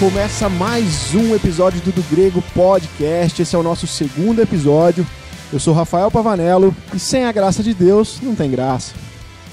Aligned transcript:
começa 0.00 0.48
mais 0.48 1.14
um 1.14 1.34
episódio 1.34 1.78
do 1.82 1.92
Do 1.92 2.02
Grego 2.04 2.42
Podcast. 2.54 3.42
Esse 3.42 3.54
é 3.54 3.58
o 3.58 3.62
nosso 3.62 3.86
segundo 3.86 4.40
episódio. 4.40 5.06
Eu 5.52 5.60
sou 5.60 5.74
Rafael 5.74 6.10
Pavanello 6.10 6.74
e 6.94 6.98
sem 6.98 7.26
a 7.26 7.32
graça 7.32 7.62
de 7.62 7.74
Deus 7.74 8.18
não 8.22 8.34
tem 8.34 8.50
graça. 8.50 8.94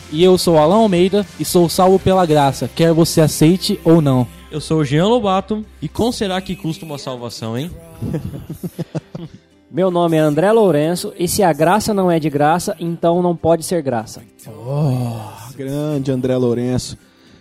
E 0.09 0.23
eu 0.23 0.37
sou 0.37 0.57
Alan 0.57 0.77
Almeida 0.77 1.25
e 1.37 1.43
sou 1.43 1.67
salvo 1.67 1.99
pela 1.99 2.25
graça, 2.25 2.69
quer 2.73 2.93
você 2.93 3.19
aceite 3.19 3.77
ou 3.83 4.01
não. 4.01 4.25
Eu 4.49 4.61
sou 4.61 4.79
o 4.79 4.85
Jean 4.85 5.07
Lobato 5.07 5.65
e 5.81 5.89
com 5.89 6.13
será 6.13 6.39
que 6.39 6.55
custa 6.55 6.85
uma 6.85 6.97
salvação, 6.97 7.57
hein? 7.57 7.69
Meu 9.69 9.91
nome 9.91 10.15
é 10.15 10.21
André 10.21 10.49
Lourenço 10.53 11.11
e 11.19 11.27
se 11.27 11.43
a 11.43 11.51
graça 11.51 11.93
não 11.93 12.09
é 12.09 12.21
de 12.21 12.29
graça, 12.29 12.73
então 12.79 13.21
não 13.21 13.35
pode 13.35 13.65
ser 13.65 13.81
graça. 13.81 14.21
Oh, 14.47 15.55
grande 15.57 16.09
André 16.09 16.37
Lourenço. 16.37 16.97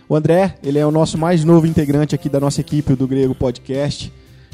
O 0.09 0.15
André, 0.15 0.55
ele 0.63 0.79
é 0.79 0.85
o 0.85 0.91
nosso 0.91 1.17
mais 1.17 1.43
novo 1.43 1.67
integrante 1.67 2.15
aqui 2.15 2.29
da 2.29 2.39
nossa 2.39 2.61
equipe 2.61 2.95
do 2.95 3.07
Grego 3.07 3.35
Podcast. 3.35 4.11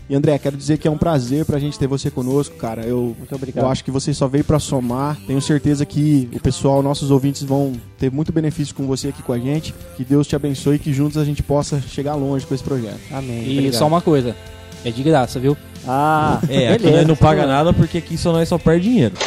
E 0.09 0.15
André, 0.15 0.37
quero 0.37 0.57
dizer 0.57 0.77
que 0.79 0.87
é 0.87 0.91
um 0.91 0.97
prazer 0.97 1.45
pra 1.45 1.57
gente 1.59 1.79
ter 1.79 1.87
você 1.87 2.11
conosco, 2.11 2.55
cara. 2.57 2.81
Eu, 2.81 3.15
Muito 3.17 3.33
obrigado. 3.35 3.63
eu 3.63 3.69
acho 3.69 3.83
que 3.83 3.91
você 3.91 4.13
só 4.13 4.27
veio 4.27 4.43
pra 4.43 4.59
somar. 4.59 5.17
Tenho 5.25 5.41
certeza 5.41 5.85
que 5.85 6.27
o 6.33 6.39
pessoal, 6.39 6.83
nossos 6.83 7.09
ouvintes 7.09 7.43
vão 7.43 7.73
ter 7.97 8.11
muito 8.11 8.31
benefício 8.33 8.75
com 8.75 8.85
você 8.85 9.09
aqui 9.09 9.23
com 9.23 9.31
a 9.31 9.39
gente. 9.39 9.73
Que 9.95 10.03
Deus 10.03 10.27
te 10.27 10.35
abençoe 10.35 10.75
e 10.75 10.79
que 10.79 10.91
juntos 10.91 11.17
a 11.17 11.23
gente 11.23 11.41
possa 11.41 11.79
chegar 11.79 12.15
longe 12.15 12.45
com 12.45 12.53
esse 12.53 12.63
projeto. 12.63 12.99
Amém. 13.11 13.43
E 13.45 13.51
obrigado. 13.59 13.79
só 13.79 13.87
uma 13.87 14.01
coisa, 14.01 14.35
é 14.83 14.91
de 14.91 15.03
graça, 15.03 15.39
viu? 15.39 15.55
Ah, 15.87 16.39
É, 16.49 16.73
aqui 16.73 16.83
beleza, 16.83 16.97
nós 16.99 17.07
não 17.07 17.15
paga 17.15 17.45
nada 17.45 17.71
porque 17.71 17.99
aqui 17.99 18.17
só 18.17 18.33
nós 18.33 18.49
só 18.49 18.57
perde 18.57 18.89
dinheiro. 18.89 19.15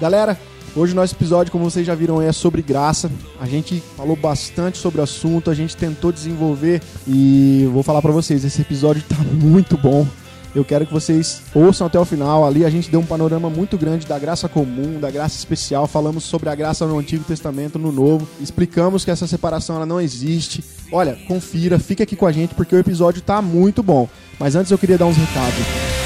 Galera, 0.00 0.38
hoje 0.78 0.92
o 0.92 0.96
nosso 0.96 1.14
episódio, 1.14 1.50
como 1.50 1.68
vocês 1.68 1.86
já 1.86 1.94
viram, 1.94 2.22
é 2.22 2.32
sobre 2.32 2.62
graça. 2.62 3.10
A 3.40 3.46
gente 3.46 3.82
falou 3.96 4.16
bastante 4.16 4.78
sobre 4.78 5.00
o 5.00 5.04
assunto, 5.04 5.50
a 5.50 5.54
gente 5.54 5.76
tentou 5.76 6.12
desenvolver 6.12 6.80
e 7.06 7.68
vou 7.72 7.82
falar 7.82 8.00
pra 8.00 8.12
vocês, 8.12 8.44
esse 8.44 8.62
episódio 8.62 9.02
tá 9.02 9.16
muito 9.32 9.76
bom. 9.76 10.06
Eu 10.54 10.64
quero 10.64 10.86
que 10.86 10.92
vocês 10.92 11.42
ouçam 11.54 11.86
até 11.86 12.00
o 12.00 12.04
final. 12.04 12.46
Ali 12.46 12.64
a 12.64 12.70
gente 12.70 12.90
deu 12.90 13.00
um 13.00 13.06
panorama 13.06 13.50
muito 13.50 13.76
grande 13.76 14.06
da 14.06 14.18
graça 14.18 14.48
comum, 14.48 14.98
da 14.98 15.10
graça 15.10 15.36
especial. 15.36 15.86
Falamos 15.86 16.24
sobre 16.24 16.48
a 16.48 16.54
graça 16.54 16.86
no 16.86 16.98
Antigo 16.98 17.22
Testamento, 17.22 17.78
no 17.78 17.92
Novo. 17.92 18.26
Explicamos 18.40 19.04
que 19.04 19.10
essa 19.10 19.26
separação 19.26 19.76
ela 19.76 19.86
não 19.86 20.00
existe. 20.00 20.64
Olha, 20.90 21.16
confira, 21.28 21.78
fica 21.78 22.02
aqui 22.02 22.16
com 22.16 22.26
a 22.26 22.32
gente 22.32 22.54
porque 22.54 22.74
o 22.74 22.78
episódio 22.78 23.20
tá 23.20 23.42
muito 23.42 23.82
bom. 23.82 24.08
Mas 24.38 24.56
antes 24.56 24.72
eu 24.72 24.78
queria 24.78 24.96
dar 24.96 25.06
uns 25.06 25.16
recados. 25.16 25.97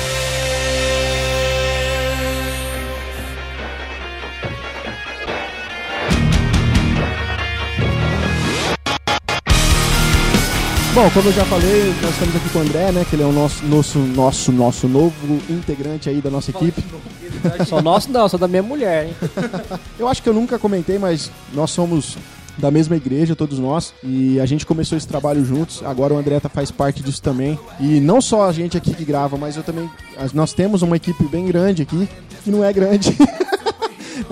Bom, 10.94 11.10
como 11.10 11.28
eu 11.28 11.32
já 11.32 11.44
falei, 11.46 11.86
nós 12.02 12.10
estamos 12.10 12.36
aqui 12.36 12.48
com 12.50 12.58
o 12.58 12.62
André, 12.62 12.92
né? 12.92 13.06
Que 13.08 13.16
ele 13.16 13.22
é 13.22 13.26
o 13.26 13.32
nosso, 13.32 13.64
nosso, 13.64 13.98
nosso, 13.98 14.52
nosso 14.52 14.86
novo 14.86 15.40
integrante 15.48 16.10
aí 16.10 16.20
da 16.20 16.28
nossa 16.28 16.50
equipe. 16.50 16.82
Só 17.66 17.80
nosso 17.80 18.10
não, 18.10 18.28
só 18.28 18.36
da 18.36 18.46
minha 18.46 18.62
mulher, 18.62 19.06
hein? 19.06 19.14
Eu 19.98 20.06
acho 20.06 20.22
que 20.22 20.28
eu 20.28 20.34
nunca 20.34 20.58
comentei, 20.60 20.96
mas 20.98 21.30
nós 21.52 21.70
somos 21.70 22.16
da 22.58 22.70
mesma 22.70 22.94
igreja, 22.94 23.34
todos 23.34 23.58
nós, 23.58 23.92
e 24.04 24.38
a 24.38 24.46
gente 24.46 24.64
começou 24.66 24.96
esse 24.96 25.08
trabalho 25.08 25.44
juntos. 25.44 25.82
Agora 25.84 26.12
o 26.14 26.18
André 26.18 26.38
tá- 26.38 26.48
faz 26.48 26.70
parte 26.70 27.02
disso 27.02 27.20
também. 27.22 27.58
E 27.80 27.98
não 27.98 28.20
só 28.20 28.48
a 28.48 28.52
gente 28.52 28.76
aqui 28.76 28.94
que 28.94 29.04
grava, 29.04 29.36
mas 29.36 29.56
eu 29.56 29.62
também. 29.62 29.90
Nós 30.34 30.52
temos 30.52 30.82
uma 30.82 30.96
equipe 30.96 31.24
bem 31.24 31.46
grande 31.46 31.82
aqui, 31.82 32.08
que 32.44 32.50
não 32.50 32.62
é 32.62 32.72
grande. 32.72 33.16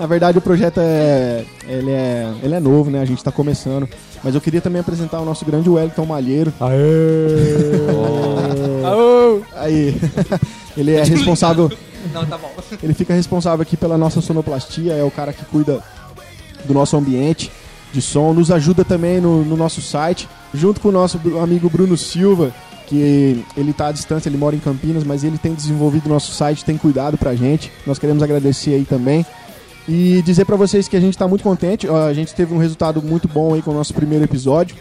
Na 0.01 0.07
verdade, 0.07 0.35
o 0.39 0.41
projeto 0.41 0.79
é 0.79 1.45
ele, 1.67 1.91
é. 1.91 2.33
ele 2.41 2.55
é 2.55 2.59
novo, 2.59 2.89
né? 2.89 3.01
A 3.01 3.05
gente 3.05 3.23
tá 3.23 3.31
começando. 3.31 3.87
Mas 4.23 4.33
eu 4.33 4.41
queria 4.41 4.59
também 4.59 4.81
apresentar 4.81 5.21
o 5.21 5.25
nosso 5.25 5.45
grande 5.45 5.69
Wellington 5.69 6.07
Malheiro. 6.07 6.51
Aí. 9.55 9.95
Ele 10.75 10.95
é 10.95 11.03
responsável. 11.03 11.71
Não, 12.11 12.25
tá 12.25 12.35
bom. 12.35 12.51
Ele 12.81 12.95
fica 12.95 13.13
responsável 13.13 13.61
aqui 13.61 13.77
pela 13.77 13.95
nossa 13.95 14.21
sonoplastia, 14.21 14.93
é 14.93 15.03
o 15.03 15.11
cara 15.11 15.33
que 15.33 15.45
cuida 15.45 15.83
do 16.65 16.73
nosso 16.73 16.97
ambiente 16.97 17.51
de 17.93 18.01
som, 18.01 18.33
nos 18.33 18.49
ajuda 18.49 18.83
também 18.83 19.21
no, 19.21 19.43
no 19.43 19.55
nosso 19.55 19.81
site, 19.81 20.27
junto 20.53 20.79
com 20.81 20.87
o 20.87 20.91
nosso 20.91 21.19
amigo 21.43 21.69
Bruno 21.69 21.97
Silva, 21.97 22.51
que 22.87 23.43
ele 23.55 23.73
tá 23.73 23.87
à 23.87 23.91
distância, 23.91 24.29
ele 24.29 24.37
mora 24.37 24.55
em 24.55 24.59
Campinas, 24.59 25.03
mas 25.03 25.23
ele 25.23 25.37
tem 25.37 25.53
desenvolvido 25.53 26.07
o 26.07 26.09
nosso 26.09 26.31
site, 26.31 26.65
tem 26.65 26.77
cuidado 26.77 27.17
pra 27.17 27.35
gente. 27.35 27.71
Nós 27.85 27.99
queremos 27.99 28.23
agradecer 28.23 28.73
aí 28.73 28.85
também. 28.85 29.25
E 29.93 30.21
dizer 30.21 30.45
pra 30.45 30.55
vocês 30.55 30.87
que 30.87 30.95
a 30.95 31.01
gente 31.01 31.17
tá 31.17 31.27
muito 31.27 31.43
contente, 31.43 31.85
a 31.85 32.13
gente 32.13 32.33
teve 32.33 32.53
um 32.53 32.57
resultado 32.57 33.01
muito 33.01 33.27
bom 33.27 33.53
aí 33.53 33.61
com 33.61 33.71
o 33.71 33.73
nosso 33.73 33.93
primeiro 33.93 34.23
episódio. 34.23 34.73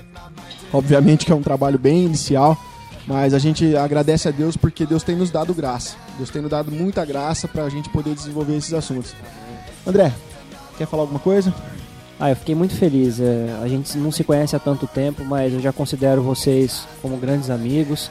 Obviamente 0.73 1.27
que 1.27 1.33
é 1.33 1.35
um 1.35 1.43
trabalho 1.43 1.77
bem 1.77 2.05
inicial, 2.05 2.57
mas 3.09 3.35
a 3.35 3.39
gente 3.41 3.75
agradece 3.75 4.29
a 4.29 4.31
Deus 4.31 4.57
porque 4.57 4.87
Deus 4.87 5.03
tem 5.03 5.17
nos 5.17 5.29
dado 5.29 5.53
graça. 5.53 5.97
Deus 6.17 6.31
tem 6.31 6.41
nos 6.41 6.53
dado 6.53 6.71
muita 6.71 7.05
graça 7.05 7.49
pra 7.49 7.69
gente 7.69 7.89
poder 7.89 8.15
desenvolver 8.15 8.57
esses 8.57 8.73
assuntos. 8.73 9.13
André, 9.85 10.13
quer 10.79 10.87
falar 10.87 11.03
alguma 11.03 11.19
coisa? 11.19 11.53
Ah, 12.17 12.31
eu 12.31 12.37
fiquei 12.37 12.55
muito 12.55 12.77
feliz. 12.77 13.19
é, 13.19 13.59
a 13.61 13.67
gente 13.67 13.99
não 13.99 14.13
se 14.13 14.23
conhece 14.23 14.55
há 14.55 14.61
tanto 14.61 14.87
tempo, 14.87 15.25
mas 15.25 15.53
eu 15.53 15.59
já 15.59 15.73
considero 15.73 16.23
vocês 16.23 16.87
como 17.03 17.17
grandes 17.17 17.51
amigos. 17.51 18.09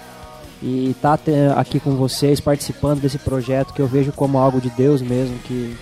E 0.62 0.90
estar 0.90 1.18
aqui 1.56 1.80
com 1.80 1.96
vocês, 1.96 2.42
participando 2.42 3.00
desse 3.00 3.18
projeto 3.18 3.74
que 3.74 3.82
eu 3.82 3.88
vejo 3.88 4.12
como 4.12 4.38
algo 4.38 4.60
de 4.60 4.70
Deus 4.72 5.02
mesmo, 5.02 5.40
que 5.46 5.78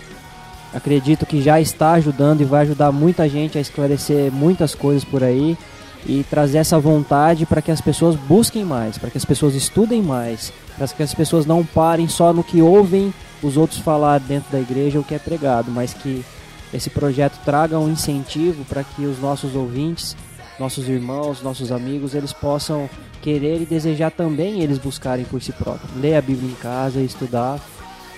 acredito 0.78 1.26
que 1.26 1.42
já 1.42 1.60
está 1.60 1.94
ajudando 1.94 2.42
e 2.42 2.46
vai 2.46 2.62
ajudar 2.62 2.92
muita 2.92 3.28
gente 3.28 3.58
a 3.58 3.62
esclarecer 3.62 4.32
muitas 4.32 4.76
coisas 4.76 5.04
por 5.04 5.24
aí 5.24 5.58
e 6.06 6.24
trazer 6.30 6.60
essa 6.60 6.80
vontade 6.80 7.46
para 7.46 7.62
que 7.62 7.72
as 7.72 7.82
pessoas 7.82 8.16
busquem 8.16 8.64
mais, 8.64 8.98
para 8.98 9.10
que 9.10 9.18
as 9.18 9.26
pessoas 9.26 9.56
estudem 9.56 10.02
mais, 10.02 10.54
para 10.78 10.88
que 10.88 11.02
as 11.02 11.14
pessoas 11.14 11.46
não 11.48 11.66
parem 11.66 12.08
só 12.08 12.32
no 12.32 12.44
que 12.44 12.62
ouvem 12.62 13.12
os 13.42 13.58
outros 13.58 13.80
falar 13.80 14.20
dentro 14.20 14.52
da 14.52 14.60
igreja 14.60 15.00
o 15.00 15.04
que 15.04 15.16
é 15.16 15.20
pregado, 15.20 15.72
mas 15.72 15.94
que 15.94 16.24
esse 16.72 16.92
projeto 16.92 17.40
traga 17.44 17.80
um 17.80 17.90
incentivo 17.90 18.64
para 18.66 18.84
que 18.84 19.06
os 19.06 19.20
nossos 19.20 19.56
ouvintes, 19.56 20.16
nossos 20.60 20.88
irmãos, 20.88 21.42
nossos 21.42 21.72
amigos, 21.72 22.14
eles 22.14 22.34
possam 22.34 22.88
querer 23.22 23.62
e 23.62 23.66
desejar 23.66 24.12
também 24.12 24.62
eles 24.62 24.78
buscarem 24.78 25.26
por 25.26 25.42
si 25.42 25.52
próprios. 25.52 25.90
Ler 26.00 26.16
a 26.16 26.22
Bíblia 26.22 26.52
em 26.52 26.56
casa 26.56 27.00
estudar. 27.00 27.60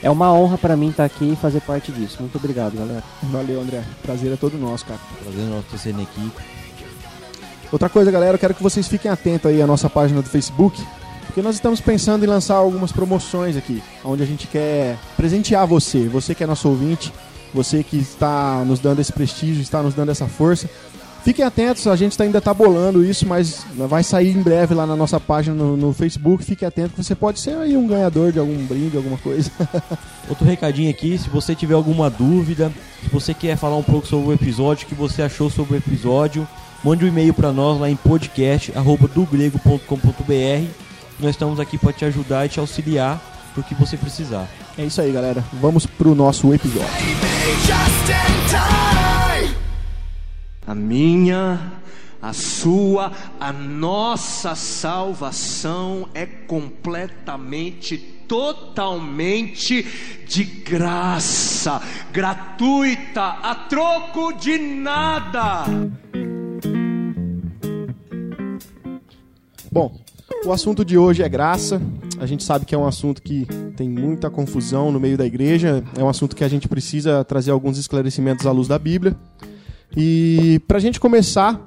É 0.02 0.10
uma 0.10 0.32
honra 0.32 0.58
para 0.58 0.78
mim 0.78 0.90
estar 0.90 1.04
aqui 1.04 1.34
e 1.34 1.36
fazer 1.36 1.62
parte 1.62 1.92
disso. 1.92 2.18
Muito 2.22 2.38
obrigado, 2.38 2.78
galera. 2.78 3.04
Valeu, 3.24 3.62
André. 3.62 3.84
Prazer 4.02 4.32
é 4.32 4.36
todo 4.38 4.58
nosso, 4.58 4.86
cara. 4.86 5.00
Trazendo 5.22 5.50
nosso 5.50 5.68
terceiro 5.70 6.02
equipe. 6.02 6.42
Outra 7.72 7.90
coisa, 7.90 8.10
galera, 8.10 8.36
eu 8.36 8.40
quero 8.40 8.56
que 8.56 8.64
vocês 8.64 8.88
fiquem 8.88 9.12
atentos 9.12 9.46
aí 9.52 9.62
à 9.62 9.68
nossa 9.68 9.90
página 9.90 10.22
do 10.22 10.30
Facebook, 10.30 10.82
porque 11.28 11.42
nós 11.42 11.56
estamos 11.56 11.80
pensando 11.80 12.26
em 12.26 12.28
lançar 12.28 12.56
algumas 12.56 12.92
promoções 12.92 13.56
aqui, 13.56 13.84
onde 14.04 14.24
a 14.24 14.26
gente 14.26 14.48
quer 14.48 14.98
presentear 15.16 15.68
você, 15.68 16.08
você 16.08 16.34
que 16.34 16.44
é 16.44 16.48
nosso 16.48 16.68
ouvinte, 16.68 17.14
você 17.54 17.84
que 17.84 17.98
está 17.98 18.64
nos 18.66 18.80
dando 18.80 19.00
esse 19.02 19.14
prestígio, 19.14 19.62
está 19.62 19.84
nos 19.84 19.94
dando 19.94 20.10
essa 20.10 20.26
força. 20.28 20.68
Fiquem 21.24 21.46
atentos, 21.46 21.86
a 21.86 21.96
gente 21.96 22.18
tá- 22.18 22.24
ainda 22.24 22.40
está 22.40 22.52
bolando 22.54 23.06
isso, 23.06 23.28
mas 23.28 23.64
vai 23.76 24.02
sair 24.04 24.36
em 24.36 24.42
breve 24.42 24.74
lá 24.74 24.88
na 24.88 24.96
nossa 24.96 25.20
página 25.20 25.56
no, 25.56 25.78
no 25.78 25.94
Facebook. 25.94 26.44
Fique 26.44 26.66
atento 26.66 26.96
que 26.96 27.04
você 27.04 27.14
pode 27.14 27.40
ser 27.40 27.56
aí 27.58 27.78
um 27.78 27.86
ganhador 27.88 28.32
de 28.32 28.40
algum 28.40 28.66
brinde, 28.66 28.98
alguma 28.98 29.18
coisa. 29.18 29.52
Outro 30.30 30.46
recadinho 30.46 30.90
aqui, 30.90 31.18
se 31.18 31.30
você 31.30 31.54
tiver 31.54 31.74
alguma 31.76 32.10
dúvida, 32.10 32.72
se 33.04 33.10
você 33.10 33.34
quer 33.34 33.58
falar 33.58 33.76
um 33.78 33.84
pouco 33.84 34.08
sobre 34.08 34.30
o 34.30 34.34
episódio, 34.34 34.86
o 34.86 34.90
que 34.90 34.96
você 34.96 35.22
achou 35.22 35.50
sobre 35.50 35.76
o 35.76 35.78
episódio, 35.78 36.48
mande 36.84 37.06
um 37.06 37.08
e-mail 37.08 37.34
para 37.34 37.52
nós 37.52 37.80
lá 37.80 37.90
em 37.90 37.96
podcast@dogrego.com.br. 37.96 40.68
Nós 41.20 41.32
estamos 41.32 41.60
aqui 41.60 41.78
para 41.78 41.92
te 41.94 42.06
ajudar 42.06 42.46
e 42.46 42.50
te 42.50 42.60
auxiliar 42.60 43.22
no 43.58 43.64
que 43.64 43.76
você 43.76 43.98
precisar. 43.98 44.48
É 44.78 44.86
isso 44.86 45.02
aí, 45.02 45.12
galera. 45.12 45.44
Vamos 45.62 45.86
pro 45.86 46.16
nosso 46.16 46.54
episódio. 46.54 46.88
A 50.70 50.76
minha, 50.76 51.60
a 52.22 52.32
sua, 52.32 53.12
a 53.40 53.52
nossa 53.52 54.54
salvação 54.54 56.08
é 56.14 56.28
completamente, 56.28 57.98
totalmente 58.28 59.84
de 60.28 60.44
graça, 60.44 61.82
gratuita, 62.14 63.24
a 63.42 63.56
troco 63.56 64.32
de 64.34 64.60
nada. 64.60 65.64
Bom, 69.72 70.00
o 70.46 70.54
assunto 70.54 70.86
de 70.86 71.00
hoje 71.00 71.24
é 71.24 71.30
graça. 71.30 71.82
A 72.20 72.28
gente 72.28 72.44
sabe 72.44 72.68
que 72.68 72.76
é 72.76 72.78
um 72.78 72.86
assunto 72.86 73.24
que 73.24 73.48
tem 73.76 73.90
muita 73.90 74.30
confusão 74.30 74.92
no 74.92 75.00
meio 75.00 75.18
da 75.18 75.26
igreja. 75.26 75.84
É 75.98 76.04
um 76.04 76.10
assunto 76.10 76.36
que 76.36 76.44
a 76.44 76.48
gente 76.48 76.68
precisa 76.68 77.24
trazer 77.24 77.50
alguns 77.50 77.80
esclarecimentos 77.80 78.46
à 78.46 78.52
luz 78.52 78.68
da 78.68 78.78
Bíblia. 78.78 79.18
E 79.96 80.62
pra 80.68 80.80
gente 80.80 81.00
começar, 81.00 81.60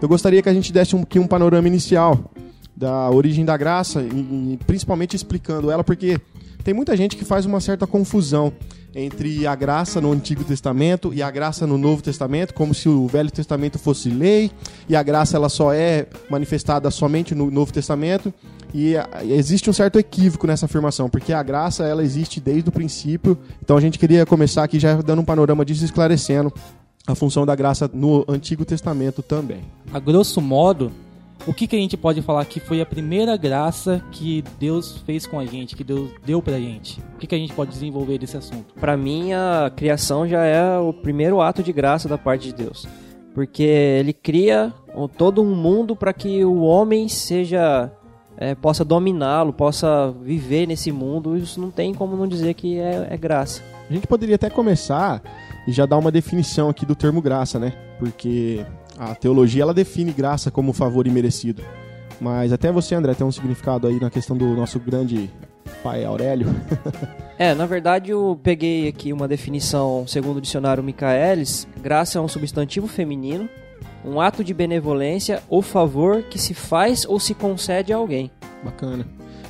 eu 0.00 0.08
gostaria 0.08 0.42
que 0.42 0.48
a 0.48 0.54
gente 0.54 0.72
desse 0.72 0.94
um, 0.94 1.02
aqui 1.02 1.18
um 1.18 1.26
panorama 1.26 1.66
inicial 1.68 2.30
da 2.76 3.10
origem 3.10 3.44
da 3.44 3.56
graça 3.56 4.00
e, 4.02 4.52
e 4.54 4.58
principalmente 4.66 5.16
explicando 5.16 5.70
ela, 5.70 5.82
porque 5.82 6.20
tem 6.62 6.72
muita 6.72 6.96
gente 6.96 7.16
que 7.16 7.24
faz 7.24 7.44
uma 7.44 7.60
certa 7.60 7.86
confusão 7.86 8.52
entre 8.94 9.46
a 9.46 9.54
graça 9.54 10.00
no 10.00 10.12
Antigo 10.12 10.44
Testamento 10.44 11.12
e 11.12 11.22
a 11.22 11.30
graça 11.30 11.66
no 11.66 11.76
Novo 11.76 12.02
Testamento, 12.02 12.54
como 12.54 12.72
se 12.74 12.88
o 12.88 13.06
Velho 13.06 13.30
Testamento 13.30 13.78
fosse 13.78 14.08
lei 14.08 14.50
e 14.88 14.96
a 14.96 15.02
graça 15.02 15.36
ela 15.36 15.48
só 15.48 15.72
é 15.72 16.06
manifestada 16.30 16.90
somente 16.90 17.34
no 17.34 17.50
Novo 17.50 17.72
Testamento. 17.72 18.32
E 18.74 18.96
a- 18.96 19.08
existe 19.24 19.68
um 19.70 19.72
certo 19.72 19.98
equívoco 19.98 20.46
nessa 20.46 20.66
afirmação, 20.66 21.08
porque 21.08 21.32
a 21.32 21.42
graça 21.42 21.84
ela 21.84 22.02
existe 22.02 22.38
desde 22.40 22.68
o 22.68 22.72
princípio. 22.72 23.38
Então 23.62 23.76
a 23.76 23.80
gente 23.80 23.98
queria 23.98 24.26
começar 24.26 24.62
aqui 24.64 24.78
já 24.78 24.94
dando 24.96 25.20
um 25.22 25.24
panorama 25.24 25.64
disso, 25.64 25.84
esclarecendo 25.84 26.52
a 27.12 27.14
função 27.14 27.46
da 27.46 27.56
graça 27.56 27.90
no 27.92 28.24
Antigo 28.28 28.64
Testamento 28.64 29.22
também. 29.22 29.62
A 29.92 29.98
grosso 29.98 30.42
modo, 30.42 30.92
o 31.46 31.54
que, 31.54 31.66
que 31.66 31.74
a 31.74 31.78
gente 31.78 31.96
pode 31.96 32.20
falar 32.20 32.44
que 32.44 32.60
foi 32.60 32.82
a 32.82 32.86
primeira 32.86 33.34
graça 33.36 34.04
que 34.12 34.44
Deus 34.60 34.98
fez 35.06 35.26
com 35.26 35.40
a 35.40 35.46
gente, 35.46 35.74
que 35.74 35.82
Deus 35.82 36.10
deu 36.24 36.42
pra 36.42 36.58
gente? 36.58 37.00
O 37.14 37.18
que, 37.18 37.26
que 37.26 37.34
a 37.34 37.38
gente 37.38 37.54
pode 37.54 37.70
desenvolver 37.70 38.18
desse 38.18 38.36
assunto? 38.36 38.74
Para 38.78 38.96
mim, 38.96 39.32
a 39.32 39.72
criação 39.74 40.28
já 40.28 40.44
é 40.44 40.78
o 40.78 40.92
primeiro 40.92 41.40
ato 41.40 41.62
de 41.62 41.72
graça 41.72 42.08
da 42.08 42.18
parte 42.18 42.48
de 42.48 42.52
Deus. 42.52 42.86
Porque 43.34 43.62
ele 43.62 44.12
cria 44.12 44.72
todo 45.16 45.42
um 45.42 45.54
mundo 45.54 45.96
para 45.96 46.12
que 46.12 46.44
o 46.44 46.60
homem 46.60 47.08
seja 47.08 47.90
é, 48.36 48.54
possa 48.54 48.84
dominá-lo, 48.84 49.52
possa 49.52 50.14
viver 50.22 50.66
nesse 50.66 50.92
mundo. 50.92 51.36
Isso 51.36 51.58
não 51.58 51.70
tem 51.70 51.94
como 51.94 52.16
não 52.16 52.28
dizer 52.28 52.52
que 52.52 52.78
é, 52.78 53.06
é 53.08 53.16
graça. 53.16 53.62
A 53.88 53.92
gente 53.92 54.06
poderia 54.06 54.34
até 54.34 54.50
começar 54.50 55.22
e 55.68 55.72
já 55.72 55.84
dar 55.84 55.98
uma 55.98 56.10
definição 56.10 56.70
aqui 56.70 56.86
do 56.86 56.96
termo 56.96 57.20
graça, 57.20 57.58
né? 57.58 57.74
Porque 57.98 58.64
a 58.98 59.14
teologia 59.14 59.60
ela 59.60 59.74
define 59.74 60.12
graça 60.12 60.50
como 60.50 60.72
favor 60.72 61.06
imerecido. 61.06 61.62
Mas 62.18 62.54
até 62.54 62.72
você, 62.72 62.94
André, 62.94 63.12
tem 63.12 63.26
um 63.26 63.30
significado 63.30 63.86
aí 63.86 64.00
na 64.00 64.08
questão 64.08 64.34
do 64.34 64.56
nosso 64.56 64.80
grande 64.80 65.30
pai 65.82 66.04
Aurélio. 66.04 66.48
É, 67.40 67.54
na 67.54 67.66
verdade 67.66 68.10
eu 68.10 68.36
peguei 68.42 68.88
aqui 68.88 69.12
uma 69.12 69.28
definição 69.28 70.04
segundo 70.08 70.38
o 70.38 70.40
dicionário 70.40 70.82
Michaelis. 70.82 71.68
Graça 71.80 72.18
é 72.18 72.20
um 72.20 72.26
substantivo 72.26 72.88
feminino, 72.88 73.48
um 74.04 74.20
ato 74.20 74.42
de 74.42 74.52
benevolência 74.52 75.40
ou 75.48 75.62
favor 75.62 76.24
que 76.24 76.36
se 76.36 76.52
faz 76.52 77.06
ou 77.06 77.20
se 77.20 77.34
concede 77.34 77.92
a 77.92 77.96
alguém. 77.96 78.28
Bacana. 78.64 79.06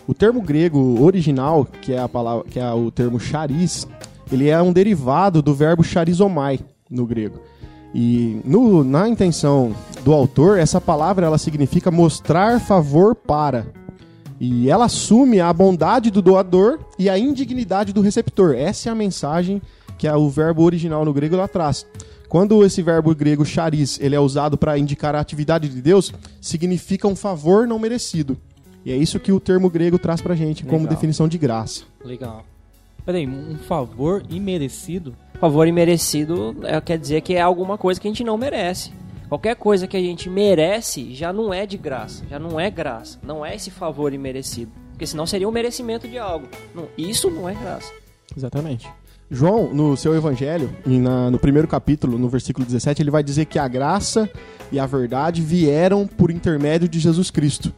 O 0.07 0.13
termo 0.13 0.43
grego 0.43 1.03
original, 1.03 1.65
que 1.65 1.95
é 1.95 1.99
a 1.99 2.07
palavra, 2.07 2.45
que 2.51 2.61
é 2.61 2.71
o 2.71 2.91
termo 2.91 3.19
charis, 3.19 3.89
ele 4.31 4.49
é 4.49 4.61
um 4.61 4.73
derivado 4.73 5.41
do 5.43 5.55
verbo 5.55 5.83
charizomai 5.83 6.61
no 6.91 7.07
grego. 7.07 7.41
E 7.95 8.41
no- 8.45 8.85
na 8.85 9.09
intenção 9.09 9.75
do 10.05 10.13
autor, 10.13 10.59
essa 10.59 10.81
palavra 10.81 11.27
ela 11.27 11.39
significa 11.39 11.91
mostrar 11.91 12.61
favor 12.61 13.15
para. 13.15 13.67
E 14.41 14.71
ela 14.71 14.85
assume 14.85 15.41
a 15.41 15.53
bondade 15.53 16.11
do 16.11 16.23
doador 16.23 16.79
e 16.99 17.09
a 17.09 17.19
indignidade 17.19 17.93
do 17.93 18.01
receptor. 18.01 18.55
Essa 18.55 18.89
é 18.89 18.93
a 18.93 18.95
mensagem 18.95 19.61
que 19.97 20.07
é 20.07 20.15
o 20.15 20.29
verbo 20.31 20.63
original 20.63 21.05
no 21.05 21.13
grego 21.13 21.35
lá 21.37 21.49
traz. 21.49 21.85
Quando 22.29 22.63
esse 22.65 22.83
verbo 22.83 23.13
grego 23.15 23.45
charis 23.45 23.99
ele 24.01 24.15
é 24.15 24.21
usado 24.21 24.57
para 24.57 24.79
indicar 24.79 25.15
a 25.17 25.21
atividade 25.21 25.69
de 25.69 25.81
Deus, 25.83 26.13
significa 26.41 27.09
um 27.09 27.17
favor 27.17 27.67
não 27.67 27.79
merecido. 27.79 28.37
E 28.85 28.93
é 28.93 28.97
isso 28.97 29.19
que 29.19 29.33
o 29.33 29.41
termo 29.41 29.69
grego 29.69 29.99
traz 29.99 30.21
pra 30.21 30.37
gente 30.37 30.63
como 30.63 30.83
Legal. 30.83 30.91
definição 30.95 31.27
de 31.27 31.37
graça. 31.37 31.83
Legal. 32.05 32.45
Peraí, 33.09 33.27
um 33.27 33.57
favor 33.57 34.23
imerecido? 34.29 35.17
Favor 35.41 35.67
imerecido 35.67 36.55
é, 36.63 36.79
quer 36.79 36.99
dizer 36.99 37.23
que 37.23 37.33
é 37.35 37.41
alguma 37.41 37.79
coisa 37.79 37.99
que 37.99 38.07
a 38.07 38.11
gente 38.11 38.23
não 38.23 38.37
merece. 38.37 38.93
Qualquer 39.31 39.57
coisa 39.57 39.87
que 39.87 39.97
a 39.97 40.01
gente 40.01 40.29
merece 40.29 41.15
já 41.15 41.33
não 41.33 41.51
é 41.55 41.65
de 41.65 41.79
graça, 41.79 42.23
já 42.29 42.39
não 42.39 42.61
é 42.61 42.71
graça, 42.71 43.19
não 43.23 43.47
é 43.47 43.57
esse 43.57 43.71
favor 43.71 44.13
imerecido. 44.13 44.71
Porque 44.91 45.07
senão 45.07 45.25
seria 45.27 45.49
um 45.49 45.51
merecimento 45.51 46.07
de 46.07 46.19
algo. 46.19 46.47
Não, 46.75 46.87
isso 46.99 47.31
não 47.31 47.49
é 47.49 47.55
graça. 47.55 47.91
Exatamente. 48.37 48.87
João, 49.31 49.73
no 49.73 49.97
seu 49.97 50.15
evangelho, 50.15 50.71
e 50.85 50.99
na- 50.99 51.31
no 51.31 51.39
primeiro 51.39 51.67
capítulo, 51.67 52.19
no 52.19 52.29
versículo 52.29 52.67
17, 52.67 53.01
ele 53.01 53.11
vai 53.11 53.23
dizer 53.23 53.47
que 53.47 53.59
a 53.59 53.67
graça 53.67 54.29
e 54.71 54.79
a 54.79 54.85
verdade 54.85 55.41
vieram 55.41 56.07
por 56.07 56.31
intermédio 56.31 56.87
de 56.87 56.99
Jesus 56.99 57.31
Cristo. 57.31 57.73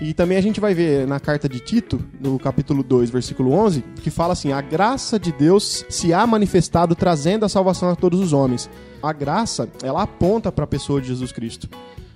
E 0.00 0.14
também 0.14 0.38
a 0.38 0.40
gente 0.40 0.60
vai 0.60 0.72
ver 0.72 1.06
na 1.06 1.20
carta 1.20 1.46
de 1.46 1.60
Tito, 1.60 2.02
no 2.18 2.38
capítulo 2.38 2.82
2, 2.82 3.10
versículo 3.10 3.52
11, 3.52 3.84
que 4.02 4.10
fala 4.10 4.32
assim: 4.32 4.50
A 4.50 4.60
graça 4.60 5.18
de 5.18 5.30
Deus 5.30 5.84
se 5.90 6.14
há 6.14 6.26
manifestado 6.26 6.94
trazendo 6.94 7.44
a 7.44 7.48
salvação 7.48 7.90
a 7.90 7.96
todos 7.96 8.18
os 8.18 8.32
homens. 8.32 8.70
A 9.02 9.12
graça, 9.12 9.68
ela 9.82 10.02
aponta 10.02 10.50
para 10.50 10.64
a 10.64 10.66
pessoa 10.66 11.00
de 11.00 11.08
Jesus 11.08 11.32
Cristo. 11.32 11.68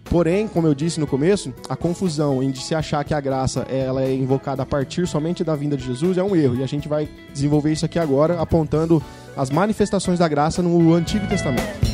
Porém, 0.04 0.46
como 0.46 0.66
eu 0.66 0.74
disse 0.74 1.00
no 1.00 1.06
começo, 1.06 1.52
a 1.68 1.76
confusão 1.76 2.42
em 2.42 2.50
de 2.50 2.60
se 2.60 2.74
achar 2.74 3.04
que 3.04 3.14
a 3.14 3.20
graça 3.20 3.62
ela 3.70 4.02
é 4.02 4.14
invocada 4.14 4.62
a 4.62 4.66
partir 4.66 5.06
somente 5.06 5.42
da 5.42 5.56
vinda 5.56 5.76
de 5.76 5.84
Jesus 5.84 6.18
é 6.18 6.22
um 6.22 6.36
erro. 6.36 6.56
E 6.56 6.62
a 6.62 6.66
gente 6.66 6.88
vai 6.88 7.08
desenvolver 7.32 7.72
isso 7.72 7.84
aqui 7.84 7.98
agora, 7.98 8.40
apontando 8.40 9.02
as 9.36 9.50
manifestações 9.50 10.18
da 10.18 10.28
graça 10.28 10.62
no 10.62 10.94
Antigo 10.94 11.26
Testamento. 11.26 11.93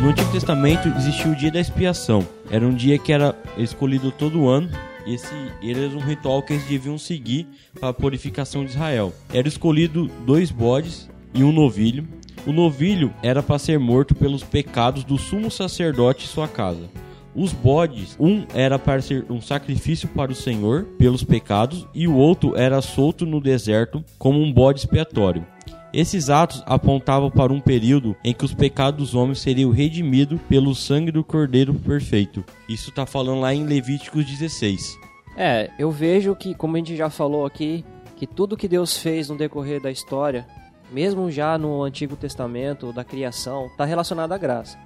No 0.00 0.10
Antigo 0.10 0.30
Testamento 0.30 0.86
existia 0.96 1.28
o 1.28 1.34
dia 1.34 1.50
da 1.50 1.58
expiação. 1.58 2.24
Era 2.48 2.64
um 2.64 2.72
dia 2.72 2.96
que 2.98 3.12
era 3.12 3.34
escolhido 3.56 4.12
todo 4.12 4.48
ano. 4.48 4.70
Esse 5.04 5.34
era 5.60 5.88
um 5.88 5.98
ritual 5.98 6.40
que 6.40 6.52
eles 6.52 6.64
deviam 6.66 6.96
seguir 6.96 7.48
para 7.80 7.88
a 7.88 7.92
purificação 7.92 8.64
de 8.64 8.70
Israel. 8.70 9.12
Era 9.34 9.48
escolhido 9.48 10.08
dois 10.24 10.52
bodes 10.52 11.10
e 11.34 11.42
um 11.42 11.50
novilho. 11.50 12.06
O 12.46 12.52
novilho 12.52 13.12
era 13.24 13.42
para 13.42 13.58
ser 13.58 13.80
morto 13.80 14.14
pelos 14.14 14.44
pecados 14.44 15.02
do 15.02 15.18
sumo 15.18 15.50
sacerdote 15.50 16.26
e 16.26 16.28
sua 16.28 16.46
casa. 16.46 16.88
Os 17.34 17.52
bodes, 17.52 18.16
um 18.20 18.44
era 18.54 18.78
para 18.78 19.02
ser 19.02 19.26
um 19.28 19.40
sacrifício 19.40 20.08
para 20.08 20.30
o 20.30 20.34
Senhor 20.34 20.84
pelos 20.96 21.24
pecados 21.24 21.86
e 21.92 22.06
o 22.06 22.14
outro 22.14 22.56
era 22.56 22.80
solto 22.80 23.26
no 23.26 23.40
deserto 23.40 24.04
como 24.16 24.40
um 24.40 24.52
bode 24.52 24.78
expiatório. 24.78 25.44
Esses 25.92 26.28
atos 26.28 26.62
apontavam 26.66 27.30
para 27.30 27.52
um 27.52 27.60
período 27.60 28.14
em 28.22 28.34
que 28.34 28.44
os 28.44 28.52
pecados 28.52 28.98
dos 28.98 29.14
homens 29.14 29.40
seriam 29.40 29.70
redimidos 29.70 30.38
pelo 30.48 30.74
sangue 30.74 31.10
do 31.10 31.24
Cordeiro 31.24 31.72
perfeito. 31.72 32.44
Isso 32.68 32.90
está 32.90 33.06
falando 33.06 33.40
lá 33.40 33.54
em 33.54 33.64
Levíticos 33.64 34.24
16. 34.26 34.98
É, 35.36 35.70
eu 35.78 35.90
vejo 35.90 36.34
que, 36.36 36.54
como 36.54 36.76
a 36.76 36.78
gente 36.78 36.94
já 36.94 37.08
falou 37.08 37.46
aqui, 37.46 37.84
que 38.16 38.26
tudo 38.26 38.56
que 38.56 38.68
Deus 38.68 38.98
fez 38.98 39.30
no 39.30 39.38
decorrer 39.38 39.80
da 39.80 39.90
história, 39.90 40.46
mesmo 40.90 41.30
já 41.30 41.56
no 41.56 41.82
Antigo 41.82 42.16
Testamento, 42.16 42.92
da 42.92 43.04
criação, 43.04 43.66
está 43.66 43.84
relacionado 43.84 44.32
à 44.32 44.38
graça. 44.38 44.76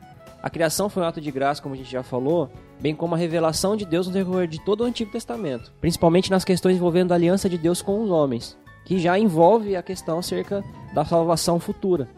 A 0.42 0.50
criação 0.50 0.88
foi 0.88 1.02
um 1.02 1.06
ato 1.06 1.20
de 1.20 1.30
graça, 1.30 1.62
como 1.62 1.74
a 1.74 1.78
gente 1.78 1.90
já 1.90 2.02
falou, 2.02 2.50
bem 2.80 2.94
como 2.94 3.14
a 3.14 3.18
revelação 3.18 3.76
de 3.76 3.84
Deus 3.84 4.06
no 4.06 4.12
decorrer 4.12 4.48
de 4.48 4.62
todo 4.64 4.82
o 4.82 4.84
Antigo 4.84 5.10
Testamento, 5.10 5.72
principalmente 5.80 6.30
nas 6.30 6.44
questões 6.44 6.76
envolvendo 6.76 7.12
a 7.12 7.14
aliança 7.14 7.48
de 7.48 7.56
Deus 7.56 7.80
com 7.80 8.02
os 8.02 8.10
homens, 8.10 8.58
que 8.84 8.98
já 8.98 9.18
envolve 9.18 9.76
a 9.76 9.82
questão 9.82 10.18
acerca 10.18 10.64
da 10.94 11.04
salvação 11.04 11.58
futura. 11.58 12.08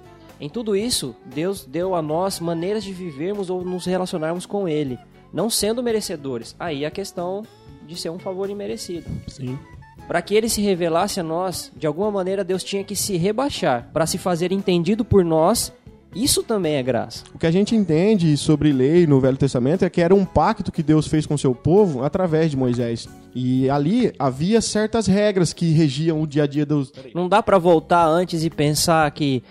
Em 0.40 0.48
tudo 0.48 0.74
isso, 0.74 1.14
Deus 1.26 1.64
deu 1.64 1.94
a 1.94 2.02
nós 2.02 2.40
maneiras 2.40 2.82
de 2.82 2.92
vivermos 2.92 3.50
ou 3.50 3.64
nos 3.64 3.86
relacionarmos 3.86 4.46
com 4.46 4.68
Ele, 4.68 4.98
não 5.32 5.48
sendo 5.48 5.82
merecedores. 5.82 6.54
Aí 6.58 6.84
a 6.84 6.90
questão 6.90 7.42
de 7.86 7.96
ser 7.96 8.10
um 8.10 8.18
favor 8.18 8.50
imerecido. 8.50 9.06
Sim. 9.28 9.58
Para 10.06 10.20
que 10.20 10.34
ele 10.34 10.48
se 10.48 10.60
revelasse 10.60 11.18
a 11.18 11.22
nós, 11.22 11.72
de 11.76 11.86
alguma 11.86 12.10
maneira 12.10 12.44
Deus 12.44 12.62
tinha 12.62 12.84
que 12.84 12.94
se 12.94 13.16
rebaixar 13.16 13.88
para 13.92 14.06
se 14.06 14.18
fazer 14.18 14.52
entendido 14.52 15.04
por 15.04 15.24
nós. 15.24 15.72
Isso 16.14 16.42
também 16.42 16.76
é 16.76 16.82
graça. 16.82 17.24
O 17.34 17.38
que 17.38 17.46
a 17.46 17.50
gente 17.50 17.74
entende 17.74 18.36
sobre 18.36 18.72
lei 18.72 19.06
no 19.06 19.18
Velho 19.18 19.36
Testamento 19.36 19.84
é 19.84 19.90
que 19.90 20.00
era 20.00 20.14
um 20.14 20.24
pacto 20.24 20.70
que 20.70 20.82
Deus 20.82 21.08
fez 21.08 21.26
com 21.26 21.36
seu 21.36 21.54
povo 21.54 22.04
através 22.04 22.50
de 22.50 22.56
Moisés. 22.56 23.08
E 23.34 23.68
ali 23.68 24.12
havia 24.18 24.60
certas 24.60 25.06
regras 25.06 25.52
que 25.52 25.72
regiam 25.72 26.22
o 26.22 26.26
dia 26.26 26.44
a 26.44 26.46
dia 26.46 26.64
dos. 26.64 26.92
Não 27.14 27.28
dá 27.28 27.42
para 27.42 27.58
voltar 27.58 28.06
antes 28.06 28.44
e 28.44 28.50
pensar 28.50 29.10
que 29.10 29.42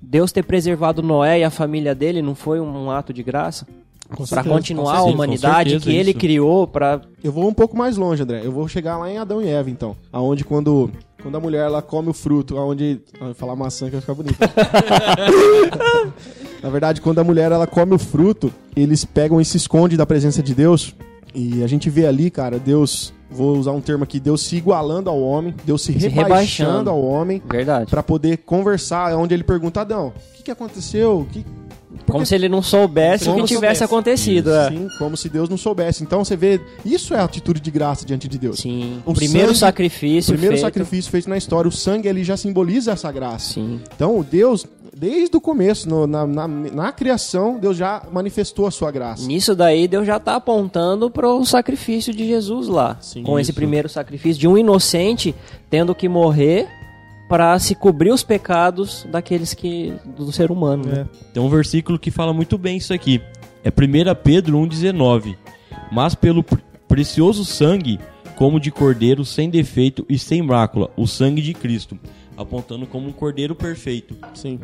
Deus 0.00 0.30
ter 0.30 0.44
preservado 0.44 1.02
Noé 1.02 1.40
e 1.40 1.44
a 1.44 1.50
família 1.50 1.94
dele 1.94 2.22
não 2.22 2.36
foi 2.36 2.60
um 2.60 2.90
ato 2.90 3.12
de 3.12 3.22
graça? 3.22 3.66
Para 4.08 4.24
certeza, 4.24 4.48
continuar 4.48 4.92
a 4.92 4.96
certeza, 4.96 5.14
humanidade 5.14 5.70
com 5.70 5.76
que 5.78 5.84
certeza 5.84 6.00
ele 6.00 6.10
isso. 6.10 6.20
criou 6.20 6.66
para 6.68 7.00
Eu 7.24 7.32
vou 7.32 7.48
um 7.48 7.52
pouco 7.52 7.76
mais 7.76 7.96
longe, 7.96 8.22
André. 8.22 8.42
Eu 8.44 8.52
vou 8.52 8.68
chegar 8.68 8.96
lá 8.98 9.10
em 9.10 9.18
Adão 9.18 9.42
e 9.42 9.48
Eva, 9.48 9.68
então. 9.68 9.96
Aonde 10.12 10.44
quando, 10.44 10.92
quando 11.20 11.36
a 11.36 11.40
mulher 11.40 11.66
ela 11.66 11.82
come 11.82 12.10
o 12.10 12.12
fruto, 12.12 12.56
aonde. 12.56 13.00
Ah, 13.14 13.22
eu 13.22 13.26
vou 13.26 13.34
falar 13.34 13.56
maçã 13.56 13.86
que 13.86 13.92
vai 13.92 14.00
ficar 14.00 14.14
bonito. 14.14 14.38
Na 16.62 16.70
verdade, 16.70 17.00
quando 17.00 17.18
a 17.18 17.24
mulher 17.24 17.50
ela 17.50 17.66
come 17.66 17.94
o 17.94 17.98
fruto, 17.98 18.52
eles 18.76 19.04
pegam 19.04 19.40
e 19.40 19.44
se 19.44 19.56
escondem 19.56 19.98
da 19.98 20.06
presença 20.06 20.40
de 20.40 20.54
Deus. 20.54 20.94
E 21.38 21.62
a 21.62 21.66
gente 21.66 21.90
vê 21.90 22.06
ali, 22.06 22.30
cara, 22.30 22.58
Deus. 22.58 23.12
Vou 23.28 23.56
usar 23.58 23.72
um 23.72 23.80
termo 23.80 24.04
aqui, 24.04 24.20
Deus 24.20 24.40
se 24.42 24.54
igualando 24.56 25.10
ao 25.10 25.20
homem, 25.20 25.52
Deus 25.64 25.82
se, 25.82 25.92
Se 26.00 26.06
rebaixando, 26.08 26.88
ao 26.88 27.02
homem 27.02 27.42
verdade. 27.50 27.90
Pra 27.90 28.00
poder 28.00 28.38
conversar, 28.38 29.16
onde 29.16 29.34
ele 29.34 29.42
pergunta, 29.42 29.80
Adão, 29.80 30.12
o 30.32 30.36
que, 30.36 30.44
que 30.44 30.50
aconteceu? 30.50 31.26
Que... 31.32 31.44
por 32.06 32.12
Como 32.12 32.24
se 32.24 32.36
ele 32.36 32.48
não 32.48 32.62
soubesse 32.62 33.24
Como 33.24 33.38
o 33.38 33.42
que 33.42 33.48
se 33.48 33.54
tivesse 33.56 33.80
soubesse. 33.80 33.84
acontecido. 33.84 34.50
é. 34.54 34.68
Sim, 34.70 34.88
como 34.96 35.16
se 35.16 35.28
Deus 35.28 35.48
não 35.48 35.56
soubesse. 35.56 36.04
Então 36.04 36.24
você 36.24 36.36
vê, 36.36 36.60
isso 36.84 37.14
é 37.14 37.18
a 37.18 37.24
atitude 37.24 37.60
de 37.60 37.70
graça 37.70 38.06
diante 38.06 38.28
de 38.28 38.38
Deus. 38.38 38.60
Sim. 38.60 39.02
O 39.04 39.10
O 39.10 39.14
primeiro 39.14 39.48
sangue- 39.48 39.58
sacrifício 39.58 40.30
O 40.30 40.34
primeiro 40.34 40.54
feito. 40.54 40.64
sacrifício 40.64 41.10
feito 41.10 41.28
na 41.28 41.36
história, 41.36 41.68
o 41.68 41.72
sangue 41.72 42.06
ele 42.06 42.22
já 42.22 42.36
simboliza 42.36 42.92
essa 42.92 43.10
graça. 43.10 43.54
Sim. 43.54 43.80
Então, 43.96 44.24
Deus, 44.30 44.64
desde 44.98 45.36
o 45.36 45.40
começo, 45.40 45.88
no- 45.88 46.06
na, 46.06 46.26
na, 46.26 46.48
na 46.48 46.92
criação, 46.92 47.58
Deus 47.58 47.76
já 47.76 48.02
manifestou 48.10 48.66
a 48.66 48.70
sua 48.70 48.90
graça. 48.90 49.26
Nisso 49.26 49.54
daí, 49.54 49.86
Deus 49.86 50.06
já 50.06 50.16
está 50.16 50.36
apontando 50.36 51.10
para 51.10 51.28
o 51.28 51.44
sacrifício 51.44 52.14
de 52.14 52.26
Jesus 52.26 52.66
lá. 52.68 52.96
Sim, 53.00 53.22
com 53.22 53.38
esse 53.38 53.50
isso. 53.50 53.56
primeiro 53.56 53.88
sacrifício 53.88 54.40
de 54.40 54.48
um 54.48 54.56
inocente 54.56 55.34
tendo 55.68 55.94
que 55.94 56.08
morrer 56.08 56.66
para 57.28 57.58
se 57.58 57.74
cobrir 57.74 58.10
os 58.12 58.22
pecados 58.22 59.06
daqueles 59.10 59.52
que 59.52 59.92
do 60.16 60.30
ser 60.32 60.50
humano. 60.50 60.84
né? 60.86 61.06
Tem 61.34 61.42
um 61.42 61.48
versículo 61.50 61.98
que 61.98 62.10
fala 62.10 62.32
muito 62.32 62.56
bem 62.56 62.76
isso 62.76 62.94
aqui. 62.94 63.20
É 63.64 63.68
1 63.68 64.14
Pedro 64.22 64.56
1,19. 64.58 65.36
Mas 65.92 66.14
pelo 66.14 66.42
pre- 66.42 66.62
precioso 66.88 67.44
sangue, 67.44 67.98
como 68.36 68.60
de 68.60 68.70
cordeiro 68.70 69.24
sem 69.24 69.50
defeito 69.50 70.06
e 70.08 70.18
sem 70.18 70.40
mácula, 70.40 70.90
o 70.96 71.06
sangue 71.06 71.42
de 71.42 71.52
Cristo, 71.52 71.98
apontando 72.36 72.86
como 72.86 73.08
um 73.08 73.12
cordeiro 73.12 73.54
perfeito. 73.56 74.16
Sim. 74.34 74.60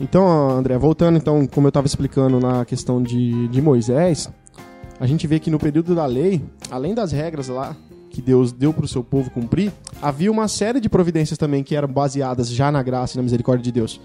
Então, 0.00 0.50
André, 0.50 0.78
voltando 0.78 1.18
então, 1.18 1.46
como 1.46 1.66
eu 1.66 1.70
estava 1.70 1.86
explicando 1.86 2.40
na 2.40 2.64
questão 2.64 3.02
de, 3.02 3.48
de 3.48 3.60
Moisés, 3.60 4.30
a 4.98 5.06
gente 5.06 5.26
vê 5.26 5.38
que 5.38 5.50
no 5.50 5.58
período 5.58 5.94
da 5.94 6.06
lei, 6.06 6.42
além 6.70 6.94
das 6.94 7.12
regras 7.12 7.48
lá 7.48 7.76
que 8.08 8.20
Deus 8.22 8.50
deu 8.50 8.72
para 8.72 8.84
o 8.84 8.88
seu 8.88 9.04
povo 9.04 9.30
cumprir, 9.30 9.70
havia 10.02 10.32
uma 10.32 10.48
série 10.48 10.80
de 10.80 10.88
providências 10.88 11.38
também 11.38 11.62
que 11.62 11.76
eram 11.76 11.86
baseadas 11.88 12.48
já 12.50 12.72
na 12.72 12.82
graça 12.82 13.14
e 13.14 13.18
na 13.18 13.22
misericórdia 13.22 13.62
de 13.62 13.72
Deus. 13.72 14.00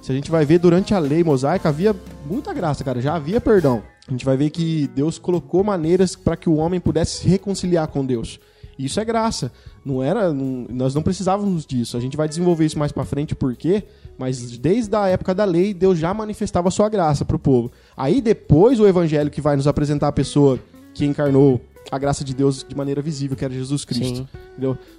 Se 0.00 0.10
a 0.10 0.14
gente 0.14 0.30
vai 0.30 0.44
ver 0.44 0.58
durante 0.58 0.94
a 0.94 0.98
lei 0.98 1.22
mosaica, 1.22 1.68
havia 1.68 1.94
muita 2.28 2.52
graça, 2.54 2.82
cara, 2.82 3.00
já 3.00 3.14
havia 3.14 3.40
perdão. 3.40 3.82
A 4.08 4.10
gente 4.10 4.24
vai 4.24 4.36
ver 4.36 4.50
que 4.50 4.88
Deus 4.94 5.18
colocou 5.18 5.62
maneiras 5.62 6.16
para 6.16 6.36
que 6.36 6.48
o 6.48 6.54
homem 6.56 6.80
pudesse 6.80 7.18
se 7.18 7.28
reconciliar 7.28 7.86
com 7.88 8.04
Deus. 8.04 8.40
Isso 8.78 8.98
é 8.98 9.04
graça. 9.04 9.52
Não 9.84 10.02
era, 10.02 10.32
não- 10.32 10.66
nós 10.70 10.94
não 10.94 11.02
precisávamos 11.02 11.64
disso. 11.66 11.96
A 11.96 12.00
gente 12.00 12.16
vai 12.16 12.26
desenvolver 12.28 12.64
isso 12.64 12.78
mais 12.78 12.90
para 12.90 13.04
frente, 13.04 13.34
por 13.34 13.54
quê? 13.54 13.84
Mas 14.22 14.56
desde 14.56 14.94
a 14.94 15.08
época 15.08 15.34
da 15.34 15.44
lei, 15.44 15.74
Deus 15.74 15.98
já 15.98 16.14
manifestava 16.14 16.68
a 16.68 16.70
sua 16.70 16.88
graça 16.88 17.24
para 17.24 17.34
o 17.34 17.40
povo. 17.40 17.72
Aí 17.96 18.20
depois 18.20 18.78
o 18.78 18.86
evangelho 18.86 19.28
que 19.28 19.40
vai 19.40 19.56
nos 19.56 19.66
apresentar 19.66 20.06
a 20.06 20.12
pessoa 20.12 20.60
que 20.94 21.04
encarnou 21.04 21.60
a 21.90 21.98
graça 21.98 22.22
de 22.22 22.32
Deus 22.32 22.64
de 22.66 22.76
maneira 22.76 23.02
visível, 23.02 23.36
que 23.36 23.44
era 23.44 23.52
Jesus 23.52 23.84
Cristo. 23.84 24.28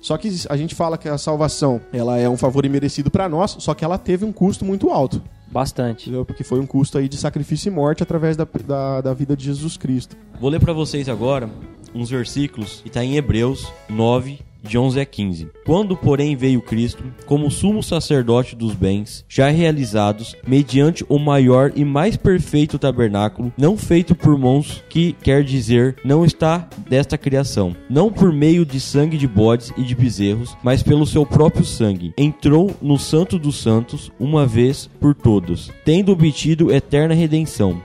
Só 0.01 0.17
que 0.17 0.29
a 0.49 0.57
gente 0.57 0.75
fala 0.75 0.97
que 0.97 1.07
a 1.07 1.17
salvação, 1.17 1.79
ela 1.93 2.19
é 2.19 2.27
um 2.27 2.35
favor 2.35 2.65
imerecido 2.65 3.09
para 3.09 3.29
nós, 3.29 3.55
só 3.59 3.73
que 3.73 3.85
ela 3.85 3.97
teve 3.97 4.25
um 4.25 4.33
custo 4.33 4.65
muito 4.65 4.89
alto. 4.89 5.21
Bastante. 5.49 6.09
Entendeu? 6.09 6.25
Porque 6.25 6.43
foi 6.43 6.59
um 6.59 6.65
custo 6.65 6.97
aí 6.97 7.07
de 7.07 7.15
sacrifício 7.15 7.69
e 7.69 7.71
morte 7.71 8.03
através 8.03 8.35
da, 8.35 8.45
da, 8.67 8.99
da 8.99 9.13
vida 9.13 9.37
de 9.37 9.45
Jesus 9.45 9.77
Cristo. 9.77 10.17
Vou 10.37 10.49
ler 10.49 10.59
para 10.59 10.73
vocês 10.73 11.07
agora 11.07 11.49
uns 11.95 12.09
versículos 12.09 12.81
que 12.81 12.89
está 12.89 13.01
em 13.05 13.15
Hebreus 13.15 13.71
9, 13.87 14.39
de 14.63 14.77
11 14.77 14.99
a 14.99 15.05
15. 15.05 15.49
Quando, 15.65 15.95
porém, 15.95 16.35
veio 16.35 16.61
Cristo, 16.61 17.03
como 17.25 17.51
sumo 17.51 17.83
sacerdote 17.83 18.55
dos 18.55 18.73
bens, 18.73 19.25
já 19.27 19.49
realizados, 19.49 20.35
mediante 20.47 21.05
o 21.07 21.19
maior 21.19 21.71
e 21.75 21.83
mais 21.83 22.15
perfeito 22.15 22.79
tabernáculo, 22.79 23.51
não 23.57 23.77
feito 23.77 24.15
por 24.15 24.37
mãos, 24.37 24.83
que 24.89 25.13
quer 25.21 25.43
dizer, 25.43 25.95
não 26.03 26.25
está 26.25 26.67
desta 26.89 27.17
criação, 27.17 27.75
não 27.89 28.11
por 28.11 28.31
meio 28.31 28.65
de 28.65 28.79
sangue 28.79 29.17
de 29.17 29.27
bodes 29.27 29.71
e 29.77 29.83
de 29.83 29.95
bezerros, 29.95 30.55
mas 30.63 30.81
pelo 30.81 31.05
seu 31.05 31.25
próprio 31.25 31.65
sangue, 31.65 32.13
entrou 32.17 32.75
no 32.81 32.97
Santo 32.97 33.37
dos 33.37 33.57
Santos 33.61 34.11
uma 34.19 34.45
vez 34.45 34.89
por 34.99 35.13
todos, 35.13 35.71
tendo 35.83 36.11
obtido 36.11 36.73
eterna 36.73 37.13
redenção. 37.13 37.81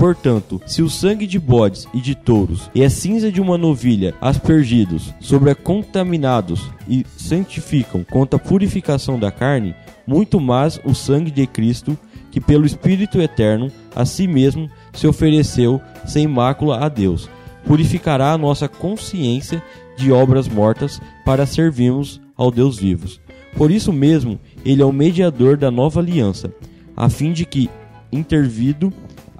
Portanto, 0.00 0.58
se 0.64 0.82
o 0.82 0.88
sangue 0.88 1.26
de 1.26 1.38
bodes 1.38 1.86
e 1.92 2.00
de 2.00 2.14
touros 2.14 2.70
e 2.74 2.82
a 2.82 2.88
cinza 2.88 3.30
de 3.30 3.38
uma 3.38 3.58
novilha 3.58 4.14
aspergidos 4.18 5.12
sobre 5.20 5.50
a 5.50 5.54
contaminados 5.54 6.70
e 6.88 7.04
santificam 7.18 8.02
contra 8.02 8.38
a 8.38 8.42
purificação 8.42 9.18
da 9.18 9.30
carne, 9.30 9.74
muito 10.06 10.40
mais 10.40 10.80
o 10.86 10.94
sangue 10.94 11.30
de 11.30 11.46
Cristo, 11.46 11.98
que 12.30 12.40
pelo 12.40 12.64
Espírito 12.64 13.20
Eterno 13.20 13.70
a 13.94 14.06
si 14.06 14.26
mesmo 14.26 14.70
se 14.94 15.06
ofereceu 15.06 15.78
sem 16.06 16.26
mácula 16.26 16.78
a 16.82 16.88
Deus, 16.88 17.28
purificará 17.66 18.32
a 18.32 18.38
nossa 18.38 18.66
consciência 18.68 19.62
de 19.98 20.10
obras 20.10 20.48
mortas 20.48 20.98
para 21.26 21.44
servirmos 21.44 22.22
ao 22.38 22.50
Deus 22.50 22.78
vivos. 22.78 23.20
Por 23.54 23.70
isso 23.70 23.92
mesmo, 23.92 24.40
ele 24.64 24.80
é 24.80 24.84
o 24.84 24.94
mediador 24.94 25.58
da 25.58 25.70
nova 25.70 26.00
aliança, 26.00 26.50
a 26.96 27.10
fim 27.10 27.34
de 27.34 27.44
que, 27.44 27.68
intervido 28.10 28.90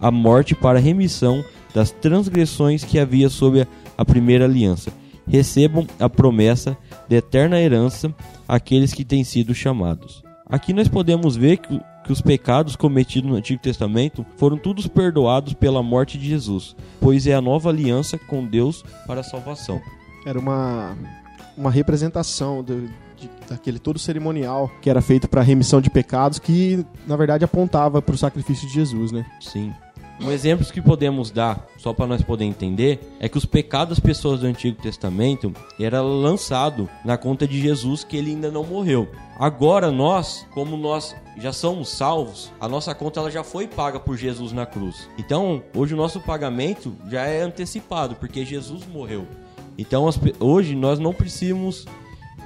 a 0.00 0.10
morte 0.10 0.54
para 0.54 0.78
a 0.78 0.82
remissão 0.82 1.44
das 1.74 1.90
transgressões 1.90 2.82
que 2.84 2.98
havia 2.98 3.28
sob 3.28 3.66
a, 3.96 4.04
primeira 4.04 4.44
aliança, 4.44 4.90
recebam 5.28 5.86
a 5.98 6.08
promessa 6.08 6.76
de 7.08 7.16
eterna 7.16 7.60
herança 7.60 8.12
aqueles 8.48 8.92
que 8.92 9.04
têm 9.04 9.22
sido 9.22 9.54
chamados. 9.54 10.22
Aqui 10.48 10.72
nós 10.72 10.88
podemos 10.88 11.36
ver 11.36 11.58
que, 11.58 11.80
que 12.04 12.12
os 12.12 12.20
pecados 12.20 12.74
cometidos 12.74 13.30
no 13.30 13.36
Antigo 13.36 13.62
Testamento 13.62 14.26
foram 14.36 14.56
todos 14.56 14.88
perdoados 14.88 15.54
pela 15.54 15.80
morte 15.82 16.18
de 16.18 16.28
Jesus, 16.28 16.74
pois 17.00 17.26
é 17.28 17.34
a 17.34 17.40
nova 17.40 17.68
aliança 17.68 18.18
com 18.18 18.44
Deus 18.44 18.82
para 19.06 19.20
a 19.20 19.24
salvação. 19.24 19.80
Era 20.26 20.38
uma, 20.40 20.96
uma 21.56 21.70
representação 21.70 22.64
do, 22.64 22.88
de- 23.16 23.30
daquele 23.48 23.78
todo 23.78 23.96
cerimonial 23.98 24.68
que 24.82 24.90
era 24.90 25.00
feito 25.00 25.28
para 25.28 25.40
remissão 25.42 25.80
de 25.80 25.88
pecados, 25.88 26.40
que 26.40 26.84
na 27.06 27.16
verdade 27.16 27.44
apontava 27.44 28.02
para 28.02 28.14
o 28.16 28.18
sacrifício 28.18 28.66
de 28.66 28.74
Jesus, 28.74 29.12
né? 29.12 29.24
Sim. 29.40 29.72
Um 30.22 30.30
exemplo 30.30 30.66
que 30.66 30.82
podemos 30.82 31.30
dar, 31.30 31.66
só 31.78 31.94
para 31.94 32.06
nós 32.06 32.22
poder 32.22 32.44
entender, 32.44 33.00
é 33.18 33.26
que 33.28 33.38
os 33.38 33.46
pecados 33.46 33.96
das 33.96 34.00
pessoas 34.04 34.40
do 34.40 34.46
Antigo 34.46 34.80
Testamento 34.80 35.50
era 35.80 36.02
lançado 36.02 36.90
na 37.04 37.16
conta 37.16 37.48
de 37.48 37.58
Jesus 37.58 38.04
que 38.04 38.18
ele 38.18 38.32
ainda 38.32 38.50
não 38.50 38.62
morreu. 38.64 39.08
Agora 39.38 39.90
nós, 39.90 40.46
como 40.52 40.76
nós 40.76 41.16
já 41.38 41.54
somos 41.54 41.88
salvos, 41.88 42.52
a 42.60 42.68
nossa 42.68 42.94
conta 42.94 43.18
ela 43.18 43.30
já 43.30 43.42
foi 43.42 43.66
paga 43.66 43.98
por 43.98 44.14
Jesus 44.18 44.52
na 44.52 44.66
cruz. 44.66 45.08
Então, 45.18 45.62
hoje 45.74 45.94
o 45.94 45.96
nosso 45.96 46.20
pagamento 46.20 46.94
já 47.08 47.22
é 47.22 47.40
antecipado, 47.40 48.14
porque 48.16 48.44
Jesus 48.44 48.86
morreu. 48.86 49.26
Então, 49.78 50.06
hoje 50.38 50.76
nós 50.76 50.98
não 50.98 51.14
precisamos 51.14 51.86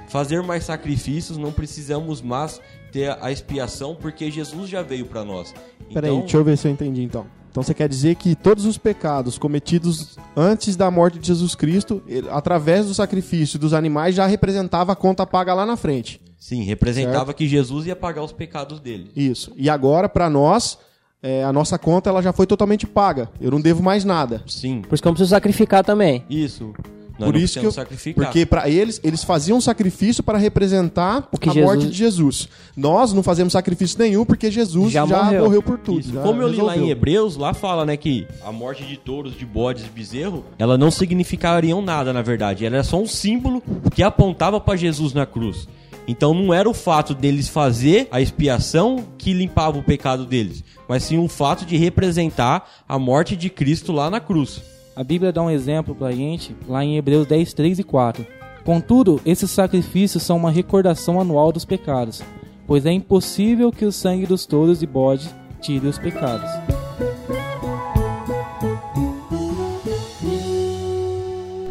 fazer 0.06 0.44
mais 0.44 0.62
sacrifícios, 0.62 1.36
não 1.36 1.50
precisamos 1.50 2.22
mais 2.22 2.60
ter 2.92 3.18
a 3.20 3.32
expiação, 3.32 3.96
porque 3.96 4.30
Jesus 4.30 4.70
já 4.70 4.80
veio 4.80 5.06
para 5.06 5.24
nós. 5.24 5.52
Peraí, 5.92 6.10
Então- 6.10 6.20
deixa 6.20 6.36
eu 6.36 6.44
ver 6.44 6.56
se 6.56 6.68
eu 6.68 6.72
entendi 6.72 7.02
então. 7.02 7.26
Então 7.54 7.62
você 7.62 7.72
quer 7.72 7.88
dizer 7.88 8.16
que 8.16 8.34
todos 8.34 8.64
os 8.64 8.76
pecados 8.76 9.38
cometidos 9.38 10.18
antes 10.36 10.74
da 10.74 10.90
morte 10.90 11.20
de 11.20 11.28
Jesus 11.28 11.54
Cristo, 11.54 12.02
ele- 12.08 12.28
através 12.28 12.86
do 12.86 12.92
sacrifício 12.94 13.60
dos 13.60 13.72
animais, 13.72 14.16
já 14.16 14.26
representava 14.26 14.90
a 14.90 14.96
conta 14.96 15.24
paga 15.24 15.54
lá 15.54 15.64
na 15.64 15.76
frente. 15.76 16.20
Sim, 16.36 16.64
representava 16.64 17.32
que 17.32 17.46
Jesus 17.46 17.86
ia 17.86 17.94
pagar 17.94 18.24
os 18.24 18.32
pecados 18.32 18.80
dele. 18.80 19.12
Isso. 19.14 19.52
E 19.56 19.70
agora, 19.70 20.08
para 20.08 20.28
nós, 20.28 20.76
é, 21.22 21.44
a 21.44 21.52
nossa 21.52 21.78
conta 21.78 22.10
ela 22.10 22.20
já 22.20 22.32
foi 22.32 22.44
totalmente 22.44 22.88
paga. 22.88 23.30
Eu 23.40 23.52
não 23.52 23.60
devo 23.60 23.84
mais 23.84 24.04
nada. 24.04 24.42
Sim, 24.48 24.82
Por 24.82 24.92
isso 24.96 25.00
que 25.02 25.06
eu 25.06 25.10
não 25.10 25.14
preciso 25.14 25.30
sacrificar 25.30 25.84
também. 25.84 26.24
isso. 26.28 26.74
Nós 27.18 27.30
Por 27.30 27.36
isso 27.38 27.60
que 27.60 27.66
eu, 27.66 27.70
sacrificar. 27.70 28.24
porque 28.24 28.44
para 28.44 28.68
eles 28.68 29.00
eles 29.04 29.22
faziam 29.22 29.58
um 29.58 29.60
sacrifício 29.60 30.20
para 30.22 30.36
representar 30.36 31.28
a 31.32 31.44
Jesus- 31.46 31.64
morte 31.64 31.86
de 31.86 31.96
Jesus. 31.96 32.48
Nós 32.76 33.12
não 33.12 33.22
fazemos 33.22 33.52
sacrifício 33.52 33.96
nenhum 34.00 34.24
porque 34.24 34.50
Jesus 34.50 34.92
já, 34.92 35.06
Já 35.06 35.22
morreu. 35.24 35.44
morreu. 35.44 35.62
por 35.62 35.78
tudo. 35.78 36.20
Como 36.22 36.42
eu 36.42 36.48
li 36.48 36.56
lá 36.60 36.76
em 36.76 36.90
Hebreus, 36.90 37.36
lá 37.36 37.54
fala, 37.54 37.86
né, 37.86 37.96
que 37.96 38.26
a 38.44 38.50
morte 38.50 38.82
de 38.84 38.96
touros, 38.96 39.36
de 39.38 39.46
bodes 39.46 39.84
e 39.84 39.88
bezerro, 39.88 40.44
ela 40.58 40.76
não 40.76 40.90
significariam 40.90 41.80
nada, 41.80 42.12
na 42.12 42.20
verdade. 42.22 42.66
Ela 42.66 42.76
era 42.76 42.84
só 42.84 43.00
um 43.00 43.06
símbolo 43.06 43.62
que 43.94 44.02
apontava 44.02 44.60
para 44.60 44.76
Jesus 44.76 45.12
na 45.12 45.24
cruz. 45.24 45.68
Então 46.08 46.34
não 46.34 46.52
era 46.52 46.68
o 46.68 46.74
fato 46.74 47.14
deles 47.14 47.48
fazer 47.48 48.08
a 48.10 48.20
expiação 48.20 49.04
que 49.16 49.32
limpava 49.32 49.78
o 49.78 49.82
pecado 49.82 50.26
deles, 50.26 50.62
mas 50.88 51.04
sim 51.04 51.16
o 51.18 51.28
fato 51.28 51.64
de 51.64 51.76
representar 51.76 52.68
a 52.88 52.98
morte 52.98 53.34
de 53.36 53.48
Cristo 53.48 53.90
lá 53.92 54.10
na 54.10 54.20
cruz. 54.20 54.60
A 54.96 55.02
Bíblia 55.02 55.32
dá 55.32 55.42
um 55.42 55.50
exemplo 55.50 55.92
pra 55.92 56.12
gente 56.12 56.54
lá 56.68 56.84
em 56.84 56.96
Hebreus 56.96 57.26
10, 57.26 57.52
3 57.52 57.80
e 57.80 57.82
4. 57.82 58.24
Contudo, 58.64 59.20
esses 59.26 59.50
sacrifícios 59.50 60.22
são 60.22 60.36
uma 60.36 60.52
recordação 60.52 61.20
anual 61.20 61.50
dos 61.50 61.64
pecados, 61.64 62.22
pois 62.64 62.86
é 62.86 62.92
impossível 62.92 63.72
que 63.72 63.84
o 63.84 63.90
sangue 63.90 64.24
dos 64.24 64.46
touros 64.46 64.82
e 64.82 64.86
bode 64.86 65.28
tire 65.60 65.88
os 65.88 65.98
pecados. 65.98 66.48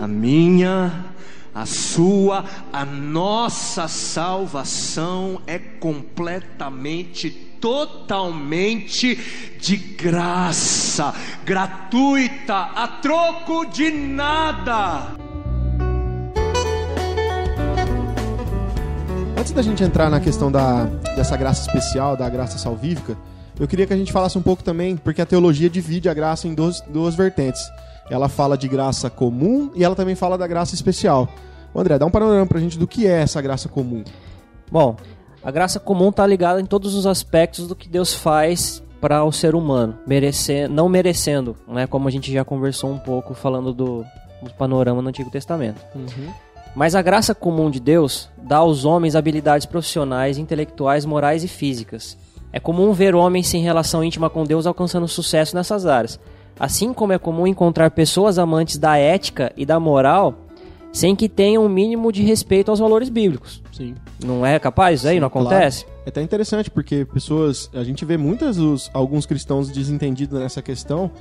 A 0.02 0.08
minha, 0.08 1.06
a 1.56 1.66
sua, 1.66 2.44
a 2.74 2.84
nossa 2.84 3.88
salvação 3.88 5.40
é 5.48 5.58
completamente, 5.58 7.53
totalmente 7.64 9.18
de 9.58 9.78
graça, 9.78 11.14
gratuita, 11.46 12.54
a 12.54 12.90
troco 13.02 13.66
de 13.68 13.90
nada. 13.90 15.14
Antes 19.40 19.54
da 19.54 19.62
gente 19.62 19.82
entrar 19.82 20.10
na 20.10 20.20
questão 20.20 20.52
da, 20.52 20.84
dessa 21.16 21.38
graça 21.38 21.66
especial, 21.66 22.18
da 22.18 22.28
graça 22.28 22.58
salvífica, 22.58 23.18
eu 23.58 23.66
queria 23.66 23.88
que 23.88 23.94
a 23.94 23.98
gente 23.98 24.12
falasse 24.12 24.38
um 24.38 24.42
pouco 24.42 24.62
também, 24.62 24.98
porque 24.98 25.22
a 25.22 25.26
teologia 25.26 25.70
divide 25.70 26.10
a 26.10 26.14
graça 26.14 26.50
em 26.50 26.54
duas, 26.54 26.82
duas 26.82 27.16
vertentes. 27.16 27.62
Ela 28.10 28.28
fala 28.28 28.58
de 28.58 28.68
graça 28.68 29.10
comum 29.10 29.72
e 29.74 29.86
ela 29.86 29.96
também 29.96 30.16
fala 30.16 30.38
da 30.38 30.48
graça 30.48 30.76
especial. 30.76 31.30
Ô, 31.74 31.80
André, 31.80 31.98
dá 31.98 32.06
um 32.06 32.12
panorama 32.12 32.46
pra 32.46 32.60
gente 32.60 32.78
do 32.78 32.86
que 32.86 33.08
é 33.08 33.22
essa 33.22 33.42
graça 33.42 33.70
comum. 33.70 34.04
Bom, 34.70 34.98
A 35.44 35.52
graça 35.52 35.80
comum 35.80 36.10
está 36.10 36.26
ligada 36.26 36.62
em 36.62 36.66
todos 36.66 36.96
os 36.96 37.06
aspectos 37.06 37.68
do 37.68 37.76
que 37.76 37.90
Deus 37.90 38.14
faz 38.14 38.82
para 39.02 39.26
o 39.26 39.32
ser 39.34 39.56
humano, 39.56 39.98
merecer, 40.08 40.70
não 40.70 40.88
merecendo, 40.88 41.58
né? 41.68 41.86
Como 41.86 42.08
a 42.08 42.12
gente 42.12 42.32
já 42.32 42.46
conversou 42.46 42.90
um 42.90 42.98
pouco 42.98 43.34
falando 43.34 43.74
do, 43.74 44.06
do 44.42 44.50
panorama 44.52 45.02
no 45.02 45.10
Antigo 45.10 45.30
Testamento. 45.30 45.82
Mas 46.74 46.96
a 46.96 47.02
graça 47.02 47.36
comum 47.36 47.70
de 47.70 47.82
Deus 47.82 48.30
dá 48.38 48.58
aos 48.58 48.86
homens 48.86 49.16
habilidades 49.18 49.66
profissionais, 49.66 50.38
intelectuais, 50.38 51.06
morais 51.06 51.44
e 51.44 51.50
físicas. 51.50 52.18
É 52.54 52.60
comum 52.60 52.94
ver 52.94 53.14
homens 53.14 53.48
sem 53.48 53.62
relação 53.62 54.02
íntima 54.02 54.30
com 54.30 54.46
Deus 54.46 54.66
alcançando 54.66 55.08
sucesso 55.10 55.56
nessas 55.56 55.86
áreas. 55.86 56.18
Assim 56.58 56.94
como 56.94 57.12
é 57.12 57.18
comum 57.18 57.46
encontrar 57.46 57.92
pessoas 57.92 58.40
amantes 58.40 58.78
da 58.78 58.98
ética 58.98 59.52
e 59.58 59.66
da 59.66 59.80
moral 59.80 60.36
sem 60.94 61.16
que 61.16 61.28
tenham 61.28 61.66
um 61.66 61.70
mínimo 61.70 62.12
de 62.12 62.22
respeito 62.22 62.70
aos 62.70 62.80
valores 62.80 63.10
bíblicos. 63.10 63.64
Sim. 63.72 63.96
Não 64.24 64.46
é 64.46 64.60
capaz 64.60 65.00
isso 65.00 65.08
aí? 65.10 65.20
Não 65.20 65.28
acontece? 65.28 65.86
É 66.06 66.10
até 66.10 66.22
interessante, 66.22 66.70
porque 66.70 67.04
pessoas. 67.04 67.70
A 67.74 67.84
gente 67.84 68.06
vê 68.06 68.16
muitas 68.16 68.60
os, 68.60 68.92
alguns 68.94 69.26
cristãos 69.26 69.70
desentendidos 69.70 70.40
nessa 70.40 70.62
questão 70.62 71.12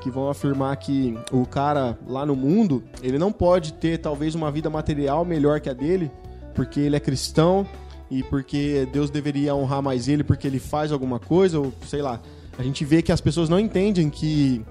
que 0.00 0.10
vão 0.10 0.28
afirmar 0.28 0.76
que 0.76 1.16
o 1.30 1.46
cara 1.46 1.96
lá 2.08 2.26
no 2.26 2.34
mundo, 2.34 2.82
ele 3.02 3.18
não 3.18 3.30
pode 3.30 3.74
ter 3.74 3.98
talvez 3.98 4.34
uma 4.34 4.50
vida 4.50 4.68
material 4.68 5.24
melhor 5.24 5.60
que 5.60 5.68
a 5.68 5.74
dele, 5.74 6.10
porque 6.54 6.80
ele 6.80 6.96
é 6.96 7.00
cristão 7.00 7.66
e 8.10 8.22
porque 8.24 8.88
Deus 8.92 9.10
deveria 9.10 9.54
honrar 9.54 9.82
mais 9.82 10.08
ele 10.08 10.24
porque 10.24 10.46
ele 10.46 10.58
faz 10.58 10.90
alguma 10.90 11.20
coisa, 11.20 11.60
ou 11.60 11.72
sei 11.86 12.02
lá. 12.02 12.20
A 12.58 12.62
gente 12.62 12.84
vê 12.84 13.00
que 13.00 13.12
as 13.12 13.20
pessoas 13.20 13.48
não 13.48 13.60
entendem 13.60 14.10
que 14.10 14.64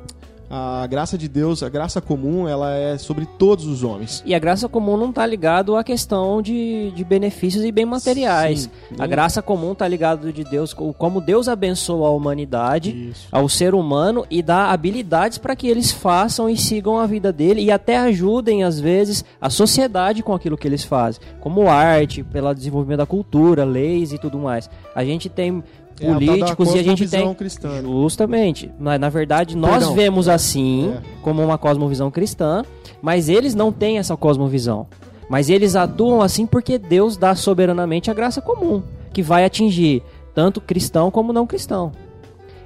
a 0.50 0.88
graça 0.88 1.18
de 1.18 1.27
Deus, 1.27 1.62
a 1.62 1.70
graça 1.70 2.01
comum, 2.01 2.48
ela 2.48 2.72
é 2.74 2.98
sobre 2.98 3.25
todos 3.38 3.65
os 3.68 3.84
homens. 3.84 4.24
E 4.25 4.34
a 4.34 4.39
graça 4.39 4.68
comum 4.68 4.98
não 4.98 5.10
está 5.10 5.25
ligado 5.25 5.75
à 5.75 5.84
questão 5.84 6.41
de, 6.41 6.91
de 6.96 7.03
benefícios 7.03 7.63
e 7.63 7.72
bem 7.72 7.86
materiais. 7.86 8.62
Sim, 8.62 8.70
a 8.98 9.01
nem- 9.01 9.10
graça 9.10 9.41
comum 9.41 9.74
está 9.74 9.88
ligado 9.88 10.34
de 10.34 10.44
Deus, 10.44 10.74
como 10.74 11.22
Deus 11.22 11.48
abençoa 11.48 12.08
a 12.08 12.12
humanidade, 12.12 13.10
Isso. 13.12 13.27
ao 13.32 13.48
ser 13.48 13.75
humano 13.75 14.25
e 14.29 14.41
dá 14.41 14.72
habilidades 14.72 15.38
para 15.38 15.56
que 15.56 15.68
eles 15.68 15.91
façam 15.91 16.50
e 16.50 16.58
sigam 16.58 16.98
a 16.98 17.06
vida 17.06 17.32
dele 17.32 17.62
e 17.62 17.72
até 17.72 17.98
ajudem 17.98 18.63
às 18.63 18.79
vezes 18.79 19.24
a 19.39 19.50
sociedade 19.50 20.24
com 20.24 20.34
aquilo 20.34 20.58
que 20.58 20.68
eles 20.68 20.84
fazem, 20.84 21.22
como 21.39 21.68
arte, 21.70 22.24
pelo 22.24 22.53
desenvolvimento 22.53 22.98
da 23.00 23.06
cultura, 23.06 23.63
leis 23.63 24.12
e 24.13 24.18
tudo 24.18 24.39
mais. 24.39 24.70
A 24.96 25.03
gente 25.06 25.29
tem 25.29 25.63
É, 26.01 26.13
políticos 26.13 26.74
e 26.74 26.79
a 26.79 26.84
gente 26.84 27.08
tem 27.08 27.34
cristã, 27.34 27.82
né? 27.82 27.82
Justamente. 27.84 28.72
Mas, 28.79 29.00
na 29.00 29.10
verdade, 29.10 29.56
nós 29.58 29.72
Perdão. 29.79 29.94
vemos 29.94 30.27
assim, 30.27 30.94
É. 30.94 31.01
como 31.22 31.44
uma 31.44 31.58
cosmovisão 31.58 32.10
cristã, 32.12 32.63
mas 33.01 33.29
eles 33.29 33.53
não 33.56 33.72
têm 33.72 33.98
essa 33.98 34.15
cosmovisão. 34.18 34.88
Mas 35.29 35.50
eles 35.50 35.75
atuam 35.75 36.22
assim 36.22 36.46
porque 36.48 36.77
Deus 36.77 37.15
dá 37.15 37.36
soberanamente 37.36 38.10
a 38.10 38.13
graça 38.13 38.41
comum, 38.41 38.82
que 39.13 39.22
vai 39.22 39.46
atingir 39.46 40.01
tanto 40.34 40.60
cristão 40.60 41.12
como 41.12 41.32
não 41.34 41.46
cristão. 41.46 41.91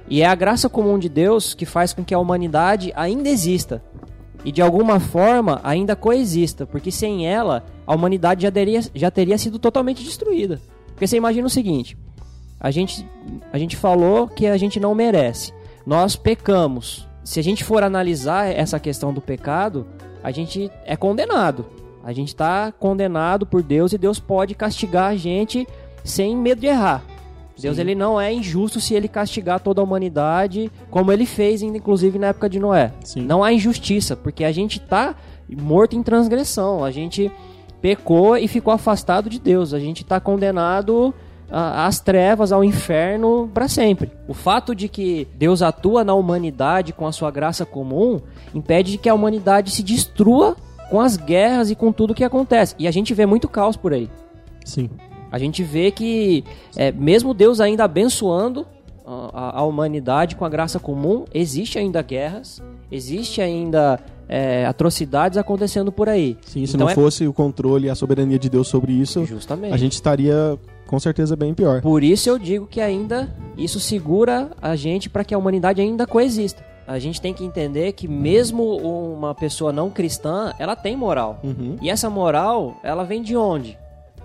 E 0.08 0.22
é 0.22 0.26
a 0.26 0.34
graça 0.34 0.68
comum 0.68 0.98
de 0.98 1.08
Deus 1.08 1.54
que 1.54 1.64
faz 1.66 1.92
com 1.92 2.04
que 2.04 2.14
a 2.14 2.18
humanidade 2.18 2.92
ainda 2.94 3.28
exista. 3.28 3.82
E 4.44 4.52
de 4.52 4.60
alguma 4.60 5.00
forma 5.00 5.60
ainda 5.64 5.96
coexista, 5.96 6.66
porque 6.66 6.90
sem 6.90 7.26
ela 7.26 7.64
a 7.86 7.94
humanidade 7.94 8.42
já 8.42 8.50
teria, 8.50 8.80
já 8.94 9.10
teria 9.10 9.38
sido 9.38 9.58
totalmente 9.58 10.04
destruída. 10.04 10.60
Porque 10.88 11.06
você 11.06 11.16
imagina 11.16 11.46
o 11.46 11.50
seguinte: 11.50 11.96
a 12.64 12.70
gente, 12.70 13.06
a 13.52 13.58
gente 13.58 13.76
falou 13.76 14.26
que 14.26 14.46
a 14.46 14.56
gente 14.56 14.80
não 14.80 14.94
merece. 14.94 15.52
Nós 15.84 16.16
pecamos. 16.16 17.06
Se 17.22 17.38
a 17.38 17.42
gente 17.42 17.62
for 17.62 17.82
analisar 17.82 18.46
essa 18.46 18.80
questão 18.80 19.12
do 19.12 19.20
pecado, 19.20 19.86
a 20.22 20.30
gente 20.30 20.70
é 20.86 20.96
condenado. 20.96 21.66
A 22.02 22.10
gente 22.10 22.28
está 22.28 22.72
condenado 22.72 23.44
por 23.44 23.62
Deus 23.62 23.92
e 23.92 23.98
Deus 23.98 24.18
pode 24.18 24.54
castigar 24.54 25.10
a 25.10 25.14
gente 25.14 25.68
sem 26.02 26.34
medo 26.34 26.62
de 26.62 26.68
errar. 26.68 27.04
Deus 27.60 27.76
ele 27.76 27.94
não 27.94 28.18
é 28.18 28.32
injusto 28.32 28.80
se 28.80 28.94
ele 28.94 29.08
castigar 29.08 29.60
toda 29.60 29.82
a 29.82 29.84
humanidade, 29.84 30.72
como 30.90 31.12
ele 31.12 31.26
fez, 31.26 31.60
inclusive 31.60 32.18
na 32.18 32.28
época 32.28 32.48
de 32.48 32.58
Noé. 32.58 32.94
Sim. 33.04 33.26
Não 33.26 33.44
há 33.44 33.52
injustiça, 33.52 34.16
porque 34.16 34.42
a 34.42 34.52
gente 34.52 34.78
está 34.78 35.14
morto 35.50 35.96
em 35.96 36.02
transgressão. 36.02 36.82
A 36.82 36.90
gente 36.90 37.30
pecou 37.82 38.38
e 38.38 38.48
ficou 38.48 38.72
afastado 38.72 39.28
de 39.28 39.38
Deus. 39.38 39.74
A 39.74 39.78
gente 39.78 40.02
está 40.02 40.18
condenado 40.18 41.14
às 41.50 42.00
trevas, 42.00 42.50
ao 42.52 42.64
inferno 42.64 43.48
para 43.52 43.68
sempre. 43.68 44.10
O 44.26 44.34
fato 44.34 44.74
de 44.74 44.88
que 44.88 45.28
Deus 45.36 45.62
atua 45.62 46.02
na 46.02 46.14
humanidade 46.14 46.92
com 46.92 47.06
a 47.06 47.12
sua 47.12 47.30
graça 47.30 47.64
comum 47.64 48.20
impede 48.54 48.98
que 48.98 49.08
a 49.08 49.14
humanidade 49.14 49.70
se 49.70 49.82
destrua 49.82 50.56
com 50.90 51.00
as 51.00 51.16
guerras 51.16 51.70
e 51.70 51.74
com 51.74 51.92
tudo 51.92 52.14
que 52.14 52.24
acontece. 52.24 52.74
E 52.78 52.86
a 52.88 52.90
gente 52.90 53.14
vê 53.14 53.24
muito 53.26 53.48
caos 53.48 53.76
por 53.76 53.92
aí. 53.92 54.08
Sim. 54.64 54.88
A 55.30 55.38
gente 55.38 55.62
vê 55.62 55.90
que, 55.90 56.44
é, 56.76 56.92
mesmo 56.92 57.34
Deus 57.34 57.60
ainda 57.60 57.84
abençoando 57.84 58.66
a, 59.06 59.30
a- 59.32 59.58
a 59.60 59.62
humanidade 59.64 60.36
com 60.36 60.44
a 60.44 60.48
graça 60.48 60.78
comum, 60.78 61.24
existe 61.34 61.78
ainda 61.78 62.00
guerras, 62.02 62.62
existe 62.90 63.40
ainda 63.40 63.98
é, 64.28 64.64
atrocidades 64.64 65.36
acontecendo 65.36 65.92
por 65.92 66.08
aí. 66.08 66.38
Sim, 66.46 66.64
se 66.64 66.74
Então 66.76 66.86
não 66.86 66.90
é- 66.92 66.94
fosse 66.94 67.26
o 67.26 67.32
controle 67.32 67.88
e 67.88 67.90
a 67.90 67.94
soberania 67.94 68.38
de 68.38 68.48
Deus 68.48 68.68
sobre 68.68 68.92
isso, 68.92 69.24
Justamente. 69.26 69.74
a 69.74 69.76
gente 69.76 69.92
estaria 69.92 70.56
com 70.86 70.98
certeza 70.98 71.36
bem 71.36 71.54
pior. 71.54 71.80
Por 71.80 72.02
isso 72.02 72.28
eu 72.28 72.38
digo 72.38 72.66
que 72.66 72.80
ainda 72.80 73.34
isso 73.56 73.80
segura 73.80 74.50
a 74.60 74.76
gente 74.76 75.08
para 75.08 75.24
que 75.24 75.34
a 75.34 75.38
humanidade 75.38 75.80
ainda 75.80 76.06
coexista. 76.06 76.64
A 76.86 76.98
gente 76.98 77.20
tem 77.20 77.32
que 77.32 77.44
entender 77.44 77.92
que 77.92 78.06
mesmo 78.06 78.76
uma 78.76 79.34
pessoa 79.34 79.72
não 79.72 79.88
cristã, 79.88 80.52
ela 80.58 80.76
tem 80.76 80.96
moral. 80.96 81.40
Uhum. 81.42 81.78
E 81.80 81.88
essa 81.88 82.10
moral, 82.10 82.78
ela 82.82 83.04
vem 83.04 83.22
de 83.22 83.34
onde? 83.36 83.78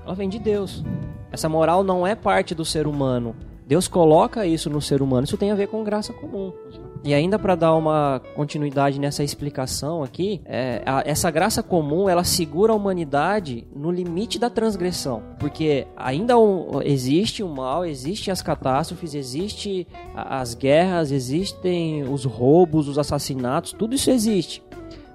Ela 0.06 0.14
vem 0.14 0.28
de 0.28 0.40
Deus. 0.40 0.84
Essa 1.32 1.48
moral 1.48 1.84
não 1.84 2.06
é 2.06 2.16
parte 2.16 2.54
do 2.54 2.66
ser 2.66 2.86
humano. 2.86 3.36
Deus 3.66 3.88
coloca 3.88 4.46
isso 4.46 4.70
no 4.70 4.82
ser 4.82 5.02
humano. 5.02 5.24
Isso 5.24 5.38
tem 5.38 5.52
a 5.52 5.56
ver 5.56 5.68
com 5.68 5.84
graça 5.84 6.12
comum. 6.12 6.52
E 7.02 7.14
ainda 7.14 7.40
para 7.40 7.56
dar 7.56 7.74
uma 7.76 8.22
continuidade 8.36 9.00
nessa 9.00 9.24
explicação 9.24 10.04
aqui, 10.04 10.42
é, 10.44 10.82
a- 10.86 11.02
essa 11.06 11.32
graça 11.32 11.64
comum 11.64 12.10
ela 12.10 12.26
segura 12.26 12.74
a 12.74 12.76
humanidade 12.76 13.66
no 13.74 13.90
limite 13.90 14.38
da 14.38 14.50
transgressão, 14.50 15.24
porque 15.40 15.88
ainda 15.96 16.38
um- 16.38 16.82
existe 16.84 17.42
o 17.42 17.48
mal, 17.48 17.86
existem 17.86 18.32
as 18.34 18.42
catástrofes, 18.42 19.14
existe 19.14 19.88
a- 20.14 20.42
as 20.42 20.54
guerras, 20.54 21.10
existem 21.12 22.04
os 22.04 22.26
roubos, 22.26 22.90
os 22.90 22.98
assassinatos, 22.98 23.72
tudo 23.72 23.96
isso 23.96 24.12
existe. 24.12 24.62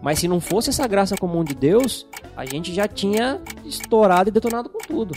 Mas 0.00 0.18
se 0.18 0.26
não 0.28 0.40
fosse 0.40 0.70
essa 0.70 0.86
graça 0.86 1.16
comum 1.16 1.44
de 1.44 1.54
Deus, 1.54 2.06
a 2.34 2.46
gente 2.46 2.72
já 2.74 2.88
tinha 2.88 3.40
estourado 3.64 4.30
e 4.30 4.32
detonado 4.32 4.70
com 4.70 4.78
tudo. 4.78 5.14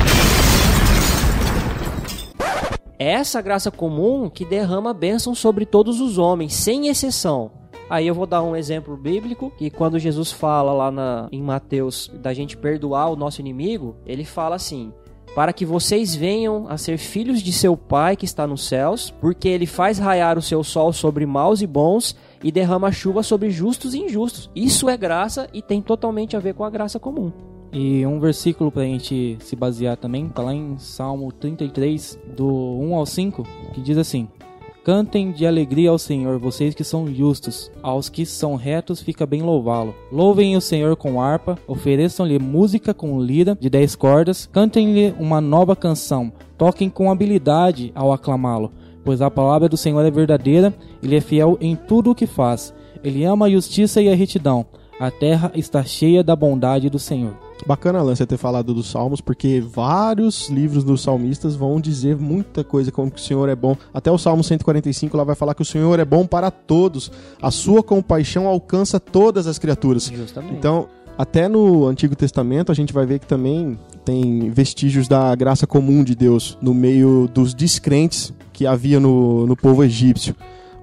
É 3.00 3.12
essa 3.12 3.42
graça 3.42 3.70
comum 3.70 4.30
que 4.30 4.44
derrama 4.44 4.94
bênção 4.94 5.36
sobre 5.36 5.66
todos 5.66 6.02
os 6.02 6.18
homens, 6.18 6.54
sem 6.54 6.88
exceção. 6.88 7.52
Aí 7.90 8.08
eu 8.08 8.16
vou 8.16 8.26
dar 8.26 8.42
um 8.42 8.56
exemplo 8.56 8.98
bíblico, 8.98 9.52
que 9.58 9.70
quando 9.70 10.00
Jesus 10.00 10.32
fala 10.32 10.74
lá 10.74 10.92
na, 10.92 11.30
em 11.32 11.42
Mateus 11.42 12.12
da 12.16 12.34
gente 12.34 12.58
perdoar 12.58 13.10
o 13.10 13.16
nosso 13.16 13.40
inimigo, 13.40 13.96
ele 14.06 14.26
fala 14.26 14.56
assim: 14.56 14.92
para 15.38 15.54
que 15.54 15.66
vocês 15.66 16.16
venham 16.16 16.66
a 16.68 16.78
ser 16.78 16.98
filhos 16.98 17.44
de 17.44 17.54
seu 17.54 17.78
Pai 17.78 18.16
que 18.16 18.26
está 18.26 18.48
nos 18.48 18.68
céus, 18.68 19.14
porque 19.22 19.48
ele 19.48 19.68
faz 19.68 20.00
raiar 20.00 20.38
o 20.38 20.42
seu 20.42 20.64
sol 20.64 20.92
sobre 20.92 21.26
maus 21.26 21.62
e 21.62 21.68
bons 21.68 22.16
e 22.44 22.52
derrama 22.52 22.92
chuva 22.92 23.22
sobre 23.22 23.52
justos 23.52 23.94
e 23.94 24.00
injustos. 24.00 24.50
Isso 24.56 24.90
é 24.90 24.98
graça 24.98 25.48
e 25.54 25.62
tem 25.62 25.82
totalmente 25.82 26.36
a 26.36 26.40
ver 26.40 26.56
com 26.56 26.64
a 26.64 26.70
graça 26.72 27.00
comum. 27.00 27.32
E 27.72 28.06
um 28.06 28.20
versículo 28.20 28.72
pra 28.72 28.84
gente 28.84 29.38
se 29.42 29.56
basear 29.56 29.98
também, 29.98 30.30
tá 30.30 30.42
lá 30.42 30.54
em 30.54 30.78
Salmo 30.78 31.32
33, 31.32 32.18
do 32.36 32.48
1 32.48 32.96
ao 32.96 33.06
5, 33.06 33.44
que 33.74 33.82
diz 33.82 33.98
assim: 33.98 34.28
Cantem 34.88 35.34
de 35.34 35.46
alegria 35.46 35.90
ao 35.90 35.98
Senhor, 35.98 36.40
vocês 36.40 36.74
que 36.74 36.84
são 36.84 37.14
justos, 37.14 37.70
aos 37.84 38.08
que 38.08 38.26
são 38.26 38.56
retos 38.56 39.02
fica 39.02 39.26
bem 39.26 39.42
louvá-lo. 39.42 39.94
Louvem 40.10 40.56
o 40.56 40.62
Senhor 40.62 40.96
com 40.96 41.22
harpa, 41.22 41.58
ofereçam-lhe 41.68 42.40
música 42.40 42.94
com 42.94 43.22
lira 43.22 43.58
de 43.60 43.70
dez 43.70 43.98
cordas, 43.98 44.46
cantem-lhe 44.46 45.14
uma 45.20 45.42
nova 45.42 45.76
canção, 45.76 46.32
toquem 46.58 46.90
com 46.90 47.12
habilidade 47.12 47.92
ao 47.94 48.14
aclamá-lo, 48.14 48.72
pois 49.04 49.22
a 49.22 49.30
palavra 49.30 49.68
do 49.68 49.76
Senhor 49.76 50.06
é 50.06 50.10
verdadeira, 50.10 50.74
ele 51.04 51.18
é 51.18 51.22
fiel 51.22 51.58
em 51.60 51.76
tudo 51.76 52.12
o 52.12 52.16
que 52.16 52.26
faz. 52.26 52.74
Ele 53.04 53.26
ama 53.26 53.48
a 53.48 53.50
justiça 53.50 54.02
e 54.02 54.10
a 54.10 54.16
retidão. 54.16 54.66
A 54.98 55.12
terra 55.12 55.52
está 55.54 55.84
cheia 55.84 56.24
da 56.24 56.34
bondade 56.34 56.90
do 56.90 56.98
Senhor. 56.98 57.47
Bacana, 57.66 58.00
Alan, 58.00 58.16
você 58.16 58.26
ter 58.26 58.38
falado 58.38 58.74
dos 58.74 58.90
salmos, 58.90 59.20
porque 59.20 59.62
vários 59.62 60.50
livros 60.50 60.84
dos 60.84 61.02
salmistas 61.02 61.56
vão 61.56 61.80
dizer 61.80 62.16
muita 62.16 62.64
coisa, 62.64 62.92
como 62.92 63.12
que 63.12 63.20
o 63.20 63.24
Senhor 63.24 63.50
é 63.50 63.56
bom. 63.56 63.76
Até 63.94 64.12
o 64.12 64.18
Salmo 64.18 64.44
145 64.44 65.18
lá 65.18 65.24
vai 65.24 65.36
falar 65.36 65.54
que 65.54 65.62
o 65.62 65.66
Senhor 65.66 66.00
é 66.00 66.06
bom 66.06 66.26
para 66.26 66.52
todos. 66.52 67.12
A 67.42 67.52
sua 67.52 67.84
compaixão 67.84 68.48
alcança 68.48 69.00
todas 69.00 69.48
as 69.48 69.58
criaturas. 69.58 70.06
Justamente. 70.06 70.56
Então, 70.56 70.88
até 71.18 71.48
no 71.48 71.88
Antigo 71.88 72.16
Testamento, 72.16 72.72
a 72.72 72.76
gente 72.76 72.94
vai 72.94 73.06
ver 73.06 73.20
que 73.20 73.26
também 73.26 73.78
tem 74.06 74.50
vestígios 74.52 75.08
da 75.08 75.34
graça 75.36 75.66
comum 75.66 76.04
de 76.04 76.16
Deus 76.16 76.58
no 76.62 76.74
meio 76.74 77.28
dos 77.34 77.54
descrentes 77.54 78.32
que 78.54 78.68
havia 78.68 79.00
no, 79.00 79.46
no 79.48 79.56
povo 79.56 79.84
egípcio. 79.84 80.36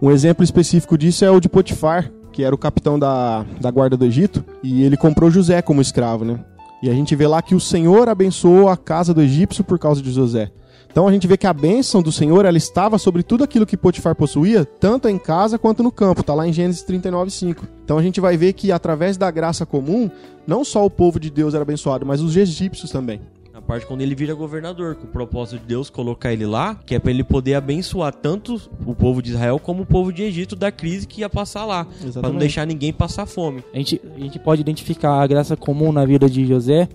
Um 0.03 0.11
exemplo 0.11 0.45
específico 0.45 0.99
disso 0.99 1.25
é 1.25 1.31
o 1.31 1.41
de 1.41 1.49
Potifar, 1.49 2.11
que 2.33 2.43
era 2.43 2.55
o 2.55 2.59
capitão 2.59 2.99
da, 2.99 3.47
da 3.61 3.71
guarda 3.71 3.97
do 3.97 4.05
Egito, 4.05 4.45
e 4.63 4.83
ele 4.83 4.97
comprou 4.97 5.31
José 5.31 5.63
como 5.63 5.81
escravo, 5.81 6.25
né? 6.25 6.41
E 6.85 6.91
a 6.91 6.93
gente 6.93 7.17
vê 7.17 7.27
lá 7.27 7.41
que 7.41 7.55
o 7.55 7.61
Senhor 7.61 8.11
abençoou 8.11 8.69
a 8.69 8.77
casa 8.77 9.15
do 9.15 9.23
egípcio 9.23 9.65
por 9.65 9.79
causa 9.79 10.03
de 10.03 10.13
José. 10.13 10.53
Então 10.91 11.09
a 11.09 11.13
gente 11.13 11.27
vê 11.27 11.35
que 11.35 11.47
a 11.47 11.53
bênção 11.55 12.03
do 12.03 12.13
Senhor, 12.13 12.45
ela 12.45 12.59
estava 12.59 12.99
sobre 12.99 13.23
tudo 13.23 13.43
aquilo 13.43 13.65
que 13.65 13.75
Potifar 13.75 14.15
possuía, 14.15 14.67
tanto 14.67 15.09
em 15.09 15.17
casa 15.17 15.59
quanto 15.59 15.83
no 15.83 15.91
campo. 15.91 16.23
Tá 16.23 16.35
lá 16.35 16.47
em 16.47 16.53
Gênesis 16.53 16.85
39:5. 16.85 17.67
Então 17.83 17.97
a 17.97 18.03
gente 18.03 18.21
vai 18.21 18.37
ver 18.37 18.53
que 18.53 18.71
através 18.71 19.17
da 19.17 19.31
graça 19.31 19.65
comum, 19.65 20.11
não 20.47 20.63
só 20.63 20.85
o 20.85 20.91
povo 20.91 21.19
de 21.19 21.31
Deus 21.31 21.55
era 21.55 21.63
abençoado, 21.63 22.05
mas 22.05 22.21
os 22.21 22.37
egípcios 22.37 22.91
também. 22.91 23.19
Parte 23.67 23.87
quando 23.87 24.03
ele 24.03 24.15
vira 24.15 24.35
governador, 24.35 24.95
com 24.95 25.05
o 25.05 25.11
propósito 25.11 25.61
de 25.61 25.67
Deus 25.67 25.89
colocar 25.89 26.33
ele 26.33 26.45
lá, 26.45 26.75
que 26.75 26.95
é 26.95 26.99
para 26.99 27.11
ele 27.11 27.25
poder 27.25 27.55
abençoar 27.55 28.15
tanto 28.15 28.61
o 28.85 28.95
povo 28.95 29.23
de 29.23 29.31
Israel 29.31 29.59
como 29.59 29.85
o 29.85 29.87
povo 29.87 30.13
de 30.13 30.23
Egito 30.23 30.55
da 30.55 30.71
crise 30.71 31.07
que 31.07 31.23
ia 31.23 31.31
passar 31.31 31.65
lá, 31.65 31.87
para 32.21 32.29
não 32.29 32.39
deixar 32.39 32.67
ninguém 32.67 32.93
passar 32.93 33.25
fome. 33.25 33.65
A 33.73 33.79
gente, 33.79 34.01
a 34.15 34.21
gente 34.21 34.39
pode 34.39 34.61
identificar 34.61 35.23
a 35.23 35.27
graça 35.27 35.57
comum 35.57 35.93
na 35.93 36.05
vida 36.05 36.29
de 36.29 36.45
José, 36.47 36.89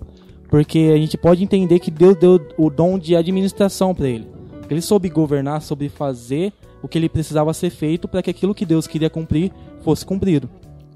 porque 0.48 0.92
a 0.94 0.96
gente 0.96 1.16
pode 1.16 1.42
entender 1.42 1.78
que 1.80 1.90
Deus 1.90 2.16
deu 2.16 2.40
o 2.56 2.70
dom 2.70 2.98
de 2.98 3.16
administração 3.16 3.94
para 3.94 4.08
ele. 4.08 4.28
Ele 4.68 4.80
soube 4.80 5.08
governar, 5.08 5.62
soube 5.62 5.88
fazer 5.88 6.52
o 6.80 6.86
que 6.86 6.96
ele 6.96 7.08
precisava 7.08 7.52
ser 7.52 7.70
feito 7.70 8.06
para 8.06 8.22
que 8.22 8.30
aquilo 8.30 8.54
que 8.54 8.64
Deus 8.64 8.86
queria 8.86 9.10
cumprir 9.10 9.52
fosse 9.82 10.06
cumprido. 10.06 10.48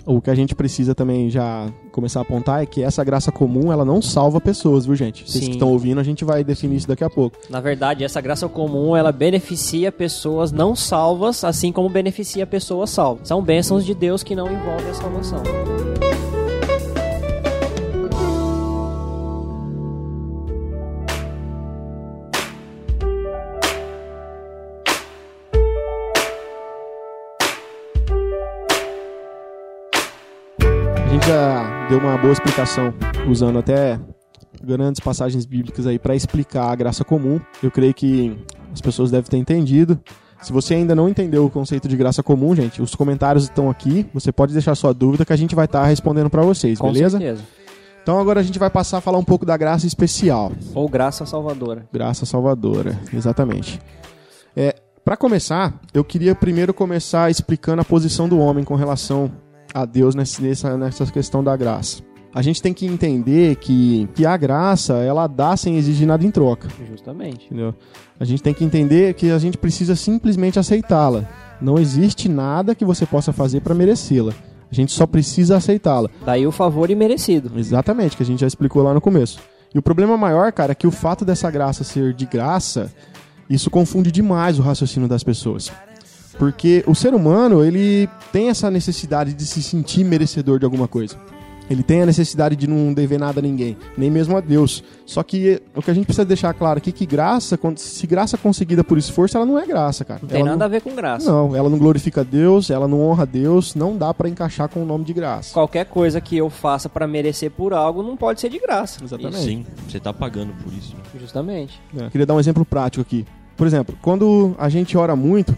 O 0.07 0.21
que 0.21 0.31
a 0.31 0.35
gente 0.35 0.55
precisa 0.55 0.95
também 0.95 1.31
já 1.31 1.67
começar 1.91 2.21
a 2.21 2.23
apontar 2.23 2.63
é 2.63 2.67
que 2.67 2.83
essa 2.83 3.03
graça 3.03 3.33
comum, 3.33 3.73
ela 3.73 3.85
não 3.85 4.03
salva 4.03 4.41
pessoas, 4.41 4.85
viu, 4.85 4.95
gente? 4.95 5.23
Vocês 5.29 5.45
Sim. 5.45 5.51
que 5.51 5.57
estão 5.57 5.71
ouvindo, 5.71 5.99
a 5.99 6.03
gente 6.03 6.25
vai 6.25 6.45
definir 6.45 6.77
isso 6.77 6.89
daqui 6.89 7.05
a 7.05 7.09
pouco. 7.09 7.39
Na 7.49 7.61
verdade, 7.61 8.05
essa 8.05 8.21
graça 8.21 8.47
comum, 8.49 8.95
ela 8.95 9.13
beneficia 9.13 9.91
pessoas 9.91 10.53
não 10.53 10.77
salvas, 10.77 11.43
assim 11.43 11.73
como 11.73 11.89
beneficia 11.89 12.47
pessoas 12.47 12.91
salvas. 12.91 13.29
São 13.29 13.43
bênçãos 13.43 13.85
de 13.85 13.95
Deus 13.95 14.23
que 14.23 14.37
não 14.37 14.47
envolvem 14.53 14.91
a 14.91 14.95
salvação. 14.95 15.43
Já 31.27 31.87
deu 31.89 31.99
uma 31.99 32.19
boa 32.19 32.33
explicação, 32.33 32.93
usando 33.29 33.59
até 33.59 33.99
grandes 34.63 35.01
passagens 35.01 35.47
bíblicas 35.47 35.87
aí 35.87 35.99
para 35.99 36.15
explicar 36.15 36.71
a 36.71 36.75
graça 36.75 37.05
comum. 37.05 37.41
Eu 37.63 37.71
creio 37.71 37.95
que 37.95 38.37
as 38.73 38.81
pessoas 38.81 39.11
devem 39.11 39.31
ter 39.31 39.37
entendido. 39.39 39.99
Se 40.43 40.53
você 40.53 40.75
ainda 40.75 40.95
não 40.95 41.09
entendeu 41.09 41.47
o 41.47 41.51
conceito 41.51 41.89
de 41.89 41.97
graça 41.97 42.23
comum, 42.23 42.55
gente, 42.55 42.83
os 42.83 42.95
comentários 42.95 43.45
estão 43.45 43.71
aqui. 43.71 44.07
Você 44.13 44.31
pode 44.31 44.53
deixar 44.53 44.75
sua 44.75 44.93
dúvida 44.93 45.25
que 45.25 45.33
a 45.33 45.37
gente 45.37 45.55
vai 45.55 45.65
estar 45.65 45.85
respondendo 45.87 46.29
para 46.29 46.43
vocês, 46.43 46.79
Com 46.79 46.93
beleza? 46.93 47.19
certeza. 47.19 47.43
Então 48.03 48.21
agora 48.21 48.41
a 48.41 48.43
gente 48.43 48.59
vai 48.59 48.69
passar 48.69 48.99
a 48.99 49.01
falar 49.01 49.17
um 49.17 49.25
pouco 49.25 49.47
da 49.47 49.57
graça 49.57 49.87
especial. 49.87 50.53
Ou 50.75 50.87
graça 50.91 51.25
salvadora. 51.25 51.89
Graça 51.91 52.27
salvadora, 52.27 53.01
exatamente. 53.15 53.81
É, 54.55 54.75
para 55.03 55.17
começar, 55.17 55.81
eu 55.95 56.05
queria 56.05 56.35
primeiro 56.35 56.75
começar 56.75 57.31
explicando 57.31 57.81
a 57.81 57.85
posição 57.85 58.29
do 58.29 58.39
homem 58.39 58.63
com 58.63 58.75
relação 58.75 59.33
a 59.75 59.85
Deus 59.85 60.15
nessa, 60.15 60.77
nessa 60.79 61.07
questão 61.07 61.43
da 61.43 61.57
graça. 61.57 62.01
A 62.33 62.43
gente 62.43 62.63
tem 62.63 62.73
que 62.73 62.87
entender 62.87 63.57
que, 63.57 64.09
que 64.15 64.25
a 64.25 64.37
graça, 64.37 64.95
ela 64.95 65.27
dá 65.27 65.57
sem 65.57 65.77
exigir 65.77 66.07
nada 66.07 66.25
em 66.25 66.31
troca, 66.31 66.69
Justamente. 66.89 67.47
entendeu? 67.47 67.75
A 68.19 68.25
gente 68.25 68.43
tem 68.43 68.55
que 68.55 68.65
entender 68.65 69.15
que 69.15 69.31
a 69.31 69.39
gente 69.39 69.59
precisa 69.59 69.95
simplesmente 69.95 70.59
aceitá-la. 70.59 71.29
Não 71.61 71.79
existe 71.79 72.29
nada 72.29 72.75
que 72.75 72.85
você 72.85 73.05
possa 73.07 73.33
fazer 73.33 73.61
para 73.61 73.75
merecê-la. 73.75 74.33
A 74.71 74.75
gente 74.75 74.93
só 74.93 75.07
precisa 75.07 75.57
aceitá-la. 75.57 76.09
Daí 76.25 76.45
o 76.47 76.51
favor 76.51 76.91
imerecido. 76.91 77.53
Exatamente, 77.57 78.17
que 78.17 78.23
a 78.23 78.27
gente 78.27 78.41
já 78.41 78.47
explicou 78.47 78.83
lá 78.83 78.93
no 78.93 79.01
começo. 79.01 79.39
E 79.73 79.79
o 79.79 79.83
problema 79.83 80.17
maior, 80.17 80.53
cara, 80.53 80.73
é 80.73 80.75
que 80.75 80.87
o 80.87 80.91
fato 80.91 81.25
dessa 81.25 81.49
graça 81.51 81.85
ser 81.85 82.13
de 82.15 82.27
graça, 82.27 82.93
isso 83.49 83.71
confunde 83.71 84.11
demais 84.11 84.59
o 84.59 84.63
raciocínio 84.63 85.09
das 85.09 85.23
pessoas. 85.23 85.71
Porque 86.39 86.85
o 86.87 86.95
ser 86.95 87.15
humano, 87.15 87.65
ele 87.65 88.09
tem 88.33 88.49
essa 88.49 88.71
necessidade 88.71 89.33
de 89.33 89.47
se 89.47 89.63
sentir 89.63 90.05
merecedor 90.05 90.59
de 90.59 90.65
alguma 90.65 90.89
coisa. 90.89 91.17
Ele 91.69 91.83
tem 91.83 92.03
a 92.03 92.07
necessidade 92.07 92.57
de 92.57 92.67
não 92.67 92.93
dever 92.93 93.19
nada 93.19 93.41
a 93.41 93.43
ninguém, 93.43 93.77
nem 93.97 94.11
mesmo 94.11 94.37
a 94.37 94.41
Deus. 94.41 94.85
Só 95.07 95.23
que 95.23 95.63
o 95.75 95.81
que 95.81 95.91
a 95.91 95.95
gente 95.95 96.05
precisa 96.05 96.25
deixar 96.25 96.53
claro 96.53 96.77
aqui 96.77 96.91
é 96.91 96.93
que 96.93 97.07
graça, 97.07 97.59
se 97.77 98.07
graça 98.07 98.37
conseguida 98.37 98.85
por 98.85 98.99
esforço, 98.99 99.37
ela 99.37 99.47
não 99.47 99.59
é 99.59 99.67
graça, 99.67 100.05
cara. 100.05 100.21
Não 100.23 100.29
tem 100.29 100.41
Ela 100.41 100.51
nada 100.51 100.67
a 100.67 100.69
ver 100.69 100.83
com 100.83 100.95
graça. 100.95 101.31
Não, 101.31 101.57
ela 101.57 101.71
não 101.71 101.79
glorifica 101.79 102.23
Deus, 102.23 102.69
ela 102.69 102.87
não 102.87 103.01
honra 103.01 103.25
Deus, 103.25 103.75
não 103.75 103.97
dá 103.97 104.13
pra 104.13 104.29
encaixar 104.29 104.69
com 104.69 104.83
o 104.83 104.87
nome 104.87 105.05
de 105.05 105.15
graça. 105.15 105.55
Qualquer 105.55 105.87
coisa 105.87 106.21
que 106.21 106.37
eu 106.37 106.51
faça 106.51 106.89
pra 106.89 107.07
merecer 107.07 107.51
por 107.51 107.73
algo 107.73 108.03
não 108.03 108.15
pode 108.17 108.41
ser 108.43 108.51
de 108.51 108.59
graça. 108.59 109.03
Exatamente. 109.03 109.39
Sim, 109.39 109.65
você 109.89 109.99
tá 109.99 110.13
pagando 110.13 110.53
por 110.63 110.73
isso. 110.73 110.95
Justamente. 111.19 111.81
É, 111.97 112.11
Queria 112.11 112.27
dar 112.27 112.35
um 112.35 112.41
exemplo 112.41 112.65
prático 112.67 113.01
aqui. 113.01 113.25
Por 113.57 113.67
exemplo, 113.67 113.97
quando 114.03 114.55
a 114.59 114.69
gente 114.69 114.99
ora 114.99 115.17
muito, 115.17 115.57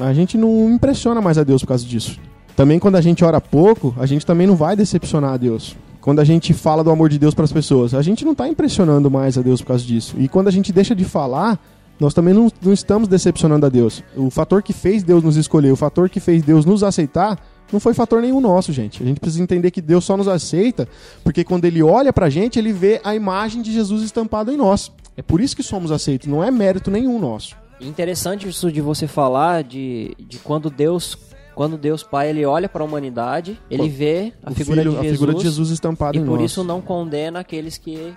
a 0.00 0.12
gente 0.12 0.36
não 0.36 0.70
impressiona 0.70 1.20
mais 1.20 1.38
a 1.38 1.44
Deus 1.44 1.62
por 1.62 1.68
causa 1.68 1.84
disso. 1.84 2.18
Também 2.56 2.78
quando 2.78 2.96
a 2.96 3.00
gente 3.00 3.24
ora 3.24 3.40
pouco, 3.40 3.94
a 3.98 4.06
gente 4.06 4.26
também 4.26 4.46
não 4.46 4.56
vai 4.56 4.74
decepcionar 4.74 5.34
a 5.34 5.36
Deus. 5.36 5.76
Quando 6.00 6.20
a 6.20 6.24
gente 6.24 6.52
fala 6.54 6.82
do 6.82 6.90
amor 6.90 7.08
de 7.08 7.18
Deus 7.18 7.34
para 7.34 7.44
as 7.44 7.52
pessoas, 7.52 7.94
a 7.94 8.02
gente 8.02 8.24
não 8.24 8.32
está 8.32 8.48
impressionando 8.48 9.10
mais 9.10 9.36
a 9.36 9.42
Deus 9.42 9.60
por 9.60 9.68
causa 9.68 9.84
disso. 9.84 10.16
E 10.18 10.28
quando 10.28 10.48
a 10.48 10.50
gente 10.50 10.72
deixa 10.72 10.94
de 10.94 11.04
falar, 11.04 11.58
nós 12.00 12.14
também 12.14 12.32
não, 12.32 12.50
não 12.62 12.72
estamos 12.72 13.08
decepcionando 13.08 13.66
a 13.66 13.68
Deus. 13.68 14.02
O 14.16 14.30
fator 14.30 14.62
que 14.62 14.72
fez 14.72 15.02
Deus 15.02 15.22
nos 15.22 15.36
escolher, 15.36 15.72
o 15.72 15.76
fator 15.76 16.08
que 16.08 16.20
fez 16.20 16.42
Deus 16.42 16.64
nos 16.64 16.82
aceitar, 16.82 17.38
não 17.72 17.80
foi 17.80 17.92
fator 17.92 18.22
nenhum 18.22 18.40
nosso, 18.40 18.72
gente. 18.72 19.02
A 19.02 19.06
gente 19.06 19.20
precisa 19.20 19.42
entender 19.42 19.70
que 19.70 19.82
Deus 19.82 20.04
só 20.04 20.16
nos 20.16 20.28
aceita 20.28 20.88
porque 21.22 21.44
quando 21.44 21.64
ele 21.64 21.82
olha 21.82 22.12
pra 22.12 22.30
gente, 22.30 22.58
ele 22.58 22.72
vê 22.72 23.00
a 23.04 23.14
imagem 23.14 23.60
de 23.60 23.72
Jesus 23.72 24.02
estampada 24.02 24.52
em 24.52 24.56
nós. 24.56 24.90
É 25.16 25.22
por 25.22 25.40
isso 25.40 25.56
que 25.56 25.62
somos 25.62 25.90
aceitos, 25.90 26.28
não 26.28 26.42
é 26.42 26.50
mérito 26.50 26.90
nenhum 26.90 27.18
nosso. 27.18 27.56
Interessante 27.80 28.48
isso 28.48 28.70
de 28.72 28.80
você 28.80 29.06
falar 29.06 29.62
de, 29.62 30.14
de 30.18 30.38
quando 30.38 30.68
Deus 30.70 31.16
quando 31.54 31.76
Deus 31.76 32.04
Pai 32.04 32.30
ele 32.30 32.44
olha 32.46 32.68
para 32.68 32.84
a 32.84 32.86
humanidade, 32.86 33.60
ele 33.68 33.88
vê 33.88 34.32
a 34.44 34.52
figura, 34.52 34.80
filho- 34.80 34.92
de 34.92 34.98
a 34.98 35.02
Jesus, 35.02 35.18
figura 35.18 35.34
de 35.34 35.42
Jesus 35.42 35.70
estampada 35.70 36.16
e 36.16 36.20
por 36.20 36.38
nós. 36.38 36.52
isso 36.52 36.62
não 36.62 36.80
condena 36.80 37.40
aqueles 37.40 37.76
que 37.76 38.14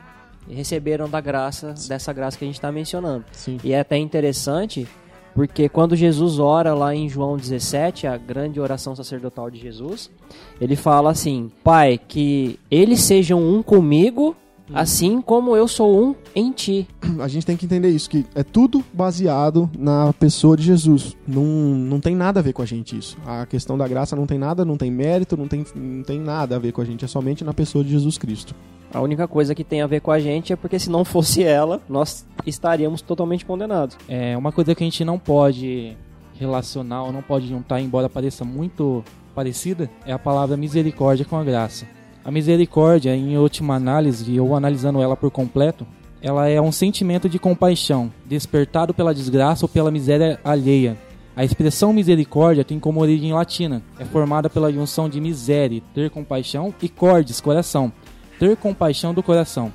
receberam 0.48 1.10
da 1.10 1.20
graça, 1.20 1.74
dessa 1.88 2.14
graça 2.14 2.38
que 2.38 2.44
a 2.44 2.48
gente 2.48 2.58
está 2.58 2.72
mencionando. 2.72 3.26
Sim. 3.32 3.58
E 3.64 3.74
é 3.74 3.80
até 3.80 3.98
interessante 3.98 4.88
porque 5.34 5.68
quando 5.70 5.96
Jesus 5.96 6.38
ora 6.38 6.74
lá 6.76 6.94
em 6.94 7.10
João 7.10 7.36
17, 7.36 8.06
a 8.06 8.16
grande 8.16 8.60
oração 8.60 8.96
sacerdotal 8.96 9.50
de 9.50 9.60
Jesus, 9.60 10.12
ele 10.60 10.76
fala 10.76 11.10
assim: 11.10 11.50
Pai, 11.64 11.98
que 11.98 12.60
eles 12.70 13.00
sejam 13.00 13.42
um 13.42 13.64
comigo, 13.64 14.36
assim 14.74 15.22
como 15.22 15.56
eu 15.56 15.68
sou 15.68 16.04
um 16.04 16.16
em 16.36 16.52
ti. 16.52 16.88
A 17.20 17.28
gente 17.28 17.46
tem 17.46 17.58
que 17.58 17.66
entender 17.66 17.90
isso, 17.90 18.10
que 18.10 18.26
é 18.36 18.44
tudo 18.44 18.84
baseado 18.94 19.70
na 19.78 20.14
pessoa 20.14 20.56
de 20.56 20.64
Jesus. 20.64 21.16
Não, 21.28 21.44
não 21.44 22.00
tem 22.00 22.16
nada 22.16 22.40
a 22.40 22.44
ver 22.44 22.54
com 22.54 22.62
a 22.62 22.66
gente 22.66 22.98
isso. 22.98 23.18
A 23.26 23.46
questão 23.46 23.78
da 23.78 23.88
graça 23.88 24.16
não 24.16 24.26
tem 24.26 24.38
nada, 24.38 24.66
não 24.66 24.78
tem 24.78 24.92
mérito, 24.92 25.36
não 25.38 25.48
tem, 25.48 25.66
não 25.76 26.04
tem 26.04 26.20
nada 26.20 26.56
a 26.56 26.60
ver 26.60 26.72
com 26.72 26.82
a 26.82 26.86
gente. 26.86 27.06
É 27.06 27.08
somente 27.08 27.44
na 27.44 27.54
pessoa 27.54 27.84
de 27.84 27.92
Jesus 27.92 28.18
Cristo. 28.18 28.56
A 28.94 29.00
única 29.00 29.28
coisa 29.28 29.56
que 29.56 29.64
tem 29.64 29.82
a 29.82 29.88
ver 29.88 30.02
com 30.02 30.12
a 30.12 30.20
gente 30.20 30.52
é 30.52 30.56
porque 30.56 30.78
se 30.78 30.90
não 30.90 31.06
fosse 31.06 31.44
ela, 31.44 31.82
nós 31.88 32.26
estaríamos 32.46 33.02
totalmente 33.02 33.46
condenados. 33.46 33.98
É 34.08 34.36
uma 34.36 34.52
coisa 34.52 34.76
que 34.76 34.84
a 34.84 34.86
gente 34.86 35.06
não 35.06 35.18
pode 35.18 35.96
relacionar 36.38 37.04
ou 37.04 37.14
não 37.14 37.22
pode 37.22 37.48
juntar, 37.48 37.80
embora 37.80 38.10
pareça 38.10 38.44
muito 38.44 39.04
parecida, 39.34 39.90
é 40.06 40.12
a 40.12 40.20
palavra 40.20 40.58
misericórdia 40.58 41.24
com 41.24 41.38
a 41.38 41.44
graça. 41.44 41.86
A 42.24 42.32
misericórdia, 42.32 43.16
em 43.16 43.38
última 43.38 43.76
análise, 43.76 44.40
ou 44.40 44.56
analisando 44.56 45.02
ela 45.02 45.18
por 45.18 45.32
completo, 45.32 45.86
ela 46.22 46.48
é 46.48 46.62
um 46.62 46.72
sentimento 46.72 47.28
de 47.28 47.40
compaixão, 47.40 48.12
despertado 48.26 48.94
pela 48.94 49.14
desgraça 49.14 49.66
ou 49.66 49.70
pela 49.70 49.90
miséria 49.92 50.40
alheia. 50.44 50.98
A 51.36 51.44
expressão 51.44 51.94
misericórdia 51.94 52.64
tem 52.64 52.80
como 52.80 53.02
origem 53.02 53.34
latina, 53.34 53.82
é 53.98 54.06
formada 54.06 54.50
pela 54.50 54.72
junção 54.72 55.10
de 55.10 55.20
miséria, 55.20 55.82
ter 55.96 56.10
compaixão, 56.10 56.74
e 56.82 56.90
cordis, 56.90 57.42
coração, 57.42 57.92
ter 58.38 58.56
compaixão 58.58 59.14
do 59.14 59.24
coração 59.24 59.72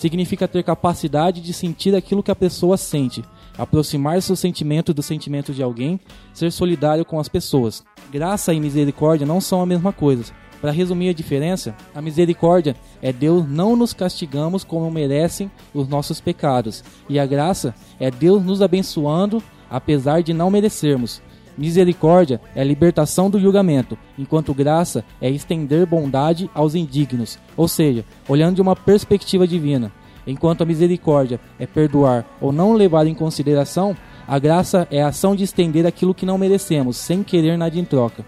significa 0.00 0.48
ter 0.48 0.62
capacidade 0.62 1.42
de 1.42 1.52
sentir 1.52 1.94
aquilo 1.94 2.22
que 2.22 2.30
a 2.30 2.36
pessoa 2.36 2.78
sente, 2.78 3.22
aproximar 3.58 4.22
seu 4.22 4.34
sentimento 4.34 4.94
do 4.94 5.02
sentimento 5.02 5.52
de 5.52 5.62
alguém, 5.62 6.00
ser 6.32 6.50
solidário 6.50 7.04
com 7.04 7.20
as 7.20 7.28
pessoas. 7.28 7.84
Graça 8.10 8.54
e 8.54 8.60
misericórdia 8.60 9.26
não 9.26 9.42
são 9.42 9.60
a 9.60 9.66
mesma 9.66 9.92
coisa. 9.92 10.32
Para 10.60 10.72
resumir 10.72 11.08
a 11.08 11.14
diferença, 11.14 11.74
a 11.94 12.02
misericórdia 12.02 12.76
é 13.00 13.12
Deus 13.12 13.48
não 13.48 13.74
nos 13.74 13.94
castigamos 13.94 14.62
como 14.62 14.90
merecem 14.90 15.50
os 15.72 15.88
nossos 15.88 16.20
pecados, 16.20 16.84
e 17.08 17.18
a 17.18 17.24
graça 17.24 17.74
é 17.98 18.10
Deus 18.10 18.44
nos 18.44 18.60
abençoando 18.60 19.42
apesar 19.70 20.22
de 20.22 20.34
não 20.34 20.50
merecermos. 20.50 21.22
Misericórdia 21.56 22.40
é 22.54 22.62
libertação 22.64 23.30
do 23.30 23.40
julgamento, 23.40 23.96
enquanto 24.18 24.54
graça 24.54 25.04
é 25.20 25.30
estender 25.30 25.86
bondade 25.86 26.50
aos 26.54 26.74
indignos, 26.74 27.38
ou 27.56 27.68
seja, 27.68 28.04
olhando 28.28 28.56
de 28.56 28.62
uma 28.62 28.76
perspectiva 28.76 29.46
divina. 29.46 29.92
Enquanto 30.26 30.62
a 30.62 30.66
misericórdia 30.66 31.40
é 31.58 31.66
perdoar 31.66 32.26
ou 32.40 32.52
não 32.52 32.74
levar 32.74 33.06
em 33.06 33.14
consideração, 33.14 33.96
a 34.28 34.38
graça 34.38 34.86
é 34.90 35.02
a 35.02 35.08
ação 35.08 35.34
de 35.34 35.44
estender 35.44 35.86
aquilo 35.86 36.14
que 36.14 36.26
não 36.26 36.38
merecemos, 36.38 36.96
sem 36.96 37.22
querer 37.22 37.56
nada 37.56 37.78
em 37.78 37.84
troca. 37.84 38.24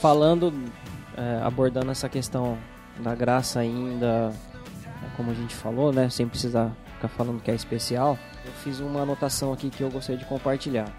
Falando, 0.00 0.52
é, 1.20 1.42
abordando 1.42 1.90
essa 1.90 2.08
questão 2.08 2.56
da 2.98 3.14
graça 3.14 3.60
ainda, 3.60 4.32
é, 4.84 5.16
como 5.16 5.30
a 5.30 5.34
gente 5.34 5.54
falou, 5.54 5.92
né, 5.92 6.08
sem 6.08 6.26
precisar 6.26 6.72
ficar 6.94 7.08
falando 7.08 7.42
que 7.42 7.50
é 7.50 7.54
especial, 7.54 8.18
eu 8.44 8.52
fiz 8.52 8.80
uma 8.80 9.02
anotação 9.02 9.52
aqui 9.52 9.68
que 9.68 9.82
eu 9.82 9.90
gostaria 9.90 10.18
de 10.18 10.24
compartilhar. 10.24 10.90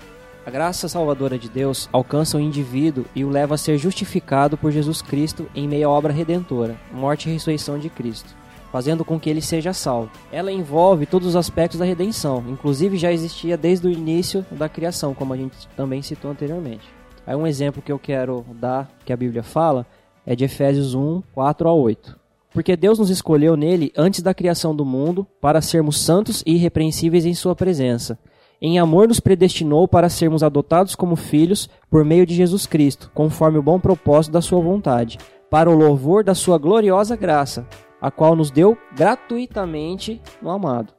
A 0.46 0.50
graça 0.50 0.88
salvadora 0.88 1.38
de 1.38 1.50
Deus 1.50 1.88
alcança 1.92 2.38
o 2.38 2.40
indivíduo 2.40 3.06
e 3.16 3.24
o 3.24 3.30
leva 3.30 3.56
a 3.56 3.58
ser 3.58 3.78
justificado 3.78 4.58
por 4.58 4.72
Jesus 4.72 5.02
Cristo 5.02 5.48
em 5.54 5.68
meio 5.68 5.88
à 5.88 5.92
obra 5.92 6.14
redentora, 6.14 6.76
morte 6.92 7.30
e 7.30 7.34
ressurreição 7.34 7.78
de 7.78 7.90
Cristo, 7.90 8.36
fazendo 8.72 9.06
com 9.06 9.20
que 9.20 9.30
ele 9.30 9.42
seja 9.42 9.72
salvo. 9.72 10.12
Ela 10.32 10.52
envolve 10.52 11.06
todos 11.06 11.28
os 11.28 11.36
aspectos 11.36 11.78
da 11.78 11.86
redenção, 11.86 12.44
inclusive 12.48 12.98
já 12.98 13.12
existia 13.12 13.56
desde 13.56 13.86
o 13.88 13.92
início 13.92 14.44
da 14.52 14.68
criação, 14.68 15.14
como 15.14 15.34
a 15.34 15.38
gente 15.38 15.68
também 15.76 16.02
citou 16.02 16.32
anteriormente. 16.32 16.90
Aí 17.26 17.36
um 17.36 17.46
exemplo 17.46 17.82
que 17.82 17.92
eu 17.92 18.00
quero 18.00 18.44
dar, 18.56 18.90
que 19.06 19.14
a 19.14 19.18
Bíblia 19.18 19.44
fala, 19.44 19.86
é 20.26 20.36
de 20.36 20.46
Efésios 20.46 20.94
1, 20.94 21.22
4 21.34 21.68
a 21.68 21.74
8. 21.74 22.20
Porque 22.54 22.76
Deus 22.76 23.00
nos 23.00 23.10
escolheu 23.10 23.56
nele 23.56 23.92
antes 23.98 24.22
da 24.22 24.34
criação 24.34 24.76
do 24.76 24.86
mundo 24.86 25.26
para 25.40 25.62
sermos 25.62 26.00
santos 26.00 26.44
e 26.46 26.56
irrepreensíveis 26.56 27.26
em 27.26 27.34
sua 27.34 27.56
presença. 27.56 28.20
Em 28.62 28.78
amor 28.78 29.08
nos 29.08 29.20
predestinou 29.20 29.88
para 29.88 30.10
sermos 30.10 30.44
adotados 30.44 30.94
como 30.94 31.16
filhos 31.16 31.70
por 31.90 32.06
meio 32.06 32.26
de 32.26 32.36
Jesus 32.36 32.68
Cristo, 32.68 33.10
conforme 33.14 33.58
o 33.58 33.64
bom 33.64 33.80
propósito 33.80 34.34
da 34.34 34.42
sua 34.42 34.62
vontade, 34.62 35.18
para 35.50 35.70
o 35.70 35.76
louvor 35.76 36.24
da 36.24 36.36
sua 36.36 36.58
gloriosa 36.58 37.16
graça, 37.16 37.66
a 38.00 38.12
qual 38.12 38.36
nos 38.36 38.52
deu 38.52 38.78
gratuitamente 38.96 40.22
no 40.42 40.52
amado. 40.52 40.94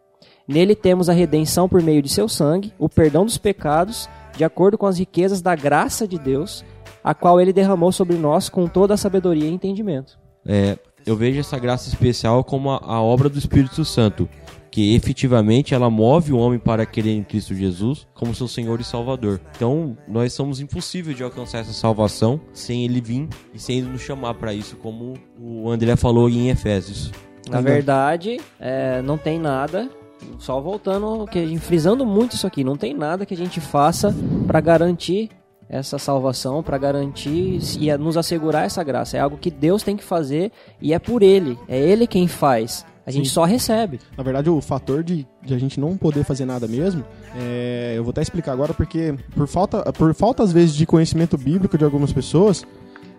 Nele 0.49 0.75
temos 0.75 1.09
a 1.09 1.13
redenção 1.13 1.69
por 1.69 1.81
meio 1.81 2.03
de 2.03 2.09
seu 2.09 2.29
sangue, 2.29 2.73
o 2.79 2.89
perdão 2.89 3.25
dos 3.25 3.39
pecados, 3.39 4.09
de 4.37 4.43
acordo 4.43 4.77
com 4.77 4.87
as 4.87 4.99
riquezas 4.99 5.41
da 5.41 5.55
graça 5.55 6.09
de 6.09 6.19
Deus, 6.19 6.65
a 7.03 7.15
qual 7.15 7.41
ele 7.41 7.53
derramou 7.53 7.93
sobre 7.93 8.17
nós 8.17 8.49
com 8.49 8.67
toda 8.67 8.95
a 8.95 8.97
sabedoria 8.97 9.49
e 9.49 9.53
entendimento. 9.53 10.19
É, 10.47 10.77
eu 11.07 11.17
vejo 11.17 11.41
essa 11.41 11.59
graça 11.59 11.89
especial 11.89 12.45
como 12.45 12.71
a, 12.71 12.81
a 12.83 13.03
obra 13.03 13.29
do 13.29 13.39
Espírito 13.39 13.85
Santo, 13.85 14.29
que 14.71 14.95
efetivamente 14.95 15.75
ela 15.75 15.91
move 15.91 16.33
o 16.33 16.39
homem 16.39 16.59
para 16.59 16.87
querer 16.87 17.13
em 17.13 17.23
Cristo 17.23 17.55
Jesus 17.55 18.07
como 18.15 18.35
seu 18.35 18.49
Senhor 18.49 18.81
e 18.81 18.85
Salvador. 18.85 19.41
Então, 19.55 19.97
nós 20.09 20.33
somos 20.33 20.61
impossíveis 20.61 21.17
de 21.17 21.23
alcançar 21.23 21.59
essa 21.59 21.73
salvação 21.73 22.41
sem 22.53 22.85
ele 22.85 23.01
vir 23.01 23.29
e 23.53 23.59
sem 23.59 23.79
ele 23.79 23.89
nos 23.89 24.01
chamar 24.01 24.35
para 24.35 24.55
isso, 24.55 24.77
como 24.77 25.15
o 25.39 25.71
André 25.71 25.95
falou 25.97 26.29
em 26.29 26.49
Efésios. 26.49 27.11
Na 27.51 27.61
verdade, 27.61 28.41
é, 28.59 29.03
não 29.03 29.19
tem 29.19 29.39
nada, 29.39 29.91
só 30.39 30.61
voltando, 30.61 31.27
que, 31.27 31.59
frisando 31.59 32.07
muito 32.07 32.35
isso 32.35 32.47
aqui, 32.47 32.65
não 32.65 32.77
tem 32.77 32.95
nada 32.95 33.27
que 33.27 33.35
a 33.35 33.37
gente 33.37 33.61
faça 33.61 34.15
para 34.47 34.61
garantir 34.61 35.29
essa 35.73 35.99
salvação, 35.99 36.63
para 36.63 36.77
garantir 36.77 37.59
e 37.81 37.97
nos 37.97 38.19
assegurar 38.19 38.67
essa 38.67 38.85
graça. 38.85 39.17
É 39.17 39.21
algo 39.21 39.39
que 39.39 39.51
Deus 39.51 39.83
tem 39.83 39.97
que 39.97 40.05
fazer 40.05 40.53
e 40.79 40.93
é 40.93 40.99
por 40.99 41.23
Ele, 41.23 41.59
é 41.67 41.81
Ele 41.81 42.07
quem 42.07 42.29
faz. 42.29 42.85
A 43.07 43.11
gente 43.11 43.29
Sim. 43.29 43.35
só 43.35 43.45
recebe. 43.45 43.99
Na 44.17 44.23
verdade, 44.23 44.51
o 44.51 44.61
fator 44.61 45.03
de, 45.03 45.27
de 45.43 45.55
a 45.55 45.59
gente 45.59 45.81
não 45.81 45.97
poder 45.97 46.25
fazer 46.25 46.45
nada 46.45 46.69
mesmo, 46.69 47.03
é, 47.35 47.95
eu 47.97 48.05
vou 48.05 48.11
até 48.11 48.21
explicar 48.21 48.53
agora, 48.53 48.75
porque 48.75 49.15
por 49.35 49.49
falta, 49.49 49.93
por 49.93 50.15
falta 50.15 50.43
às 50.43 50.53
vezes 50.53 50.75
de 50.75 50.87
conhecimento 50.87 51.37
bíblico 51.39 51.77
de 51.77 51.85
algumas 51.85 52.13
pessoas, 52.13 52.65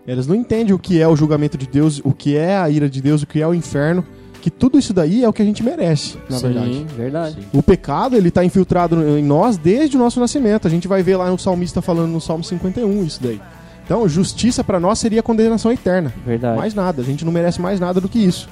elas 0.05 0.27
não 0.27 0.35
entendem 0.35 0.73
o 0.73 0.79
que 0.79 1.01
é 1.01 1.07
o 1.07 1.15
julgamento 1.15 1.57
de 1.57 1.67
Deus, 1.67 1.99
o 2.03 2.13
que 2.13 2.37
é 2.37 2.55
a 2.55 2.69
ira 2.69 2.87
de 2.87 3.01
Deus, 3.01 3.23
o 3.23 3.27
que 3.27 3.41
é 3.41 3.47
o 3.47 3.53
inferno, 3.53 4.05
que 4.43 4.51
tudo 4.51 4.77
isso 4.77 4.93
daí 4.93 5.23
é 5.23 5.29
o 5.29 5.31
que 5.31 5.41
a 5.41 5.45
gente 5.45 5.63
merece, 5.63 6.17
na 6.29 6.35
Sim, 6.35 6.47
verdade. 6.47 6.85
verdade. 6.97 7.35
Sim. 7.35 7.47
O 7.57 7.63
pecado, 7.63 8.17
ele 8.17 8.29
tá 8.29 8.43
infiltrado 8.43 9.01
em 9.17 9.23
nós 9.23 9.55
desde 9.55 9.95
o 9.95 9.99
nosso 9.99 10.19
nascimento. 10.19 10.67
A 10.67 10.69
gente 10.69 10.85
vai 10.85 11.01
ver 11.01 11.15
lá 11.15 11.29
no 11.29 11.39
salmista 11.39 11.81
falando 11.81 12.11
no 12.11 12.19
Salmo 12.19 12.43
51 12.43 13.05
isso 13.05 13.23
daí. 13.23 13.39
Então, 13.85 14.05
justiça 14.09 14.61
pra 14.61 14.81
nós 14.81 14.99
seria 14.99 15.23
condenação 15.23 15.71
eterna. 15.71 16.13
Verdade. 16.25 16.57
Mais 16.57 16.73
nada, 16.73 17.01
a 17.01 17.05
gente 17.05 17.23
não 17.23 17.31
merece 17.31 17.61
mais 17.61 17.79
nada 17.79 18.01
do 18.01 18.09
que 18.09 18.19
isso. 18.19 18.49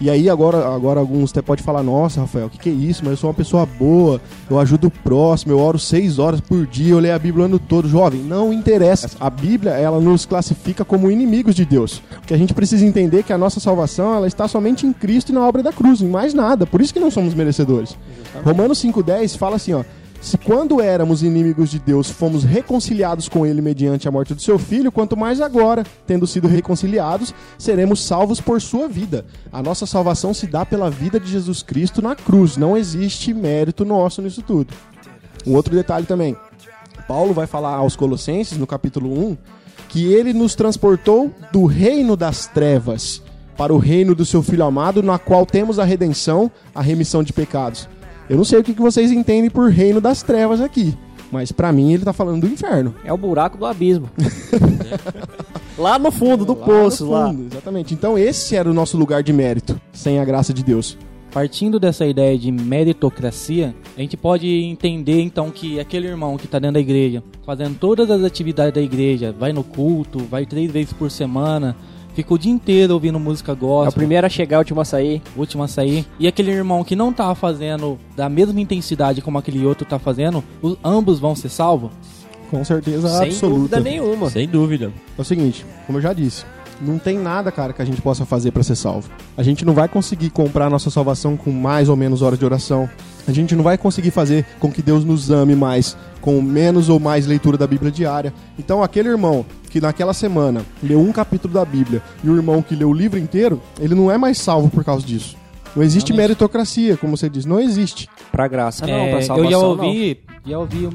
E 0.00 0.08
aí 0.08 0.30
agora, 0.30 0.74
agora 0.74 1.00
alguns 1.00 1.32
até 1.32 1.42
podem 1.42 1.64
falar, 1.64 1.82
nossa, 1.82 2.20
Rafael, 2.20 2.46
o 2.46 2.50
que, 2.50 2.58
que 2.58 2.68
é 2.68 2.72
isso? 2.72 3.02
Mas 3.02 3.12
eu 3.12 3.16
sou 3.16 3.28
uma 3.30 3.34
pessoa 3.34 3.66
boa, 3.66 4.20
eu 4.48 4.58
ajudo 4.58 4.86
o 4.86 4.90
próximo, 4.90 5.52
eu 5.52 5.58
oro 5.58 5.78
seis 5.78 6.20
horas 6.20 6.40
por 6.40 6.66
dia, 6.66 6.92
eu 6.92 7.00
leio 7.00 7.14
a 7.14 7.18
Bíblia 7.18 7.42
o 7.42 7.46
ano 7.46 7.58
todo. 7.58 7.88
Jovem, 7.88 8.20
não 8.20 8.52
interessa. 8.52 9.10
A 9.18 9.28
Bíblia, 9.28 9.72
ela 9.72 10.00
nos 10.00 10.24
classifica 10.24 10.84
como 10.84 11.10
inimigos 11.10 11.54
de 11.54 11.64
Deus. 11.64 12.00
Porque 12.10 12.32
a 12.32 12.38
gente 12.38 12.54
precisa 12.54 12.86
entender 12.86 13.24
que 13.24 13.32
a 13.32 13.38
nossa 13.38 13.58
salvação, 13.58 14.14
ela 14.14 14.28
está 14.28 14.46
somente 14.46 14.86
em 14.86 14.92
Cristo 14.92 15.30
e 15.30 15.32
na 15.32 15.46
obra 15.46 15.62
da 15.62 15.72
cruz, 15.72 16.00
em 16.00 16.08
mais 16.08 16.32
nada. 16.32 16.64
Por 16.64 16.80
isso 16.80 16.94
que 16.94 17.00
não 17.00 17.10
somos 17.10 17.34
merecedores. 17.34 17.96
Romanos 18.44 18.82
5,10 18.82 19.36
fala 19.36 19.56
assim, 19.56 19.72
ó. 19.72 19.82
Se 20.20 20.36
quando 20.36 20.80
éramos 20.80 21.22
inimigos 21.22 21.70
de 21.70 21.78
Deus 21.78 22.10
fomos 22.10 22.42
reconciliados 22.42 23.28
com 23.28 23.46
Ele 23.46 23.62
mediante 23.62 24.08
a 24.08 24.10
morte 24.10 24.34
do 24.34 24.42
seu 24.42 24.58
filho, 24.58 24.90
quanto 24.90 25.16
mais 25.16 25.40
agora, 25.40 25.84
tendo 26.06 26.26
sido 26.26 26.48
reconciliados, 26.48 27.32
seremos 27.56 28.04
salvos 28.04 28.40
por 28.40 28.60
sua 28.60 28.88
vida. 28.88 29.24
A 29.52 29.62
nossa 29.62 29.86
salvação 29.86 30.34
se 30.34 30.46
dá 30.46 30.66
pela 30.66 30.90
vida 30.90 31.20
de 31.20 31.30
Jesus 31.30 31.62
Cristo 31.62 32.02
na 32.02 32.16
cruz. 32.16 32.56
Não 32.56 32.76
existe 32.76 33.32
mérito 33.32 33.84
nosso 33.84 34.20
nisso 34.20 34.42
tudo. 34.42 34.74
Um 35.46 35.54
outro 35.54 35.74
detalhe 35.74 36.04
também. 36.04 36.36
Paulo 37.06 37.32
vai 37.32 37.46
falar 37.46 37.74
aos 37.74 37.94
Colossenses, 37.96 38.58
no 38.58 38.66
capítulo 38.66 39.30
1, 39.30 39.36
que 39.88 40.12
ele 40.12 40.32
nos 40.32 40.54
transportou 40.54 41.32
do 41.52 41.64
reino 41.64 42.16
das 42.16 42.46
trevas 42.46 43.22
para 43.56 43.72
o 43.72 43.78
reino 43.78 44.14
do 44.14 44.26
seu 44.26 44.42
Filho 44.42 44.64
amado, 44.64 45.02
na 45.02 45.18
qual 45.18 45.46
temos 45.46 45.78
a 45.78 45.84
redenção, 45.84 46.50
a 46.74 46.82
remissão 46.82 47.22
de 47.22 47.32
pecados. 47.32 47.88
Eu 48.28 48.36
não 48.36 48.44
sei 48.44 48.58
o 48.60 48.64
que 48.64 48.74
que 48.74 48.80
vocês 48.82 49.10
entendem 49.10 49.50
por 49.50 49.70
reino 49.70 50.00
das 50.00 50.22
trevas 50.22 50.60
aqui, 50.60 50.94
mas 51.32 51.50
pra 51.50 51.72
mim 51.72 51.92
ele 51.92 52.04
tá 52.04 52.12
falando 52.12 52.42
do 52.42 52.46
inferno. 52.52 52.94
É 53.04 53.12
o 53.12 53.16
buraco 53.16 53.56
do 53.56 53.64
abismo. 53.66 54.08
lá 55.78 55.98
no 55.98 56.10
fundo 56.10 56.44
do 56.44 56.58
Lá 56.58 56.64
poço, 56.64 57.04
no 57.06 57.10
lá. 57.12 57.28
fundo, 57.28 57.46
Exatamente. 57.52 57.94
Então 57.94 58.18
esse 58.18 58.54
era 58.56 58.70
o 58.70 58.74
nosso 58.74 58.96
lugar 58.96 59.22
de 59.22 59.32
mérito, 59.32 59.80
sem 59.92 60.18
a 60.18 60.24
graça 60.24 60.52
de 60.52 60.62
Deus. 60.62 60.96
Partindo 61.30 61.78
dessa 61.78 62.06
ideia 62.06 62.38
de 62.38 62.50
meritocracia, 62.50 63.74
a 63.96 64.00
gente 64.00 64.16
pode 64.16 64.48
entender 64.48 65.20
então 65.20 65.50
que 65.50 65.78
aquele 65.78 66.06
irmão 66.08 66.38
que 66.38 66.46
está 66.46 66.58
dentro 66.58 66.74
da 66.74 66.80
igreja, 66.80 67.22
fazendo 67.44 67.78
todas 67.78 68.10
as 68.10 68.24
atividades 68.24 68.72
da 68.72 68.80
igreja, 68.80 69.34
vai 69.38 69.52
no 69.52 69.62
culto, 69.62 70.18
vai 70.20 70.46
três 70.46 70.70
vezes 70.70 70.92
por 70.94 71.10
semana, 71.10 71.76
fica 72.18 72.34
o 72.34 72.38
dia 72.38 72.50
inteiro 72.50 72.94
ouvindo 72.94 73.16
música 73.20 73.52
É 73.52 73.54
o 73.54 73.56
gospel, 73.56 73.92
primeiro 73.92 74.26
a 74.26 74.28
chegar, 74.28 74.56
o 74.56 74.58
último 74.58 74.80
a 74.80 74.84
sair. 74.84 75.22
último 75.36 75.62
a 75.62 75.68
sair, 75.68 76.04
e 76.18 76.26
aquele 76.26 76.50
irmão 76.50 76.82
que 76.82 76.96
não 76.96 77.12
tá 77.12 77.32
fazendo 77.32 77.96
da 78.16 78.28
mesma 78.28 78.60
intensidade 78.60 79.22
como 79.22 79.38
aquele 79.38 79.64
outro 79.64 79.86
tá 79.86 80.00
fazendo, 80.00 80.42
os- 80.60 80.76
ambos 80.82 81.20
vão 81.20 81.36
ser 81.36 81.48
salvos? 81.48 81.92
Com 82.50 82.64
certeza 82.64 83.08
Sem 83.08 83.28
absoluta. 83.28 83.76
dúvida 83.76 83.80
nenhuma. 83.80 84.30
Sem 84.30 84.48
dúvida. 84.48 84.92
É 85.16 85.20
o 85.20 85.24
seguinte, 85.24 85.64
como 85.86 85.98
eu 85.98 86.02
já 86.02 86.12
disse, 86.12 86.44
não 86.80 86.98
tem 86.98 87.16
nada, 87.18 87.52
cara, 87.52 87.72
que 87.72 87.82
a 87.82 87.84
gente 87.84 88.02
possa 88.02 88.24
fazer 88.26 88.50
pra 88.50 88.64
ser 88.64 88.74
salvo. 88.74 89.08
A 89.36 89.42
gente 89.44 89.64
não 89.64 89.72
vai 89.72 89.86
conseguir 89.86 90.30
comprar 90.30 90.66
a 90.66 90.70
nossa 90.70 90.90
salvação 90.90 91.36
com 91.36 91.52
mais 91.52 91.88
ou 91.88 91.94
menos 91.96 92.20
horas 92.20 92.36
de 92.38 92.44
oração. 92.44 92.88
A 93.28 93.32
gente 93.32 93.54
não 93.54 93.62
vai 93.62 93.76
conseguir 93.78 94.10
fazer 94.10 94.44
com 94.58 94.72
que 94.72 94.80
Deus 94.82 95.04
nos 95.04 95.30
ame 95.30 95.54
mais 95.54 95.96
com 96.20 96.40
menos 96.42 96.88
ou 96.88 96.98
mais 96.98 97.26
leitura 97.26 97.56
da 97.58 97.66
Bíblia 97.66 97.92
diária. 97.92 98.32
Então, 98.58 98.82
aquele 98.82 99.08
irmão 99.08 99.44
que 99.68 99.80
naquela 99.80 100.14
semana 100.14 100.62
leu 100.82 101.00
um 101.00 101.12
capítulo 101.12 101.52
da 101.54 101.64
Bíblia 101.64 102.02
e 102.24 102.28
o 102.28 102.36
irmão 102.36 102.62
que 102.62 102.74
leu 102.74 102.88
o 102.90 102.94
livro 102.94 103.18
inteiro, 103.18 103.60
ele 103.78 103.94
não 103.94 104.10
é 104.10 104.16
mais 104.18 104.38
salvo 104.38 104.68
por 104.68 104.84
causa 104.84 105.04
disso. 105.06 105.36
Não 105.76 105.82
existe 105.82 106.08
Realmente. 106.08 106.28
meritocracia, 106.28 106.96
como 106.96 107.16
você 107.16 107.28
diz, 107.28 107.44
não 107.44 107.60
existe. 107.60 108.08
Pra 108.32 108.48
graça 108.48 108.86
não, 108.86 108.94
É, 108.94 109.10
pra 109.10 109.18
eu 109.18 109.22
salvação 109.22 109.50
já 109.50 109.58
não. 109.58 109.68
ouvi, 109.86 110.20
já 110.46 110.58
ouvi 110.58 110.88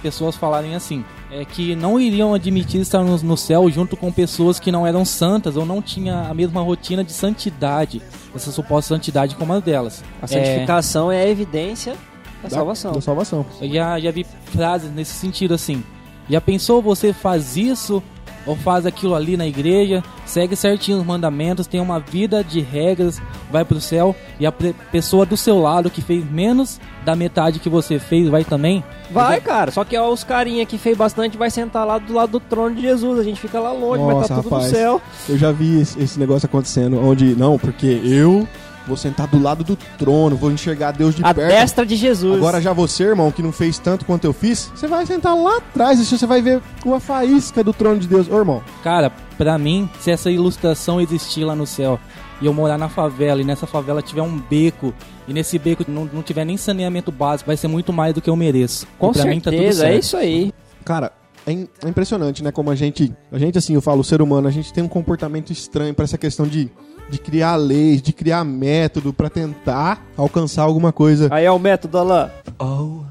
pessoas 0.00 0.36
falarem 0.36 0.74
assim, 0.76 1.04
é 1.30 1.44
que 1.44 1.74
não 1.74 2.00
iriam 2.00 2.32
admitir 2.32 2.80
estar 2.80 3.02
no, 3.02 3.16
no 3.18 3.36
céu 3.36 3.68
junto 3.68 3.96
com 3.96 4.12
pessoas 4.12 4.60
que 4.60 4.70
não 4.72 4.86
eram 4.86 5.04
santas 5.04 5.56
ou 5.56 5.66
não 5.66 5.82
tinham 5.82 6.24
a 6.30 6.32
mesma 6.32 6.62
rotina 6.62 7.02
de 7.04 7.12
santidade, 7.12 8.00
essa 8.34 8.52
suposta 8.52 8.94
santidade 8.94 9.34
como 9.34 9.52
a 9.52 9.60
delas. 9.60 10.02
A 10.22 10.24
É, 10.24 10.28
santificação 10.28 11.10
é, 11.10 11.22
a 11.22 11.28
evidência 11.28 11.94
da, 12.42 12.48
salvação. 12.48 12.92
Da 12.92 13.00
salvação. 13.00 13.44
eu 13.60 13.68
já, 13.70 13.98
já 14.00 14.10
vi 14.12 14.24
frases 14.46 14.90
nesse 14.92 15.12
sentido 15.14 15.52
assim. 15.52 15.82
Já 16.28 16.40
pensou 16.40 16.82
você 16.82 17.12
faz 17.12 17.56
isso 17.56 18.02
ou 18.44 18.56
faz 18.56 18.84
aquilo 18.86 19.14
ali 19.14 19.36
na 19.36 19.46
igreja, 19.46 20.02
segue 20.26 20.56
certinho 20.56 20.98
os 20.98 21.06
mandamentos, 21.06 21.66
tem 21.66 21.80
uma 21.80 22.00
vida 22.00 22.42
de 22.42 22.60
regras, 22.60 23.20
vai 23.50 23.64
pro 23.64 23.80
céu 23.80 24.16
e 24.40 24.46
a 24.46 24.52
pessoa 24.52 25.24
do 25.24 25.36
seu 25.36 25.60
lado 25.60 25.90
que 25.90 26.02
fez 26.02 26.28
menos 26.28 26.80
da 27.04 27.14
metade 27.14 27.58
que 27.58 27.68
você 27.68 27.98
fez 27.98 28.28
vai 28.28 28.44
também? 28.44 28.82
Vai, 29.10 29.40
cara. 29.40 29.70
Só 29.70 29.84
que 29.84 29.96
ó, 29.96 30.10
os 30.10 30.24
carinha 30.24 30.64
que 30.64 30.78
fez 30.78 30.96
bastante 30.96 31.36
vai 31.36 31.50
sentar 31.50 31.86
lá 31.86 31.98
do 31.98 32.12
lado 32.12 32.32
do 32.32 32.40
trono 32.40 32.74
de 32.74 32.82
Jesus. 32.82 33.18
A 33.20 33.22
gente 33.22 33.40
fica 33.40 33.60
lá 33.60 33.72
longe, 33.72 34.02
vai 34.02 34.14
Nossa, 34.14 34.24
estar 34.24 34.36
tudo 34.36 34.50
rapaz. 34.50 34.70
no 34.72 34.76
céu. 34.76 35.02
Eu 35.28 35.38
já 35.38 35.52
vi 35.52 35.80
esse, 35.80 36.02
esse 36.02 36.18
negócio 36.18 36.46
acontecendo, 36.46 36.98
onde, 36.98 37.36
não, 37.36 37.58
porque 37.58 38.00
eu 38.04 38.48
vou 38.86 38.96
sentar 38.96 39.26
do 39.26 39.40
lado 39.40 39.62
do 39.64 39.76
trono, 39.98 40.36
vou 40.36 40.50
enxergar 40.50 40.92
Deus 40.92 41.14
de 41.14 41.24
A 41.24 41.32
perto. 41.34 41.48
destra 41.48 41.86
de 41.86 41.96
Jesus. 41.96 42.36
Agora 42.36 42.60
já 42.60 42.72
você, 42.72 43.04
irmão, 43.04 43.30
que 43.30 43.42
não 43.42 43.52
fez 43.52 43.78
tanto 43.78 44.04
quanto 44.04 44.24
eu 44.24 44.32
fiz, 44.32 44.70
você 44.74 44.86
vai 44.86 45.04
sentar 45.06 45.36
lá 45.36 45.58
atrás 45.58 46.00
e 46.00 46.04
você 46.04 46.26
vai 46.26 46.42
ver 46.42 46.60
uma 46.84 47.00
faísca 47.00 47.62
do 47.64 47.72
trono 47.72 47.98
de 48.00 48.08
Deus. 48.08 48.28
Ô, 48.28 48.38
irmão, 48.38 48.62
Cara, 48.82 49.10
pra 49.38 49.56
mim, 49.58 49.88
se 50.00 50.10
essa 50.10 50.30
ilustração 50.30 51.00
existir 51.00 51.44
lá 51.44 51.54
no 51.54 51.66
céu 51.66 51.98
e 52.40 52.46
eu 52.46 52.52
morar 52.52 52.76
na 52.78 52.88
favela 52.88 53.40
e 53.40 53.44
nessa 53.44 53.66
favela 53.66 54.02
tiver 54.02 54.22
um 54.22 54.36
beco 54.38 54.92
e 55.28 55.32
nesse 55.32 55.58
beco 55.58 55.84
não, 55.88 56.04
não 56.12 56.22
tiver 56.22 56.44
nem 56.44 56.56
saneamento 56.56 57.12
básico, 57.12 57.46
vai 57.46 57.56
ser 57.56 57.68
muito 57.68 57.92
mais 57.92 58.12
do 58.14 58.20
que 58.20 58.28
eu 58.28 58.34
mereço. 58.36 58.86
Com 58.98 59.12
pra 59.12 59.24
mim 59.24 59.38
tá 59.40 59.50
tudo 59.50 59.58
certeza, 59.60 59.80
certo. 59.82 59.92
é 59.94 59.98
isso 59.98 60.16
aí. 60.16 60.52
cara, 60.84 61.12
é, 61.46 61.52
in- 61.52 61.68
é 61.84 61.88
impressionante, 61.88 62.42
né? 62.42 62.50
Como 62.52 62.70
a 62.70 62.74
gente, 62.74 63.12
a 63.30 63.38
gente 63.38 63.56
assim, 63.58 63.74
eu 63.74 63.80
falo, 63.80 64.00
o 64.00 64.04
ser 64.04 64.20
humano, 64.22 64.46
a 64.48 64.50
gente 64.50 64.72
tem 64.72 64.82
um 64.82 64.88
comportamento 64.88 65.50
estranho 65.52 65.94
para 65.94 66.04
essa 66.04 66.18
questão 66.18 66.46
de, 66.46 66.70
de 67.12 67.18
criar 67.18 67.56
leis, 67.56 68.00
de 68.00 68.10
criar 68.10 68.42
método 68.42 69.12
para 69.12 69.28
tentar 69.28 70.02
alcançar 70.16 70.62
alguma 70.62 70.92
coisa. 70.92 71.28
Aí 71.30 71.44
é 71.44 71.50
o 71.50 71.58
método, 71.58 71.98
Alain. 71.98 72.30
Oh 72.58 73.02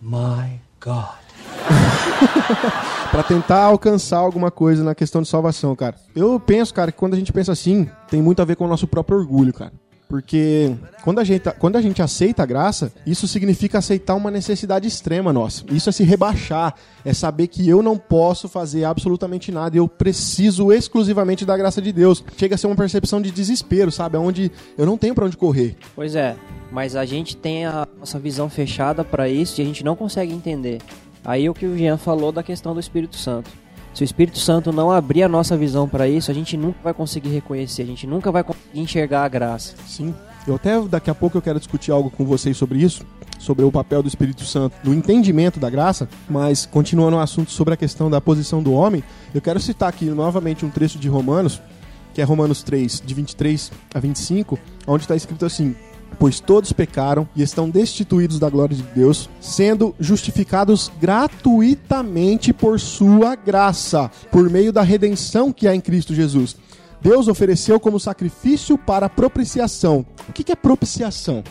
my 0.00 0.60
God. 0.78 1.16
Pra 3.10 3.22
tentar 3.22 3.62
alcançar 3.62 4.18
alguma 4.18 4.50
coisa 4.50 4.84
na 4.84 4.94
questão 4.94 5.22
de 5.22 5.28
salvação, 5.28 5.74
cara. 5.74 5.94
Eu 6.14 6.38
penso, 6.38 6.74
cara, 6.74 6.92
que 6.92 6.98
quando 6.98 7.14
a 7.14 7.16
gente 7.16 7.32
pensa 7.32 7.50
assim, 7.50 7.88
tem 8.10 8.20
muito 8.20 8.42
a 8.42 8.44
ver 8.44 8.56
com 8.56 8.66
o 8.66 8.68
nosso 8.68 8.86
próprio 8.86 9.16
orgulho, 9.16 9.54
cara. 9.54 9.72
Porque 10.08 10.72
quando 11.02 11.18
a, 11.18 11.24
gente, 11.24 11.50
quando 11.58 11.76
a 11.76 11.82
gente 11.82 12.00
aceita 12.00 12.42
a 12.42 12.46
graça, 12.46 12.92
isso 13.04 13.26
significa 13.26 13.78
aceitar 13.78 14.14
uma 14.14 14.30
necessidade 14.30 14.86
extrema 14.86 15.32
nossa. 15.32 15.64
Isso 15.70 15.88
é 15.88 15.92
se 15.92 16.04
rebaixar, 16.04 16.74
é 17.04 17.12
saber 17.12 17.48
que 17.48 17.68
eu 17.68 17.82
não 17.82 17.98
posso 17.98 18.48
fazer 18.48 18.84
absolutamente 18.84 19.50
nada, 19.50 19.76
eu 19.76 19.88
preciso 19.88 20.72
exclusivamente 20.72 21.44
da 21.44 21.56
graça 21.56 21.82
de 21.82 21.92
Deus. 21.92 22.22
Chega 22.36 22.54
a 22.54 22.58
ser 22.58 22.68
uma 22.68 22.76
percepção 22.76 23.20
de 23.20 23.32
desespero, 23.32 23.90
sabe? 23.90 24.16
Onde 24.16 24.50
eu 24.78 24.86
não 24.86 24.96
tenho 24.96 25.14
pra 25.14 25.26
onde 25.26 25.36
correr. 25.36 25.76
Pois 25.94 26.14
é, 26.14 26.36
mas 26.70 26.94
a 26.94 27.04
gente 27.04 27.36
tem 27.36 27.66
a 27.66 27.86
nossa 27.98 28.18
visão 28.18 28.48
fechada 28.48 29.02
para 29.02 29.28
isso 29.28 29.60
e 29.60 29.62
a 29.62 29.66
gente 29.66 29.84
não 29.84 29.96
consegue 29.96 30.32
entender. 30.32 30.80
Aí 31.24 31.50
o 31.50 31.54
que 31.54 31.66
o 31.66 31.76
Jean 31.76 31.96
falou 31.96 32.30
da 32.30 32.44
questão 32.44 32.72
do 32.72 32.78
Espírito 32.78 33.16
Santo. 33.16 33.50
Se 33.96 34.02
o 34.02 34.04
Espírito 34.04 34.38
Santo 34.38 34.70
não 34.74 34.90
abrir 34.90 35.22
a 35.22 35.28
nossa 35.28 35.56
visão 35.56 35.88
para 35.88 36.06
isso, 36.06 36.30
a 36.30 36.34
gente 36.34 36.54
nunca 36.54 36.78
vai 36.84 36.92
conseguir 36.92 37.30
reconhecer, 37.30 37.80
a 37.80 37.86
gente 37.86 38.06
nunca 38.06 38.30
vai 38.30 38.44
conseguir 38.44 38.78
enxergar 38.78 39.24
a 39.24 39.28
graça. 39.28 39.74
Sim. 39.86 40.14
Eu 40.46 40.56
até 40.56 40.78
daqui 40.82 41.08
a 41.08 41.14
pouco 41.14 41.38
eu 41.38 41.40
quero 41.40 41.58
discutir 41.58 41.92
algo 41.92 42.10
com 42.10 42.22
vocês 42.22 42.58
sobre 42.58 42.78
isso, 42.78 43.06
sobre 43.38 43.64
o 43.64 43.72
papel 43.72 44.02
do 44.02 44.08
Espírito 44.08 44.44
Santo 44.44 44.76
no 44.84 44.92
entendimento 44.92 45.58
da 45.58 45.70
graça, 45.70 46.06
mas 46.28 46.66
continuando 46.66 47.16
o 47.16 47.20
assunto 47.20 47.50
sobre 47.50 47.72
a 47.72 47.76
questão 47.76 48.10
da 48.10 48.20
posição 48.20 48.62
do 48.62 48.74
homem, 48.74 49.02
eu 49.34 49.40
quero 49.40 49.58
citar 49.58 49.88
aqui 49.88 50.04
novamente 50.04 50.66
um 50.66 50.68
trecho 50.68 50.98
de 50.98 51.08
Romanos, 51.08 51.62
que 52.12 52.20
é 52.20 52.24
Romanos 52.24 52.62
3, 52.62 53.02
de 53.02 53.14
23 53.14 53.72
a 53.94 53.98
25, 53.98 54.58
onde 54.86 55.04
está 55.04 55.16
escrito 55.16 55.46
assim: 55.46 55.74
Pois 56.18 56.40
todos 56.40 56.72
pecaram 56.72 57.28
e 57.36 57.42
estão 57.42 57.68
destituídos 57.68 58.38
da 58.38 58.48
glória 58.48 58.74
de 58.74 58.82
Deus, 58.82 59.28
sendo 59.40 59.94
justificados 60.00 60.90
gratuitamente 61.00 62.52
por 62.52 62.80
sua 62.80 63.34
graça, 63.34 64.10
por 64.30 64.48
meio 64.48 64.72
da 64.72 64.82
redenção 64.82 65.52
que 65.52 65.68
há 65.68 65.74
em 65.74 65.80
Cristo 65.80 66.14
Jesus. 66.14 66.56
Deus 67.00 67.28
ofereceu 67.28 67.78
como 67.78 68.00
sacrifício 68.00 68.78
para 68.78 69.08
propiciação. 69.08 70.04
O 70.28 70.32
que 70.32 70.50
é 70.50 70.56
propiciação? 70.56 71.44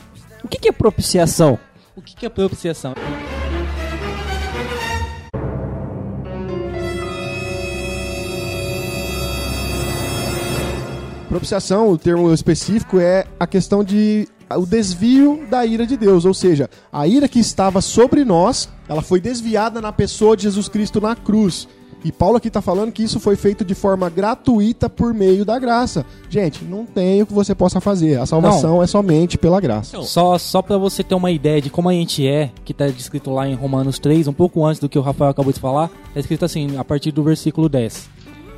O 0.43 0.47
que, 0.47 0.67
é 0.67 0.71
propiciação? 0.71 1.57
O 1.95 2.01
que, 2.01 2.15
que 2.15 2.25
é 2.25 2.29
propiciação? 2.29 2.93
Propiciação, 11.27 11.89
o 11.89 11.97
termo 11.97 12.31
específico, 12.31 12.99
é 12.99 13.25
a 13.39 13.47
questão 13.47 13.83
de 13.83 14.27
o 14.51 14.65
desvio 14.65 15.45
da 15.49 15.65
ira 15.65 15.85
de 15.85 15.97
Deus, 15.97 16.25
ou 16.25 16.33
seja, 16.33 16.69
a 16.91 17.07
ira 17.07 17.27
que 17.27 17.39
estava 17.39 17.81
sobre 17.81 18.23
nós, 18.23 18.69
ela 18.87 19.01
foi 19.01 19.19
desviada 19.19 19.81
na 19.81 19.91
pessoa 19.91 20.37
de 20.37 20.43
Jesus 20.43 20.67
Cristo 20.67 21.01
na 21.01 21.15
cruz. 21.15 21.67
E 22.05 22.11
Paulo 22.11 22.37
aqui 22.37 22.49
está 22.49 22.61
falando 22.61 22.91
que 22.91 23.01
isso 23.01 23.19
foi 23.19 23.35
feito 23.35 23.65
de 23.65 23.73
forma 23.73 24.07
gratuita 24.11 24.87
por 24.87 25.11
meio 25.11 25.43
da 25.43 25.57
graça. 25.57 26.05
Gente, 26.29 26.63
não 26.63 26.85
tem 26.85 27.23
o 27.23 27.25
que 27.25 27.33
você 27.33 27.55
possa 27.55 27.81
fazer. 27.81 28.19
A 28.19 28.27
salvação 28.27 28.83
é 28.83 28.85
somente 28.85 29.39
pela 29.39 29.59
graça. 29.59 29.99
Só, 30.03 30.37
só 30.37 30.61
pra 30.61 30.77
você 30.77 31.03
ter 31.03 31.15
uma 31.15 31.31
ideia 31.31 31.59
de 31.59 31.71
como 31.71 31.89
a 31.89 31.93
gente 31.93 32.27
é, 32.27 32.51
que 32.63 32.75
tá 32.75 32.85
descrito 32.89 33.31
lá 33.31 33.47
em 33.47 33.55
Romanos 33.55 33.97
3, 33.97 34.27
um 34.27 34.33
pouco 34.33 34.63
antes 34.63 34.79
do 34.79 34.87
que 34.87 34.99
o 34.99 35.01
Rafael 35.01 35.31
acabou 35.31 35.51
de 35.51 35.59
falar, 35.59 35.89
tá 36.13 36.19
escrito 36.19 36.45
assim, 36.45 36.77
a 36.77 36.83
partir 36.83 37.11
do 37.11 37.23
versículo 37.23 37.67
10. 37.67 38.14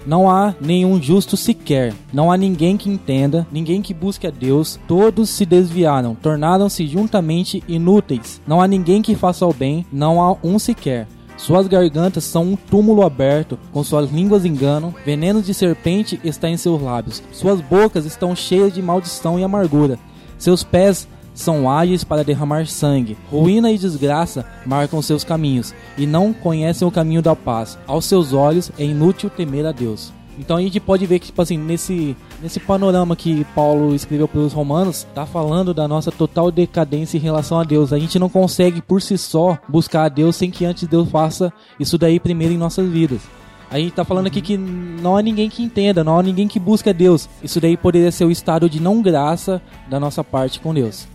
Não 0.08 0.30
há 0.30 0.56
nenhum 0.62 1.02
justo 1.02 1.36
sequer, 1.36 1.94
não 2.14 2.32
há 2.32 2.38
ninguém 2.38 2.78
que 2.78 2.90
entenda, 2.90 3.46
ninguém 3.52 3.82
que 3.82 3.94
busque 3.94 4.26
a 4.26 4.32
Deus, 4.32 4.80
todos 4.88 5.30
se 5.30 5.46
desviaram, 5.46 6.16
tornaram-se 6.16 6.88
juntamente 6.88 7.62
inúteis. 7.68 8.42
Não 8.48 8.62
há 8.62 8.68
ninguém 8.70 9.02
que 9.02 9.18
faça 9.18 9.46
o 9.46 9.52
bem, 9.52 9.86
não 9.92 10.22
há 10.22 10.38
um 10.42 10.58
sequer. 10.58 11.10
Suas 11.36 11.68
gargantas 11.68 12.24
são 12.24 12.44
um 12.44 12.56
túmulo 12.56 13.04
aberto, 13.04 13.60
com 13.74 13.84
suas 13.84 14.10
línguas 14.10 14.46
enganam, 14.46 14.96
veneno 15.06 15.42
de 15.42 15.54
serpente 15.54 16.18
está 16.24 16.50
em 16.50 16.56
seus 16.56 16.82
lábios. 16.82 17.22
Suas 17.34 17.60
bocas 17.60 18.06
estão 18.06 18.34
cheias 18.34 18.74
de 18.74 18.82
maldição 18.82 19.38
e 19.38 19.44
amargura. 19.44 20.00
Seus 20.38 20.64
pés 20.64 21.06
são 21.38 21.70
ágeis 21.70 22.04
para 22.04 22.24
derramar 22.24 22.66
sangue. 22.66 23.16
Ruína 23.32 23.72
e 23.72 23.78
desgraça 23.78 24.46
marcam 24.66 25.02
seus 25.02 25.24
caminhos, 25.24 25.74
e 25.98 26.06
não 26.06 26.34
conhecem 26.34 26.88
o 26.88 26.92
caminho 26.92 27.22
da 27.22 27.36
paz. 27.36 27.78
Aos 27.88 28.06
seus 28.06 28.34
olhos 28.34 28.72
é 28.78 28.84
inútil 28.84 29.30
temer 29.30 29.66
a 29.66 29.72
Deus. 29.72 30.12
Então 30.40 30.58
a 30.58 30.62
gente 30.62 30.80
pode 30.80 31.06
ver 31.06 31.20
que, 31.20 31.28
tipo 31.28 31.42
assim, 31.42 31.58
nesse, 31.58 32.16
nesse 32.42 32.60
panorama 32.60 33.16
que 33.16 33.44
Paulo 33.56 33.96
escreveu 33.96 34.28
para 34.28 34.40
os 34.40 34.54
romanos, 34.54 35.08
tá 35.16 35.26
falando 35.26 35.74
da 35.74 35.88
nossa 35.88 36.12
total 36.12 36.52
decadência 36.52 37.18
em 37.18 37.22
relação 37.22 37.60
a 37.60 37.64
Deus. 37.64 37.92
A 37.92 37.98
gente 37.98 38.20
não 38.20 38.30
consegue 38.30 38.82
por 38.82 39.02
si 39.02 39.18
só 39.18 39.58
buscar 39.68 40.04
a 40.04 40.10
Deus 40.10 40.36
sem 40.36 40.52
que 40.52 40.66
antes 40.66 40.88
Deus 40.88 41.10
faça 41.10 41.52
isso 41.80 41.98
daí 41.98 42.20
primeiro 42.20 42.54
em 42.54 42.58
nossas 42.58 42.88
vidas. 42.88 43.22
A 43.70 43.80
gente 43.80 43.94
tá 43.94 44.06
falando 44.06 44.28
aqui 44.28 44.42
que 44.42 44.58
não 44.58 45.18
há 45.18 45.22
ninguém 45.22 45.50
que 45.50 45.62
entenda, 45.62 46.04
não 46.04 46.18
há 46.18 46.24
ninguém 46.24 46.48
que 46.48 46.60
busque 46.60 46.90
a 46.90 46.94
Deus. 46.94 47.28
Isso 47.44 47.60
daí 47.60 47.76
poderia 47.76 48.12
ser 48.12 48.26
o 48.26 48.32
estado 48.32 48.70
de 48.70 48.80
não 48.80 49.02
graça 49.02 49.62
da 49.90 50.00
nossa 50.00 50.24
parte 50.24 50.60
com 50.60 50.74
Deus. 50.74 51.08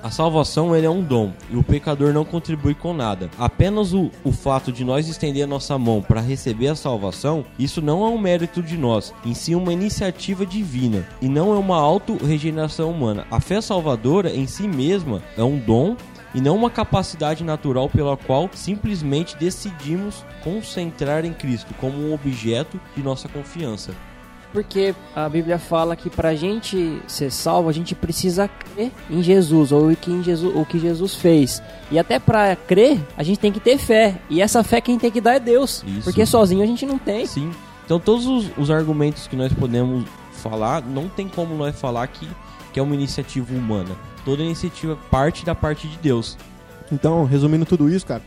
A 0.00 0.10
salvação 0.10 0.76
ele 0.76 0.86
é 0.86 0.90
um 0.90 1.02
dom 1.02 1.32
e 1.50 1.56
o 1.56 1.62
pecador 1.62 2.12
não 2.12 2.24
contribui 2.24 2.72
com 2.72 2.94
nada. 2.94 3.28
Apenas 3.36 3.92
o, 3.92 4.10
o 4.22 4.30
fato 4.30 4.70
de 4.70 4.84
nós 4.84 5.08
estender 5.08 5.42
a 5.42 5.46
nossa 5.46 5.76
mão 5.76 6.00
para 6.00 6.20
receber 6.20 6.68
a 6.68 6.76
salvação, 6.76 7.44
isso 7.58 7.82
não 7.82 8.06
é 8.06 8.08
um 8.08 8.18
mérito 8.18 8.62
de 8.62 8.78
nós, 8.78 9.12
em 9.24 9.34
si 9.34 9.56
uma 9.56 9.72
iniciativa 9.72 10.46
divina 10.46 11.04
e 11.20 11.28
não 11.28 11.52
é 11.52 11.58
uma 11.58 11.76
auto-regeneração 11.76 12.92
humana. 12.92 13.26
A 13.28 13.40
fé 13.40 13.60
salvadora 13.60 14.32
em 14.32 14.46
si 14.46 14.68
mesma 14.68 15.20
é 15.36 15.42
um 15.42 15.58
dom 15.58 15.96
e 16.32 16.40
não 16.40 16.54
uma 16.54 16.70
capacidade 16.70 17.42
natural 17.42 17.88
pela 17.88 18.16
qual 18.16 18.48
simplesmente 18.54 19.36
decidimos 19.36 20.24
concentrar 20.44 21.24
em 21.24 21.32
Cristo 21.32 21.74
como 21.80 21.98
um 21.98 22.14
objeto 22.14 22.80
de 22.96 23.02
nossa 23.02 23.28
confiança. 23.28 23.92
Porque 24.52 24.94
a 25.14 25.28
Bíblia 25.28 25.58
fala 25.58 25.94
que 25.94 26.08
pra 26.08 26.34
gente 26.34 27.00
ser 27.06 27.30
salvo, 27.30 27.68
a 27.68 27.72
gente 27.72 27.94
precisa 27.94 28.48
crer 28.48 28.90
em 29.10 29.22
Jesus, 29.22 29.72
ou 29.72 29.94
que 29.94 30.10
em 30.10 30.22
Jesus, 30.22 30.56
o 30.56 30.64
que 30.64 30.78
Jesus 30.78 31.14
fez. 31.14 31.62
E 31.90 31.98
até 31.98 32.18
pra 32.18 32.56
crer, 32.56 32.98
a 33.16 33.22
gente 33.22 33.38
tem 33.38 33.52
que 33.52 33.60
ter 33.60 33.76
fé. 33.78 34.18
E 34.30 34.40
essa 34.40 34.64
fé 34.64 34.80
quem 34.80 34.98
tem 34.98 35.10
que 35.10 35.20
dar 35.20 35.34
é 35.34 35.40
Deus. 35.40 35.84
Isso. 35.86 36.04
Porque 36.04 36.24
sozinho 36.24 36.62
a 36.62 36.66
gente 36.66 36.86
não 36.86 36.98
tem. 36.98 37.26
Sim. 37.26 37.50
Então 37.84 38.00
todos 38.00 38.26
os, 38.26 38.50
os 38.56 38.70
argumentos 38.70 39.26
que 39.26 39.36
nós 39.36 39.52
podemos 39.52 40.04
falar, 40.38 40.82
não 40.82 41.08
tem 41.08 41.28
como 41.28 41.54
nós 41.54 41.78
falar 41.78 42.06
que, 42.06 42.26
que 42.72 42.80
é 42.80 42.82
uma 42.82 42.94
iniciativa 42.94 43.52
humana. 43.54 43.94
Toda 44.24 44.42
iniciativa 44.42 44.96
parte 45.10 45.44
da 45.44 45.54
parte 45.54 45.86
de 45.86 45.98
Deus. 45.98 46.38
Então, 46.90 47.24
resumindo 47.24 47.66
tudo 47.66 47.88
isso, 47.90 48.06
cara, 48.06 48.22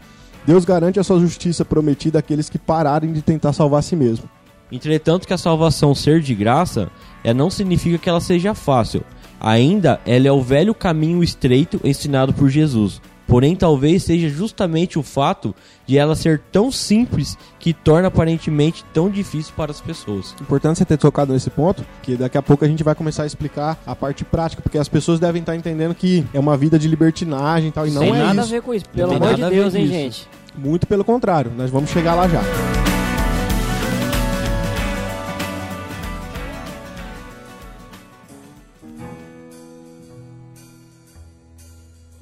Deus 0.45 0.65
garante 0.65 0.99
a 0.99 1.03
sua 1.03 1.19
justiça 1.19 1.65
prometida 1.65 2.19
àqueles 2.19 2.49
que 2.49 2.59
pararem 2.59 3.11
de 3.11 3.21
tentar 3.21 3.53
salvar 3.53 3.79
a 3.79 3.81
si 3.81 3.95
mesmo. 3.95 4.29
Entretanto, 4.71 5.27
que 5.27 5.33
a 5.33 5.37
salvação 5.37 5.93
ser 5.93 6.21
de 6.21 6.33
graça 6.33 6.89
é, 7.23 7.33
não 7.33 7.49
significa 7.49 7.97
que 7.97 8.09
ela 8.09 8.21
seja 8.21 8.53
fácil. 8.53 9.03
Ainda, 9.39 9.99
ela 10.05 10.27
é 10.27 10.31
o 10.31 10.41
velho 10.41 10.73
caminho 10.73 11.23
estreito 11.23 11.79
ensinado 11.83 12.33
por 12.33 12.49
Jesus. 12.49 13.01
Porém, 13.31 13.55
talvez 13.55 14.03
seja 14.03 14.27
justamente 14.27 14.99
o 14.99 15.03
fato 15.03 15.55
de 15.87 15.97
ela 15.97 16.15
ser 16.15 16.41
tão 16.51 16.69
simples 16.69 17.37
que 17.59 17.73
torna 17.73 18.09
aparentemente 18.09 18.83
tão 18.93 19.09
difícil 19.09 19.53
para 19.55 19.71
as 19.71 19.79
pessoas. 19.79 20.35
Importante 20.41 20.79
você 20.79 20.85
ter 20.85 20.97
tocado 20.97 21.31
nesse 21.31 21.49
ponto, 21.49 21.85
que 22.03 22.17
daqui 22.17 22.37
a 22.37 22.41
pouco 22.41 22.65
a 22.65 22.67
gente 22.67 22.83
vai 22.83 22.93
começar 22.93 23.23
a 23.23 23.25
explicar 23.25 23.81
a 23.85 23.95
parte 23.95 24.25
prática, 24.25 24.61
porque 24.61 24.77
as 24.77 24.89
pessoas 24.89 25.17
devem 25.17 25.39
estar 25.39 25.55
entendendo 25.55 25.95
que 25.95 26.25
é 26.33 26.39
uma 26.39 26.57
vida 26.57 26.77
de 26.77 26.89
libertinagem 26.89 27.69
e 27.69 27.71
tal, 27.71 27.87
e 27.87 27.91
não 27.91 28.01
tem 28.01 28.15
é 28.15 28.17
nada 28.17 28.41
isso. 28.41 28.41
a 28.41 28.55
ver 28.55 28.61
com 28.61 28.73
isso. 28.73 28.85
Pelo 28.89 29.07
tem 29.07 29.17
amor 29.17 29.37
nada 29.37 29.49
de 29.49 29.55
Deus, 29.55 29.75
hein, 29.75 29.83
isso. 29.85 29.93
gente. 29.93 30.29
Muito 30.53 30.85
pelo 30.85 31.05
contrário, 31.05 31.53
nós 31.55 31.71
vamos 31.71 31.89
chegar 31.89 32.15
lá 32.15 32.27
já. 32.27 32.41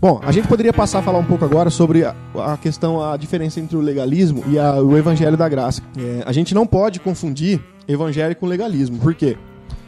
Bom, 0.01 0.21
a 0.23 0.31
gente 0.31 0.47
poderia 0.47 0.71
passar 0.71 0.99
a 0.99 1.01
falar 1.01 1.19
um 1.19 1.25
pouco 1.25 1.43
agora 1.43 1.69
sobre 1.69 2.05
a, 2.05 2.15
a 2.35 2.55
questão, 2.57 3.03
a 3.03 3.17
diferença 3.17 3.59
entre 3.59 3.75
o 3.75 3.81
legalismo 3.81 4.43
e 4.47 4.57
a- 4.57 4.75
o 4.81 4.97
evangelho 4.97 5.35
da 5.35 5.49
graça. 5.49 5.81
É, 5.97 6.23
a 6.25 6.31
gente 6.31 6.55
não 6.55 6.65
pode 6.65 6.99
confundir 7.01 7.59
evangelho 7.87 8.33
com 8.35 8.45
legalismo. 8.45 8.97
Por 8.99 9.13
quê? 9.13 9.37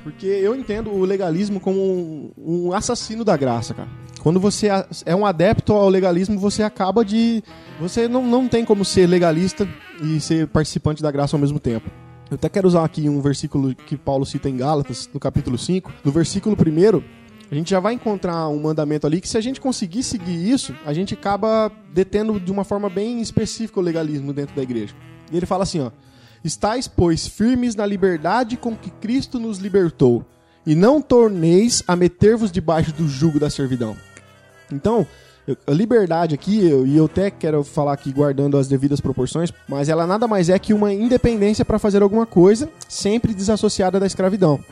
Porque 0.04 0.26
eu 0.26 0.54
entendo 0.56 0.92
o 0.92 1.06
legalismo 1.06 1.60
como 1.62 1.80
um, 1.80 2.32
um 2.38 2.74
assassino 2.74 3.24
da 3.24 3.38
graça, 3.38 3.74
cara. 3.74 3.88
Quando 4.20 4.40
você 4.40 4.68
é 5.06 5.16
um 5.16 5.26
adepto 5.26 5.74
ao 5.74 5.88
legalismo, 5.88 6.38
você 6.38 6.62
acaba 6.62 7.06
de. 7.06 7.42
Você 7.80 8.08
não, 8.08 8.26
não 8.28 8.48
tem 8.48 8.66
como 8.66 8.84
ser 8.84 9.08
legalista 9.08 9.68
e 10.04 10.20
ser 10.20 10.48
participante 10.48 11.02
da 11.02 11.10
graça 11.12 11.36
ao 11.36 11.40
mesmo 11.40 11.60
tempo. 11.60 11.90
Eu 12.30 12.36
até 12.36 12.50
quero 12.50 12.68
usar 12.68 12.84
aqui 12.84 13.08
um 13.10 13.22
versículo 13.22 13.74
que 13.76 13.96
Paulo 13.98 14.26
cita 14.26 14.50
em 14.50 14.58
Gálatas, 14.58 15.10
no 15.14 15.20
capítulo 15.20 15.58
5. 15.58 15.92
No 16.04 16.12
versículo 16.12 16.56
1, 16.56 17.02
a 17.52 17.56
gente 17.56 17.70
já 17.70 17.82
vai 17.82 17.94
encontrar 17.94 18.48
um 18.48 18.62
mandamento 18.62 19.06
ali 19.06 19.20
que, 19.20 19.28
se 19.28 19.38
a 19.38 19.42
gente 19.42 19.60
conseguir 19.60 20.04
seguir 20.04 20.50
isso, 20.50 20.74
a 20.86 20.94
gente 20.94 21.14
acaba 21.14 21.70
detendo 21.94 22.40
de 22.40 22.50
uma 22.52 22.64
forma 22.64 22.90
bem 22.90 23.22
específica 23.22 23.80
o 23.80 23.84
legalismo 23.84 24.32
dentro 24.32 24.56
da 24.56 24.64
igreja. 24.64 24.96
E 25.30 25.36
ele 25.36 25.46
fala 25.46 25.64
assim, 25.64 25.82
ó: 25.82 25.92
Estais, 26.44 26.88
pois, 26.88 27.28
firmes 27.28 27.76
na 27.76 27.86
liberdade 27.86 28.56
com 28.56 28.76
que 28.76 28.90
Cristo 28.90 29.38
nos 29.40 29.58
libertou, 29.58 30.26
e 30.66 30.74
não 30.76 31.02
torneis 31.02 31.84
a 31.88 31.96
meter-vos 31.96 32.52
debaixo 32.52 32.94
do 32.94 33.08
jugo 33.08 33.38
da 33.40 33.50
servidão. 33.50 33.98
Então, 34.72 35.06
a 35.68 35.72
liberdade 35.72 36.34
aqui, 36.34 36.66
eu- 36.66 36.88
e 36.88 36.96
eu 36.96 37.06
até 37.06 37.30
quero 37.30 37.64
falar 37.64 37.94
aqui 37.94 38.14
guardando 38.14 38.58
as 38.58 38.68
devidas 38.70 39.02
proporções, 39.02 39.52
mas 39.68 39.90
ela 39.90 40.08
nada 40.08 40.28
mais 40.28 40.48
é 40.50 40.58
que 40.58 40.74
uma 40.74 40.94
independência 40.94 41.66
para 41.66 41.78
fazer 41.80 42.02
alguma 42.02 42.26
coisa, 42.26 42.70
sempre 42.88 43.34
desassociada 43.34 44.00
da 44.00 44.06
escravidão. 44.06 44.64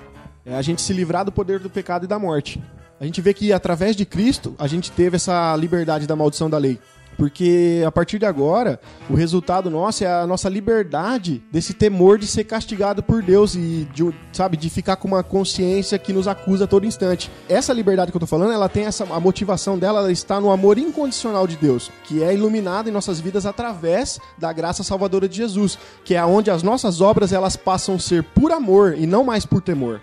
É 0.46 0.56
a 0.56 0.62
gente 0.62 0.82
se 0.82 0.94
livrar 0.94 1.26
do 1.26 1.32
poder 1.32 1.60
do 1.60 1.70
pecado 1.70 2.06
e 2.06 2.08
da 2.08 2.18
morte. 2.18 2.62
A 3.00 3.06
gente 3.06 3.22
vê 3.22 3.34
que 3.34 3.54
através 3.54 3.96
de 3.96 4.06
Cristo 4.06 4.56
a 4.60 4.68
gente 4.68 4.92
teve 4.92 5.16
essa 5.16 5.56
liberdade 5.56 6.06
da 6.06 6.16
maldição 6.16 6.50
da 6.50 6.58
lei. 6.58 6.80
Porque 7.20 7.84
a 7.86 7.92
partir 7.92 8.18
de 8.18 8.26
agora, 8.26 8.80
o 9.10 9.14
resultado 9.14 9.70
nosso 9.70 10.06
é 10.06 10.08
a 10.08 10.26
nossa 10.26 10.48
liberdade 10.48 11.44
desse 11.52 11.74
temor 11.74 12.18
de 12.18 12.26
ser 12.26 12.46
castigado 12.46 13.04
por 13.04 13.22
Deus 13.22 13.56
e 13.56 13.86
de, 13.94 14.10
sabe, 14.32 14.56
de 14.56 14.70
ficar 14.70 14.96
com 14.96 15.10
uma 15.10 15.22
consciência 15.22 16.00
que 16.00 16.14
nos 16.14 16.30
acusa 16.30 16.64
a 16.64 16.68
todo 16.68 16.86
instante. 16.86 17.30
Essa 17.50 17.74
liberdade 17.74 18.12
que 18.12 18.16
eu 18.16 18.22
tô 18.22 18.26
falando, 18.26 18.54
ela 18.54 18.70
tem 18.70 18.86
essa 18.86 19.04
a 19.04 19.20
motivação 19.20 19.78
dela 19.78 20.00
ela 20.00 20.12
está 20.14 20.40
no 20.40 20.50
amor 20.50 20.78
incondicional 20.78 21.46
de 21.46 21.58
Deus, 21.58 21.92
que 22.06 22.24
é 22.24 22.34
iluminado 22.34 22.88
em 22.88 22.94
nossas 22.94 23.20
vidas 23.20 23.46
através 23.46 24.18
da 24.38 24.54
graça 24.54 24.82
salvadora 24.82 25.28
de 25.28 25.36
Jesus, 25.36 25.78
que 26.06 26.16
é 26.16 26.24
onde 26.24 26.50
as 26.50 26.64
nossas 26.64 27.02
obras 27.02 27.34
elas 27.34 27.58
passam 27.58 27.96
a 27.96 28.00
ser 28.00 28.24
por 28.24 28.50
amor 28.50 28.96
e 28.98 29.06
não 29.06 29.26
mais 29.26 29.46
por 29.46 29.62
temor. 29.62 30.00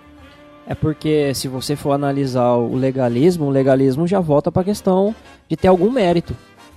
É 0.66 0.74
porque 0.74 1.32
se 1.32 1.46
você 1.46 1.76
for 1.76 1.92
analisar 1.92 2.54
o 2.54 2.74
legalismo, 2.74 3.46
o 3.46 3.50
legalismo 3.50 4.06
já 4.06 4.18
volta 4.18 4.50
para 4.50 4.62
a 4.62 4.64
questão 4.64 5.14
de 5.48 5.56
ter 5.56 5.68
algum 5.68 5.90
mérito. 5.90 6.36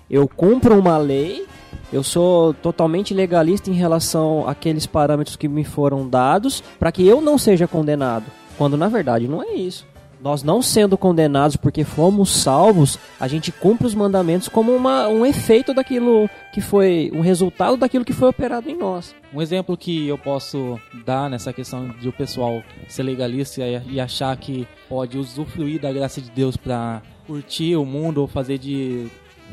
Eu 0.10 0.28
cumpro 0.28 0.80
uma 0.80 0.98
lei, 0.98 1.46
eu 1.92 2.04
sou 2.04 2.54
totalmente 2.54 3.14
legalista 3.14 3.72
em 3.72 3.74
relação 3.74 4.48
àqueles 4.48 4.86
parâmetros 4.86 5.36
que 5.36 5.48
me 5.48 5.64
foram 5.64 6.08
dados 6.08 6.64
para 6.78 6.92
que 6.92 7.06
eu 7.06 7.20
não 7.20 7.38
seja 7.38 7.68
condenado. 7.68 8.26
Quando 8.58 8.78
na 8.78 8.88
verdade 8.88 9.28
não 9.28 9.42
é 9.42 9.54
isso. 9.54 9.88
Nós 10.22 10.44
não 10.44 10.62
sendo 10.62 10.98
condenados 10.98 11.56
porque 11.56 11.84
fomos 11.86 12.30
salvos, 12.30 13.00
a 13.20 13.28
gente 13.28 13.52
cumpre 13.54 13.88
os 13.88 13.96
mandamentos 13.96 14.50
como 14.50 14.76
uma, 14.76 15.08
um 15.08 15.26
efeito 15.26 15.74
daquilo 15.74 16.30
que 16.54 16.60
foi, 16.60 17.10
um 17.14 17.22
resultado 17.22 17.78
daquilo 17.78 18.04
que 18.04 18.12
foi 18.12 18.28
operado 18.28 18.70
em 18.70 18.76
nós. 18.78 19.16
Um 19.34 19.42
exemplo 19.42 19.78
que 19.78 20.08
eu 20.08 20.18
posso 20.18 20.78
dar 21.06 21.30
nessa 21.30 21.54
questão 21.54 21.88
de 22.02 22.10
o 22.10 22.12
pessoal 22.12 22.62
ser 22.90 23.04
legalista 23.04 23.62
e 23.88 24.00
achar 24.00 24.36
que 24.36 24.68
pode 24.90 25.18
usufruir 25.18 25.80
da 25.80 25.92
graça 25.94 26.20
de 26.20 26.30
Deus 26.32 26.58
pra 26.58 27.02
curtir 27.26 27.78
o 27.78 27.86
mundo 27.86 28.20
ou 28.20 28.28
fazer 28.28 28.58
de 28.58 29.08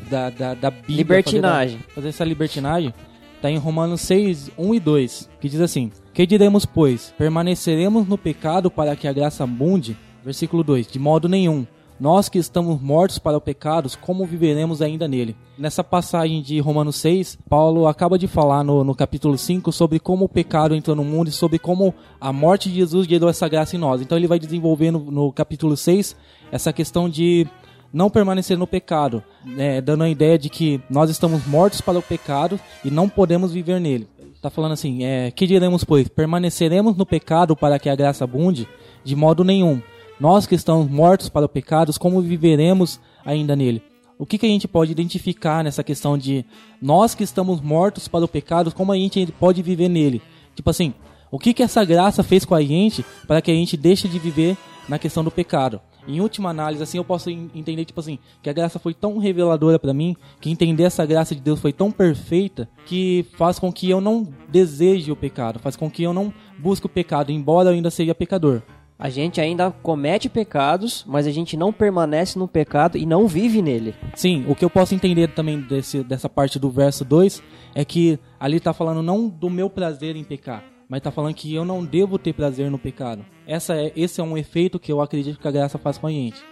da, 0.09 0.29
da, 0.29 0.53
da 0.53 0.69
Bíblia 0.69 0.97
Libertinagem. 0.97 1.77
fazer, 1.77 1.87
da- 1.87 1.93
fazer 1.95 2.09
essa 2.09 2.23
libertinagem 2.25 2.93
tá 3.41 3.49
em 3.49 3.57
Romanos 3.57 4.01
6, 4.01 4.51
1 4.57 4.73
e 4.73 4.79
2, 4.79 5.29
que 5.39 5.47
diz 5.47 5.61
assim: 5.61 5.91
Que 6.13 6.25
diremos, 6.25 6.65
pois? 6.65 7.13
Permaneceremos 7.17 8.07
no 8.07 8.17
pecado 8.17 8.69
para 8.69 8.95
que 8.95 9.07
a 9.07 9.13
graça 9.13 9.43
abunde? 9.43 9.95
Versículo 10.27 10.61
2: 10.61 10.87
De 10.87 10.99
modo 10.99 11.29
nenhum. 11.29 11.65
Nós 11.97 12.27
que 12.27 12.37
estamos 12.37 12.81
mortos 12.81 13.17
para 13.17 13.37
o 13.37 13.41
pecado, 13.41 13.89
como 14.01 14.25
viveremos 14.25 14.81
ainda 14.81 15.07
nele? 15.07 15.37
Nessa 15.57 15.85
passagem 15.85 16.41
de 16.41 16.59
Romanos 16.59 16.97
6, 16.97 17.39
Paulo 17.49 17.87
acaba 17.87 18.19
de 18.19 18.27
falar 18.27 18.61
no, 18.61 18.83
no 18.83 18.93
capítulo 18.93 19.37
5 19.37 19.71
sobre 19.71 19.99
como 19.99 20.25
o 20.25 20.29
pecado 20.29 20.75
entrou 20.75 20.95
no 20.97 21.03
mundo 21.03 21.29
e 21.29 21.31
sobre 21.31 21.57
como 21.57 21.95
a 22.19 22.33
morte 22.33 22.69
de 22.69 22.75
Jesus 22.75 23.07
gerou 23.07 23.29
essa 23.29 23.47
graça 23.47 23.77
em 23.77 23.79
nós. 23.79 24.01
Então 24.01 24.17
ele 24.17 24.27
vai 24.27 24.37
desenvolver 24.37 24.91
no, 24.91 24.99
no 25.09 25.31
capítulo 25.31 25.77
6 25.77 26.15
essa 26.51 26.73
questão 26.73 27.09
de 27.09 27.47
não 27.91 28.09
permanecer 28.09 28.57
no 28.57 28.67
pecado, 28.67 29.23
né, 29.45 29.79
dando 29.79 30.03
a 30.03 30.09
ideia 30.09 30.37
de 30.37 30.49
que 30.49 30.81
nós 30.89 31.09
estamos 31.09 31.47
mortos 31.47 31.79
para 31.79 31.97
o 31.97 32.03
pecado 32.03 32.59
e 32.83 32.91
não 32.91 33.07
podemos 33.07 33.53
viver 33.53 33.79
nele. 33.79 34.09
Tá 34.41 34.49
falando 34.49 34.73
assim, 34.73 35.05
é, 35.05 35.31
que 35.31 35.47
diremos, 35.47 35.85
pois? 35.85 36.09
Permaneceremos 36.09 36.97
no 36.97 37.05
pecado 37.05 37.55
para 37.55 37.79
que 37.79 37.89
a 37.89 37.95
graça 37.95 38.25
abunde? 38.25 38.67
De 39.05 39.15
modo 39.15 39.43
nenhum. 39.43 39.81
Nós 40.19 40.47
que 40.47 40.55
estamos 40.55 40.89
mortos 40.89 41.29
para 41.29 41.45
o 41.45 41.49
pecado, 41.49 41.93
como 41.99 42.21
viveremos 42.21 42.99
ainda 43.25 43.55
nele? 43.55 43.81
O 44.17 44.25
que, 44.25 44.37
que 44.37 44.45
a 44.47 44.49
gente 44.49 44.67
pode 44.67 44.91
identificar 44.91 45.63
nessa 45.63 45.83
questão 45.83 46.17
de 46.17 46.43
nós 46.81 47.13
que 47.13 47.23
estamos 47.23 47.61
mortos 47.61 48.07
para 48.07 48.25
o 48.25 48.27
pecado, 48.27 48.73
como 48.73 48.91
a 48.91 48.95
gente 48.95 49.27
pode 49.39 49.61
viver 49.61 49.89
nele? 49.89 50.21
Tipo 50.55 50.71
assim, 50.71 50.93
o 51.29 51.37
que, 51.37 51.53
que 51.53 51.61
essa 51.61 51.85
graça 51.85 52.23
fez 52.23 52.43
com 52.43 52.55
a 52.55 52.61
gente 52.63 53.05
para 53.27 53.41
que 53.41 53.51
a 53.51 53.53
gente 53.53 53.77
deixe 53.77 54.07
de 54.07 54.17
viver 54.17 54.57
na 54.89 54.97
questão 54.97 55.23
do 55.23 55.29
pecado? 55.29 55.79
Em 56.07 56.19
última 56.19 56.49
análise, 56.49 56.81
assim, 56.81 56.97
eu 56.97 57.03
posso 57.03 57.29
en- 57.29 57.51
entender, 57.53 57.85
tipo 57.85 57.99
assim, 57.99 58.17
que 58.41 58.49
a 58.49 58.53
graça 58.53 58.79
foi 58.79 58.93
tão 58.93 59.19
reveladora 59.19 59.77
pra 59.77 59.93
mim, 59.93 60.15
que 60.41 60.49
entender 60.49 60.83
essa 60.83 61.05
graça 61.05 61.35
de 61.35 61.41
Deus 61.41 61.59
foi 61.59 61.73
tão 61.73 61.91
perfeita, 61.91 62.67
que 62.87 63.25
faz 63.37 63.59
com 63.59 63.71
que 63.71 63.87
eu 63.89 64.01
não 64.01 64.27
deseje 64.49 65.11
o 65.11 65.15
pecado, 65.17 65.59
faz 65.59 65.75
com 65.75 65.91
que 65.91 66.01
eu 66.01 66.13
não 66.13 66.33
busque 66.57 66.85
o 66.85 66.89
pecado, 66.89 67.31
embora 67.31 67.69
eu 67.69 67.73
ainda 67.73 67.91
seja 67.91 68.15
pecador. 68.15 68.63
A 68.99 69.09
gente 69.09 69.39
ainda 69.39 69.69
comete 69.69 70.27
pecados, 70.27 71.05
mas 71.07 71.27
a 71.27 71.31
gente 71.31 71.55
não 71.55 71.71
permanece 71.71 72.39
no 72.39 72.47
pecado 72.47 72.97
e 72.97 73.05
não 73.05 73.27
vive 73.27 73.61
nele. 73.61 73.93
Sim, 74.15 74.43
o 74.47 74.55
que 74.55 74.65
eu 74.65 74.71
posso 74.71 74.95
entender 74.95 75.27
também 75.35 75.61
desse, 75.61 76.03
dessa 76.03 76.27
parte 76.27 76.57
do 76.57 76.71
verso 76.71 77.05
2 77.05 77.43
é 77.75 77.85
que 77.85 78.17
ali 78.39 78.59
tá 78.59 78.73
falando 78.73 79.03
não 79.03 79.29
do 79.29 79.51
meu 79.51 79.69
prazer 79.69 80.15
em 80.15 80.23
pecar, 80.23 80.63
mas 80.89 81.01
tá 81.01 81.11
falando 81.11 81.35
que 81.35 81.53
eu 81.53 81.63
não 81.63 81.85
devo 81.85 82.17
ter 82.17 82.33
prazer 82.33 82.71
no 82.71 82.79
pecado. 82.79 83.23
Essa 83.45 83.75
é, 83.75 83.91
esse 83.95 84.19
é 84.19 84.23
um 84.23 84.35
efeito 84.35 84.79
que 84.79 84.91
eu 84.91 84.99
acredito 84.99 85.39
que 85.39 85.47
a 85.47 85.51
graça 85.51 85.77
faz 85.77 85.99
com 85.99 86.07
a 86.07 86.11
gente. 86.11 86.43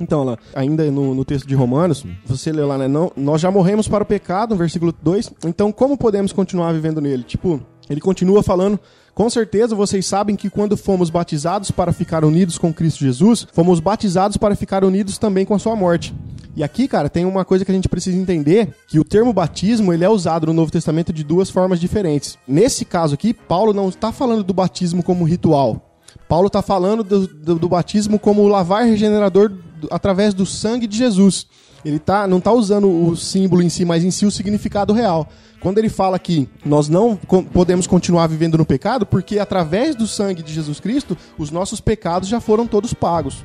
Então, 0.00 0.22
lá, 0.22 0.38
ainda 0.54 0.88
no, 0.92 1.12
no 1.12 1.24
texto 1.24 1.48
de 1.48 1.56
Romanos, 1.56 2.04
você 2.24 2.52
leu 2.52 2.68
lá, 2.68 2.78
né? 2.78 2.86
Não, 2.86 3.10
nós 3.16 3.40
já 3.40 3.50
morremos 3.50 3.88
para 3.88 4.04
o 4.04 4.06
pecado, 4.06 4.50
no 4.50 4.56
versículo 4.56 4.94
2. 5.02 5.32
Então, 5.44 5.72
como 5.72 5.98
podemos 5.98 6.32
continuar 6.32 6.72
vivendo 6.72 7.00
nele? 7.00 7.24
Tipo, 7.24 7.60
ele 7.90 8.00
continua 8.00 8.42
falando. 8.42 8.78
Com 9.18 9.28
certeza 9.28 9.74
vocês 9.74 10.06
sabem 10.06 10.36
que 10.36 10.48
quando 10.48 10.76
fomos 10.76 11.10
batizados 11.10 11.72
para 11.72 11.92
ficar 11.92 12.24
unidos 12.24 12.56
com 12.56 12.72
Cristo 12.72 13.00
Jesus, 13.00 13.48
fomos 13.52 13.80
batizados 13.80 14.36
para 14.36 14.54
ficar 14.54 14.84
unidos 14.84 15.18
também 15.18 15.44
com 15.44 15.54
a 15.54 15.58
sua 15.58 15.74
morte. 15.74 16.14
E 16.54 16.62
aqui, 16.62 16.86
cara, 16.86 17.08
tem 17.08 17.24
uma 17.24 17.44
coisa 17.44 17.64
que 17.64 17.70
a 17.72 17.74
gente 17.74 17.88
precisa 17.88 18.16
entender, 18.16 18.72
que 18.86 18.96
o 18.96 19.02
termo 19.02 19.32
batismo, 19.32 19.92
ele 19.92 20.04
é 20.04 20.08
usado 20.08 20.46
no 20.46 20.52
Novo 20.52 20.70
Testamento 20.70 21.12
de 21.12 21.24
duas 21.24 21.50
formas 21.50 21.80
diferentes. 21.80 22.38
Nesse 22.46 22.84
caso 22.84 23.14
aqui, 23.14 23.34
Paulo 23.34 23.72
não 23.72 23.88
está 23.88 24.12
falando 24.12 24.44
do 24.44 24.54
batismo 24.54 25.02
como 25.02 25.24
ritual. 25.24 25.98
Paulo 26.28 26.46
está 26.46 26.62
falando 26.62 27.02
do, 27.02 27.26
do- 27.26 27.58
do 27.58 27.68
batismo 27.68 28.20
como 28.20 28.42
o 28.42 28.48
lavar 28.48 28.84
regenerador 28.84 29.48
do- 29.48 29.88
através 29.90 30.32
do 30.32 30.46
sangue 30.46 30.86
de 30.86 30.96
Jesus. 30.96 31.48
Ele 31.84 31.98
tá, 31.98 32.26
não 32.26 32.38
está 32.38 32.52
usando 32.52 32.88
o 32.88 33.16
símbolo 33.16 33.62
em 33.62 33.68
si, 33.68 33.84
mas 33.84 34.04
em 34.04 34.10
si 34.10 34.26
o 34.26 34.30
significado 34.30 34.92
real. 34.92 35.28
Quando 35.60 35.78
ele 35.78 35.88
fala 35.88 36.18
que 36.18 36.48
nós 36.64 36.88
não 36.88 37.16
podemos 37.16 37.86
continuar 37.86 38.26
vivendo 38.26 38.58
no 38.58 38.64
pecado, 38.64 39.04
porque 39.04 39.38
através 39.38 39.94
do 39.96 40.06
sangue 40.06 40.42
de 40.42 40.52
Jesus 40.52 40.78
Cristo, 40.80 41.16
os 41.36 41.50
nossos 41.50 41.80
pecados 41.80 42.28
já 42.28 42.40
foram 42.40 42.66
todos 42.66 42.94
pagos. 42.94 43.44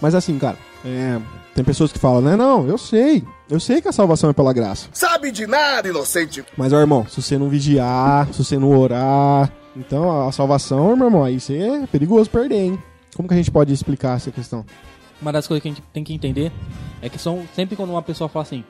Mas 0.00 0.14
assim, 0.14 0.38
cara, 0.38 0.58
é, 0.84 1.18
tem 1.54 1.64
pessoas 1.64 1.92
que 1.92 1.98
falam, 1.98 2.20
né? 2.20 2.36
Não, 2.36 2.66
eu 2.66 2.76
sei. 2.76 3.24
Eu 3.48 3.60
sei 3.60 3.80
que 3.80 3.88
a 3.88 3.92
salvação 3.92 4.28
é 4.28 4.32
pela 4.32 4.52
graça. 4.52 4.88
Sabe 4.92 5.30
de 5.30 5.46
nada, 5.46 5.88
inocente. 5.88 6.44
Mas, 6.56 6.72
ó, 6.72 6.80
irmão, 6.80 7.06
se 7.08 7.22
você 7.22 7.38
não 7.38 7.48
vigiar, 7.48 8.28
se 8.32 8.44
você 8.44 8.58
não 8.58 8.76
orar, 8.76 9.50
então 9.76 10.26
a 10.26 10.32
salvação, 10.32 10.96
meu 10.96 11.06
irmão, 11.06 11.24
aí 11.24 11.38
você 11.40 11.56
é 11.56 11.86
perigoso 11.86 12.28
perder, 12.28 12.56
hein? 12.56 12.82
Como 13.14 13.28
que 13.28 13.34
a 13.34 13.36
gente 13.36 13.50
pode 13.50 13.72
explicar 13.72 14.16
essa 14.16 14.30
questão? 14.30 14.64
Uma 15.24 15.32
das 15.32 15.46
coisas 15.46 15.62
que 15.62 15.68
a 15.68 15.70
gente 15.70 15.82
tem 15.90 16.04
que 16.04 16.12
entender 16.12 16.52
é 17.00 17.08
que 17.08 17.18
são 17.18 17.44
sempre 17.54 17.76
quando 17.76 17.88
uma 17.88 18.02
pessoa 18.02 18.28
fala 18.28 18.42
assim, 18.42 18.62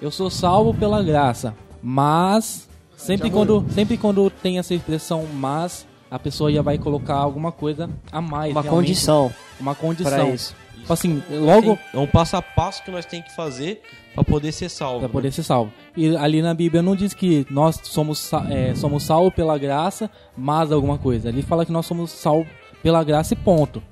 eu 0.00 0.10
sou 0.10 0.30
salvo 0.30 0.72
pela 0.72 1.02
graça, 1.02 1.54
mas 1.82 2.66
sempre 2.96 3.30
quando 3.30 3.62
sempre 3.72 3.98
quando 3.98 4.30
tem 4.30 4.58
essa 4.58 4.72
expressão 4.72 5.26
mas 5.34 5.86
a 6.10 6.18
pessoa 6.18 6.50
já 6.50 6.62
vai 6.62 6.78
colocar 6.78 7.16
alguma 7.16 7.52
coisa 7.52 7.90
a 8.10 8.22
mais, 8.22 8.52
Uma 8.52 8.64
condição 8.64 9.30
uma 9.60 9.74
para 9.74 9.86
condição. 9.86 10.34
isso. 10.34 10.56
Tipo 10.78 10.92
assim, 10.94 11.22
logo 11.30 11.78
é 11.92 11.98
um 11.98 12.06
passo 12.06 12.38
a 12.38 12.40
passo 12.40 12.82
que 12.82 12.90
nós 12.90 13.04
tem 13.04 13.20
que 13.20 13.36
fazer 13.36 13.82
pra 14.14 14.24
poder 14.24 14.50
ser 14.52 14.70
salvo. 14.70 15.00
para 15.00 15.08
né? 15.08 15.12
poder 15.12 15.30
ser 15.30 15.42
salvo. 15.42 15.70
E 15.94 16.16
ali 16.16 16.40
na 16.40 16.54
Bíblia 16.54 16.80
não 16.80 16.96
diz 16.96 17.12
que 17.12 17.46
nós 17.50 17.78
somos 17.82 18.32
é, 18.48 18.74
somos 18.74 19.02
salvos 19.02 19.34
pela 19.34 19.58
graça, 19.58 20.10
mas 20.34 20.72
alguma 20.72 20.96
coisa. 20.96 21.28
Ali 21.28 21.42
fala 21.42 21.66
que 21.66 21.72
nós 21.72 21.84
somos 21.84 22.10
salvos 22.12 22.48
pela 22.82 23.04
graça 23.04 23.34
e 23.34 23.36
ponto. 23.36 23.82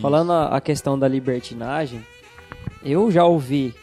Falando 0.00 0.32
a, 0.32 0.46
a 0.56 0.60
questão 0.60 0.98
da 0.98 1.06
libertinagem, 1.06 2.04
eu 2.84 3.10
já 3.10 3.24
ouvi 3.24 3.74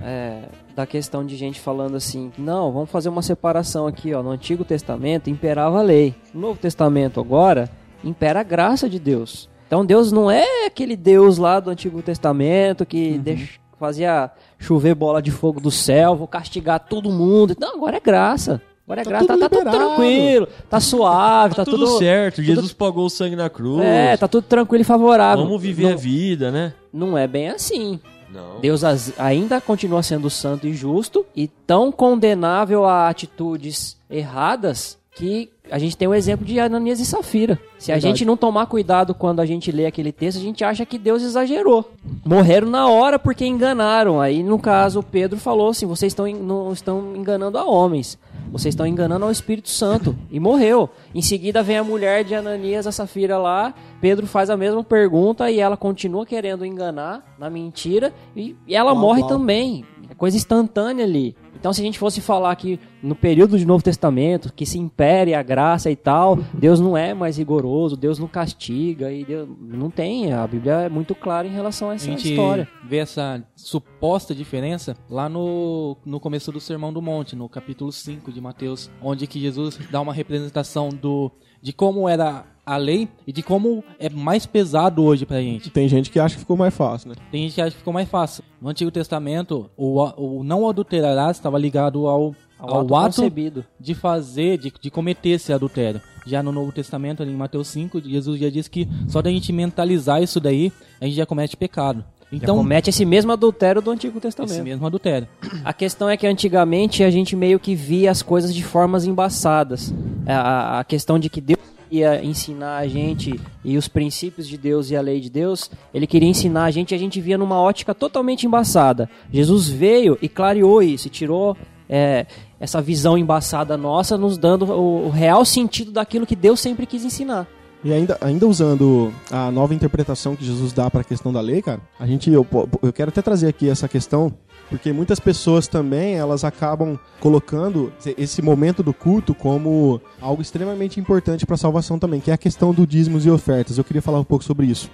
é, 0.00 0.42
da 0.74 0.86
questão 0.86 1.24
de 1.24 1.36
gente 1.36 1.60
falando 1.60 1.96
assim, 1.96 2.32
não, 2.38 2.72
vamos 2.72 2.90
fazer 2.90 3.08
uma 3.08 3.22
separação 3.22 3.86
aqui, 3.86 4.14
ó. 4.14 4.22
No 4.22 4.30
Antigo 4.30 4.64
Testamento 4.64 5.28
imperava 5.28 5.78
a 5.78 5.82
lei. 5.82 6.14
No 6.32 6.40
Novo 6.40 6.58
Testamento 6.60 7.20
agora 7.20 7.68
impera 8.02 8.40
a 8.40 8.44
graça 8.44 8.88
de 8.88 8.98
Deus. 8.98 9.48
Então 9.66 9.84
Deus 9.84 10.10
não 10.10 10.30
é 10.30 10.66
aquele 10.66 10.96
Deus 10.96 11.38
lá 11.38 11.60
do 11.60 11.70
Antigo 11.70 12.00
Testamento 12.02 12.84
que 12.86 13.18
deixa- 13.18 13.60
fazia 13.78 14.30
chover 14.58 14.94
bola 14.94 15.22
de 15.22 15.30
fogo 15.30 15.60
do 15.60 15.70
céu, 15.70 16.14
vou 16.16 16.26
castigar 16.26 16.80
todo 16.80 17.10
mundo. 17.10 17.56
Não, 17.58 17.76
agora 17.76 17.96
é 17.96 18.00
graça. 18.00 18.60
Agora 18.90 19.02
é 19.02 19.04
Tá 19.04 19.10
graça, 19.10 19.26
tá, 19.26 19.32
tudo 19.34 19.40
tá 19.42 19.48
tudo 19.48 19.58
liberado. 19.60 19.86
tranquilo, 19.94 20.48
tá 20.68 20.80
suave, 20.80 21.54
tá, 21.54 21.64
Tá 21.64 21.70
tudo, 21.70 21.86
certo, 21.98 22.42
Jesus 22.42 22.72
pagou 22.72 23.06
o 23.06 23.10
sangue 23.10 23.36
na 23.36 23.48
cruz. 23.48 23.84
É, 23.84 24.16
tá 24.16 24.26
tudo 24.26 24.42
tranquilo 24.42 24.82
e 24.82 24.84
favorável. 24.84 25.44
Vamos 25.44 25.62
viver 25.62 25.84
Não- 25.84 25.92
a 25.92 25.96
vida, 25.96 26.50
né? 26.50 26.72
não 26.92 27.16
é 27.16 27.28
bem 27.28 27.48
assim. 27.50 28.00
Não. 28.32 28.60
Deus 28.60 28.82
ainda 29.18 29.60
continua 29.60 30.02
sendo 30.02 30.28
santo 30.28 30.66
e 30.66 30.72
justo 30.74 31.24
e 31.36 31.46
tão 31.48 31.90
condenável 31.92 32.84
a 32.84 33.08
atitudes 33.08 33.96
erradas 34.08 34.98
que 35.14 35.50
a 35.70 35.78
gente 35.78 35.96
tem 35.96 36.08
o 36.08 36.14
exemplo 36.14 36.44
de 36.46 36.58
Ananias 36.58 37.00
e 37.00 37.06
Safira. 37.06 37.58
Se 37.78 37.90
a 37.90 37.94
Verdade. 37.94 38.18
gente 38.18 38.24
não 38.24 38.36
tomar 38.36 38.66
cuidado 38.66 39.14
quando 39.14 39.40
a 39.40 39.46
gente 39.46 39.70
lê 39.70 39.86
aquele 39.86 40.12
texto, 40.12 40.38
a 40.38 40.42
gente 40.42 40.64
acha 40.64 40.86
que 40.86 40.98
Deus 40.98 41.22
exagerou. 41.22 41.90
Morreram 42.24 42.68
na 42.68 42.88
hora 42.88 43.18
porque 43.18 43.44
enganaram. 43.44 44.20
Aí, 44.20 44.42
no 44.42 44.58
caso, 44.58 45.02
Pedro 45.02 45.38
falou 45.38 45.70
assim: 45.70 45.86
vocês 45.86 46.12
estão, 46.12 46.26
não 46.26 46.72
estão 46.72 47.14
enganando 47.16 47.58
a 47.58 47.64
homens, 47.64 48.18
vocês 48.52 48.72
estão 48.72 48.86
enganando 48.86 49.24
ao 49.24 49.30
Espírito 49.30 49.68
Santo. 49.68 50.16
E 50.30 50.38
morreu. 50.40 50.88
Em 51.14 51.22
seguida 51.22 51.62
vem 51.62 51.78
a 51.78 51.84
mulher 51.84 52.24
de 52.24 52.34
Ananias, 52.34 52.86
a 52.86 52.92
Safira 52.92 53.36
lá. 53.38 53.74
Pedro 54.00 54.26
faz 54.26 54.48
a 54.48 54.56
mesma 54.56 54.82
pergunta 54.82 55.50
e 55.50 55.60
ela 55.60 55.76
continua 55.76 56.24
querendo 56.24 56.64
enganar 56.64 57.36
na 57.38 57.50
mentira 57.50 58.12
e, 58.34 58.56
e 58.66 58.74
ela 58.74 58.92
Uau, 58.92 59.00
morre 59.00 59.20
uau. 59.20 59.28
também. 59.28 59.84
É 60.08 60.14
coisa 60.14 60.36
instantânea 60.36 61.04
ali. 61.04 61.36
Então, 61.58 61.72
se 61.72 61.80
a 61.80 61.84
gente 61.84 61.98
fosse 61.98 62.20
falar 62.20 62.54
que 62.56 62.78
no 63.02 63.14
período 63.14 63.58
do 63.58 63.66
Novo 63.66 63.82
Testamento, 63.84 64.52
que 64.52 64.64
se 64.64 64.78
impere 64.78 65.34
a 65.34 65.42
graça 65.42 65.90
e 65.90 65.96
tal, 65.96 66.38
Deus 66.54 66.80
não 66.80 66.96
é 66.96 67.12
mais 67.12 67.36
rigoroso, 67.38 67.96
Deus 67.96 68.18
não 68.18 68.28
castiga, 68.28 69.12
e 69.12 69.24
Deus 69.24 69.48
não 69.60 69.90
tem. 69.90 70.32
A 70.32 70.46
Bíblia 70.46 70.72
é 70.72 70.88
muito 70.88 71.14
clara 71.14 71.46
em 71.46 71.52
relação 71.52 71.88
a 71.88 71.92
A 71.92 71.94
essa 71.96 72.06
gente 72.06 72.30
história. 72.30 72.68
vê 72.86 72.98
essa 72.98 73.42
suposta 73.56 74.34
diferença 74.34 74.96
lá 75.08 75.28
no, 75.28 75.96
no 76.04 76.20
começo 76.20 76.50
do 76.50 76.60
Sermão 76.60 76.92
do 76.92 77.02
Monte, 77.02 77.36
no 77.36 77.48
capítulo 77.48 77.92
5 77.92 78.32
de 78.32 78.40
Mateus, 78.40 78.90
onde 79.02 79.26
que 79.26 79.40
Jesus 79.40 79.78
dá 79.90 80.00
uma 80.00 80.14
representação 80.14 80.88
do, 80.88 81.30
de 81.62 81.72
como 81.72 82.08
era 82.08 82.44
a 82.72 82.76
lei 82.76 83.08
e 83.26 83.32
de 83.32 83.42
como 83.42 83.82
é 83.98 84.08
mais 84.08 84.46
pesado 84.46 85.02
hoje 85.04 85.26
pra 85.26 85.40
gente. 85.40 85.70
Tem 85.70 85.88
gente 85.88 86.10
que 86.10 86.18
acha 86.20 86.34
que 86.34 86.40
ficou 86.40 86.56
mais 86.56 86.74
fácil, 86.74 87.10
né? 87.10 87.14
Tem 87.30 87.42
gente 87.42 87.54
que 87.54 87.60
acha 87.60 87.70
que 87.72 87.78
ficou 87.78 87.92
mais 87.92 88.08
fácil. 88.08 88.44
No 88.60 88.68
Antigo 88.68 88.90
Testamento, 88.90 89.70
o, 89.76 90.02
o 90.38 90.44
não 90.44 90.68
adulterarás 90.68 91.36
estava 91.36 91.58
ligado 91.58 92.06
ao, 92.06 92.34
Ao 92.58 92.74
ao 92.76 92.80
ato 92.96 93.24
ato 93.24 93.34
de 93.80 93.94
fazer, 93.94 94.58
de, 94.58 94.72
de 94.80 94.90
cometer 94.90 95.30
esse 95.30 95.52
adultério. 95.52 96.00
Já 96.26 96.42
no 96.42 96.52
Novo 96.52 96.70
Testamento, 96.70 97.22
ali 97.22 97.32
em 97.32 97.36
Mateus 97.36 97.68
5, 97.68 98.00
Jesus 98.02 98.38
já 98.38 98.50
diz 98.50 98.68
que 98.68 98.86
só 99.08 99.20
da 99.22 99.30
gente 99.30 99.52
mentalizar 99.52 100.22
isso 100.22 100.38
daí, 100.38 100.70
a 101.00 101.06
gente 101.06 101.16
já 101.16 101.24
comete 101.26 101.56
pecado. 101.56 102.04
Então, 102.32 102.38
Então, 102.44 102.56
comete 102.58 102.90
esse 102.90 103.04
mesmo 103.04 103.32
adultério 103.32 103.82
do 103.82 103.90
Antigo 103.90 104.20
Testamento. 104.20 104.52
esse 104.52 104.62
mesmo 104.62 104.86
adultério. 104.86 105.26
A 105.64 105.72
questão 105.72 106.08
é 106.08 106.16
que 106.16 106.24
antigamente 106.26 107.02
a 107.02 107.10
gente 107.10 107.34
meio 107.34 107.58
que 107.58 107.74
via 107.74 108.08
as 108.10 108.22
coisas 108.22 108.54
de 108.54 108.62
formas 108.62 109.04
embaçadas. 109.04 109.92
A, 110.26 110.34
a- 110.34 110.80
a 110.80 110.84
questão 110.84 111.18
de 111.18 111.28
que 111.28 111.40
Deus 111.40 111.58
ia 111.90 112.24
ensinar 112.24 112.78
a 112.78 112.86
gente 112.86 113.38
e 113.64 113.76
os 113.76 113.88
princípios 113.88 114.46
de 114.46 114.56
Deus 114.56 114.90
e 114.90 114.96
a 114.96 115.00
lei 115.00 115.20
de 115.20 115.28
Deus, 115.28 115.70
ele 115.92 116.06
queria 116.06 116.28
ensinar 116.28 116.64
a 116.64 116.70
gente 116.70 116.92
e 116.92 116.94
a 116.94 116.98
gente 116.98 117.20
via 117.20 117.36
numa 117.36 117.60
ótica 117.60 117.94
totalmente 117.94 118.46
embaçada. 118.46 119.10
Jesus 119.32 119.68
veio 119.68 120.16
e 120.22 120.28
clareou 120.28 120.82
isso, 120.82 121.08
e 121.08 121.10
tirou 121.10 121.56
é, 121.88 122.26
essa 122.58 122.80
visão 122.80 123.18
embaçada 123.18 123.76
nossa, 123.76 124.16
nos 124.16 124.38
dando 124.38 124.64
o, 124.66 125.06
o 125.06 125.10
real 125.10 125.44
sentido 125.44 125.90
daquilo 125.90 126.26
que 126.26 126.36
Deus 126.36 126.60
sempre 126.60 126.86
quis 126.86 127.04
ensinar. 127.04 127.46
E 127.82 127.92
ainda, 127.92 128.18
ainda 128.20 128.46
usando 128.46 129.10
a 129.30 129.50
nova 129.50 129.74
interpretação 129.74 130.36
que 130.36 130.44
Jesus 130.44 130.72
dá 130.72 130.90
para 130.90 131.00
a 131.00 131.04
questão 131.04 131.32
da 131.32 131.40
lei, 131.40 131.62
cara, 131.62 131.80
a 131.98 132.06
gente 132.06 132.30
eu, 132.30 132.46
eu 132.82 132.92
quero 132.92 133.08
até 133.08 133.22
trazer 133.22 133.48
aqui 133.48 133.70
essa 133.70 133.88
questão, 133.88 134.32
porque 134.70 134.92
muitas 134.92 135.18
pessoas 135.20 135.66
também 135.66 136.14
elas 136.14 136.44
acabam 136.44 136.96
colocando 137.20 137.92
esse- 138.16 138.40
momento 138.40 138.82
do 138.82 138.94
culto 138.94 139.34
como 139.34 140.00
algo 140.20 140.40
extremamente 140.40 140.98
importante 140.98 141.44
para 141.44 141.54
a 141.54 141.58
salvação 141.58 141.98
também, 141.98 142.20
que 142.20 142.30
é 142.30 142.34
a 142.34 142.38
questão 142.38 142.72
do 142.72 142.86
dízimos 142.86 143.26
e 143.26 143.30
ofertas. 143.30 143.76
Eu 143.76 143.84
queria 143.84 144.00
falar 144.00 144.20
um 144.20 144.24
pouco 144.24 144.44
sobre 144.44 144.66
isso. 144.66 144.88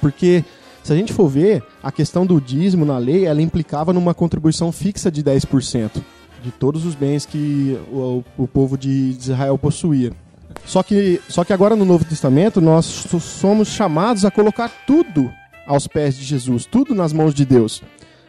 Porque 0.00 0.44
se 0.82 0.92
a 0.92 0.96
gente 0.96 1.12
for 1.12 1.28
ver, 1.28 1.62
a 1.82 1.90
questão 1.90 2.26
do 2.26 2.40
dízimo 2.40 2.84
na 2.84 2.98
lei, 2.98 3.24
ela 3.24 3.40
implicava 3.42 3.92
numa 3.92 4.12
contribuição 4.14 4.70
fixa 4.70 5.10
de 5.10 5.22
10% 5.24 6.02
de 6.42 6.50
todos 6.50 6.84
os 6.84 6.94
bens 6.94 7.24
que 7.24 7.78
o, 7.90 8.22
o 8.36 8.46
povo 8.46 8.76
de 8.76 9.16
Israel 9.18 9.56
possuía. 9.56 10.12
Só 10.66 10.82
que, 10.82 11.20
só 11.28 11.42
que 11.42 11.52
agora 11.54 11.74
no 11.74 11.84
Novo 11.86 12.04
Testamento 12.04 12.60
nós 12.60 12.84
so- 12.84 13.18
somos 13.18 13.68
chamados 13.68 14.24
a 14.26 14.30
colocar 14.30 14.70
tudo 14.86 15.30
aos 15.66 15.86
pés 15.88 16.14
de 16.16 16.22
Jesus, 16.24 16.66
tudo 16.66 16.94
nas 16.94 17.12
mãos 17.14 17.34
de 17.34 17.44
Deus. 17.46 17.82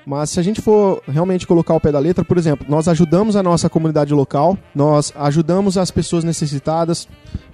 Mas 0.05 0.29
se 0.29 0.39
a 0.39 0.43
gente 0.43 0.61
for 0.61 1.01
realmente 1.07 1.47
colocar 1.47 1.73
o 1.73 1.79
pé 1.79 1.91
da 1.91 1.99
letra, 1.99 2.23
por 2.23 2.37
exemplo, 2.37 2.65
nós 2.69 2.87
ajudamos 2.87 3.35
a 3.35 3.41
nossa 3.41 3.69
comunidade 3.69 4.13
local, 4.13 4.57
nós 4.73 5.11
ajudamos 5.15 5.77
as 5.77 5.89
pessoas 5.89 6.23
necessitadas, 6.23 7.07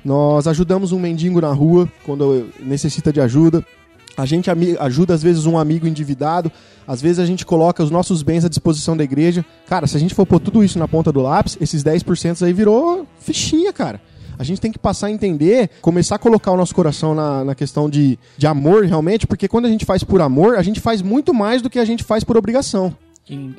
nós 0.04 0.47
ajudamos 0.47 0.91
um 0.91 0.99
mendigo 0.99 1.39
na 1.39 1.54
rua 1.54 1.88
quando 2.04 2.49
necessita 2.60 3.14
de 3.14 3.22
ajuda, 3.22 3.66
a 4.18 4.26
gente 4.26 4.49
ajuda 4.80 5.14
às 5.14 5.24
vezes 5.24 5.45
um 5.45 5.58
amigo 5.58 5.88
endividado, 5.88 6.52
às 6.86 7.02
vezes 7.02 7.20
a 7.20 7.26
gente 7.26 7.45
coloca 7.45 7.82
os 7.82 7.89
nossos 7.89 8.22
bens 8.22 8.43
à 8.43 8.49
disposição 8.49 8.97
da 8.97 9.04
igreja. 9.04 9.45
Cara, 9.68 9.88
se 9.88 9.95
a 9.95 9.99
gente 9.99 10.14
for 10.14 10.26
pôr 10.26 10.39
tudo 10.39 10.64
isso 10.64 10.78
na 10.78 10.88
ponta 10.88 11.12
do 11.12 11.22
lápis, 11.22 11.58
esses 11.62 11.84
10% 11.84 12.45
aí 12.45 12.52
virou 12.52 13.08
fichinha, 13.20 13.72
cara. 13.72 14.02
A 14.42 14.44
gente 14.44 14.60
tem 14.60 14.72
que 14.72 14.80
passar 14.80 15.06
a 15.06 15.12
entender, 15.12 15.70
começar 15.82 16.16
a 16.16 16.18
colocar 16.18 16.52
o 16.52 16.58
nosso 16.58 16.74
coração 16.74 17.14
na, 17.14 17.44
na 17.44 17.54
questão 17.54 17.88
de, 17.88 18.18
de 18.36 18.48
amor 18.48 18.86
realmente, 18.86 19.28
porque 19.28 19.48
quando 19.48 19.66
a 19.68 19.70
gente 19.70 19.86
faz 19.86 20.04
por 20.04 20.20
amor, 20.20 20.56
a 20.56 20.64
gente 20.64 20.80
faz 20.80 21.00
muito 21.04 21.32
mais 21.32 21.62
do 21.62 21.70
que 21.70 21.78
a 21.78 21.86
gente 21.86 22.04
faz 22.04 22.24
por 22.24 22.36
obrigação. 22.36 22.92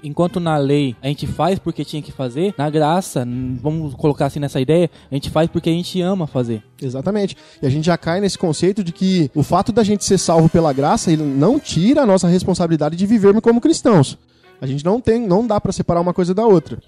Enquanto 0.03 0.41
na 0.41 0.57
lei 0.57 0.97
a 1.01 1.07
gente 1.07 1.24
faz 1.24 1.57
porque 1.61 1.85
tinha 1.85 2.03
que 2.03 2.11
fazer, 2.11 2.53
na 2.59 2.68
graça, 2.68 3.24
vamos 3.62 3.95
colocar 3.95 4.26
assim 4.26 4.41
nessa 4.41 4.61
ideia, 4.61 4.91
a 5.09 5.14
gente 5.14 5.30
faz 5.30 5.49
porque 5.49 5.70
a 5.70 5.72
gente 5.72 6.01
ama 6.01 6.26
fazer. 6.26 6.64
Exatamente. 6.83 7.37
E 7.62 7.66
a 7.66 7.70
gente 7.70 7.85
já 7.85 7.97
cai 7.97 8.20
nesse 8.20 8.37
conceito 8.37 8.83
de 8.83 8.91
que 8.91 9.30
o 9.37 9.45
fato 9.45 9.70
da 9.70 9.85
gente 9.85 10.05
ser 10.05 10.18
salvo 10.18 10.49
pela 10.49 10.72
graça, 10.72 11.12
ele 11.12 11.22
não 11.22 11.61
tira 11.61 12.03
a 12.03 12.07
nossa 12.07 12.26
responsabilidade 12.26 12.97
de 12.97 13.07
vivermos 13.07 13.41
como 13.41 13.61
cristãos. 13.61 14.18
A 14.62 14.66
gente 14.66 14.85
não 14.85 15.01
tem, 15.01 15.20
não 15.20 15.45
dá 15.45 15.61
pra 15.61 15.72
separar 15.72 16.01
uma 16.01 16.14
coisa 16.14 16.33
da 16.33 16.45
outra. 16.45 16.78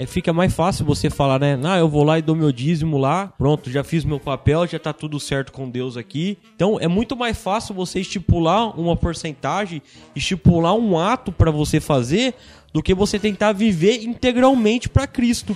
É, 0.00 0.06
fica 0.06 0.32
mais 0.32 0.54
fácil 0.54 0.86
você 0.86 1.10
falar, 1.10 1.38
né? 1.38 1.60
Ah, 1.62 1.76
eu 1.78 1.86
vou 1.86 2.02
lá 2.02 2.18
e 2.18 2.22
dou 2.22 2.34
meu 2.34 2.50
dízimo 2.50 2.96
lá, 2.96 3.26
pronto, 3.36 3.70
já 3.70 3.84
fiz 3.84 4.02
meu 4.02 4.18
papel, 4.18 4.66
já 4.66 4.78
tá 4.78 4.94
tudo 4.94 5.20
certo 5.20 5.52
com 5.52 5.68
Deus 5.68 5.94
aqui. 5.94 6.38
Então 6.56 6.78
é 6.80 6.88
muito 6.88 7.14
mais 7.14 7.36
fácil 7.36 7.74
você 7.74 8.00
estipular 8.00 8.80
uma 8.80 8.96
porcentagem, 8.96 9.82
estipular 10.16 10.74
um 10.74 10.98
ato 10.98 11.30
pra 11.30 11.50
você 11.50 11.80
fazer, 11.80 12.34
do 12.72 12.82
que 12.82 12.94
você 12.94 13.18
tentar 13.18 13.52
viver 13.52 14.02
integralmente 14.02 14.88
pra 14.88 15.06
Cristo. 15.06 15.54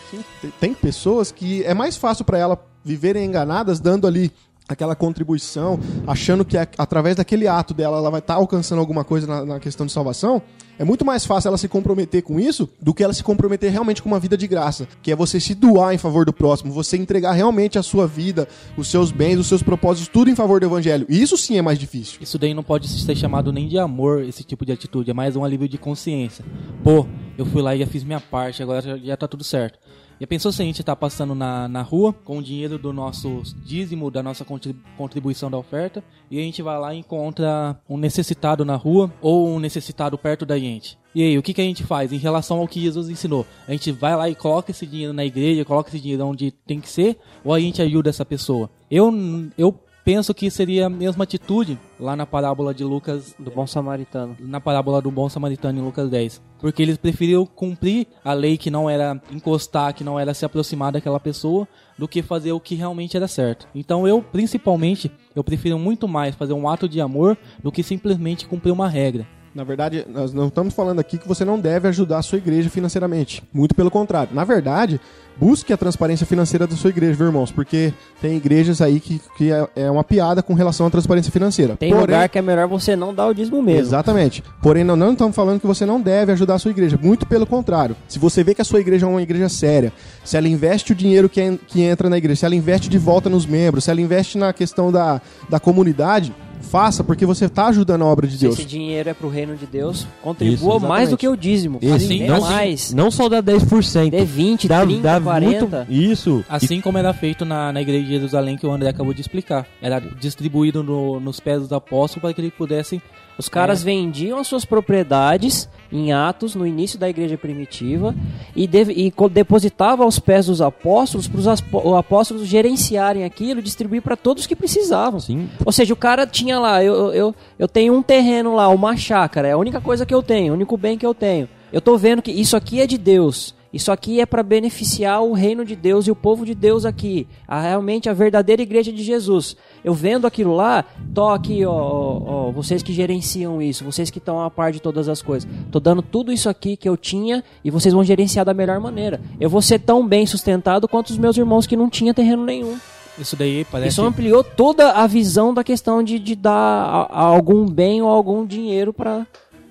Tem- 0.61 0.75
pessoas 0.75 1.33
que 1.33 1.65
é 1.65 1.73
mais 1.73 1.97
fácil 1.97 2.27
pra 2.27 2.37
ela 2.37 2.63
viverem 2.85 3.25
enganadas 3.25 3.81
dando 3.81 4.07
ali 4.07 4.31
aquela 4.69 4.95
contribuição, 4.95 5.81
achando 6.07 6.45
que 6.45 6.59
através 6.59 7.17
daquele 7.17 7.49
ato 7.49 7.73
dela 7.73 7.97
ela 7.97 8.11
vai 8.11 8.21
estar 8.21 8.35
alcançando 8.35 8.81
alguma 8.81 9.05
coisa 9.05 9.27
na, 9.27 9.47
na 9.47 9.59
questão 9.61 9.87
de 9.87 9.93
salvação. 9.93 10.43
É 10.79 10.85
muito 10.85 11.05
mais 11.05 11.25
fácil 11.25 11.49
ela 11.49 11.59
se 11.59 11.69
comprometer 11.69 12.23
com 12.23 12.41
isso 12.41 12.69
do 12.81 12.93
que 12.93 13.05
ela 13.05 13.13
se 13.13 13.23
comprometer 13.23 13.71
realmente 13.71 14.03
com 14.03 14.09
uma 14.09 14.19
vida 14.19 14.37
de 14.37 14.47
graça, 14.47 14.89
que 15.03 15.13
é 15.13 15.17
você 15.17 15.39
se 15.39 15.55
doar 15.55 15.95
em 15.95 15.99
favor 15.99 16.25
do 16.25 16.33
próximo, 16.33 16.73
você 16.73 16.97
entregar 16.97 17.33
realmente 17.33 17.79
a 17.79 17.83
sua 17.83 18.07
vida, 18.07 18.49
os 18.77 18.89
seus 18.89 19.13
bens, 19.13 19.39
os 19.39 19.47
seus 19.47 19.63
propósitos, 19.63 20.09
tudo 20.09 20.31
em 20.31 20.35
favor 20.35 20.59
do 20.61 20.67
evangelho. 20.67 21.07
Isso 21.09 21.37
sim 21.37 21.57
é 21.59 21.63
mais 21.63 21.79
difícil. 21.79 22.19
Isso 22.21 22.39
daí 22.39 22.55
não 22.55 22.63
pode 22.63 22.89
ser 22.89 23.17
chamado 23.17 23.53
nem 23.53 23.69
de 23.69 23.79
amor, 23.79 24.23
esse 24.25 24.43
tipo 24.43 24.65
de 24.67 24.73
atitude, 24.73 25.11
é 25.11 25.15
mais 25.15 25.37
um 25.37 25.45
alívio 25.45 25.69
de 25.69 25.79
consciência. 25.79 26.45
Pô, 26.83 27.07
eu 27.39 27.47
fui 27.47 27.63
lá 27.63 27.75
e 27.75 27.79
já 27.79 27.87
fiz 27.87 28.03
minha 28.03 28.21
parte, 28.21 28.63
agora 28.63 28.99
já 28.99 29.17
tá 29.17 29.29
tudo 29.29 29.45
certo. 29.45 29.79
Já 30.21 30.27
pensou 30.27 30.53
se 30.53 30.63
a 30.63 30.65
gente 30.65 30.83
tá 30.83 30.95
passando 30.95 31.35
na, 31.35 31.69
na 31.69 31.83
rua 31.83 32.13
com 32.13 32.39
o 32.39 32.43
dinheiro 32.43 32.79
do 32.79 32.93
nosso 32.93 33.43
dízimo, 33.65 34.11
da 34.11 34.23
nossa 34.23 34.45
contrib- 34.45 34.77
contribuição 34.97 35.51
da 35.51 35.59
oferta, 35.59 36.05
e 36.31 36.39
a 36.39 36.43
gente 36.43 36.63
vai 36.63 36.79
lá 36.79 36.95
e 36.95 36.99
encontra 36.99 37.79
um 37.89 37.97
necessitado 37.97 38.65
na 38.65 38.77
rua 38.77 39.13
ou 39.21 39.49
um 39.49 39.59
necessitado 39.59 40.17
perto 40.17 40.47
da 40.47 40.59
gente. 40.59 40.97
E 41.15 41.23
aí, 41.23 41.39
o 41.39 41.43
que, 41.43 41.55
que 41.55 41.61
a 41.61 41.65
gente 41.65 41.85
faz 41.85 42.13
em 42.13 42.17
relação 42.17 42.59
ao 42.59 42.67
que 42.67 42.81
Jesus 42.81 43.09
ensinou? 43.09 43.47
A 43.69 43.73
gente 43.73 43.93
vai 43.93 44.17
lá 44.17 44.29
e 44.29 44.35
coloca 44.35 44.71
esse 44.71 44.87
dinheiro 44.87 45.13
na 45.13 45.25
igreja, 45.25 45.65
coloca 45.65 45.89
esse 45.89 46.01
dinheiro 46.01 46.27
onde 46.27 46.51
tem 46.51 46.81
que 46.81 46.89
ser, 46.89 47.19
ou 47.45 47.53
a 47.53 47.61
gente 47.61 47.81
ajuda 47.83 48.11
essa 48.11 48.25
pessoa? 48.25 48.69
Eu, 48.91 49.13
eu 49.57 49.79
penso 50.05 50.35
que 50.35 50.51
seria 50.51 50.87
a 50.87 50.91
mesma 50.91 51.25
atitude 51.25 51.79
lá 51.99 52.15
na 52.15 52.27
parábola 52.27 52.75
de 52.75 52.85
Lucas 52.85 53.35
Do 53.39 53.51
bom 53.51 53.67
samaritano. 53.67 54.37
na 54.39 54.61
parábola 54.61 55.01
do 55.01 55.11
bom 55.11 55.29
samaritano 55.29 55.79
em 55.79 55.83
Lucas 55.83 56.11
10. 56.11 56.43
Porque 56.59 56.83
eles 56.83 56.97
preferiram 56.97 57.47
cumprir 57.47 58.07
a 58.25 58.33
lei 58.33 58.57
que 58.57 58.71
não 58.71 58.89
era 58.89 59.21
encostar, 59.33 59.95
que 59.95 60.05
não 60.05 60.19
era 60.19 60.35
se 60.35 60.45
aproximar 60.45 60.93
daquela 60.93 61.19
pessoa, 61.19 61.67
do 61.99 62.07
que 62.09 62.23
fazer 62.23 62.53
o 62.53 62.61
que 62.61 62.75
realmente 62.75 63.17
era 63.17 63.29
certo. 63.29 63.67
Então 63.75 64.07
eu, 64.07 64.23
principalmente, 64.23 65.11
eu 65.35 65.43
prefiro 65.43 65.79
muito 65.79 66.07
mais 66.07 66.35
fazer 66.35 66.53
um 66.53 66.69
ato 66.69 66.89
de 66.89 67.01
amor 67.01 67.37
do 67.63 67.73
que 67.73 67.83
simplesmente 67.83 68.47
cumprir 68.47 68.73
uma 68.73 68.89
regra. 68.89 69.27
Na 69.55 69.63
verdade, 69.63 70.05
nós 70.13 70.33
não 70.33 70.49
estamos 70.49 70.75
falando 70.75 70.99
aqui 70.99 71.17
que 71.17 71.29
você 71.29 71.45
não 71.45 71.61
deve 71.61 71.87
ajudar 71.87 72.19
a 72.19 72.23
sua 72.23 72.39
igreja 72.39 72.69
financeiramente. 72.69 73.41
Muito 73.53 73.73
pelo 73.73 73.89
contrário. 73.89 74.35
Na 74.35 74.43
verdade, 74.43 75.01
busque 75.39 75.73
a 75.73 75.77
transparência 75.77 76.27
financeira 76.27 76.67
da 76.67 76.75
sua 76.75 76.91
igreja, 76.91 77.15
viu, 77.15 77.27
irmãos? 77.27 77.53
Porque 77.53 77.95
tem 78.21 78.37
igrejas 78.37 78.81
aí 78.81 78.99
que, 78.99 79.21
que 79.39 79.53
é, 79.53 79.69
é 79.77 79.91
uma 79.91 80.03
piada 80.03 80.43
com 80.43 80.55
relação 80.55 80.89
à 80.89 80.91
transparência 80.91 81.31
financeira. 81.31 81.77
Tem 81.77 81.91
Porém- 81.91 82.01
lugar 82.05 82.29
que 82.29 82.37
é 82.37 82.43
melhor 82.43 82.67
você 82.67 82.97
não 82.97 83.15
dar 83.15 83.29
o 83.29 83.33
dízimo 83.33 83.63
mesmo. 83.63 83.83
Exatamente. 83.83 84.43
Porém, 84.61 84.83
não, 84.83 84.97
não 84.97 85.13
estamos 85.13 85.37
falando 85.37 85.61
que 85.61 85.67
você 85.69 85.87
não 85.87 86.01
deve 86.01 86.33
ajudar 86.33 86.55
a 86.55 86.59
sua 86.59 86.73
igreja. 86.73 86.99
Muito 87.01 87.25
pelo 87.25 87.47
contrário. 87.47 87.95
Se 88.09 88.19
você 88.19 88.43
vê 88.43 88.57
que 88.57 88.63
a 88.63 88.65
sua 88.65 88.81
igreja 88.81 89.07
é 89.07 89.09
uma 89.09 89.23
igreja 89.23 89.49
séria, 89.49 89.93
se 90.25 90.37
ela 90.37 90.49
investe 90.49 90.91
o 90.91 90.97
dinheiro 90.97 91.29
que, 91.29 91.41
en- 91.41 91.61
que 91.69 91.81
entra 91.81 92.11
na 92.11 92.19
igreja, 92.19 92.41
se 92.41 92.45
ela 92.47 92.57
investe 92.57 92.89
de 92.89 92.99
volta 92.99 93.31
nos 93.31 93.47
membros, 93.47 93.85
se 93.85 93.91
ela 93.93 94.01
investe 94.01 94.37
na 94.37 94.53
questão 94.53 94.91
da, 94.91 95.21
da 95.49 95.61
comunidade, 95.61 96.35
Faça 96.65 97.05
porque 97.05 97.25
você 97.25 97.49
tá 97.49 97.67
ajudando 97.67 98.03
a 98.03 98.07
obra 98.07 98.27
de 98.27 98.35
Se 98.35 98.41
Deus. 98.41 98.59
esse 98.59 98.67
dinheiro 98.67 99.09
é 99.09 99.15
pro 99.15 99.29
reino 99.29 99.57
de 99.57 99.67
Deus, 99.67 99.99
Isso, 99.99 100.09
contribua 100.23 100.55
exatamente. 100.77 100.89
mais 100.89 101.11
do 101.11 101.17
que 101.17 101.29
o 101.29 101.37
dízimo. 101.37 101.79
Dê 101.81 102.27
não- 102.27 102.41
mais. 102.41 102.93
Não 102.93 103.11
só 103.11 103.29
dá 103.29 103.41
10%. 103.41 104.11
Dê 104.11 104.25
20, 104.25 104.67
dá, 104.67 104.85
30, 104.85 105.03
dá 105.03 105.21
40. 105.21 105.77
Muito, 105.89 105.93
isso. 105.93 106.45
Assim 106.49 106.81
como 106.81 106.99
era 106.99 107.13
feito 107.13 107.45
na, 107.45 107.73
na 107.73 107.81
igreja 107.81 108.05
de 108.05 108.11
Jerusalém, 108.11 108.57
que 108.57 108.67
o 108.67 108.73
André 108.73 108.89
acabou 108.89 109.15
de 109.15 109.21
explicar. 109.21 109.67
Era 109.81 110.01
distribuído 110.01 110.83
no- 110.83 111.21
nos 111.21 111.39
pés 111.39 111.61
dos 111.61 111.73
apóstolos 111.73 112.23
para 112.23 112.33
que 112.35 112.41
eles 112.41 112.53
pudessem. 112.57 113.01
Os 113.39 113.49
caras 113.49 113.83
É. 113.83 113.85
vendiam 113.85 114.39
as 114.39 114.47
suas 114.47 114.65
propriedades 114.65 115.69
em 115.93 116.13
Atos, 116.13 116.55
no 116.55 116.67
início 116.67 116.99
da 116.99 117.09
igreja 117.09 117.37
primitiva, 117.39 118.15
e, 118.55 118.67
deve- 118.67 118.93
e 118.95 119.13
depositavam 119.31 120.05
aos 120.05 120.19
pés 120.19 120.47
dos 120.47 120.61
apóstolos, 120.61 121.29
para 121.29 121.39
os 121.41 121.95
apóstolos 121.97 122.47
gerenciarem 122.47 123.25
aquilo 123.25 123.61
e 123.61 123.63
distribuir 123.63 124.03
para 124.03 124.17
todos 124.17 124.47
que 124.47 124.57
precisavam. 124.57 125.21
Sim. 125.21 125.49
Ou 125.65 125.71
seja, 125.73 125.93
o 125.93 125.97
cara 125.97 126.27
tinha 126.27 126.59
lá, 126.59 126.83
eu, 126.83 127.13
eu, 127.13 127.35
eu 127.59 127.69
tenho 127.69 127.95
um 127.95 128.03
terreno 128.03 128.55
lá, 128.55 128.69
uma 128.69 128.97
chácara, 128.97 129.49
é 129.49 129.53
a 129.53 129.59
única 129.59 129.81
coisa 129.81 130.05
que 130.07 130.15
eu 130.15 130.23
tenho, 130.23 130.53
o 130.53 130.57
único 130.57 130.77
bem 130.77 130.97
que 130.99 131.07
eu 131.07 131.15
tenho. 131.15 131.49
Eu 131.73 131.81
tô 131.81 131.97
vendo 131.99 132.23
que 132.23 132.31
isso 132.33 132.57
aqui 132.57 132.81
é 132.81 132.87
de 132.87 132.97
Deus. 132.99 133.55
Isso 133.75 133.91
aqui 133.91 134.21
é 134.21 134.25
para 134.27 134.41
beneficiar 134.43 135.21
o 135.25 135.33
reino 135.33 135.65
de 135.65 135.75
Deus 135.75 136.07
e 136.07 136.11
o 136.11 136.15
povo 136.15 136.47
de 136.47 136.55
Deus 136.55 136.85
aqui. 136.85 137.27
A, 137.49 137.61
realmente 137.61 138.09
a 138.09 138.13
verdadeira 138.13 138.63
igreja 138.63 138.93
de 138.93 139.03
Jesus. 139.03 139.57
Eu 139.85 139.93
vendo 139.93 140.27
aquilo 140.29 140.55
lá, 140.55 140.85
tô 141.13 141.27
aqui, 141.29 141.65
ó, 141.67 141.73
ó, 141.73 142.23
ó, 142.25 142.51
vocês 142.53 142.85
que 142.85 142.93
gerenciam 142.93 143.61
isso, 143.61 143.85
vocês 143.85 144.11
que 144.11 144.19
estão 144.19 144.41
a 144.41 144.49
par 144.49 144.71
de 144.71 144.81
todas 144.81 145.09
as 145.09 145.21
coisas. 145.21 145.51
Tô 145.73 145.81
dando 145.81 146.03
tudo 146.03 146.33
isso 146.33 146.49
aqui 146.49 146.77
que 146.77 146.89
eu 146.89 146.97
tinha 146.97 147.43
e 147.65 147.71
vocês 147.71 147.93
vão 147.93 148.05
gerenciar 148.05 148.45
da 148.45 148.55
melhor 148.55 148.79
maneira. 148.79 149.21
Eu 149.41 149.51
vou 149.51 149.61
ser 149.61 149.81
tão 149.81 150.07
bem 150.07 150.25
sustentado 150.25 150.87
quanto 150.87 151.11
os 151.11 151.19
meus 151.19 151.37
irmãos 151.37 151.67
que 151.67 151.77
não 151.77 151.91
tinham 151.91 152.15
terreno 152.15 152.45
nenhum. 152.45 152.77
Isso 153.19 153.35
daí 153.35 153.65
parece. 153.65 153.89
Isso 153.91 154.03
ampliou 154.05 154.45
toda 154.45 154.93
a 154.93 155.07
visão 155.09 155.53
da 155.53 155.65
questão 155.65 156.01
de, 156.03 156.19
de 156.21 156.37
dar 156.37 156.53
a- 156.53 157.09
a 157.11 157.23
algum 157.25 157.67
bem 157.67 158.01
ou 158.03 158.09
algum 158.09 158.47
dinheiro 158.47 158.93
para 158.93 159.27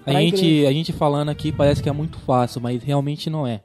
A 0.06 0.12
gente, 0.20 0.66
a 0.66 0.72
gente 0.74 0.92
falando 0.92 1.30
aqui 1.30 1.52
parece 1.54 1.82
que 1.82 1.88
é 1.88 1.92
muito 1.94 2.18
fácil, 2.20 2.60
mas 2.62 2.84
realmente 2.84 3.30
não 3.30 3.48
é. 3.48 3.62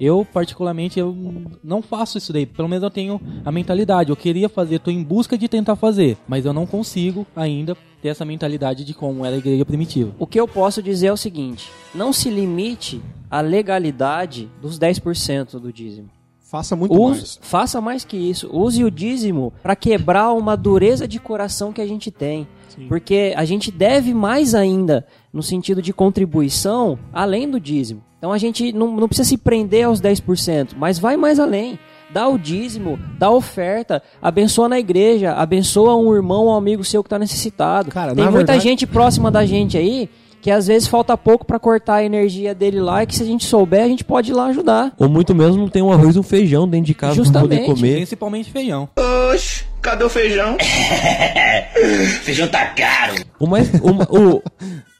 Eu, 0.00 0.24
particularmente, 0.32 0.98
eu 0.98 1.16
não 1.62 1.82
faço 1.82 2.18
isso 2.18 2.32
daí. 2.32 2.46
Pelo 2.46 2.68
menos 2.68 2.82
eu 2.84 2.90
tenho 2.90 3.20
a 3.44 3.50
mentalidade. 3.50 4.10
Eu 4.10 4.16
queria 4.16 4.48
fazer, 4.48 4.78
tô 4.78 4.90
em 4.90 5.02
busca 5.02 5.36
de 5.36 5.48
tentar 5.48 5.74
fazer, 5.76 6.16
mas 6.28 6.44
eu 6.44 6.52
não 6.52 6.66
consigo 6.66 7.26
ainda 7.34 7.76
ter 8.00 8.08
essa 8.08 8.24
mentalidade 8.24 8.84
de 8.84 8.94
como 8.94 9.24
era 9.24 9.34
a 9.34 9.38
igreja 9.38 9.64
primitiva. 9.64 10.12
O 10.18 10.26
que 10.26 10.38
eu 10.38 10.46
posso 10.46 10.80
dizer 10.82 11.08
é 11.08 11.12
o 11.12 11.16
seguinte: 11.16 11.68
não 11.94 12.12
se 12.12 12.30
limite 12.30 13.00
à 13.30 13.40
legalidade 13.40 14.48
dos 14.62 14.78
10% 14.78 15.58
do 15.58 15.72
dízimo. 15.72 16.08
Faça 16.40 16.74
muito 16.74 16.94
Use- 16.94 17.10
mais. 17.20 17.38
faça 17.42 17.80
mais 17.80 18.04
que 18.04 18.16
isso. 18.16 18.48
Use 18.50 18.82
o 18.82 18.90
dízimo 18.90 19.52
para 19.62 19.76
quebrar 19.76 20.32
uma 20.32 20.56
dureza 20.56 21.06
de 21.06 21.18
coração 21.18 21.72
que 21.72 21.80
a 21.80 21.86
gente 21.86 22.10
tem. 22.10 22.46
Porque 22.88 23.34
a 23.36 23.44
gente 23.44 23.72
deve 23.72 24.14
mais 24.14 24.54
ainda 24.54 25.04
no 25.32 25.42
sentido 25.42 25.82
de 25.82 25.92
contribuição 25.92 26.98
além 27.12 27.50
do 27.50 27.58
dízimo. 27.58 28.02
Então 28.18 28.32
a 28.32 28.38
gente 28.38 28.72
não, 28.72 28.88
não 28.96 29.06
precisa 29.08 29.28
se 29.28 29.38
prender 29.38 29.84
aos 29.86 30.00
10%, 30.00 30.70
mas 30.76 30.98
vai 30.98 31.16
mais 31.16 31.38
além. 31.38 31.78
Dá 32.10 32.26
o 32.26 32.38
dízimo, 32.38 32.98
dá 33.18 33.26
a 33.26 33.30
oferta, 33.32 34.02
abençoa 34.20 34.68
na 34.68 34.78
igreja, 34.78 35.34
abençoa 35.34 35.94
um 35.94 36.14
irmão 36.14 36.46
ou 36.46 36.52
um 36.52 36.56
amigo 36.56 36.82
seu 36.82 37.02
que 37.02 37.06
está 37.06 37.18
necessitado. 37.18 37.90
Cara, 37.90 38.14
Tem 38.14 38.24
muita 38.24 38.38
verdade- 38.38 38.60
gente 38.62 38.86
próxima 38.86 39.30
da 39.30 39.44
gente 39.44 39.76
aí 39.76 40.08
que 40.40 40.50
às 40.50 40.68
vezes 40.68 40.88
falta 40.88 41.16
pouco 41.18 41.44
para 41.44 41.58
cortar 41.58 41.96
a 41.96 42.04
energia 42.04 42.54
dele 42.54 42.80
lá 42.80 43.02
e 43.02 43.06
que 43.06 43.14
se 43.14 43.22
a 43.22 43.26
gente 43.26 43.44
souber 43.44 43.82
a 43.84 43.88
gente 43.88 44.04
pode 44.04 44.30
ir 44.30 44.34
lá 44.34 44.46
ajudar. 44.46 44.92
Ou 44.96 45.08
muito 45.08 45.34
mesmo 45.34 45.58
não 45.60 45.68
tem 45.68 45.82
um 45.82 45.92
arroz 45.92 46.16
e 46.16 46.18
um 46.18 46.22
feijão 46.22 46.66
dentro 46.66 46.86
de 46.86 46.94
casa 46.94 47.20
pra 47.30 47.40
poder 47.42 47.66
comer. 47.66 47.96
Principalmente 47.96 48.50
feijão. 48.50 48.88
Oxe, 49.34 49.64
cadê 49.82 50.04
o 50.04 50.08
feijão? 50.08 50.56
feijão 52.22 52.48
tá 52.48 52.66
caro. 52.66 53.14
O 53.38 53.46
mais, 53.46 53.68
o 53.74 54.36
o- 54.36 54.42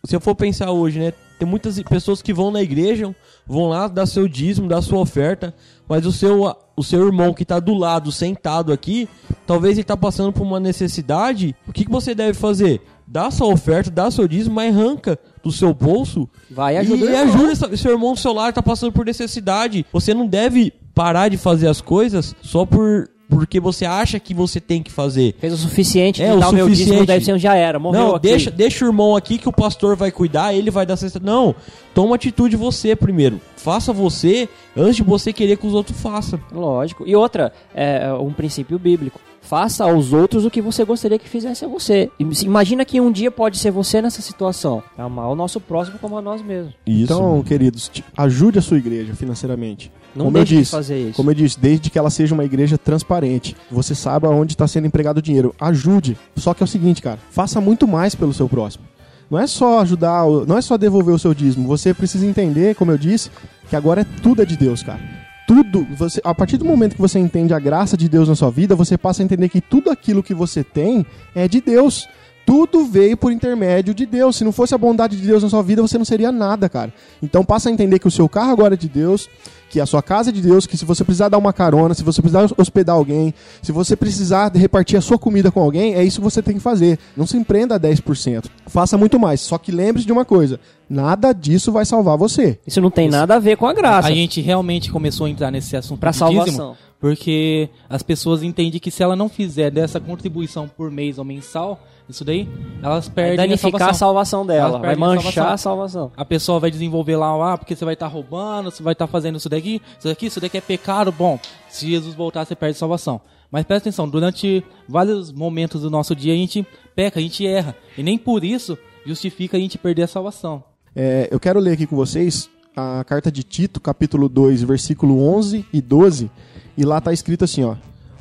se 0.04 0.14
eu 0.14 0.20
for 0.20 0.34
pensar 0.34 0.70
hoje, 0.70 0.98
né? 0.98 1.12
Tem 1.38 1.46
muitas 1.48 1.80
pessoas 1.82 2.20
que 2.20 2.32
vão 2.34 2.50
na 2.50 2.60
igreja, 2.60 3.14
vão 3.46 3.68
lá 3.68 3.86
dar 3.88 4.06
seu 4.06 4.26
dízimo, 4.26 4.66
dar 4.68 4.82
sua 4.82 4.98
oferta, 4.98 5.54
mas 5.88 6.04
o 6.04 6.12
seu, 6.12 6.54
o 6.76 6.82
seu 6.82 7.06
irmão 7.06 7.32
que 7.32 7.44
tá 7.44 7.60
do 7.60 7.74
lado, 7.74 8.10
sentado 8.10 8.72
aqui, 8.72 9.08
talvez 9.46 9.76
ele 9.78 9.84
tá 9.84 9.96
passando 9.96 10.32
por 10.32 10.42
uma 10.42 10.58
necessidade. 10.58 11.54
O 11.66 11.72
que, 11.72 11.84
que 11.84 11.90
você 11.90 12.14
deve 12.14 12.34
fazer? 12.34 12.80
Dá 13.06 13.30
sua 13.30 13.46
oferta, 13.46 13.90
dá 13.90 14.10
seu 14.10 14.26
dízimo, 14.28 14.56
mas 14.56 14.74
arranca 14.76 15.18
do 15.42 15.50
seu 15.52 15.72
bolso 15.72 16.28
Vai 16.50 16.74
e 16.74 16.78
ajuda 16.78 17.04
e 17.06 17.08
irmão. 17.08 17.34
ajuda 17.34 17.52
essa- 17.52 17.76
seu 17.76 17.92
irmão 17.92 18.12
do 18.14 18.18
seu 18.18 18.32
lado 18.32 18.52
tá 18.54 18.62
passando 18.62 18.92
por 18.92 19.06
necessidade. 19.06 19.86
Você 19.92 20.12
não 20.12 20.26
deve 20.26 20.72
parar 20.94 21.28
de 21.28 21.36
fazer 21.36 21.68
as 21.68 21.80
coisas 21.80 22.34
só 22.42 22.66
por 22.66 23.08
porque 23.28 23.60
você 23.60 23.84
acha 23.84 24.18
que 24.18 24.32
você 24.32 24.60
tem 24.60 24.82
que 24.82 24.90
fazer. 24.90 25.34
Fez 25.38 25.52
o 25.52 25.56
suficiente, 25.56 26.22
É, 26.22 26.30
de 26.30 26.36
o 26.36 26.40
dar 26.40 26.48
o 26.48 26.52
meu 26.52 26.66
dízimo, 26.68 26.86
suficiente. 26.86 27.06
deve 27.06 27.24
ser 27.24 27.38
já 27.38 27.54
era, 27.54 27.78
morreu 27.78 28.00
Não, 28.00 28.14
aqui. 28.16 28.28
deixa, 28.28 28.50
deixa 28.50 28.84
o 28.84 28.88
irmão 28.88 29.14
aqui 29.14 29.36
que 29.38 29.48
o 29.48 29.52
pastor 29.52 29.94
vai 29.96 30.10
cuidar, 30.10 30.54
ele 30.54 30.70
vai 30.70 30.86
dar 30.86 30.96
cesta. 30.96 31.20
Não, 31.22 31.54
toma 31.94 32.14
atitude 32.16 32.56
você 32.56 32.96
primeiro. 32.96 33.40
Faça 33.56 33.92
você 33.92 34.48
antes 34.76 34.96
de 34.96 35.02
você 35.02 35.32
querer 35.32 35.56
que 35.58 35.66
os 35.66 35.74
outros 35.74 36.00
façam. 36.00 36.40
Lógico. 36.50 37.04
E 37.06 37.14
outra, 37.14 37.52
é 37.74 38.12
um 38.14 38.32
princípio 38.32 38.78
bíblico. 38.78 39.20
Faça 39.40 39.84
aos 39.84 40.12
outros 40.12 40.44
o 40.44 40.50
que 40.50 40.60
você 40.60 40.84
gostaria 40.84 41.18
que 41.18 41.26
fizesse 41.26 41.64
a 41.64 41.68
você. 41.68 42.10
Imagina 42.44 42.84
que 42.84 43.00
um 43.00 43.10
dia 43.10 43.30
pode 43.30 43.56
ser 43.56 43.70
você 43.70 44.02
nessa 44.02 44.20
situação. 44.20 44.82
Amar 44.96 45.26
o 45.30 45.34
nosso 45.34 45.58
próximo 45.58 45.98
como 45.98 46.18
a 46.18 46.22
nós 46.22 46.42
mesmos. 46.42 46.74
Isso. 46.86 47.04
Então, 47.04 47.42
queridos, 47.42 47.90
ajude 48.14 48.58
a 48.58 48.62
sua 48.62 48.76
igreja 48.76 49.14
financeiramente. 49.14 49.90
Não 50.14 50.26
como 50.26 50.38
eu 50.38 50.44
disse, 50.44 50.70
fazer 50.70 50.98
isso. 50.98 51.16
como 51.16 51.30
eu 51.30 51.34
disse, 51.34 51.58
desde 51.58 51.90
que 51.90 51.98
ela 51.98 52.10
seja 52.10 52.34
uma 52.34 52.44
igreja 52.44 52.76
transparente, 52.76 53.56
você 53.70 53.94
saiba 53.94 54.28
onde 54.28 54.54
está 54.54 54.66
sendo 54.66 54.86
empregado 54.86 55.18
o 55.18 55.22
dinheiro. 55.22 55.54
Ajude. 55.60 56.16
Só 56.36 56.54
que 56.54 56.62
é 56.62 56.64
o 56.64 56.68
seguinte, 56.68 57.02
cara, 57.02 57.18
faça 57.30 57.60
muito 57.60 57.86
mais 57.86 58.14
pelo 58.14 58.32
seu 58.32 58.48
próximo. 58.48 58.84
Não 59.30 59.38
é 59.38 59.46
só 59.46 59.80
ajudar, 59.80 60.24
não 60.46 60.56
é 60.56 60.62
só 60.62 60.78
devolver 60.78 61.14
o 61.14 61.18
seu 61.18 61.34
dízimo. 61.34 61.68
Você 61.68 61.92
precisa 61.92 62.24
entender, 62.24 62.74
como 62.74 62.90
eu 62.90 62.98
disse, 62.98 63.30
que 63.68 63.76
agora 63.76 64.00
é 64.00 64.06
tudo 64.22 64.42
é 64.42 64.44
de 64.44 64.56
Deus, 64.56 64.82
cara. 64.82 65.00
Tudo, 65.46 65.86
você, 65.96 66.20
a 66.24 66.34
partir 66.34 66.56
do 66.56 66.64
momento 66.64 66.94
que 66.94 67.00
você 67.00 67.18
entende 67.18 67.54
a 67.54 67.58
graça 67.58 67.96
de 67.96 68.08
Deus 68.08 68.28
na 68.28 68.34
sua 68.34 68.50
vida, 68.50 68.74
você 68.74 68.98
passa 68.98 69.22
a 69.22 69.24
entender 69.24 69.48
que 69.48 69.60
tudo 69.60 69.90
aquilo 69.90 70.22
que 70.22 70.34
você 70.34 70.62
tem 70.62 71.06
é 71.34 71.48
de 71.48 71.60
Deus. 71.60 72.06
Tudo 72.48 72.86
veio 72.86 73.14
por 73.14 73.30
intermédio 73.30 73.92
de 73.92 74.06
Deus. 74.06 74.36
Se 74.36 74.42
não 74.42 74.52
fosse 74.52 74.74
a 74.74 74.78
bondade 74.78 75.18
de 75.18 75.26
Deus 75.26 75.42
na 75.42 75.50
sua 75.50 75.62
vida, 75.62 75.82
você 75.82 75.98
não 75.98 76.04
seria 76.06 76.32
nada, 76.32 76.66
cara. 76.66 76.90
Então 77.22 77.44
passa 77.44 77.68
a 77.68 77.72
entender 77.72 77.98
que 77.98 78.08
o 78.08 78.10
seu 78.10 78.26
carro 78.26 78.50
agora 78.50 78.72
é 78.72 78.76
de 78.76 78.88
Deus, 78.88 79.28
que 79.68 79.78
a 79.78 79.84
sua 79.84 80.02
casa 80.02 80.30
é 80.30 80.32
de 80.32 80.40
Deus, 80.40 80.66
que 80.66 80.74
se 80.74 80.86
você 80.86 81.04
precisar 81.04 81.28
dar 81.28 81.36
uma 81.36 81.52
carona, 81.52 81.92
se 81.92 82.02
você 82.02 82.22
precisar 82.22 82.48
hospedar 82.56 82.96
alguém, 82.96 83.34
se 83.60 83.70
você 83.70 83.94
precisar 83.94 84.48
de 84.48 84.58
repartir 84.58 84.96
a 84.96 85.02
sua 85.02 85.18
comida 85.18 85.52
com 85.52 85.60
alguém, 85.60 85.94
é 85.94 86.02
isso 86.02 86.20
que 86.20 86.24
você 86.24 86.40
tem 86.40 86.54
que 86.54 86.60
fazer. 86.60 86.98
Não 87.14 87.26
se 87.26 87.36
empreenda 87.36 87.74
a 87.74 87.78
10%. 87.78 88.46
Faça 88.66 88.96
muito 88.96 89.18
mais. 89.18 89.42
Só 89.42 89.58
que 89.58 89.70
lembre-se 89.70 90.06
de 90.06 90.12
uma 90.14 90.24
coisa: 90.24 90.58
nada 90.88 91.34
disso 91.34 91.70
vai 91.70 91.84
salvar 91.84 92.16
você. 92.16 92.58
Isso 92.66 92.80
não 92.80 92.90
tem 92.90 93.10
nada 93.10 93.34
a 93.34 93.38
ver 93.38 93.58
com 93.58 93.66
a 93.66 93.74
graça. 93.74 94.08
A 94.08 94.12
gente 94.12 94.40
realmente 94.40 94.90
começou 94.90 95.26
a 95.26 95.28
entrar 95.30 95.50
nesse 95.50 95.76
assunto 95.76 96.00
Pra 96.00 96.12
de 96.12 96.16
salvação. 96.16 96.44
dízimo, 96.46 96.76
porque 96.98 97.68
as 97.90 98.02
pessoas 98.02 98.42
entendem 98.42 98.80
que 98.80 98.90
se 98.90 99.02
ela 99.02 99.14
não 99.14 99.28
fizer 99.28 99.70
dessa 99.70 100.00
contribuição 100.00 100.66
por 100.66 100.90
mês 100.90 101.18
ou 101.18 101.26
mensal, 101.26 101.78
isso 102.08 102.24
daí, 102.24 102.48
elas 102.82 103.06
Vai 103.06 103.14
perdem 103.14 103.34
a 103.34 103.42
danificar 103.42 103.90
a 103.90 103.94
salvação. 103.94 103.98
salvação 103.98 104.46
dela. 104.46 104.78
Vai 104.78 104.80
perdem 104.80 105.04
a 105.04 105.06
manchar 105.08 105.52
a 105.52 105.56
salvação. 105.56 106.12
A 106.16 106.24
pessoa 106.24 106.58
vai 106.58 106.70
desenvolver 106.70 107.16
lá, 107.16 107.52
ah, 107.52 107.58
porque 107.58 107.76
você 107.76 107.84
vai 107.84 107.94
estar 107.94 108.06
roubando, 108.06 108.70
você 108.70 108.82
vai 108.82 108.92
estar 108.94 109.06
fazendo 109.06 109.36
isso 109.36 109.48
daqui, 109.48 109.82
isso 109.98 110.08
daqui, 110.08 110.26
isso 110.26 110.40
daqui 110.40 110.56
é 110.56 110.60
pecado. 110.60 111.12
Bom, 111.12 111.38
se 111.68 111.88
Jesus 111.88 112.14
voltar, 112.14 112.44
você 112.44 112.54
perde 112.54 112.76
a 112.76 112.78
salvação. 112.78 113.20
Mas 113.50 113.64
presta 113.64 113.88
atenção, 113.88 114.08
durante 114.08 114.62
vários 114.88 115.32
momentos 115.32 115.82
do 115.82 115.90
nosso 115.90 116.14
dia 116.14 116.32
a 116.32 116.36
gente 116.36 116.66
peca, 116.94 117.18
a 117.18 117.22
gente 117.22 117.46
erra. 117.46 117.74
E 117.96 118.02
nem 118.02 118.18
por 118.18 118.44
isso 118.44 118.76
justifica 119.06 119.56
a 119.56 119.60
gente 119.60 119.78
perder 119.78 120.02
a 120.02 120.06
salvação. 120.06 120.62
É, 120.94 121.28
eu 121.30 121.40
quero 121.40 121.58
ler 121.60 121.72
aqui 121.72 121.86
com 121.86 121.96
vocês 121.96 122.50
a 122.76 123.02
carta 123.04 123.30
de 123.32 123.42
Tito, 123.42 123.80
capítulo 123.80 124.28
2, 124.28 124.62
versículo 124.62 125.22
11 125.36 125.64
e 125.72 125.80
12, 125.80 126.30
e 126.76 126.84
lá 126.84 126.98
está 126.98 127.12
escrito 127.12 127.44
assim, 127.44 127.64
ó: 127.64 127.74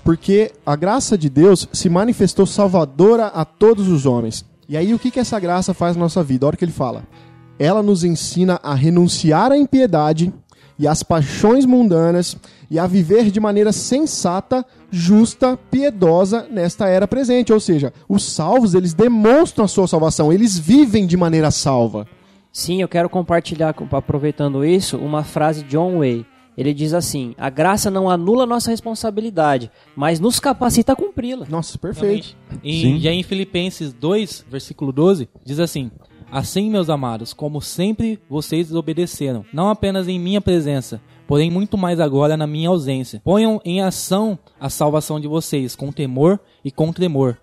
Porque 0.07 0.53
a 0.65 0.73
graça 0.77 1.17
de 1.17 1.29
Deus 1.29 1.67
se 1.73 1.89
manifestou 1.89 2.45
salvadora 2.45 3.25
a 3.25 3.43
todos 3.43 3.89
os 3.89 4.05
homens. 4.05 4.45
E 4.69 4.77
aí 4.77 4.93
o 4.93 4.97
que 4.99 5.11
que 5.11 5.19
essa 5.19 5.37
graça 5.37 5.73
faz 5.73 5.97
na 5.97 6.03
nossa 6.03 6.23
vida? 6.23 6.45
A 6.45 6.47
hora 6.47 6.55
que 6.55 6.63
ele 6.63 6.71
fala: 6.71 7.03
Ela 7.59 7.83
nos 7.83 8.05
ensina 8.05 8.57
a 8.63 8.73
renunciar 8.73 9.51
à 9.51 9.57
impiedade 9.57 10.33
e 10.79 10.87
às 10.87 11.03
paixões 11.03 11.65
mundanas 11.65 12.37
e 12.71 12.79
a 12.79 12.87
viver 12.87 13.29
de 13.29 13.41
maneira 13.41 13.73
sensata, 13.73 14.65
justa, 14.89 15.59
piedosa 15.69 16.47
nesta 16.49 16.87
era 16.87 17.05
presente. 17.05 17.51
Ou 17.51 17.59
seja, 17.59 17.91
os 18.07 18.23
salvos, 18.23 18.75
eles 18.75 18.93
demonstram 18.93 19.65
a 19.65 19.67
sua 19.67 19.89
salvação, 19.89 20.31
eles 20.31 20.57
vivem 20.57 21.05
de 21.05 21.17
maneira 21.17 21.51
salva. 21.51 22.07
Sim, 22.53 22.81
eu 22.81 22.87
quero 22.87 23.09
compartilhar, 23.09 23.73
com- 23.73 23.93
aproveitando 23.93 24.63
isso, 24.63 24.95
uma 24.97 25.25
frase 25.25 25.63
de 25.63 25.71
John 25.71 25.99
Way. 25.99 26.25
Ele 26.57 26.73
diz 26.73 26.93
assim: 26.93 27.35
A 27.37 27.49
graça 27.49 27.91
não 27.91 28.09
anula 28.09 28.45
nossa 28.45 28.71
responsabilidade, 28.71 29.69
mas 29.95 30.19
nos 30.19 30.39
capacita 30.39 30.93
a 30.93 30.95
cumpri-la. 30.95 31.45
Nossa, 31.47 31.77
perfeito. 31.77 32.35
E 32.63 32.99
já 32.99 33.11
em 33.11 33.21
Filipenses 33.21 33.93
2, 33.93 34.45
versículo 34.49 34.91
12, 34.91 35.29
diz 35.45 35.59
assim: 35.59 35.91
Assim, 36.31 36.69
meus 36.69 36.89
amados, 36.89 37.31
como 37.31 37.61
sempre 37.61 38.19
vocês 38.29 38.73
obedeceram, 38.73 39.45
não 39.53 39.69
apenas 39.69 40.07
em 40.07 40.19
minha 40.19 40.41
presença, 40.41 40.99
porém 41.25 41.49
muito 41.49 41.77
mais 41.77 41.99
agora 41.99 42.35
na 42.35 42.45
minha 42.45 42.69
ausência. 42.69 43.21
Ponham 43.23 43.61
em 43.63 43.81
ação 43.81 44.37
a 44.59 44.69
salvação 44.69 45.19
de 45.19 45.27
vocês 45.27 45.75
com 45.75 45.91
temor 45.91 46.39
e 46.65 46.71
com 46.71 46.91
tremor, 46.91 47.37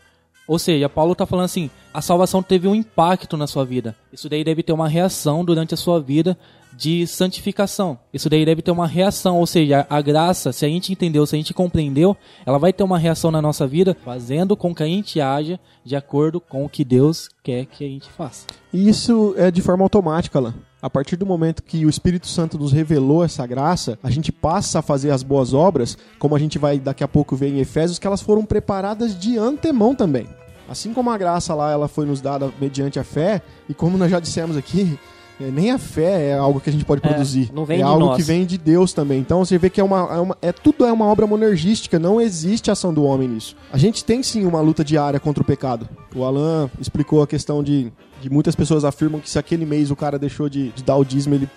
Ou 0.47 0.59
seja, 0.59 0.89
Paulo 0.89 1.15
tá 1.15 1.25
falando 1.25 1.47
assim, 1.47 1.71
a 1.93 2.03
salvação 2.03 2.43
teve 2.43 2.69
um 2.69 2.75
impacto 2.75 3.37
na 3.37 3.47
sua 3.47 3.65
vida. 3.65 3.97
Isso 4.13 4.29
daí 4.29 4.45
deve 4.45 4.63
ter 4.63 4.73
uma 4.73 4.89
reação 4.89 5.45
durante 5.45 5.75
a 5.75 5.77
sua 5.77 6.01
vida 6.01 6.37
de 6.77 7.07
santificação. 7.07 7.99
Isso 8.13 8.29
daí 8.29 8.45
deve 8.45 8.61
ter 8.61 8.71
uma 8.71 8.87
reação, 8.87 9.39
ou 9.39 9.47
seja, 9.47 9.87
a 9.89 10.01
graça, 10.01 10.53
se 10.53 10.67
a 10.67 10.69
gente 10.69 10.93
entendeu, 10.93 11.25
se 11.25 11.35
a 11.35 11.39
gente 11.39 11.55
compreendeu, 11.55 12.17
ela 12.45 12.59
vai 12.59 12.73
ter 12.73 12.83
uma 12.83 12.99
reação 12.99 13.31
na 13.31 13.41
nossa 13.41 13.67
vida, 13.67 13.97
fazendo 14.05 14.57
com 14.57 14.75
que 14.75 14.83
a 14.83 14.87
gente 14.87 15.21
haja 15.21 15.59
de 15.85 15.95
acordo 15.97 16.41
com 16.41 16.65
o 16.65 16.69
que 16.69 16.85
Deus 16.85 17.29
quer 17.43 17.65
que 17.67 17.85
a 17.85 17.89
gente 17.89 18.11
faça. 18.11 18.47
E 18.73 18.89
isso 18.89 19.35
é 19.39 19.51
de 19.51 19.63
forma 19.63 19.85
automática, 19.85 20.39
Alan. 20.39 20.55
A 20.85 20.91
partir 20.91 21.17
do 21.17 21.25
momento 21.25 21.63
que 21.63 21.87
o 21.87 21.89
Espírito 21.89 22.27
Santo 22.27 22.59
nos 22.59 22.71
revelou 22.71 23.25
essa 23.25 23.47
graça, 23.47 23.99
a 24.03 24.11
gente 24.11 24.31
passa 24.31 24.81
a 24.81 24.83
fazer 24.83 25.13
as 25.13 25.23
boas 25.23 25.55
obras, 25.55 25.97
como 26.19 26.37
a 26.37 26.39
gente 26.39 26.59
vai 26.59 26.79
daqui 26.79 27.03
a 27.03 27.09
pouco 27.09 27.35
ver 27.35 27.49
em 27.49 27.59
Efésios, 27.59 27.99
que 27.99 28.07
elas 28.07 28.21
foram 28.21 28.45
preparadas 28.45 29.19
de 29.19 29.39
antemão 29.39 29.95
também. 29.95 30.27
Assim 30.69 30.93
como 30.93 31.09
a 31.11 31.17
graça 31.17 31.55
lá 31.55 31.73
ela 31.73 31.89
foi 31.89 32.05
nos 32.05 32.21
dada 32.21 32.53
mediante 32.61 32.99
a 32.99 33.05
fé, 33.05 33.41
e 33.67 33.73
como 33.73 33.97
nós 33.97 34.11
já 34.11 34.21
dissemos 34.21 34.59
aqui, 34.59 34.99
é, 35.41 35.51
nem 35.51 35.71
a 35.71 35.79
fé 35.79 36.29
é 36.29 36.35
algo 36.35 36.61
que 36.61 36.69
a 36.69 36.73
gente 36.75 36.85
pode 36.85 37.01
É, 37.03 37.09
produzir. 37.09 37.51
não 37.55 37.65
vem 37.65 37.77
é 37.79 37.83
de 37.83 37.89
algo 37.89 38.05
nós. 38.09 38.17
que 38.19 38.23
vem 38.23 38.45
de 38.45 38.59
Deus 38.59 38.93
também. 38.93 39.19
Então 39.21 39.43
você 39.43 39.57
vê 39.57 39.71
que 39.71 39.81
é 39.81 39.85
uma, 39.85 40.01
é 40.15 40.21
uma- 40.21 40.37
é 40.43 40.53
tudo 40.53 40.85
é 40.85 40.93
uma 40.93 41.07
obra 41.07 41.27
monergística, 41.27 41.99
não 41.99 42.21
existe 42.21 42.71
ação 42.71 42.93
do 42.93 43.05
homem 43.05 43.27
nisso. 43.27 43.57
A 43.73 43.79
gente 43.79 44.05
tem 44.05 44.23
sim 44.23 44.45
uma 44.45 44.61
luta 44.61 44.85
diária 44.85 45.19
contra 45.19 45.43
o 45.43 45.47
pecado. 45.47 45.89
O 46.15 46.25
Alan 46.25 46.71
explicou 46.79 47.23
a 47.23 47.27
questão 47.27 47.63
de 47.63 47.91
de 48.25 48.31
muitas 48.31 48.57
pessoas 48.57 48.85
afirmam 48.85 49.21
que 49.21 49.29
se 49.29 49.39
aquele 49.39 49.67
mês 49.67 49.91
o 49.91 49.97
cara 49.97 50.19
deixou 50.19 50.49
de, 50.49 50.71
de 50.71 50.83
dar 50.83 50.97
o 50.97 51.05
dízimo, 51.05 51.35
ele 51.35 51.49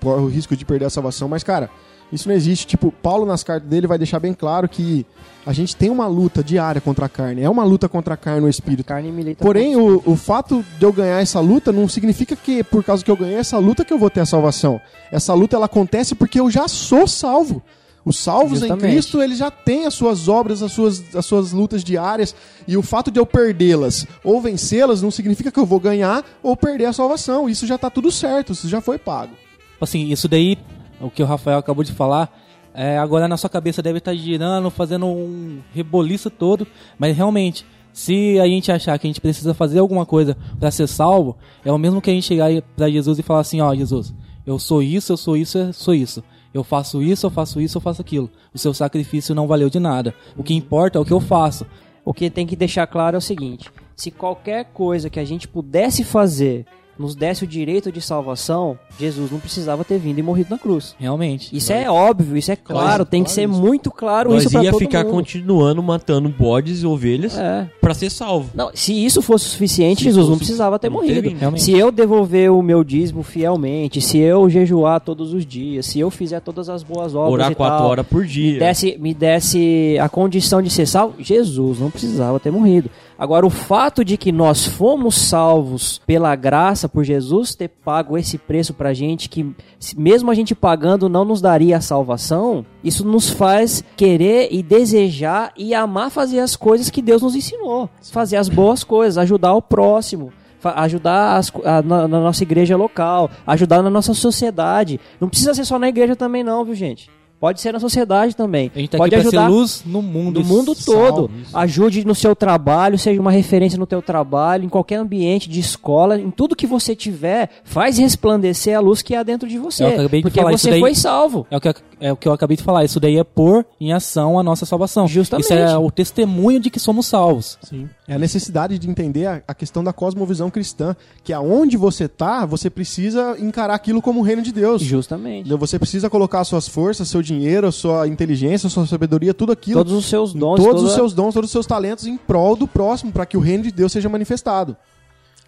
corre 0.00 0.22
o 0.22 0.26
risco 0.26 0.56
de 0.56 0.64
perder 0.64 0.86
a 0.86 0.90
salvação. 0.90 1.28
Mas, 1.28 1.44
cara, 1.44 1.70
isso 2.12 2.28
não 2.28 2.34
existe. 2.34 2.66
Tipo, 2.66 2.90
Paulo 2.90 3.24
nas 3.24 3.44
cartas 3.44 3.68
dele 3.68 3.86
vai 3.86 3.96
deixar 3.96 4.18
bem 4.18 4.34
claro 4.34 4.68
que 4.68 5.06
a 5.46 5.52
gente 5.52 5.76
tem 5.76 5.88
uma 5.88 6.08
luta 6.08 6.42
diária 6.42 6.80
contra 6.80 7.06
a 7.06 7.08
carne. 7.08 7.42
É 7.42 7.48
uma 7.48 7.62
luta 7.62 7.88
contra 7.88 8.14
a 8.14 8.16
carne 8.16 8.40
no 8.40 8.48
espírito. 8.48 8.84
Carne 8.84 9.36
Porém, 9.36 9.76
o, 9.76 10.02
o 10.04 10.16
fato 10.16 10.64
de 10.80 10.84
eu 10.84 10.92
ganhar 10.92 11.22
essa 11.22 11.38
luta 11.38 11.70
não 11.70 11.88
significa 11.88 12.34
que 12.34 12.64
por 12.64 12.82
causa 12.82 13.04
que 13.04 13.10
eu 13.10 13.16
ganhei 13.16 13.36
essa 13.36 13.58
luta 13.58 13.84
que 13.84 13.92
eu 13.92 13.98
vou 13.98 14.10
ter 14.10 14.20
a 14.20 14.26
salvação. 14.26 14.80
Essa 15.12 15.32
luta 15.32 15.54
ela 15.54 15.66
acontece 15.66 16.16
porque 16.16 16.40
eu 16.40 16.50
já 16.50 16.66
sou 16.66 17.06
salvo. 17.06 17.62
Os 18.06 18.18
salvos 18.18 18.58
em 18.58 18.68
Justamente. 18.68 18.92
Cristo, 18.92 19.20
eles 19.20 19.38
já 19.38 19.50
têm 19.50 19.84
as 19.84 19.92
suas 19.92 20.28
obras, 20.28 20.62
as 20.62 20.70
suas, 20.70 21.02
as 21.12 21.26
suas 21.26 21.50
lutas 21.50 21.82
diárias, 21.82 22.36
e 22.66 22.76
o 22.76 22.82
fato 22.82 23.10
de 23.10 23.18
eu 23.18 23.26
perdê-las 23.26 24.06
ou 24.22 24.40
vencê-las 24.40 25.02
não 25.02 25.10
significa 25.10 25.50
que 25.50 25.58
eu 25.58 25.66
vou 25.66 25.80
ganhar 25.80 26.24
ou 26.40 26.56
perder 26.56 26.84
a 26.84 26.92
salvação. 26.92 27.48
Isso 27.48 27.66
já 27.66 27.76
tá 27.76 27.90
tudo 27.90 28.12
certo, 28.12 28.52
isso 28.52 28.68
já 28.68 28.80
foi 28.80 28.96
pago. 28.96 29.32
Assim, 29.80 30.08
isso 30.12 30.28
daí, 30.28 30.56
o 31.00 31.10
que 31.10 31.20
o 31.20 31.26
Rafael 31.26 31.58
acabou 31.58 31.82
de 31.82 31.90
falar, 31.92 32.32
é, 32.72 32.96
agora 32.96 33.26
na 33.26 33.36
sua 33.36 33.50
cabeça 33.50 33.82
deve 33.82 33.98
estar 33.98 34.14
girando, 34.14 34.70
fazendo 34.70 35.06
um 35.06 35.58
reboliço 35.74 36.30
todo, 36.30 36.64
mas 36.96 37.16
realmente, 37.16 37.66
se 37.92 38.38
a 38.38 38.46
gente 38.46 38.70
achar 38.70 38.96
que 39.00 39.08
a 39.08 39.10
gente 39.10 39.20
precisa 39.20 39.52
fazer 39.52 39.80
alguma 39.80 40.06
coisa 40.06 40.36
para 40.60 40.70
ser 40.70 40.86
salvo, 40.86 41.36
é 41.64 41.72
o 41.72 41.78
mesmo 41.78 42.00
que 42.00 42.10
a 42.10 42.12
gente 42.12 42.26
chegar 42.26 42.50
para 42.76 42.88
Jesus 42.88 43.18
e 43.18 43.22
falar 43.22 43.40
assim, 43.40 43.60
ó, 43.60 43.74
Jesus, 43.74 44.14
eu 44.46 44.60
sou 44.60 44.80
isso, 44.80 45.12
eu 45.12 45.16
sou 45.16 45.36
isso, 45.36 45.58
eu 45.58 45.72
sou 45.72 45.92
isso. 45.92 46.22
Eu 46.56 46.64
faço 46.64 47.02
isso, 47.02 47.26
eu 47.26 47.30
faço 47.30 47.60
isso, 47.60 47.76
eu 47.76 47.82
faço 47.82 48.00
aquilo. 48.00 48.30
O 48.54 48.58
seu 48.58 48.72
sacrifício 48.72 49.34
não 49.34 49.46
valeu 49.46 49.68
de 49.68 49.78
nada. 49.78 50.14
O 50.34 50.42
que 50.42 50.54
importa 50.54 50.98
é 50.98 51.00
o 51.00 51.04
que 51.04 51.12
eu 51.12 51.20
faço. 51.20 51.66
O 52.02 52.14
que 52.14 52.30
tem 52.30 52.46
que 52.46 52.56
deixar 52.56 52.86
claro 52.86 53.14
é 53.14 53.18
o 53.18 53.20
seguinte: 53.20 53.70
se 53.94 54.10
qualquer 54.10 54.64
coisa 54.72 55.10
que 55.10 55.20
a 55.20 55.24
gente 55.24 55.46
pudesse 55.46 56.02
fazer 56.02 56.64
nos 56.98 57.14
desse 57.14 57.44
o 57.44 57.46
direito 57.46 57.90
de 57.92 58.00
salvação, 58.00 58.78
Jesus 58.98 59.30
não 59.30 59.38
precisava 59.38 59.84
ter 59.84 59.98
vindo 59.98 60.18
e 60.18 60.22
morrido 60.22 60.50
na 60.50 60.58
cruz. 60.58 60.94
Realmente. 60.98 61.54
Isso 61.56 61.72
é 61.72 61.90
óbvio, 61.90 62.36
isso 62.36 62.50
é 62.52 62.56
claro, 62.56 63.04
tem 63.04 63.22
que 63.22 63.30
ser 63.30 63.42
claro 63.46 63.52
isso. 63.52 63.62
muito 63.66 63.90
claro 63.90 64.30
Nós 64.30 64.42
isso 64.42 64.52
pra 64.52 64.64
ia 64.64 64.70
todo 64.70 64.78
ficar 64.80 65.04
mundo. 65.04 65.12
continuando 65.12 65.82
matando 65.82 66.28
bodes 66.28 66.82
e 66.82 66.86
ovelhas 66.86 67.36
É. 67.38 67.68
pra 67.80 67.92
ser 67.94 68.10
salvo. 68.10 68.50
Não, 68.54 68.70
se 68.74 68.92
isso 68.92 69.20
fosse 69.22 69.44
suficiente, 69.46 69.98
Se 69.98 70.04
Jesus 70.04 70.24
não 70.26 70.34
fosse- 70.34 70.38
precisava 70.46 70.78
ter 70.78 70.88
não 70.88 70.96
morrido. 70.96 71.22
teve. 71.30 71.58
Se 71.58 71.72
eu 71.72 71.90
devolver 71.92 72.50
o 72.52 72.62
meu 72.62 72.82
dízimo 72.82 73.22
fielmente, 73.22 74.00
se 74.00 74.18
eu 74.18 74.48
jejuar 74.48 75.00
todos 75.00 75.32
os 75.34 75.44
dias, 75.44 75.86
se 75.86 76.00
eu 76.00 76.10
fizer 76.10 76.40
todas 76.40 76.68
as 76.68 76.82
boas 76.82 77.14
obras 77.14 77.32
Orar 77.32 77.54
quatro 77.54 77.78
tal, 77.78 77.88
horas 77.88 78.06
por 78.06 78.22
me 78.22 78.28
dia. 78.28 78.58
desse, 78.58 78.96
me 78.98 79.12
desse 79.14 79.96
a 80.00 80.08
condição 80.08 80.62
de 80.62 80.70
ser 80.70 80.86
salvo, 80.86 81.14
Jesus 81.18 81.78
não 81.78 81.90
precisava 81.90 82.40
ter 82.40 82.50
morrido. 82.50 82.90
Agora, 83.18 83.46
o 83.46 83.50
fato 83.50 84.04
de 84.04 84.16
que 84.16 84.30
nós 84.30 84.66
fomos 84.66 85.14
salvos 85.16 86.00
pela 86.06 86.36
graça, 86.36 86.86
por 86.88 87.02
Jesus 87.02 87.54
ter 87.54 87.68
pago 87.68 88.18
esse 88.18 88.36
preço 88.36 88.74
pra 88.74 88.92
gente, 88.92 89.28
que 89.28 89.54
mesmo 89.96 90.30
a 90.30 90.34
gente 90.34 90.54
pagando 90.54 91.08
não 91.08 91.24
nos 91.24 91.40
daria 91.40 91.78
a 91.78 91.80
salvação, 91.80 92.64
isso 92.84 93.06
nos 93.06 93.30
faz 93.30 93.82
querer 93.96 94.48
e 94.50 94.62
desejar 94.62 95.52
e 95.56 95.74
amar 95.74 96.10
fazer 96.10 96.40
as 96.40 96.56
coisas 96.56 96.90
que 96.90 97.00
Deus 97.00 97.22
nos 97.22 97.34
ensinou. 97.34 97.88
Fazer 98.12 98.36
as 98.36 98.48
boas 98.50 98.84
coisas, 98.84 99.16
ajudar 99.16 99.54
o 99.54 99.62
próximo. 99.62 100.30
Ajudar 100.62 101.36
as 101.36 101.52
a- 101.64 101.80
na, 101.82 102.08
na 102.08 102.20
nossa 102.20 102.42
igreja 102.42 102.76
local, 102.76 103.30
ajudar 103.46 103.82
na 103.82 103.90
nossa 103.90 104.12
sociedade. 104.14 104.98
Não 105.20 105.28
precisa 105.28 105.54
ser 105.54 105.64
só 105.64 105.78
na 105.78 105.88
igreja 105.88 106.16
também, 106.16 106.42
não, 106.42 106.64
viu, 106.64 106.74
gente? 106.74 107.08
Pode 107.38 107.60
ser 107.60 107.72
na 107.72 107.78
sociedade 107.78 108.34
também. 108.34 108.70
A 108.74 108.78
gente 108.78 108.90
tá 108.90 108.98
Pode 108.98 109.14
aqui 109.14 109.26
ajudar 109.26 109.44
ser 109.44 109.50
luz 109.52 109.82
no 109.84 110.00
mundo. 110.00 110.40
do 110.40 110.46
mundo 110.46 110.74
todo. 110.74 111.30
Ajude 111.52 112.04
no 112.06 112.14
seu 112.14 112.34
trabalho, 112.34 112.98
seja 112.98 113.20
uma 113.20 113.30
referência 113.30 113.78
no 113.78 113.86
teu 113.86 114.00
trabalho, 114.00 114.64
em 114.64 114.68
qualquer 114.68 114.96
ambiente 114.96 115.48
de 115.48 115.60
escola, 115.60 116.18
em 116.18 116.30
tudo 116.30 116.56
que 116.56 116.66
você 116.66 116.96
tiver, 116.96 117.50
faz 117.62 117.98
resplandecer 117.98 118.76
a 118.76 118.80
luz 118.80 119.02
que 119.02 119.14
há 119.14 119.22
dentro 119.22 119.46
de 119.48 119.58
você. 119.58 119.84
De 120.08 120.22
porque 120.22 120.40
isso 120.40 120.50
você 120.58 120.80
foi 120.80 120.94
salvo. 120.94 121.46
É 121.50 121.56
o, 121.56 121.60
que, 121.60 121.68
eu- 121.68 121.74
é 122.00 122.12
o 122.12 122.16
que 122.16 122.28
eu 122.28 122.32
acabei 122.32 122.56
de 122.56 122.62
falar. 122.62 122.84
Isso 122.84 123.00
daí 123.00 123.16
é 123.16 123.24
pôr 123.24 123.64
em 123.80 123.92
ação 123.92 124.38
a 124.38 124.42
nossa 124.42 124.66
salvação. 124.66 125.06
Justamente. 125.08 125.44
Isso 125.44 125.52
é 125.54 125.76
o 125.78 125.90
testemunho 125.90 126.60
de 126.60 126.70
que 126.70 126.78
somos 126.78 127.06
salvos. 127.06 127.58
Sim. 127.62 127.88
É 128.06 128.14
a 128.14 128.18
necessidade 128.18 128.78
de 128.78 128.88
entender 128.88 129.26
a, 129.26 129.42
a 129.48 129.54
questão 129.54 129.82
da 129.82 129.92
cosmovisão 129.92 130.50
cristã, 130.50 130.94
que 131.24 131.32
aonde 131.32 131.76
você 131.76 132.06
tá, 132.08 132.44
você 132.46 132.68
precisa 132.70 133.36
encarar 133.38 133.74
aquilo 133.74 134.00
como 134.02 134.20
o 134.20 134.22
reino 134.22 134.42
de 134.42 134.52
Deus. 134.52 134.82
Justamente. 134.82 135.48
Você 135.56 135.78
precisa 135.78 136.10
colocar 136.10 136.44
suas 136.44 136.68
forças, 136.68 137.08
seu 137.08 137.22
dinheiro, 137.22 137.70
sua 137.72 138.06
inteligência, 138.06 138.68
sua 138.68 138.86
sabedoria, 138.86 139.32
tudo 139.34 139.52
aquilo. 139.52 139.80
Todos 139.80 139.92
os 139.92 140.06
seus 140.06 140.32
dons, 140.34 140.56
todos 140.56 140.74
toda- 140.80 140.86
os 140.88 140.94
seus 140.94 141.12
dons, 141.14 141.34
todos 141.34 141.48
os 141.48 141.52
seus 141.52 141.66
talentos 141.66 142.06
em 142.06 142.16
prol 142.16 142.56
do 142.56 142.68
próximo, 142.68 143.10
para 143.12 143.26
que 143.26 143.36
o 143.36 143.40
reino 143.40 143.64
de 143.64 143.72
Deus 143.72 143.92
seja 143.92 144.08
manifestado. 144.08 144.76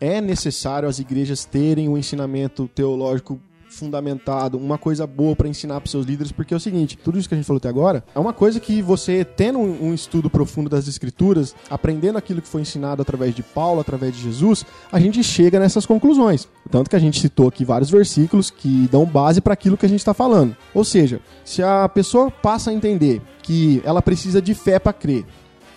É 0.01 0.21
necessário 0.21 0.89
as 0.89 0.99
igrejas 1.01 1.45
terem 1.45 1.89
um 1.89 1.99
ensinamento 1.99 2.69
teológico 2.73 3.41
fundamentado, 3.79 4.59
uma 4.59 4.77
coisa 4.77 5.07
boa 5.07 5.35
para 5.35 5.49
ensinar 5.49 5.81
para 5.81 5.91
seus 5.91 6.05
líderes, 6.05 6.33
porque 6.33 6.53
é 6.53 6.57
o 6.57 6.61
seguinte, 6.61 6.99
tudo 6.99 7.19
isso 7.19 7.29
que 7.29 7.35
a 7.35 7.39
gente 7.39 7.47
falou 7.47 7.59
até 7.59 7.69
agora 7.69 8.05
é 8.15 8.19
uma 8.19 8.33
coisa 8.33 8.59
que 8.59 8.83
você 8.83 9.25
tendo 9.25 9.59
um, 9.59 9.89
um 9.89 9.95
estudo 9.95 10.29
profundo 10.29 10.69
das 10.69 10.89
escrituras, 10.89 11.55
aprendendo 11.71 12.19
aquilo 12.19 12.43
que 12.43 12.49
foi 12.49 12.63
ensinado 12.63 13.03
através 13.03 13.35
de 13.35 13.43
Paulo, 13.43 13.81
através 13.81 14.15
de 14.15 14.23
Jesus, 14.23 14.65
a 14.91 14.99
gente 14.99 15.23
chega 15.23 15.59
nessas 15.59 15.87
conclusões. 15.87 16.49
Tanto 16.71 16.91
que 16.91 16.97
a 16.97 16.99
gente 16.99 17.21
citou 17.21 17.49
aqui 17.49 17.65
vários 17.65 17.91
versículos 17.91 18.51
que 18.51 18.89
dão 18.91 19.05
base 19.05 19.41
para 19.41 19.55
aquilo 19.55 19.77
que 19.77 19.87
a 19.87 19.89
gente 19.89 20.01
está 20.01 20.13
falando. 20.13 20.57
Ou 20.75 20.85
seja, 20.85 21.21
se 21.45 21.63
a 21.63 21.89
pessoa 21.89 22.31
passa 22.31 22.71
a 22.71 22.75
entender 22.75 23.23
que 23.43 23.81
ela 23.85 24.03
precisa 24.03 24.43
de 24.43 24.55
fé 24.55 24.79
para 24.79 24.93
crer, 24.93 25.25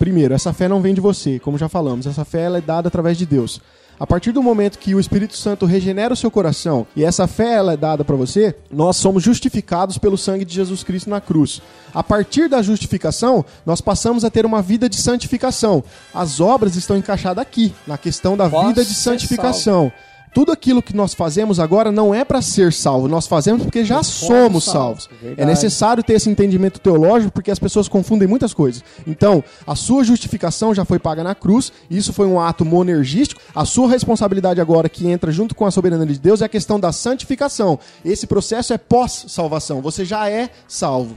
Primeiro, 0.02 0.34
essa 0.34 0.52
fé 0.52 0.66
não 0.66 0.80
vem 0.80 0.94
de 0.94 1.00
você, 1.00 1.38
como 1.38 1.56
já 1.56 1.68
falamos, 1.68 2.08
essa 2.08 2.24
fé 2.24 2.40
ela 2.40 2.58
é 2.58 2.60
dada 2.60 2.88
através 2.88 3.16
de 3.16 3.24
Deus. 3.24 3.60
A 4.02 4.06
partir 4.06 4.32
do 4.32 4.42
momento 4.42 4.80
que 4.80 4.96
o 4.96 4.98
Espírito 4.98 5.36
Santo 5.36 5.64
regenera 5.64 6.12
o 6.12 6.16
seu 6.16 6.28
coração 6.28 6.84
e 6.96 7.04
essa 7.04 7.28
fé 7.28 7.52
ela 7.52 7.74
é 7.74 7.76
dada 7.76 8.04
para 8.04 8.16
você, 8.16 8.52
nós 8.68 8.96
somos 8.96 9.22
justificados 9.22 9.96
pelo 9.96 10.18
sangue 10.18 10.44
de 10.44 10.52
Jesus 10.52 10.82
Cristo 10.82 11.08
na 11.08 11.20
cruz. 11.20 11.62
A 11.94 12.02
partir 12.02 12.48
da 12.48 12.60
justificação, 12.62 13.44
nós 13.64 13.80
passamos 13.80 14.24
a 14.24 14.30
ter 14.30 14.44
uma 14.44 14.60
vida 14.60 14.88
de 14.88 14.96
santificação. 14.96 15.84
As 16.12 16.40
obras 16.40 16.74
estão 16.74 16.96
encaixadas 16.96 17.40
aqui, 17.40 17.72
na 17.86 17.96
questão 17.96 18.36
da 18.36 18.50
Posso 18.50 18.66
vida 18.66 18.84
de 18.84 18.92
santificação. 18.92 19.92
Tudo 20.34 20.50
aquilo 20.50 20.82
que 20.82 20.96
nós 20.96 21.12
fazemos 21.12 21.60
agora 21.60 21.92
não 21.92 22.14
é 22.14 22.24
para 22.24 22.40
ser 22.40 22.72
salvo, 22.72 23.06
nós 23.06 23.26
fazemos 23.26 23.64
porque 23.64 23.84
já 23.84 24.02
somos 24.02 24.64
salvos. 24.64 25.08
É 25.20 25.26
verdade. 25.26 25.48
necessário 25.48 26.02
ter 26.02 26.14
esse 26.14 26.30
entendimento 26.30 26.80
teológico 26.80 27.32
porque 27.32 27.50
as 27.50 27.58
pessoas 27.58 27.86
confundem 27.86 28.26
muitas 28.26 28.54
coisas. 28.54 28.82
Então, 29.06 29.44
a 29.66 29.76
sua 29.76 30.02
justificação 30.04 30.74
já 30.74 30.86
foi 30.86 30.98
paga 30.98 31.22
na 31.22 31.34
cruz, 31.34 31.70
isso 31.90 32.14
foi 32.14 32.26
um 32.26 32.40
ato 32.40 32.64
monergístico. 32.64 33.42
A 33.54 33.66
sua 33.66 33.88
responsabilidade 33.90 34.58
agora, 34.58 34.88
que 34.88 35.06
entra 35.06 35.30
junto 35.30 35.54
com 35.54 35.66
a 35.66 35.70
soberania 35.70 36.06
de 36.06 36.18
Deus, 36.18 36.40
é 36.40 36.46
a 36.46 36.48
questão 36.48 36.80
da 36.80 36.92
santificação. 36.92 37.78
Esse 38.02 38.26
processo 38.26 38.72
é 38.72 38.78
pós-salvação, 38.78 39.82
você 39.82 40.02
já 40.02 40.30
é 40.30 40.48
salvo. 40.66 41.14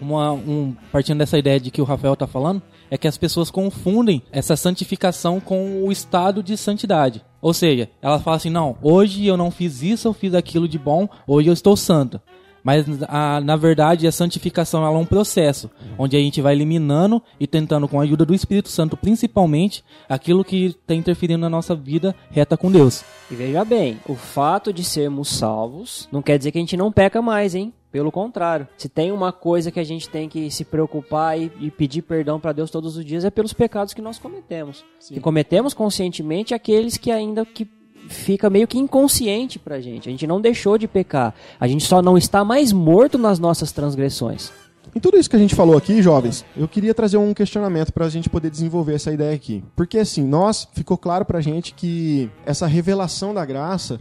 Uma, 0.00 0.32
um, 0.32 0.74
partindo 0.90 1.18
dessa 1.18 1.38
ideia 1.38 1.60
de 1.60 1.70
que 1.70 1.80
o 1.80 1.84
Rafael 1.84 2.14
está 2.14 2.26
falando, 2.26 2.60
é 2.90 2.98
que 2.98 3.08
as 3.08 3.16
pessoas 3.16 3.50
confundem 3.50 4.22
essa 4.30 4.56
santificação 4.56 5.40
com 5.40 5.84
o 5.84 5.92
estado 5.92 6.42
de 6.42 6.56
santidade. 6.56 7.24
Ou 7.46 7.54
seja, 7.54 7.88
ela 8.02 8.18
fala 8.18 8.38
assim: 8.38 8.50
não, 8.50 8.76
hoje 8.82 9.24
eu 9.24 9.36
não 9.36 9.52
fiz 9.52 9.80
isso, 9.80 10.08
eu 10.08 10.12
fiz 10.12 10.34
aquilo 10.34 10.66
de 10.66 10.80
bom, 10.80 11.08
hoje 11.28 11.48
eu 11.48 11.52
estou 11.52 11.76
santo. 11.76 12.20
Mas 12.66 12.84
a- 13.06 13.40
na 13.40 13.54
verdade 13.54 14.08
a 14.08 14.10
santificação 14.12 14.84
ela 14.84 14.96
é 14.96 14.98
um 15.00 15.04
processo 15.06 15.70
onde 15.96 16.16
a 16.16 16.18
gente 16.18 16.42
vai 16.42 16.52
eliminando 16.52 17.22
e 17.38 17.46
tentando 17.46 17.86
com 17.86 18.00
a 18.00 18.02
ajuda 18.02 18.24
do 18.26 18.34
Espírito 18.34 18.68
Santo, 18.68 18.96
principalmente, 18.96 19.84
aquilo 20.08 20.44
que 20.44 20.66
está 20.66 20.92
interferindo 20.92 21.38
na 21.42 21.48
nossa 21.48 21.76
vida 21.76 22.12
reta 22.28 22.56
com 22.56 22.68
Deus. 22.72 23.04
E 23.30 23.36
veja 23.36 23.64
bem, 23.64 24.00
o 24.08 24.16
fato 24.16 24.72
de 24.72 24.82
sermos 24.82 25.28
salvos 25.28 26.08
não 26.10 26.20
quer 26.20 26.38
dizer 26.38 26.50
que 26.50 26.58
a 26.58 26.60
gente 26.60 26.76
não 26.76 26.90
peca 26.90 27.22
mais, 27.22 27.54
hein? 27.54 27.72
Pelo 27.92 28.10
contrário, 28.10 28.66
se 28.76 28.88
tem 28.88 29.12
uma 29.12 29.30
coisa 29.30 29.70
que 29.70 29.78
a 29.78 29.84
gente 29.84 30.08
tem 30.08 30.28
que 30.28 30.50
se 30.50 30.64
preocupar 30.64 31.38
e, 31.40 31.52
e 31.60 31.70
pedir 31.70 32.02
perdão 32.02 32.40
para 32.40 32.50
Deus 32.52 32.68
todos 32.68 32.96
os 32.96 33.04
dias 33.04 33.24
é 33.24 33.30
pelos 33.30 33.52
pecados 33.52 33.94
que 33.94 34.02
nós 34.02 34.18
cometemos. 34.18 34.84
Que 35.08 35.20
cometemos 35.20 35.72
conscientemente 35.72 36.52
aqueles 36.52 36.96
que 36.96 37.12
ainda 37.12 37.46
que 37.46 37.64
fica 38.08 38.50
meio 38.50 38.66
que 38.66 38.78
inconsciente 38.78 39.58
pra 39.58 39.80
gente. 39.80 40.08
A 40.08 40.12
gente 40.12 40.26
não 40.26 40.40
deixou 40.40 40.78
de 40.78 40.88
pecar. 40.88 41.34
A 41.58 41.66
gente 41.66 41.84
só 41.84 42.00
não 42.00 42.16
está 42.16 42.44
mais 42.44 42.72
morto 42.72 43.18
nas 43.18 43.38
nossas 43.38 43.72
transgressões. 43.72 44.50
Em 44.94 45.00
tudo 45.00 45.18
isso 45.18 45.28
que 45.28 45.36
a 45.36 45.38
gente 45.38 45.54
falou 45.54 45.76
aqui, 45.76 46.00
jovens, 46.00 46.44
eu 46.56 46.66
queria 46.66 46.94
trazer 46.94 47.18
um 47.18 47.34
questionamento 47.34 47.92
pra 47.92 48.08
gente 48.08 48.30
poder 48.30 48.50
desenvolver 48.50 48.94
essa 48.94 49.12
ideia 49.12 49.34
aqui. 49.34 49.62
Porque 49.74 49.98
assim, 49.98 50.24
nós 50.24 50.66
ficou 50.72 50.96
claro 50.96 51.24
pra 51.24 51.40
gente 51.40 51.74
que 51.74 52.30
essa 52.46 52.66
revelação 52.66 53.34
da 53.34 53.44
graça, 53.44 54.00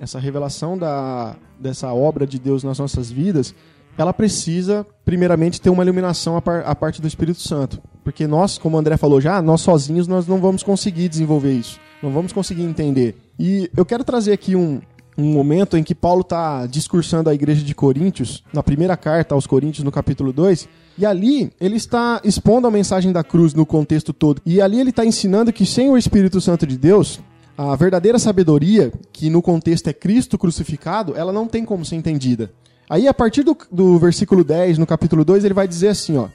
essa 0.00 0.18
revelação 0.18 0.78
da, 0.78 1.36
dessa 1.58 1.92
obra 1.92 2.26
de 2.26 2.38
Deus 2.38 2.64
nas 2.64 2.78
nossas 2.78 3.10
vidas, 3.10 3.54
ela 3.98 4.14
precisa, 4.14 4.86
primeiramente, 5.04 5.60
ter 5.60 5.68
uma 5.68 5.82
iluminação 5.82 6.36
a, 6.36 6.40
par, 6.40 6.62
a 6.64 6.74
parte 6.74 7.02
do 7.02 7.08
Espírito 7.08 7.40
Santo. 7.40 7.82
Porque 8.02 8.26
nós, 8.26 8.56
como 8.56 8.76
o 8.76 8.80
André 8.80 8.96
falou 8.96 9.20
já, 9.20 9.42
nós 9.42 9.60
sozinhos 9.60 10.08
nós 10.08 10.26
não 10.26 10.38
vamos 10.40 10.62
conseguir 10.62 11.08
desenvolver 11.08 11.52
isso. 11.52 11.78
Não 12.02 12.10
vamos 12.10 12.32
conseguir 12.32 12.62
entender. 12.62 13.14
E 13.42 13.70
eu 13.74 13.86
quero 13.86 14.04
trazer 14.04 14.34
aqui 14.34 14.54
um, 14.54 14.82
um 15.16 15.32
momento 15.32 15.74
em 15.74 15.82
que 15.82 15.94
Paulo 15.94 16.20
está 16.20 16.66
discursando 16.66 17.30
à 17.30 17.34
igreja 17.34 17.64
de 17.64 17.74
Coríntios, 17.74 18.44
na 18.52 18.62
primeira 18.62 18.98
carta 18.98 19.34
aos 19.34 19.46
Coríntios, 19.46 19.82
no 19.82 19.90
capítulo 19.90 20.30
2, 20.30 20.68
e 20.98 21.06
ali 21.06 21.50
ele 21.58 21.76
está 21.76 22.20
expondo 22.22 22.66
a 22.66 22.70
mensagem 22.70 23.10
da 23.12 23.24
cruz 23.24 23.54
no 23.54 23.64
contexto 23.64 24.12
todo. 24.12 24.42
E 24.44 24.60
ali 24.60 24.78
ele 24.78 24.90
está 24.90 25.06
ensinando 25.06 25.54
que 25.54 25.64
sem 25.64 25.88
o 25.88 25.96
Espírito 25.96 26.38
Santo 26.38 26.66
de 26.66 26.76
Deus, 26.76 27.18
a 27.56 27.74
verdadeira 27.74 28.18
sabedoria, 28.18 28.92
que 29.10 29.30
no 29.30 29.40
contexto 29.40 29.88
é 29.88 29.94
Cristo 29.94 30.36
crucificado, 30.36 31.16
ela 31.16 31.32
não 31.32 31.46
tem 31.46 31.64
como 31.64 31.82
ser 31.82 31.96
entendida. 31.96 32.52
Aí, 32.90 33.08
a 33.08 33.14
partir 33.14 33.42
do, 33.42 33.56
do 33.72 33.98
versículo 33.98 34.44
10, 34.44 34.76
no 34.76 34.86
capítulo 34.86 35.24
2, 35.24 35.46
ele 35.46 35.54
vai 35.54 35.66
dizer 35.66 35.88
assim, 35.88 36.18
ó. 36.18 36.28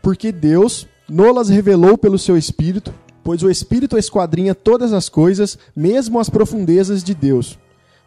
Porque 0.00 0.32
Deus 0.32 0.86
nolas 1.06 1.50
revelou 1.50 1.98
pelo 1.98 2.18
seu 2.18 2.34
Espírito, 2.34 2.94
pois 3.26 3.42
o 3.42 3.50
Espírito 3.50 3.98
esquadrinha 3.98 4.54
todas 4.54 4.92
as 4.92 5.08
coisas, 5.08 5.58
mesmo 5.74 6.20
as 6.20 6.30
profundezas 6.30 7.02
de 7.02 7.12
Deus. 7.12 7.58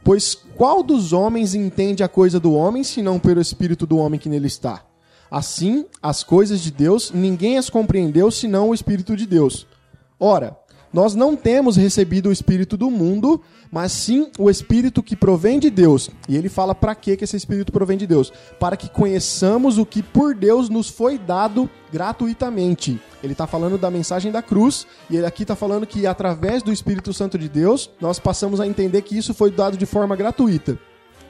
Pois 0.01 0.33
qual 0.55 0.81
dos 0.81 1.11
homens 1.11 1.53
entende 1.53 2.01
a 2.01 2.07
coisa 2.07 2.39
do 2.39 2.53
homem, 2.53 2.85
senão 2.85 3.19
pelo 3.19 3.41
Espírito 3.41 3.85
do 3.85 3.97
homem 3.97 4.17
que 4.17 4.29
nele 4.29 4.47
está? 4.47 4.81
Assim, 5.29 5.85
as 6.01 6.23
coisas 6.23 6.61
de 6.61 6.71
Deus, 6.71 7.11
ninguém 7.13 7.57
as 7.57 7.69
compreendeu, 7.69 8.31
senão 8.31 8.69
o 8.69 8.73
Espírito 8.73 9.13
de 9.17 9.25
Deus. 9.25 9.67
Ora, 10.17 10.57
nós 10.91 11.15
não 11.15 11.35
temos 11.35 11.75
recebido 11.75 12.29
o 12.29 12.31
Espírito 12.31 12.75
do 12.75 12.89
mundo, 12.89 13.41
mas 13.71 13.91
sim 13.91 14.29
o 14.37 14.49
Espírito 14.49 15.03
que 15.03 15.15
provém 15.15 15.59
de 15.59 15.69
Deus. 15.69 16.09
E 16.27 16.35
ele 16.35 16.49
fala 16.49 16.73
para 16.73 16.95
que 16.95 17.11
esse 17.11 17.37
Espírito 17.37 17.71
provém 17.71 17.97
de 17.97 18.07
Deus? 18.07 18.31
Para 18.59 18.75
que 18.75 18.89
conheçamos 18.89 19.77
o 19.77 19.85
que 19.85 20.01
por 20.01 20.33
Deus 20.33 20.69
nos 20.69 20.89
foi 20.89 21.17
dado 21.17 21.69
gratuitamente. 21.91 22.99
Ele 23.23 23.33
está 23.33 23.45
falando 23.45 23.77
da 23.77 23.91
mensagem 23.91 24.31
da 24.31 24.41
cruz, 24.41 24.87
e 25.09 25.17
ele 25.17 25.25
aqui 25.25 25.43
está 25.43 25.55
falando 25.55 25.85
que 25.85 26.07
através 26.07 26.63
do 26.63 26.71
Espírito 26.71 27.13
Santo 27.13 27.37
de 27.37 27.49
Deus, 27.49 27.89
nós 28.01 28.17
passamos 28.17 28.59
a 28.59 28.67
entender 28.67 29.01
que 29.01 29.17
isso 29.17 29.33
foi 29.33 29.51
dado 29.51 29.77
de 29.77 29.85
forma 29.85 30.15
gratuita. 30.15 30.79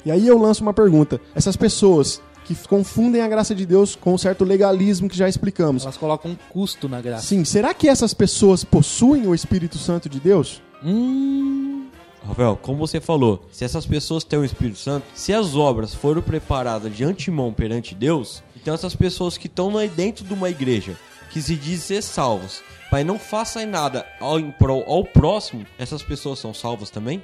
E 0.05 0.11
aí 0.11 0.27
eu 0.27 0.37
lanço 0.37 0.63
uma 0.63 0.73
pergunta: 0.73 1.19
essas 1.35 1.57
pessoas 1.57 2.21
que 2.55 2.67
confundem 2.67 3.21
a 3.21 3.27
graça 3.27 3.53
de 3.53 3.63
Deus 3.63 3.95
com 3.95 4.15
um 4.15 4.17
certo 4.17 4.43
legalismo 4.43 5.07
que 5.07 5.15
já 5.15 5.29
explicamos. 5.29 5.83
Elas 5.83 5.97
colocam 5.97 6.31
um 6.31 6.35
custo 6.49 6.89
na 6.89 6.99
graça. 6.99 7.27
Sim, 7.27 7.45
será 7.45 7.75
que 7.75 7.87
essas 7.87 8.11
pessoas 8.11 8.63
possuem 8.63 9.27
o 9.27 9.35
Espírito 9.35 9.77
Santo 9.77 10.09
de 10.09 10.19
Deus? 10.19 10.59
Hum. 10.83 11.85
Rafael, 12.25 12.57
como 12.59 12.79
você 12.79 12.99
falou, 12.99 13.45
se 13.51 13.63
essas 13.63 13.85
pessoas 13.85 14.23
têm 14.23 14.39
o 14.39 14.45
Espírito 14.45 14.79
Santo, 14.79 15.05
se 15.13 15.31
as 15.31 15.55
obras 15.55 15.93
foram 15.93 16.23
preparadas 16.23 16.95
de 16.95 17.03
antemão 17.03 17.53
perante 17.53 17.93
Deus, 17.93 18.41
então 18.55 18.73
essas 18.73 18.95
pessoas 18.95 19.37
que 19.37 19.47
estão 19.47 19.71
dentro 19.95 20.25
de 20.25 20.33
uma 20.33 20.49
igreja, 20.49 20.95
que 21.29 21.41
se 21.41 21.55
dizem 21.55 21.77
ser 21.77 22.01
salvos, 22.01 22.61
mas 22.91 23.05
não 23.05 23.19
façam 23.19 23.65
nada 23.67 24.05
ao, 24.19 24.39
em 24.39 24.51
prol 24.51 24.83
ao 24.87 25.05
próximo, 25.05 25.65
essas 25.77 26.01
pessoas 26.01 26.39
são 26.39 26.53
salvas 26.53 26.89
também? 26.89 27.21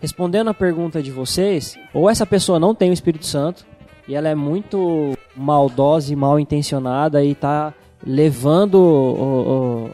Respondendo 0.00 0.48
a 0.48 0.54
pergunta 0.54 1.02
de 1.02 1.10
vocês, 1.10 1.76
ou 1.92 2.08
essa 2.08 2.26
pessoa 2.26 2.58
não 2.58 2.74
tem 2.74 2.90
o 2.90 2.94
Espírito 2.94 3.26
Santo 3.26 3.64
e 4.08 4.14
ela 4.14 4.28
é 4.28 4.34
muito 4.34 5.16
maldosa 5.36 6.12
e 6.12 6.16
mal 6.16 6.38
intencionada 6.38 7.24
e 7.24 7.34
tá 7.34 7.72
levando 8.06 8.74
o- 8.74 9.86
o- 9.86 9.90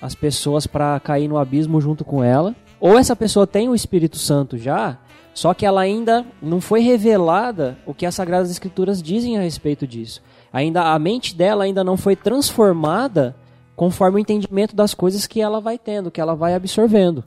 as 0.00 0.14
pessoas 0.14 0.66
para 0.66 0.98
cair 1.00 1.28
no 1.28 1.38
abismo 1.38 1.80
junto 1.80 2.04
com 2.04 2.22
ela, 2.22 2.54
ou 2.80 2.98
essa 2.98 3.16
pessoa 3.16 3.46
tem 3.46 3.68
o 3.68 3.74
Espírito 3.74 4.16
Santo 4.18 4.58
já, 4.58 4.98
só 5.32 5.52
que 5.54 5.64
ela 5.66 5.80
ainda 5.80 6.24
não 6.42 6.60
foi 6.60 6.80
revelada 6.80 7.76
o 7.86 7.92
que 7.94 8.06
as 8.06 8.14
Sagradas 8.14 8.50
Escrituras 8.50 9.02
dizem 9.02 9.36
a 9.36 9.40
respeito 9.42 9.86
disso. 9.86 10.22
Ainda 10.52 10.92
a 10.92 10.98
mente 10.98 11.34
dela 11.34 11.64
ainda 11.64 11.82
não 11.84 11.96
foi 11.96 12.16
transformada 12.16 13.36
conforme 13.74 14.16
o 14.16 14.20
entendimento 14.20 14.74
das 14.74 14.94
coisas 14.94 15.26
que 15.26 15.40
ela 15.40 15.60
vai 15.60 15.78
tendo, 15.78 16.10
que 16.10 16.20
ela 16.20 16.34
vai 16.34 16.54
absorvendo. 16.54 17.22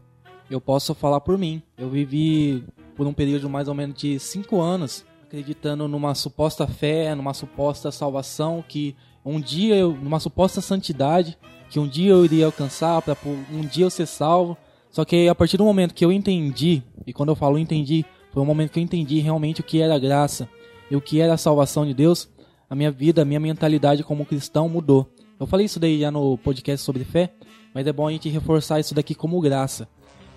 Eu 0.50 0.60
posso 0.60 0.96
falar 0.96 1.20
por 1.22 1.38
mim. 1.38 1.62
Eu 1.78 1.90
vivi 1.90 2.64
por 2.96 3.06
um 3.06 3.14
período 3.14 3.48
mais 3.50 3.68
ou 3.68 3.76
menos 3.76 3.96
de 3.96 4.20
cinco 4.20 4.60
anos 4.60 5.06
acreditando 5.30 5.88
numa 5.88 6.16
suposta 6.16 6.66
fé, 6.66 7.14
numa 7.14 7.36
suposta 7.36 7.92
salvação, 7.92 8.64
que 8.68 8.96
um 9.24 9.40
dia, 9.40 9.76
eu, 9.76 9.94
numa 9.94 10.20
suposta 10.20 10.60
santidade, 10.60 11.38
que 11.70 11.80
um 11.80 11.88
dia 11.88 12.10
eu 12.10 12.26
iria 12.26 12.48
alcançar, 12.48 13.00
para 13.04 13.16
um 13.54 13.62
dia 13.62 13.86
eu 13.86 13.92
ser 13.92 14.08
salvo. 14.08 14.58
Só 14.90 15.06
que 15.06 15.30
a 15.30 15.36
partir 15.36 15.56
do 15.56 15.64
momento 15.64 15.94
que 15.94 16.04
eu 16.04 16.12
entendi, 16.12 16.82
e 17.06 17.14
quando 17.14 17.30
eu 17.30 17.36
falo 17.36 17.60
entendi, 17.60 18.04
foi 18.34 18.42
o 18.42 18.46
momento 18.46 18.72
que 18.72 18.80
eu 18.80 18.84
entendi 18.84 19.20
realmente 19.20 19.62
o 19.62 19.64
que 19.64 19.80
era 19.80 20.00
graça 20.00 20.50
e 20.90 20.96
o 20.96 21.02
que 21.02 21.22
era 21.22 21.36
a 21.36 21.38
salvação 21.38 21.86
de 21.86 21.94
Deus, 21.94 22.28
a 22.68 22.74
minha 22.74 22.90
vida, 22.90 23.22
a 23.22 23.26
minha 23.26 23.40
mentalidade 23.40 24.04
como 24.04 24.26
cristão 24.26 24.68
mudou. 24.68 25.14
Eu 25.40 25.46
falei 25.46 25.68
isso 25.68 25.80
daí 25.80 26.00
já 26.00 26.10
no 26.10 26.40
podcast 26.40 26.84
sobre 26.84 27.04
fé, 27.04 27.32
mas 27.72 27.86
é 27.86 27.94
bom 27.94 28.08
a 28.08 28.12
gente 28.12 28.30
reforçar 28.30 28.80
isso 28.80 28.96
daqui 28.96 29.14
como 29.14 29.40
graça, 29.40 29.88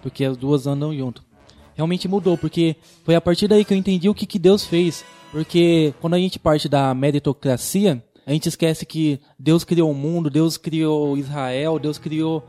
porque 0.03 0.23
as 0.23 0.37
duas 0.37 0.67
andam 0.67 0.95
junto. 0.95 1.32
Realmente 1.75 2.07
mudou, 2.09 2.37
porque 2.37 2.77
foi 3.05 3.15
a 3.15 3.21
partir 3.21 3.49
daí 3.49 3.65
que 3.65 3.73
eu 3.73 3.79
entendi 3.79 4.09
o 4.09 4.15
que, 4.15 4.27
que 4.27 4.39
Deus 4.39 4.65
fez. 4.65 5.05
Porque 5.31 5.95
quando 6.01 6.15
a 6.15 6.19
gente 6.19 6.39
parte 6.39 6.69
da 6.69 6.93
meritocracia, 6.95 8.03
a 8.27 8.33
gente 8.33 8.49
esquece 8.49 8.85
que 8.85 9.19
Deus 9.39 9.65
criou 9.65 9.91
o 9.91 9.95
mundo, 9.95 10.29
Deus 10.31 10.57
criou 10.57 11.17
Israel, 11.17 11.79
Deus 11.79 11.99
criou 11.99 12.45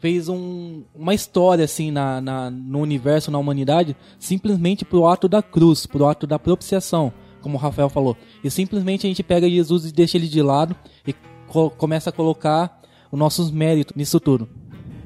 fez 0.00 0.28
um, 0.28 0.82
uma 0.94 1.14
história 1.14 1.64
assim 1.64 1.90
na, 1.90 2.20
na- 2.20 2.50
no 2.50 2.80
universo, 2.80 3.30
na 3.30 3.38
humanidade, 3.38 3.96
simplesmente 4.18 4.84
pro 4.84 5.06
ato 5.06 5.26
da 5.28 5.40
cruz, 5.42 5.86
pro 5.86 6.04
ato 6.06 6.26
da 6.26 6.38
propiciação, 6.38 7.10
como 7.40 7.56
o 7.56 7.60
Rafael 7.60 7.88
falou. 7.88 8.14
E 8.42 8.50
simplesmente 8.50 9.06
a 9.06 9.08
gente 9.08 9.22
pega 9.22 9.48
Jesus 9.48 9.86
e 9.86 9.92
deixa 9.92 10.18
ele 10.18 10.28
de 10.28 10.42
lado 10.42 10.76
e 11.06 11.14
co- 11.46 11.70
começa 11.70 12.10
a 12.10 12.12
colocar 12.12 12.82
os 13.10 13.18
nossos 13.18 13.50
méritos 13.50 13.96
nisso 13.96 14.20
tudo. 14.20 14.46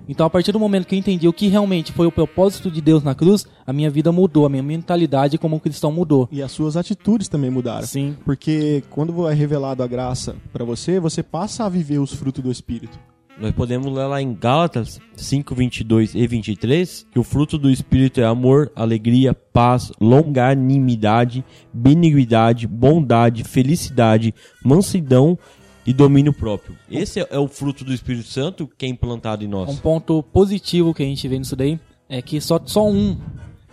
Então, 0.08 0.26
a 0.26 0.30
partir 0.30 0.52
do 0.52 0.58
momento 0.58 0.86
que 0.86 0.94
eu 0.94 0.98
entendi 0.98 1.28
o 1.28 1.32
que 1.32 1.48
realmente 1.48 1.92
foi 1.92 2.06
o 2.06 2.12
propósito 2.12 2.70
de 2.70 2.80
Deus 2.80 3.02
na 3.02 3.14
cruz, 3.14 3.46
a 3.66 3.72
minha 3.72 3.90
vida 3.90 4.10
mudou, 4.10 4.46
a 4.46 4.48
minha 4.48 4.62
mentalidade 4.62 5.36
como 5.36 5.60
cristão 5.60 5.92
mudou. 5.92 6.28
E 6.32 6.42
as 6.42 6.50
suas 6.50 6.76
atitudes 6.76 7.28
também 7.28 7.50
mudaram. 7.50 7.86
Sim. 7.86 8.16
Porque 8.24 8.82
quando 8.88 9.28
é 9.28 9.34
revelado 9.34 9.82
a 9.82 9.86
graça 9.86 10.34
pra 10.52 10.64
você, 10.64 10.98
você 10.98 11.22
passa 11.22 11.64
a 11.64 11.68
viver 11.68 11.98
os 11.98 12.14
frutos 12.14 12.42
do 12.42 12.50
Espírito. 12.50 12.98
Nós 13.40 13.52
podemos 13.52 13.92
ler 13.92 14.06
lá 14.06 14.20
em 14.20 14.34
Gálatas 14.34 14.98
5, 15.14 15.54
22 15.54 16.14
e 16.16 16.26
23 16.26 17.06
que 17.12 17.20
o 17.20 17.22
fruto 17.22 17.56
do 17.56 17.70
Espírito 17.70 18.20
é 18.20 18.24
amor, 18.24 18.72
alegria, 18.74 19.32
paz, 19.32 19.92
longanimidade, 20.00 21.44
benignidade, 21.72 22.66
bondade, 22.66 23.44
felicidade, 23.44 24.34
mansidão 24.64 25.38
e 25.88 25.92
domínio 25.94 26.34
próprio. 26.34 26.76
Esse 26.90 27.26
é 27.30 27.38
o 27.38 27.48
fruto 27.48 27.82
do 27.82 27.94
Espírito 27.94 28.28
Santo 28.28 28.68
que 28.76 28.84
é 28.84 28.88
implantado 28.90 29.42
em 29.42 29.46
Um 29.46 29.50
nós. 29.50 29.80
ponto 29.80 30.22
positivo 30.22 30.92
que 30.92 31.02
a 31.02 31.06
gente 31.06 31.26
vê 31.26 31.38
nisso 31.38 31.56
daí 31.56 31.80
é 32.10 32.20
que 32.20 32.38
só, 32.42 32.60
só 32.62 32.86
um 32.86 33.16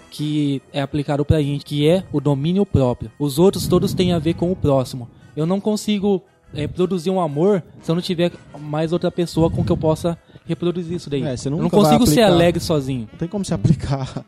que 0.09 0.61
é 0.71 0.81
aplicado 0.81 1.25
pra 1.25 1.41
gente, 1.41 1.65
que 1.65 1.85
é 1.85 2.05
o 2.13 2.21
domínio 2.21 2.65
próprio. 2.65 3.11
Os 3.19 3.37
outros 3.37 3.67
todos 3.67 3.93
têm 3.93 4.13
a 4.13 4.19
ver 4.19 4.35
com 4.35 4.49
o 4.49 4.55
próximo. 4.55 5.09
Eu 5.35 5.45
não 5.45 5.59
consigo 5.59 6.23
é, 6.53 6.65
produzir 6.67 7.09
um 7.09 7.19
amor 7.19 7.61
se 7.81 7.91
eu 7.91 7.95
não 7.95 8.01
tiver 8.01 8.31
mais 8.57 8.93
outra 8.93 9.11
pessoa 9.11 9.49
com 9.51 9.61
que 9.61 9.71
eu 9.73 9.75
possa 9.77 10.17
reproduzir 10.45 10.95
isso 10.95 11.09
daí. 11.09 11.21
É, 11.21 11.35
você 11.35 11.49
eu 11.49 11.51
não 11.51 11.63
nunca 11.63 11.75
vai 11.75 11.85
consigo 11.85 12.07
ser 12.07 12.21
alegre 12.21 12.61
sozinho. 12.61 13.09
Não 13.11 13.19
tem 13.19 13.27
como 13.27 13.43
se 13.43 13.53
aplicar, 13.53 14.25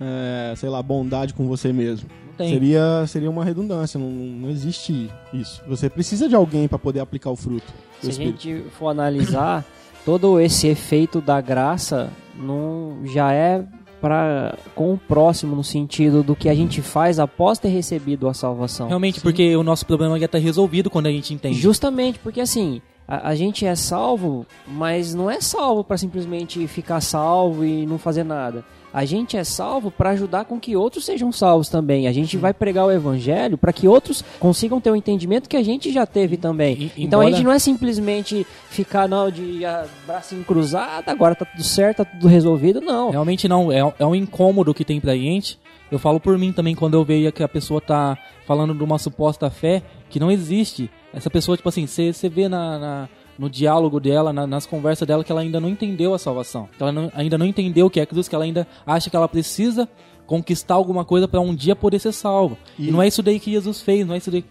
é, 0.00 0.54
sei 0.56 0.68
lá, 0.68 0.82
bondade 0.82 1.34
com 1.34 1.46
você 1.46 1.72
mesmo. 1.72 2.08
Tem. 2.36 2.50
Seria, 2.52 3.04
seria 3.06 3.28
uma 3.28 3.44
redundância, 3.44 3.98
não, 3.98 4.08
não 4.08 4.48
existe 4.48 5.10
isso. 5.32 5.60
Você 5.66 5.90
precisa 5.90 6.28
de 6.28 6.36
alguém 6.36 6.68
pra 6.68 6.78
poder 6.78 7.00
aplicar 7.00 7.30
o 7.30 7.36
fruto 7.36 7.66
Se 8.00 8.10
a 8.10 8.12
gente 8.12 8.64
for 8.78 8.88
analisar, 8.88 9.64
todo 10.04 10.38
esse 10.40 10.68
efeito 10.68 11.20
da 11.20 11.40
graça 11.40 12.10
não 12.36 13.00
já 13.04 13.32
é 13.32 13.66
para 14.00 14.56
com 14.76 14.94
o 14.94 14.98
próximo 14.98 15.56
no 15.56 15.64
sentido 15.64 16.22
do 16.22 16.36
que 16.36 16.48
a 16.48 16.54
gente 16.54 16.80
faz 16.80 17.18
após 17.18 17.58
ter 17.58 17.68
recebido 17.68 18.28
a 18.28 18.34
salvação. 18.34 18.86
Realmente, 18.86 19.20
porque 19.20 19.56
o 19.56 19.64
nosso 19.64 19.84
problema 19.84 20.18
já 20.20 20.28
tá 20.28 20.38
resolvido 20.38 20.88
quando 20.88 21.06
a 21.06 21.10
gente 21.10 21.34
entende. 21.34 21.58
Justamente 21.58 22.20
porque 22.20 22.40
assim, 22.40 22.80
a, 23.08 23.30
a 23.30 23.34
gente 23.34 23.66
é 23.66 23.74
salvo, 23.74 24.46
mas 24.66 25.14
não 25.14 25.30
é 25.30 25.40
salvo 25.40 25.82
para 25.82 25.96
simplesmente 25.96 26.66
ficar 26.68 27.00
salvo 27.00 27.64
e 27.64 27.86
não 27.86 27.98
fazer 27.98 28.22
nada. 28.22 28.64
A 28.92 29.04
gente 29.04 29.36
é 29.36 29.44
salvo 29.44 29.90
para 29.90 30.10
ajudar 30.10 30.44
com 30.46 30.58
que 30.58 30.74
outros 30.76 31.04
sejam 31.04 31.30
salvos 31.30 31.68
também. 31.68 32.06
A 32.08 32.12
gente 32.12 32.36
vai 32.36 32.54
pregar 32.54 32.86
o 32.86 32.90
evangelho 32.90 33.58
para 33.58 33.72
que 33.72 33.86
outros 33.86 34.24
consigam 34.40 34.80
ter 34.80 34.90
o 34.90 34.96
entendimento 34.96 35.48
que 35.48 35.56
a 35.56 35.62
gente 35.62 35.92
já 35.92 36.06
teve 36.06 36.36
também. 36.36 36.74
E- 36.96 37.04
então 37.04 37.20
a 37.20 37.24
gente 37.30 37.44
não 37.44 37.52
é 37.52 37.58
simplesmente 37.58 38.46
ficar 38.70 39.06
não 39.08 39.30
de 39.30 39.64
ah, 39.64 39.86
bracinho 40.06 40.42
cruzado, 40.44 41.08
agora 41.08 41.34
tá 41.34 41.44
tudo 41.44 41.62
certo, 41.62 41.98
tá 41.98 42.04
tudo 42.06 42.28
resolvido, 42.28 42.80
não. 42.80 43.10
Realmente 43.10 43.46
não, 43.46 43.70
é, 43.70 43.80
é 43.98 44.06
um 44.06 44.14
incômodo 44.14 44.72
que 44.74 44.84
tem 44.84 45.00
pra 45.00 45.14
gente. 45.14 45.58
Eu 45.90 45.98
falo 45.98 46.18
por 46.20 46.36
mim 46.38 46.52
também 46.52 46.74
quando 46.74 46.94
eu 46.94 47.04
vejo 47.04 47.32
que 47.32 47.42
a 47.42 47.48
pessoa 47.48 47.80
tá 47.80 48.16
falando 48.46 48.74
de 48.74 48.82
uma 48.82 48.98
suposta 48.98 49.48
fé 49.50 49.82
que 50.10 50.18
não 50.20 50.30
existe. 50.30 50.90
Essa 51.12 51.30
pessoa, 51.30 51.56
tipo 51.56 51.68
assim, 51.68 51.86
você 51.86 52.12
vê 52.28 52.48
na, 52.48 52.78
na- 52.78 53.08
no 53.38 53.48
diálogo 53.48 54.00
dela, 54.00 54.32
na- 54.32 54.46
nas 54.46 54.66
conversas 54.66 55.06
dela, 55.06 55.22
que 55.22 55.30
ela 55.30 55.40
ainda 55.42 55.60
não 55.60 55.68
entendeu 55.68 56.12
a 56.14 56.18
salvação. 56.18 56.68
Que 56.76 56.82
ela 56.82 56.90
não- 56.92 57.10
ainda 57.14 57.38
não 57.38 57.46
entendeu 57.46 57.86
o 57.86 57.90
que 57.90 58.00
é 58.00 58.06
Cristo, 58.06 58.28
que 58.28 58.34
ela 58.34 58.44
ainda 58.44 58.66
acha 58.86 59.08
que 59.08 59.16
ela 59.16 59.28
precisa 59.28 59.88
conquistar 60.26 60.74
alguma 60.74 61.04
coisa 61.04 61.26
pra 61.28 61.40
um 61.40 61.54
dia 61.54 61.74
poder 61.76 61.98
ser 61.98 62.12
salvo. 62.12 62.58
E, 62.78 62.88
E- 62.88 62.90
não 62.90 63.00
é 63.00 63.06
isso 63.08 63.22
daí 63.22 63.38
que 63.40 63.50
Jesus 63.52 63.80
fez, 63.80 64.06
não 64.06 64.14
é 64.14 64.18
isso 64.18 64.30
daí, 64.30 64.44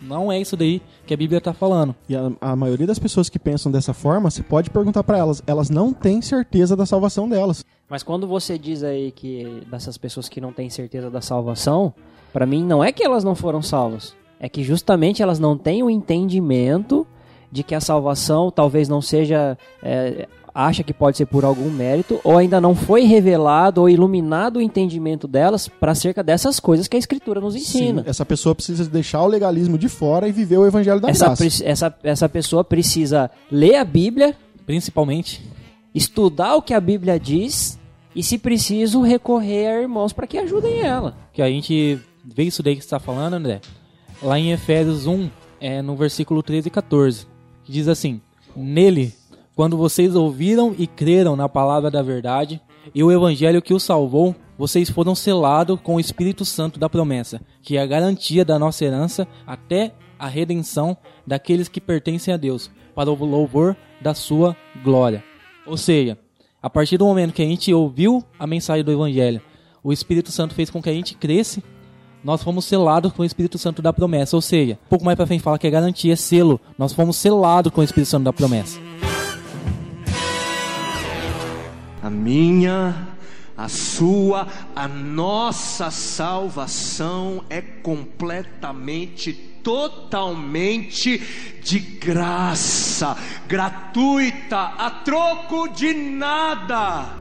não 0.00 0.32
é 0.32 0.40
isso 0.40 0.56
daí 0.56 0.80
que 1.06 1.12
a 1.12 1.16
Bíblia 1.16 1.40
tá 1.40 1.52
falando. 1.52 1.94
E 2.08 2.16
a, 2.16 2.30
a 2.40 2.56
maioria 2.56 2.86
das 2.86 2.98
pessoas 2.98 3.28
que 3.28 3.38
pensam 3.38 3.70
dessa 3.70 3.92
forma, 3.92 4.30
você 4.30 4.42
pode 4.42 4.70
perguntar 4.70 5.02
pra 5.04 5.18
elas, 5.18 5.42
elas 5.46 5.68
não 5.68 5.92
têm 5.92 6.22
certeza 6.22 6.74
da 6.76 6.86
salvação 6.86 7.28
delas. 7.28 7.64
Mas 7.88 8.02
quando 8.02 8.26
você 8.26 8.56
diz 8.56 8.82
aí 8.84 9.10
que 9.10 9.62
dessas 9.70 9.98
pessoas 9.98 10.28
que 10.28 10.40
não 10.40 10.52
têm 10.52 10.70
certeza 10.70 11.10
da 11.10 11.20
salvação, 11.20 11.92
pra 12.32 12.46
mim 12.46 12.64
não 12.64 12.82
é 12.82 12.92
que 12.92 13.04
elas 13.04 13.24
não 13.24 13.34
foram 13.34 13.60
salvas, 13.60 14.14
é 14.38 14.48
que 14.48 14.62
justamente 14.62 15.20
elas 15.22 15.38
não 15.38 15.58
têm 15.58 15.82
o 15.82 15.90
entendimento 15.90 17.06
de 17.50 17.62
que 17.62 17.74
a 17.74 17.80
salvação 17.80 18.50
talvez 18.50 18.88
não 18.88 19.00
seja 19.02 19.56
é, 19.82 20.28
acha 20.54 20.82
que 20.82 20.92
pode 20.92 21.16
ser 21.16 21.26
por 21.26 21.44
algum 21.44 21.70
mérito 21.70 22.20
ou 22.24 22.36
ainda 22.36 22.60
não 22.60 22.74
foi 22.74 23.02
revelado 23.02 23.80
ou 23.80 23.88
iluminado 23.88 24.56
o 24.56 24.60
entendimento 24.60 25.28
delas 25.28 25.68
para 25.68 25.92
acerca 25.92 26.22
dessas 26.22 26.58
coisas 26.60 26.88
que 26.88 26.96
a 26.96 26.98
escritura 26.98 27.40
nos 27.40 27.54
ensina. 27.54 28.02
Sim, 28.02 28.08
essa 28.08 28.26
pessoa 28.26 28.54
precisa 28.54 28.84
deixar 28.88 29.22
o 29.22 29.26
legalismo 29.28 29.78
de 29.78 29.88
fora 29.88 30.26
e 30.28 30.32
viver 30.32 30.58
o 30.58 30.66
evangelho 30.66 31.00
da 31.00 31.08
Essa, 31.10 31.26
graça. 31.26 31.44
pre- 31.44 31.64
essa, 31.70 31.94
essa 32.02 32.28
pessoa 32.28 32.64
precisa 32.64 33.30
ler 33.50 33.76
a 33.76 33.84
Bíblia, 33.84 34.36
Principalmente 34.66 35.42
estudar 35.92 36.54
o 36.54 36.62
que 36.62 36.72
a 36.72 36.80
Bíblia 36.80 37.18
diz 37.18 37.76
e, 38.14 38.22
se 38.22 38.38
preciso, 38.38 39.00
recorrer 39.02 39.66
a 39.68 39.80
irmãos 39.82 40.12
para 40.12 40.26
que 40.26 40.38
ajudem 40.38 40.80
ela. 40.80 41.16
que 41.32 41.42
a 41.42 41.48
gente 41.48 41.98
vê 42.24 42.44
isso 42.44 42.62
daí 42.62 42.74
que 42.76 42.80
você 42.82 42.86
está 42.86 43.00
falando, 43.00 43.34
André, 43.34 43.60
lá 44.22 44.38
em 44.38 44.52
Efésios 44.52 45.06
1, 45.06 45.28
é, 45.60 45.82
no 45.82 45.96
versículo 45.96 46.42
13 46.42 46.68
e 46.68 46.70
14, 46.70 47.26
que 47.70 47.74
diz 47.74 47.88
assim: 47.88 48.20
Nele, 48.54 49.14
quando 49.54 49.76
vocês 49.76 50.16
ouviram 50.16 50.74
e 50.76 50.86
creram 50.88 51.36
na 51.36 51.48
palavra 51.48 51.90
da 51.90 52.02
verdade 52.02 52.60
e 52.92 53.02
o 53.04 53.12
evangelho 53.12 53.62
que 53.62 53.72
os 53.72 53.84
salvou, 53.84 54.34
vocês 54.58 54.90
foram 54.90 55.14
selados 55.14 55.78
com 55.80 55.94
o 55.94 56.00
Espírito 56.00 56.44
Santo 56.44 56.80
da 56.80 56.88
promessa, 56.88 57.40
que 57.62 57.76
é 57.76 57.80
a 57.80 57.86
garantia 57.86 58.44
da 58.44 58.58
nossa 58.58 58.84
herança 58.84 59.26
até 59.46 59.94
a 60.18 60.26
redenção 60.26 60.96
daqueles 61.26 61.68
que 61.68 61.80
pertencem 61.80 62.34
a 62.34 62.36
Deus, 62.36 62.70
para 62.94 63.10
o 63.10 63.24
louvor 63.24 63.76
da 64.02 64.12
sua 64.12 64.54
glória. 64.82 65.22
Ou 65.66 65.76
seja, 65.76 66.18
a 66.60 66.68
partir 66.68 66.98
do 66.98 67.06
momento 67.06 67.32
que 67.32 67.42
a 67.42 67.46
gente 67.46 67.72
ouviu 67.72 68.22
a 68.38 68.46
mensagem 68.46 68.84
do 68.84 68.92
evangelho, 68.92 69.40
o 69.82 69.92
Espírito 69.92 70.30
Santo 70.30 70.54
fez 70.54 70.68
com 70.68 70.82
que 70.82 70.90
a 70.90 70.92
gente 70.92 71.14
cresce, 71.14 71.62
nós 72.22 72.42
fomos 72.42 72.64
selados 72.64 73.12
com 73.12 73.22
o 73.22 73.24
Espírito 73.24 73.58
Santo 73.58 73.80
da 73.80 73.92
promessa. 73.92 74.36
Ou 74.36 74.42
seja, 74.42 74.78
um 74.86 74.88
pouco 74.88 75.04
mais 75.04 75.16
pra 75.16 75.26
frente 75.26 75.42
fala 75.42 75.58
que 75.58 75.66
é 75.66 75.70
garantia, 75.70 76.12
é 76.12 76.16
selo. 76.16 76.60
Nós 76.78 76.92
fomos 76.92 77.16
selados 77.16 77.72
com 77.72 77.80
o 77.80 77.84
Espírito 77.84 78.08
Santo 78.08 78.24
da 78.24 78.32
promessa. 78.32 78.78
A 82.02 82.08
minha, 82.08 83.08
a 83.56 83.68
sua, 83.68 84.46
a 84.74 84.88
nossa 84.88 85.90
salvação 85.90 87.44
é 87.50 87.60
completamente, 87.60 89.32
totalmente 89.62 91.18
de 91.62 91.78
graça, 91.78 93.16
gratuita, 93.46 94.58
a 94.58 94.90
troco 94.90 95.68
de 95.68 95.92
nada. 95.92 97.20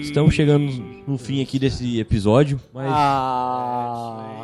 Estamos 0.00 0.34
chegando 0.34 0.72
no 1.06 1.18
fim 1.18 1.42
aqui 1.42 1.58
desse 1.58 2.00
episódio, 2.00 2.60
mas 2.72 2.86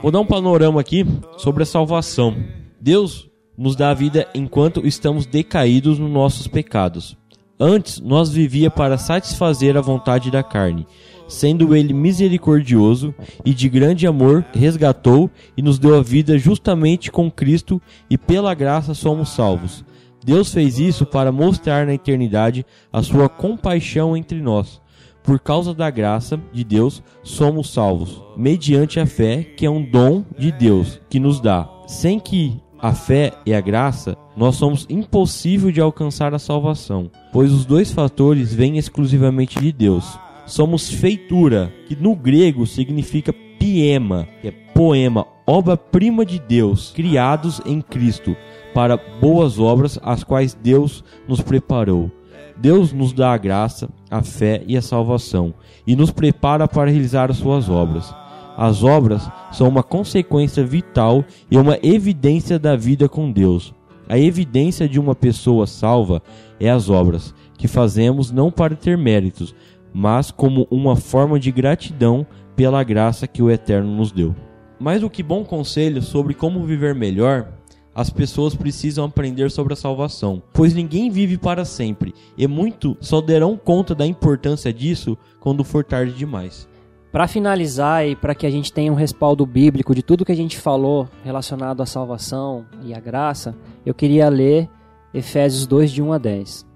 vou 0.03 0.11
dar 0.11 0.21
um 0.21 0.27
panorama 0.27 0.81
aqui 0.81 1.07
sobre 1.39 1.63
a 1.63 1.67
salvação. 1.67 2.37
Deus 2.81 3.31
nos 3.57 3.77
dá 3.77 3.91
a 3.91 3.95
vida 3.95 4.29
enquanto 4.35 4.87
estamos 4.87 5.27
decaídos 5.27 5.99
nos 5.99 6.11
nossos 6.11 6.47
pecados. 6.47 7.17
Antes, 7.59 8.01
nós 8.01 8.31
vivia 8.31 8.71
para 8.71 8.99
satisfazer 8.99 9.77
a 9.77 9.81
vontade 9.81 10.31
da 10.31 10.43
carne, 10.43 10.87
sendo 11.29 11.77
ele 11.77 11.93
misericordioso 11.93 13.15
e 13.45 13.55
de 13.55 13.69
grande 13.69 14.07
amor, 14.07 14.45
resgatou 14.53 15.31
e 15.57 15.63
nos 15.63 15.79
deu 15.79 15.97
a 15.97 16.03
vida 16.03 16.37
justamente 16.37 17.11
com 17.11 17.31
Cristo 17.31 17.81
e 18.11 18.19
pela 18.19 18.53
graça 18.53 18.95
somos 18.95 19.29
salvos. 19.31 19.85
Deus 20.25 20.53
fez 20.53 20.79
isso 20.79 21.05
para 21.05 21.33
mostrar 21.33 21.87
na 21.87 21.95
eternidade 21.95 22.65
a 22.93 23.03
sua 23.03 23.29
compaixão 23.29 24.17
entre 24.17 24.41
nós. 24.41 24.81
Por 25.23 25.39
causa 25.39 25.73
da 25.73 25.89
graça 25.89 26.41
de 26.53 26.65
Deus, 26.65 27.03
somos 27.23 27.73
salvos, 27.73 28.23
mediante 28.37 28.99
a 28.99 29.07
fé, 29.07 29.43
que 29.43 29.65
é 29.65 29.71
um 29.71 29.83
dom 29.83 30.25
de 30.37 30.51
Deus 30.51 31.01
que 31.09 31.21
nos 31.21 31.41
dá. 31.41 31.69
Sem 31.87 32.19
que 32.19 32.61
a 32.79 32.93
fé 32.93 33.33
e 33.47 33.55
a 33.55 33.61
graça, 33.61 34.17
nós 34.37 34.57
somos 34.57 34.87
impossível 34.91 35.71
de 35.71 35.81
alcançar 35.81 36.35
a 36.35 36.39
salvação, 36.39 37.11
pois 37.33 37.53
os 37.53 37.65
dois 37.65 37.93
fatores 37.93 38.53
vêm 38.53 38.79
exclusivamente 38.79 39.61
de 39.61 39.71
Deus. 39.71 40.19
Somos 40.47 40.91
feitura, 40.91 41.73
que 41.87 41.95
no 41.95 42.17
grego 42.17 42.67
significa 42.67 43.33
piema, 43.59 44.27
que 44.41 44.49
é 44.49 44.51
poema, 44.51 45.25
obra-prima 45.47 46.27
de 46.27 46.41
Deus, 46.41 46.91
criados 46.93 47.61
em 47.65 47.81
Cristo 47.81 48.37
para 48.75 48.97
boas 49.21 49.59
obras, 49.59 49.99
as 50.03 50.25
quais 50.25 50.55
Deus 50.55 51.05
nos 51.29 51.41
preparou. 51.41 52.11
Deus 52.57 52.93
nos 52.93 53.13
dá 53.13 53.33
a 53.33 53.39
graça, 53.39 53.89
a 54.11 54.23
fé 54.23 54.63
e 54.67 54.77
a 54.77 54.83
salvação, 54.83 55.55
e 55.87 55.97
nos 55.97 56.11
prepara 56.11 56.69
para 56.69 56.91
realizar 56.91 57.31
as 57.31 57.39
suas 57.39 57.69
obras. 57.69 58.15
As 58.57 58.85
obras 58.85 59.29
são 59.51 59.69
uma 59.69 59.83
consequência 59.83 60.65
vital 60.65 61.25
e 61.51 61.57
uma 61.57 61.79
evidência 61.83 62.59
da 62.59 62.77
vida 62.77 63.09
com 63.09 63.33
Deus. 63.33 63.75
A 64.09 64.19
evidência 64.19 64.89
de 64.89 65.01
uma 65.01 65.15
pessoa 65.15 65.67
salva 65.67 66.23
é 66.61 66.71
as 66.71 66.91
obras, 66.91 67.35
que 67.57 67.67
fazemos 67.67 68.31
não 68.31 68.51
para 68.51 68.77
ter 68.77 68.99
méritos, 68.99 69.55
mas 69.93 70.31
como 70.31 70.67
uma 70.71 70.97
forma 70.97 71.39
de 71.39 71.51
gratidão 71.51 72.27
pela 72.55 72.85
graça 72.85 73.27
que 73.27 73.43
o 73.43 73.51
Eterno 73.51 73.91
nos 73.97 74.13
deu. 74.13 74.35
Mais 74.79 75.01
do 75.01 75.11
que 75.11 75.23
bom 75.23 75.45
conselho 75.45 76.03
sobre 76.03 76.35
como 76.35 76.65
viver 76.65 76.95
melhor, 76.95 77.49
as 77.95 78.11
pessoas 78.11 78.55
precisam 78.55 79.05
aprender 79.05 79.51
sobre 79.51 79.73
a 79.73 79.77
salvação, 79.77 80.43
pois 80.53 80.75
ninguém 80.75 81.11
vive 81.11 81.37
para 81.37 81.65
sempre, 81.65 82.15
e 82.37 82.47
muito 82.47 82.97
só 83.01 83.21
derão 83.21 83.57
conta 83.57 83.95
da 83.95 84.07
importância 84.07 84.73
disso 84.73 85.17
quando 85.39 85.65
for 85.65 85.85
tarde 85.85 86.13
demais. 86.13 86.69
Para 87.11 87.29
finalizar 87.29 88.07
e 88.07 88.17
para 88.17 88.35
que 88.35 88.47
a 88.47 88.51
gente 88.51 88.73
tenha 88.73 88.91
um 88.91 88.97
respaldo 88.97 89.45
bíblico 89.45 89.95
de 89.95 90.03
tudo 90.03 90.25
que 90.25 90.33
a 90.33 90.37
gente 90.37 90.57
falou 90.57 91.07
relacionado 91.23 91.83
à 91.83 91.87
salvação 91.87 92.65
e 92.83 92.95
à 92.95 93.01
graça, 93.01 93.55
eu 93.85 93.93
queria 93.93 94.31
ler 94.31 94.71
Efésios 95.13 95.67
2 95.67 95.91
de 95.91 96.01
1 96.01 96.13
a 96.15 96.19
10. 96.19 96.67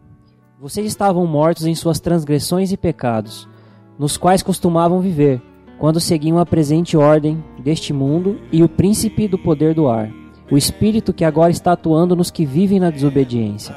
Vocês 0.61 0.87
estavam 0.87 1.27
mortos 1.27 1.65
em 1.65 1.75
suas 1.75 2.01
transgressões 2.01 2.71
e 2.71 2.77
pecados, 2.77 3.49
nos 3.99 4.19
quais 4.19 4.43
costumavam 4.43 5.01
viver, 5.01 5.41
quando 5.79 6.01
seguiam 6.01 6.39
a 6.39 6.45
presente 6.45 6.99
ordem 6.99 7.43
deste 7.59 7.95
mundo 7.95 8.39
e 8.53 8.63
o 8.63 8.69
príncipe 8.69 9.27
do 9.27 9.39
poder 9.39 9.75
do 9.75 9.89
ar, 9.89 10.11
o 10.51 10.57
espírito 10.57 11.13
que 11.13 11.25
agora 11.25 11.51
está 11.51 11.73
atuando 11.73 12.15
nos 12.15 12.31
que 12.31 12.45
vivem 12.45 12.79
na 12.79 12.91
desobediência. 12.91 13.77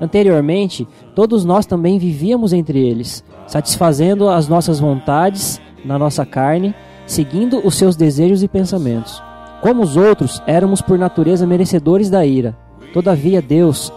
Anteriormente, 0.00 0.86
todos 1.14 1.44
nós 1.44 1.66
também 1.66 1.98
vivíamos 1.98 2.52
entre 2.52 2.78
eles, 2.78 3.24
satisfazendo 3.46 4.28
as 4.28 4.48
nossas 4.48 4.78
vontades 4.78 5.60
na 5.84 5.98
nossa 5.98 6.24
carne, 6.24 6.74
seguindo 7.06 7.66
os 7.66 7.74
seus 7.74 7.96
desejos 7.96 8.42
e 8.42 8.48
pensamentos. 8.48 9.22
Como 9.60 9.82
os 9.82 9.96
outros, 9.96 10.40
éramos 10.46 10.80
por 10.80 10.98
natureza 10.98 11.46
merecedores 11.46 12.08
da 12.08 12.24
ira. 12.24 12.56
Todavia, 12.92 13.42
Deus, 13.42 13.92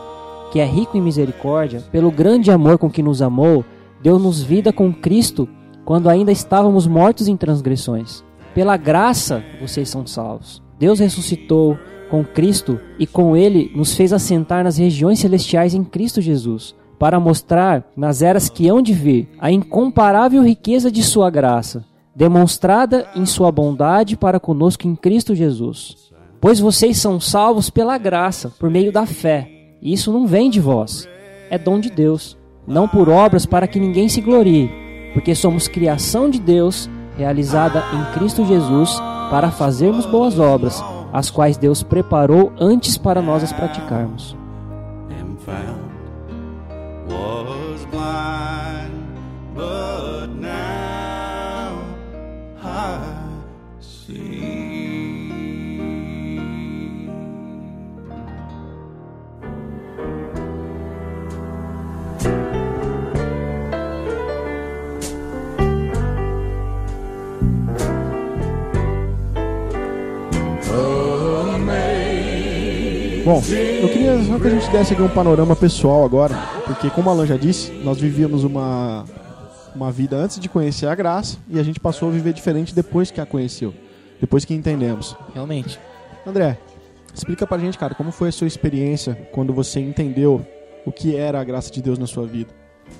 que 0.52 0.60
é 0.60 0.66
rico 0.66 0.98
em 0.98 1.02
misericórdia, 1.02 1.84
pelo 1.92 2.12
grande 2.12 2.50
amor 2.50 2.78
com 2.78 2.90
que 2.90 3.04
nos 3.04 3.22
amou, 3.22 3.64
deu-nos 4.02 4.42
vida 4.42 4.74
com 4.74 4.92
Cristo 4.92 5.48
quando 5.86 6.10
ainda 6.10 6.32
estávamos 6.32 6.88
mortos 6.88 7.28
em 7.28 7.38
transgressões. 7.38 8.24
Pela 8.56 8.76
graça 8.76 9.44
vocês 9.62 9.88
são 9.88 10.06
salvos. 10.06 10.62
Deus 10.80 11.00
ressuscitou 11.00 11.78
com 12.12 12.26
Cristo 12.26 12.78
e 13.00 13.08
com 13.08 13.38
ele 13.38 13.72
nos 13.74 13.96
fez 13.96 14.12
assentar 14.12 14.66
nas 14.66 14.78
regiões 14.78 15.20
celestiais 15.20 15.74
em 15.74 15.82
Cristo 15.82 16.20
Jesus, 16.20 16.76
para 17.00 17.22
mostrar 17.22 17.90
nas 17.96 18.22
eras 18.22 18.50
que 18.50 18.68
hão 18.68 18.82
de 18.82 18.92
vir 18.94 19.30
a 19.40 19.50
incomparável 19.50 20.44
riqueza 20.44 20.92
de 20.92 21.02
sua 21.02 21.30
graça, 21.30 21.86
demonstrada 22.14 23.08
em 23.16 23.26
sua 23.26 23.50
bondade 23.50 24.18
para 24.18 24.42
conosco 24.42 24.86
em 24.86 24.94
Cristo 24.94 25.34
Jesus. 25.34 26.12
Pois 26.42 26.60
vocês 26.60 26.98
são 26.98 27.18
salvos 27.18 27.70
pela 27.70 27.98
graça, 27.98 28.52
por 28.60 28.70
meio 28.70 28.92
da 28.92 29.06
fé. 29.06 29.50
E 29.82 29.94
isso 29.94 30.12
não 30.12 30.28
vem 30.28 30.50
de 30.50 30.60
vós, 30.60 31.08
é 31.50 31.58
dom 31.58 31.80
de 31.80 31.90
Deus, 31.90 32.38
não 32.68 32.90
por 32.90 33.08
obras 33.08 33.46
para 33.46 33.68
que 33.68 33.80
ninguém 33.80 34.10
se 34.10 34.20
glorie, 34.20 34.70
porque 35.14 35.34
somos 35.34 35.70
criação 35.70 36.30
de 36.30 36.40
Deus, 36.40 36.90
realizada 37.18 37.82
em 37.94 38.14
Cristo 38.14 38.46
Jesus, 38.46 39.00
para 39.30 39.50
fazermos 39.50 40.06
boas 40.06 40.38
obras, 40.38 40.84
as 41.14 41.30
quais 41.30 41.58
Deus 41.58 41.84
preparou 41.84 42.52
antes 42.60 42.98
para 42.98 43.22
nós 43.22 43.44
as 43.44 43.52
praticarmos. 43.52 44.36
blind, 47.92 49.54
but 49.54 50.28
now 50.28 51.84
I 52.64 53.11
Bom, 73.24 73.40
eu 73.82 73.88
queria 73.90 74.24
só 74.24 74.40
que 74.40 74.48
a 74.48 74.50
gente 74.50 74.68
desse 74.72 74.94
aqui 74.94 75.02
um 75.02 75.08
panorama 75.08 75.56
pessoal 75.56 76.04
agora, 76.04 76.36
porque 76.66 76.90
como 76.90 77.08
o 77.08 77.14
Alan 77.14 77.28
já 77.28 77.38
disse, 77.38 77.72
nós 77.84 78.00
vivíamos 78.00 78.44
uma, 78.44 79.06
uma 79.76 79.92
vida 79.92 80.18
antes 80.18 80.40
de 80.40 80.50
conhecer 80.50 80.88
a 80.88 80.96
graça 80.96 81.38
e 81.48 81.60
a 81.60 81.64
gente 81.64 81.80
passou 81.80 82.10
a 82.10 82.12
viver 82.12 82.34
diferente 82.34 82.74
depois 82.74 83.12
que 83.12 83.22
a 83.22 83.26
conheceu, 83.26 83.76
depois 84.20 84.44
que 84.44 84.56
entendemos. 84.56 85.16
Realmente. 85.36 85.80
André, 86.26 86.58
explica 87.14 87.46
pra 87.46 87.60
gente, 87.60 87.78
cara, 87.78 87.94
como 87.94 88.12
foi 88.12 88.30
a 88.30 88.32
sua 88.32 88.48
experiência 88.48 89.14
quando 89.32 89.54
você 89.54 89.80
entendeu 89.80 90.44
o 90.84 90.92
que 90.92 91.16
era 91.16 91.40
a 91.40 91.44
graça 91.44 91.72
de 91.72 91.80
Deus 91.80 92.00
na 92.00 92.08
sua 92.08 92.26
vida? 92.26 92.50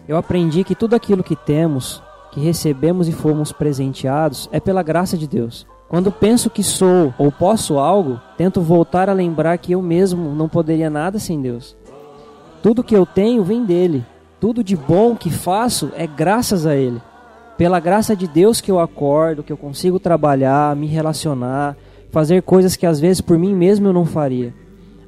Eu 0.08 0.18
aprendi 0.18 0.64
que 0.64 0.76
tudo 0.76 0.96
aquilo 0.96 1.24
que 1.24 1.36
temos, 1.36 2.02
que 2.32 2.40
recebemos 2.40 3.08
e 3.08 3.12
fomos 3.12 3.52
presenteados, 3.52 4.48
é 4.52 4.60
pela 4.60 4.84
graça 4.84 5.18
de 5.18 5.28
Deus. 5.28 5.66
Quando 5.92 6.10
penso 6.10 6.50
que 6.50 6.64
sou 6.64 7.14
ou 7.18 7.30
posso 7.30 7.78
algo, 7.78 8.18
tento 8.38 8.62
voltar 8.62 9.10
a 9.10 9.14
lembrar 9.14 9.58
que 9.58 9.74
eu 9.74 9.82
mesmo 9.82 10.34
não 10.34 10.48
poderia 10.48 10.90
nada 10.90 11.20
sem 11.20 11.42
Deus. 11.42 11.76
Tudo 12.64 12.82
que 12.82 12.96
eu 12.96 13.06
tenho 13.06 13.44
vem 13.44 13.66
dele. 13.66 14.06
Tudo 14.40 14.64
de 14.64 14.78
bom 14.78 15.18
que 15.18 15.30
faço 15.30 15.92
é 15.98 16.08
graças 16.08 16.66
a 16.66 16.78
ele. 16.78 17.02
Pela 17.58 17.78
graça 17.82 18.16
de 18.16 18.26
Deus 18.26 18.62
que 18.62 18.72
eu 18.72 18.80
acordo, 18.80 19.44
que 19.44 19.52
eu 19.52 19.58
consigo 19.58 20.00
trabalhar, 20.00 20.74
me 20.78 20.88
relacionar, 20.88 21.76
fazer 22.10 22.42
coisas 22.42 22.78
que 22.78 22.86
às 22.86 22.98
vezes 22.98 23.20
por 23.20 23.38
mim 23.38 23.54
mesmo 23.54 23.90
eu 23.90 23.94
não 23.94 24.06
faria. 24.06 24.54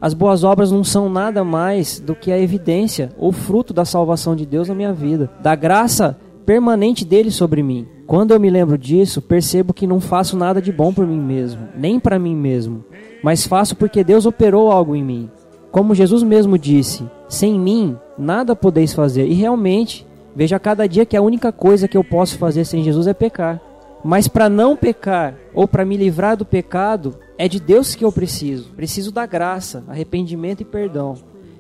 As 0.02 0.14
boas 0.14 0.44
obras 0.44 0.70
não 0.70 0.84
são 0.84 1.08
nada 1.08 1.46
mais 1.46 1.98
do 1.98 2.14
que 2.14 2.30
a 2.30 2.38
evidência 2.38 3.14
ou 3.18 3.32
fruto 3.32 3.74
da 3.74 3.86
salvação 3.86 4.36
de 4.36 4.46
Deus 4.46 4.68
na 4.68 4.76
minha 4.76 4.92
vida, 4.92 5.32
da 5.40 5.56
graça 5.56 6.20
permanente 6.46 7.04
dele 7.06 7.32
sobre 7.32 7.64
mim. 7.64 7.88
Quando 8.06 8.32
eu 8.32 8.40
me 8.40 8.50
lembro 8.50 8.78
disso, 8.78 9.22
percebo 9.22 9.74
que 9.74 9.88
não 9.88 10.00
faço 10.00 10.38
nada 10.38 10.62
de 10.62 10.72
bom 10.72 10.94
por 10.94 11.08
mim 11.08 11.20
mesmo, 11.20 11.68
nem 11.76 12.00
para 12.00 12.20
mim 12.20 12.36
mesmo, 12.36 12.84
mas 13.24 13.48
faço 13.48 13.76
porque 13.76 14.04
Deus 14.04 14.26
operou 14.26 14.72
algo 14.72 14.96
em 14.96 15.04
mim. 15.04 15.30
Como 15.72 15.96
Jesus 15.96 16.22
mesmo 16.22 16.58
disse: 16.58 17.04
sem 17.28 17.60
mim 17.60 17.98
nada 18.18 18.56
podeis 18.56 18.94
fazer. 18.94 19.26
E 19.26 19.34
realmente, 19.34 20.06
vejo 20.36 20.56
a 20.56 20.60
cada 20.60 20.88
dia 20.88 21.06
que 21.06 21.18
a 21.18 21.22
única 21.22 21.52
coisa 21.52 21.88
que 21.88 21.98
eu 21.98 22.04
posso 22.04 22.38
fazer 22.38 22.66
sem 22.66 22.84
Jesus 22.84 23.08
é 23.08 23.14
pecar. 23.14 23.60
Mas 24.04 24.28
para 24.28 24.50
não 24.50 24.76
pecar 24.76 25.36
ou 25.54 25.68
para 25.68 25.86
me 25.86 25.96
livrar 25.96 26.36
do 26.36 26.46
pecado, 26.46 27.18
é 27.38 27.48
de 27.48 27.60
Deus 27.60 27.96
que 27.96 28.04
eu 28.04 28.12
preciso. 28.12 28.70
Preciso 28.76 29.12
da 29.12 29.26
graça, 29.26 29.84
arrependimento 29.88 30.62
e 30.62 30.66
perdão. 30.66 31.16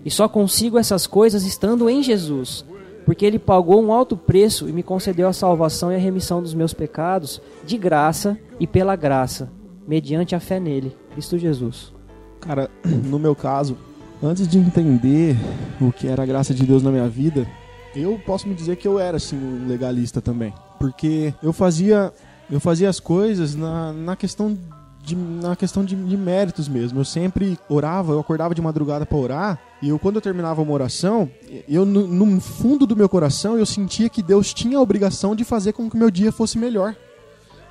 E 0.06 0.12
só 0.12 0.28
consigo 0.28 0.78
essas 0.78 1.08
coisas 1.08 1.46
estando 1.46 1.90
em 1.90 2.04
Jesus, 2.04 2.66
porque 3.06 3.26
ele 3.26 3.39
pagou 3.39 3.84
um 3.84 3.91
alto 3.91 4.16
preço 4.16 4.68
e 4.68 4.72
me 4.72 4.84
concedeu 4.84 5.28
a 5.28 5.34
salvação 5.34 5.91
e 5.91 5.95
a 5.95 5.99
remissão 5.99 6.41
dos 6.41 6.54
meus 6.54 6.74
pecados 6.74 7.41
de 7.66 7.78
graça 7.78 8.38
e 8.60 8.66
pela 8.66 8.95
graça, 8.95 9.51
mediante 9.88 10.36
a 10.36 10.39
fé 10.39 10.60
nele, 10.60 10.95
Cristo 11.12 11.38
Jesus. 11.38 11.93
Cara, 12.39 12.70
no 12.86 13.20
meu 13.20 13.36
caso, 13.36 13.78
antes 14.22 14.47
de 14.47 14.58
entender 14.58 15.36
o 15.82 15.91
que 15.91 16.08
era 16.08 16.24
a 16.24 16.26
graça 16.26 16.54
de 16.54 16.66
Deus 16.66 16.84
na 16.84 16.91
minha 16.91 17.08
vida, 17.08 17.47
eu 17.95 18.20
posso 18.26 18.47
me 18.47 18.56
dizer 18.56 18.78
que 18.78 18.88
eu 18.88 18.99
era 18.99 19.18
assim 19.18 19.38
um 19.38 19.68
legalista 19.68 20.22
também, 20.22 20.54
porque 20.80 21.34
eu 21.43 21.54
fazia 21.54 22.12
eu 22.51 22.60
fazia 22.60 22.89
as 22.89 22.99
coisas 22.99 23.56
na, 23.56 23.93
na 23.93 24.16
questão 24.16 24.58
de, 25.04 25.16
na 25.16 25.56
questão 25.56 25.84
de, 25.84 25.95
de 25.95 26.18
méritos 26.18 26.68
mesmo. 26.68 26.99
Eu 26.99 27.06
sempre 27.06 27.60
orava, 27.68 28.14
eu 28.14 28.20
acordava 28.20 28.56
de 28.56 28.62
madrugada 28.62 29.06
para 29.06 29.18
orar, 29.18 29.60
e 29.82 29.89
eu 29.89 29.99
quando 29.99 30.16
eu 30.16 30.22
terminava 30.22 30.62
uma 30.62 30.72
oração, 30.72 31.30
eu 31.68 31.86
no, 31.86 32.08
no 32.08 32.39
fundo 32.39 32.88
do 32.88 32.95
meu 32.95 33.10
coração 33.10 33.58
eu 33.58 33.66
sentia 33.66 34.10
que 34.10 34.24
Deus 34.24 34.54
tinha 34.54 34.78
a 34.78 34.82
obrigação 34.82 35.36
de 35.36 35.43
fazer 35.43 35.74
com 35.74 35.89
que 35.89 35.97
meu 35.97 36.10
dia 36.10 36.32
fosse 36.32 36.58
melhor. 36.58 36.95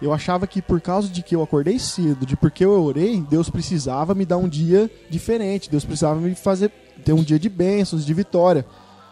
Eu 0.01 0.13
achava 0.13 0.47
que 0.47 0.61
por 0.61 0.81
causa 0.81 1.09
de 1.09 1.23
que 1.23 1.35
eu 1.35 1.43
acordei 1.43 1.79
cedo, 1.79 2.27
de 2.27 2.37
porque 2.37 2.65
eu 2.65 2.83
orei, 2.83 3.21
Deus 3.21 3.49
precisava 3.49 4.15
me 4.15 4.27
dar 4.27 4.37
um 4.37 4.49
dia 4.49 4.91
diferente, 5.09 5.71
Deus 5.71 5.85
precisava 5.85 6.21
me 6.21 6.35
fazer 6.35 6.71
ter 7.05 7.13
um 7.13 7.23
dia 7.23 7.39
de 7.39 7.49
bênçãos, 7.49 8.05
de 8.05 8.13
vitória. 8.13 8.67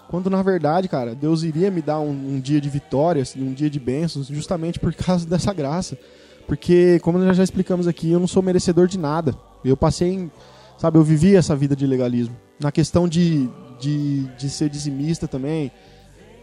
Quando 0.09 0.29
na 0.29 0.43
verdade, 0.43 0.89
cara, 0.89 1.15
Deus 1.15 1.45
iria 1.45 1.71
me 1.71 1.81
dar 1.81 2.01
um, 2.01 2.11
um 2.11 2.41
dia 2.41 2.61
de 2.61 2.69
vitória, 2.69 3.23
assim, 3.23 3.41
um 3.43 3.55
dia 3.55 3.71
de 3.71 3.79
bênçãos, 3.79 4.27
justamente 4.27 4.79
por 4.79 4.93
causa 4.93 5.25
dessa 5.25 5.53
graça. 5.55 5.97
Porque, 6.51 6.99
como 7.05 7.17
nós 7.17 7.37
já 7.37 7.45
explicamos 7.45 7.87
aqui, 7.87 8.11
eu 8.11 8.19
não 8.19 8.27
sou 8.27 8.43
merecedor 8.43 8.89
de 8.89 8.99
nada. 8.99 9.37
Eu 9.65 9.77
passei 9.77 10.15
em. 10.15 10.31
Sabe, 10.77 10.99
eu 10.99 11.05
vivi 11.05 11.37
essa 11.37 11.55
vida 11.55 11.77
de 11.77 11.87
legalismo. 11.87 12.35
Na 12.59 12.73
questão 12.73 13.07
de, 13.07 13.49
de, 13.79 14.25
de 14.37 14.51
ser 14.51 14.69
dizimista 14.69 15.29
também, 15.29 15.71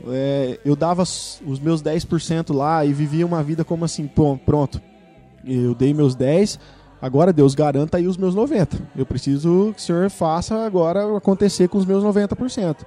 é, 0.08 0.62
eu 0.64 0.78
dava 0.78 1.02
os 1.04 1.60
meus 1.60 1.84
10% 1.84 2.56
lá 2.56 2.86
e 2.86 2.94
vivia 2.94 3.26
uma 3.26 3.44
vida 3.44 3.66
como 3.66 3.84
assim, 3.84 4.10
pronto. 4.46 4.82
Eu 5.44 5.76
dei 5.76 5.94
meus 5.94 6.16
10, 6.16 6.58
agora 7.02 7.34
Deus 7.34 7.54
garanta 7.54 7.98
aí 7.98 8.08
os 8.08 8.16
meus 8.16 8.34
90. 8.34 8.78
Eu 8.96 9.06
preciso 9.06 9.74
que 9.76 9.82
o 9.82 9.84
Senhor 9.84 10.10
faça 10.10 10.66
agora 10.66 11.18
acontecer 11.18 11.68
com 11.68 11.78
os 11.78 11.86
meus 11.86 12.02
90%. 12.02 12.78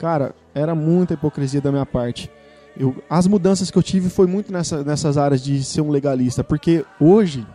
Cara, 0.00 0.34
era 0.52 0.74
muita 0.74 1.14
hipocrisia 1.14 1.60
da 1.60 1.70
minha 1.70 1.86
parte. 1.86 2.28
Eu, 2.76 2.94
as 3.08 3.26
mudanças 3.26 3.70
que 3.70 3.78
eu 3.78 3.82
tive 3.82 4.08
foi 4.08 4.26
muito 4.26 4.52
nessa, 4.52 4.82
nessas 4.82 5.16
áreas 5.16 5.42
de 5.42 5.62
ser 5.62 5.80
um 5.80 5.90
legalista, 5.90 6.42
porque 6.42 6.84
hoje, 7.00 7.46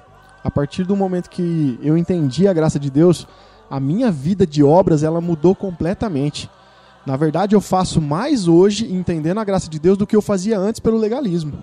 a 0.43 0.49
partir 0.49 0.85
do 0.85 0.95
momento 0.95 1.29
que 1.29 1.77
eu 1.81 1.97
entendi 1.97 2.47
a 2.47 2.53
graça 2.53 2.79
de 2.79 2.89
Deus, 2.89 3.27
a 3.69 3.79
minha 3.79 4.09
vida 4.09 4.47
de 4.47 4.63
obras 4.63 5.03
ela 5.03 5.19
mudou 5.19 5.53
completamente. 5.53 6.49
Na 7.05 7.15
verdade, 7.15 7.55
eu 7.55 7.61
faço 7.61 8.01
mais 8.01 8.47
hoje 8.47 8.91
entendendo 8.91 9.39
a 9.39 9.43
graça 9.43 9.69
de 9.69 9.79
Deus 9.79 9.97
do 9.97 10.07
que 10.07 10.15
eu 10.15 10.21
fazia 10.21 10.57
antes 10.57 10.79
pelo 10.79 10.97
legalismo. 10.97 11.53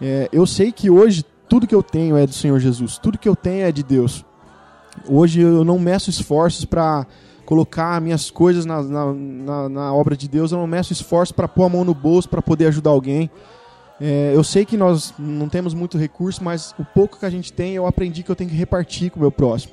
É, 0.00 0.28
eu 0.32 0.46
sei 0.46 0.72
que 0.72 0.88
hoje 0.88 1.24
tudo 1.48 1.66
que 1.66 1.74
eu 1.74 1.82
tenho 1.82 2.16
é 2.16 2.26
do 2.26 2.32
Senhor 2.32 2.58
Jesus, 2.58 2.98
tudo 2.98 3.18
que 3.18 3.28
eu 3.28 3.36
tenho 3.36 3.66
é 3.66 3.72
de 3.72 3.82
Deus. 3.82 4.24
Hoje 5.06 5.40
eu 5.40 5.64
não 5.64 5.78
meço 5.78 6.10
esforços 6.10 6.64
para 6.64 7.06
colocar 7.48 7.98
minhas 7.98 8.30
coisas 8.30 8.66
na, 8.66 8.82
na, 8.82 9.14
na, 9.14 9.68
na 9.70 9.94
obra 9.94 10.14
de 10.14 10.28
Deus, 10.28 10.52
eu 10.52 10.58
não 10.58 10.66
meço 10.66 10.92
esforço 10.92 11.32
para 11.32 11.48
pôr 11.48 11.64
a 11.64 11.68
mão 11.70 11.82
no 11.82 11.94
bolso 11.94 12.28
para 12.28 12.42
poder 12.42 12.66
ajudar 12.66 12.90
alguém. 12.90 13.30
É, 13.98 14.32
eu 14.34 14.44
sei 14.44 14.66
que 14.66 14.76
nós 14.76 15.14
não 15.18 15.48
temos 15.48 15.72
muito 15.72 15.96
recurso, 15.96 16.44
mas 16.44 16.74
o 16.78 16.84
pouco 16.84 17.18
que 17.18 17.24
a 17.24 17.30
gente 17.30 17.50
tem, 17.50 17.74
eu 17.74 17.86
aprendi 17.86 18.22
que 18.22 18.30
eu 18.30 18.36
tenho 18.36 18.50
que 18.50 18.56
repartir 18.56 19.10
com 19.10 19.16
o 19.16 19.22
meu 19.22 19.32
próximo. 19.32 19.72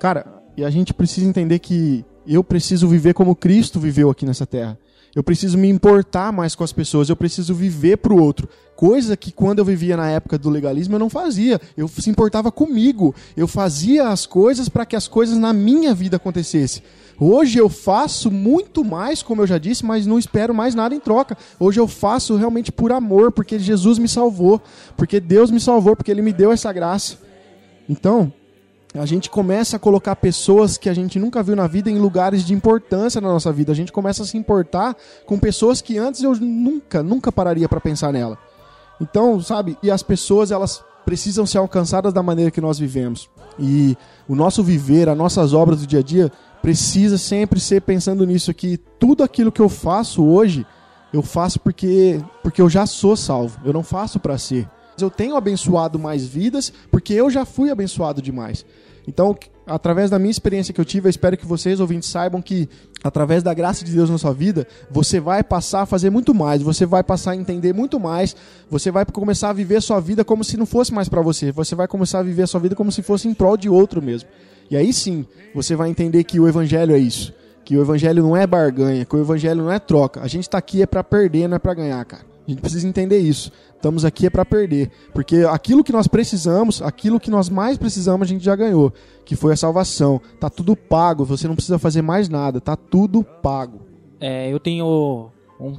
Cara, 0.00 0.26
e 0.56 0.64
a 0.64 0.70
gente 0.70 0.92
precisa 0.92 1.24
entender 1.24 1.60
que 1.60 2.04
eu 2.26 2.42
preciso 2.42 2.88
viver 2.88 3.14
como 3.14 3.36
Cristo 3.36 3.78
viveu 3.78 4.10
aqui 4.10 4.26
nessa 4.26 4.44
terra. 4.44 4.76
Eu 5.14 5.22
preciso 5.22 5.56
me 5.56 5.68
importar 5.68 6.32
mais 6.32 6.54
com 6.54 6.64
as 6.64 6.72
pessoas, 6.72 7.08
eu 7.08 7.16
preciso 7.16 7.54
viver 7.54 7.98
pro 7.98 8.20
outro. 8.20 8.48
Coisa 8.74 9.16
que 9.16 9.30
quando 9.30 9.60
eu 9.60 9.64
vivia 9.64 9.96
na 9.96 10.10
época 10.10 10.36
do 10.36 10.50
legalismo 10.50 10.96
eu 10.96 10.98
não 10.98 11.08
fazia. 11.08 11.60
Eu 11.76 11.86
se 11.86 12.10
importava 12.10 12.50
comigo. 12.50 13.14
Eu 13.36 13.46
fazia 13.46 14.08
as 14.08 14.26
coisas 14.26 14.68
para 14.68 14.84
que 14.84 14.96
as 14.96 15.06
coisas 15.06 15.38
na 15.38 15.52
minha 15.52 15.94
vida 15.94 16.16
acontecessem. 16.16 16.82
Hoje 17.18 17.58
eu 17.58 17.68
faço 17.68 18.28
muito 18.28 18.84
mais, 18.84 19.22
como 19.22 19.42
eu 19.42 19.46
já 19.46 19.56
disse, 19.56 19.84
mas 19.84 20.04
não 20.04 20.18
espero 20.18 20.52
mais 20.52 20.74
nada 20.74 20.94
em 20.94 21.00
troca. 21.00 21.38
Hoje 21.60 21.78
eu 21.78 21.86
faço 21.86 22.34
realmente 22.34 22.72
por 22.72 22.90
amor, 22.90 23.30
porque 23.30 23.56
Jesus 23.56 23.98
me 23.98 24.08
salvou, 24.08 24.60
porque 24.96 25.20
Deus 25.20 25.50
me 25.50 25.60
salvou, 25.60 25.94
porque 25.94 26.10
Ele 26.10 26.22
me 26.22 26.32
deu 26.32 26.50
essa 26.50 26.72
graça. 26.72 27.18
Então, 27.88 28.32
a 29.00 29.06
gente 29.06 29.28
começa 29.28 29.76
a 29.76 29.78
colocar 29.78 30.14
pessoas 30.14 30.78
que 30.78 30.88
a 30.88 30.94
gente 30.94 31.18
nunca 31.18 31.42
viu 31.42 31.56
na 31.56 31.66
vida 31.66 31.90
em 31.90 31.98
lugares 31.98 32.44
de 32.44 32.54
importância 32.54 33.20
na 33.20 33.28
nossa 33.28 33.52
vida. 33.52 33.72
A 33.72 33.74
gente 33.74 33.92
começa 33.92 34.22
a 34.22 34.26
se 34.26 34.36
importar 34.36 34.96
com 35.26 35.38
pessoas 35.38 35.80
que 35.82 35.98
antes 35.98 36.22
eu 36.22 36.34
nunca, 36.36 37.02
nunca 37.02 37.32
pararia 37.32 37.68
para 37.68 37.80
pensar 37.80 38.12
nela. 38.12 38.38
Então, 39.00 39.40
sabe, 39.40 39.76
e 39.82 39.90
as 39.90 40.02
pessoas 40.02 40.52
elas 40.52 40.84
precisam 41.04 41.44
ser 41.44 41.58
alcançadas 41.58 42.12
da 42.12 42.22
maneira 42.22 42.50
que 42.50 42.60
nós 42.60 42.78
vivemos. 42.78 43.28
E 43.58 43.96
o 44.28 44.34
nosso 44.34 44.62
viver, 44.62 45.08
as 45.08 45.16
nossas 45.16 45.52
obras 45.52 45.80
do 45.80 45.86
dia 45.86 45.98
a 45.98 46.02
dia 46.02 46.32
precisa 46.62 47.18
sempre 47.18 47.60
ser 47.60 47.82
pensando 47.82 48.24
nisso 48.24 48.54
que 48.54 48.78
tudo 48.98 49.22
aquilo 49.22 49.52
que 49.52 49.60
eu 49.60 49.68
faço 49.68 50.24
hoje, 50.24 50.66
eu 51.12 51.22
faço 51.22 51.60
porque 51.60 52.20
porque 52.42 52.62
eu 52.62 52.70
já 52.70 52.86
sou 52.86 53.16
salvo. 53.16 53.60
Eu 53.64 53.72
não 53.72 53.82
faço 53.82 54.18
para 54.18 54.38
ser. 54.38 54.68
Eu 55.00 55.10
tenho 55.10 55.36
abençoado 55.36 55.98
mais 55.98 56.26
vidas 56.26 56.72
porque 56.90 57.12
eu 57.12 57.28
já 57.28 57.44
fui 57.44 57.70
abençoado 57.70 58.22
demais. 58.22 58.64
Então, 59.06 59.36
através 59.66 60.10
da 60.10 60.18
minha 60.18 60.30
experiência 60.30 60.72
que 60.72 60.80
eu 60.80 60.84
tive, 60.84 61.06
eu 61.06 61.10
espero 61.10 61.36
que 61.36 61.46
vocês, 61.46 61.80
ouvintes, 61.80 62.08
saibam 62.08 62.40
que 62.40 62.68
através 63.02 63.42
da 63.42 63.52
graça 63.52 63.84
de 63.84 63.92
Deus 63.92 64.08
na 64.08 64.16
sua 64.16 64.32
vida, 64.32 64.66
você 64.90 65.20
vai 65.20 65.42
passar 65.42 65.82
a 65.82 65.86
fazer 65.86 66.08
muito 66.08 66.34
mais, 66.34 66.62
você 66.62 66.86
vai 66.86 67.02
passar 67.02 67.32
a 67.32 67.36
entender 67.36 67.74
muito 67.74 68.00
mais, 68.00 68.34
você 68.70 68.90
vai 68.90 69.04
começar 69.04 69.50
a 69.50 69.52
viver 69.52 69.76
a 69.76 69.80
sua 69.80 70.00
vida 70.00 70.24
como 70.24 70.42
se 70.42 70.56
não 70.56 70.64
fosse 70.64 70.92
mais 70.92 71.08
para 71.08 71.20
você, 71.20 71.52
você 71.52 71.74
vai 71.74 71.86
começar 71.86 72.20
a 72.20 72.22
viver 72.22 72.42
a 72.42 72.46
sua 72.46 72.60
vida 72.60 72.74
como 72.74 72.90
se 72.90 73.02
fosse 73.02 73.28
em 73.28 73.34
prol 73.34 73.58
de 73.58 73.68
outro 73.68 74.00
mesmo. 74.00 74.28
E 74.70 74.76
aí 74.76 74.90
sim, 74.92 75.26
você 75.54 75.76
vai 75.76 75.90
entender 75.90 76.24
que 76.24 76.40
o 76.40 76.48
evangelho 76.48 76.94
é 76.94 76.98
isso, 76.98 77.34
que 77.62 77.76
o 77.76 77.82
evangelho 77.82 78.22
não 78.22 78.34
é 78.34 78.46
barganha, 78.46 79.04
que 79.04 79.14
o 79.14 79.20
evangelho 79.20 79.62
não 79.62 79.70
é 79.70 79.78
troca. 79.78 80.22
A 80.22 80.26
gente 80.26 80.48
tá 80.48 80.56
aqui 80.56 80.80
é 80.80 80.86
para 80.86 81.04
perder, 81.04 81.46
não 81.46 81.56
é 81.56 81.58
para 81.58 81.74
ganhar, 81.74 82.02
cara. 82.06 82.33
A 82.46 82.50
gente 82.50 82.60
precisa 82.60 82.86
entender 82.86 83.18
isso. 83.18 83.50
Estamos 83.74 84.04
aqui 84.04 84.26
é 84.26 84.30
para 84.30 84.44
perder, 84.44 84.90
porque 85.12 85.46
aquilo 85.50 85.84
que 85.84 85.92
nós 85.92 86.06
precisamos, 86.06 86.80
aquilo 86.82 87.20
que 87.20 87.30
nós 87.30 87.48
mais 87.48 87.76
precisamos, 87.76 88.26
a 88.26 88.28
gente 88.28 88.44
já 88.44 88.54
ganhou, 88.54 88.92
que 89.24 89.34
foi 89.36 89.52
a 89.52 89.56
salvação. 89.56 90.20
Tá 90.38 90.48
tudo 90.48 90.76
pago, 90.76 91.24
você 91.24 91.48
não 91.48 91.54
precisa 91.54 91.78
fazer 91.78 92.02
mais 92.02 92.28
nada, 92.28 92.60
tá 92.60 92.76
tudo 92.76 93.22
pago. 93.22 93.80
É, 94.20 94.50
eu 94.50 94.58
tenho, 94.58 95.30
um, 95.60 95.76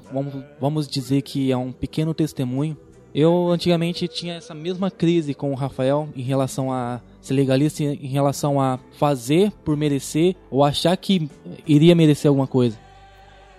vamos, 0.59 0.87
dizer 0.87 1.21
que 1.21 1.51
é 1.51 1.57
um 1.57 1.71
pequeno 1.71 2.13
testemunho. 2.13 2.77
Eu 3.13 3.47
antigamente 3.47 4.07
tinha 4.07 4.35
essa 4.35 4.53
mesma 4.53 4.91
crise 4.91 5.33
com 5.33 5.51
o 5.51 5.55
Rafael 5.55 6.09
em 6.15 6.21
relação 6.21 6.71
a 6.71 6.99
ser 7.21 7.33
legalista, 7.33 7.81
em 7.81 8.07
relação 8.07 8.59
a 8.59 8.77
fazer 8.99 9.51
por 9.63 9.77
merecer 9.77 10.35
ou 10.51 10.63
achar 10.63 10.95
que 10.97 11.29
iria 11.65 11.95
merecer 11.95 12.27
alguma 12.27 12.45
coisa. 12.45 12.77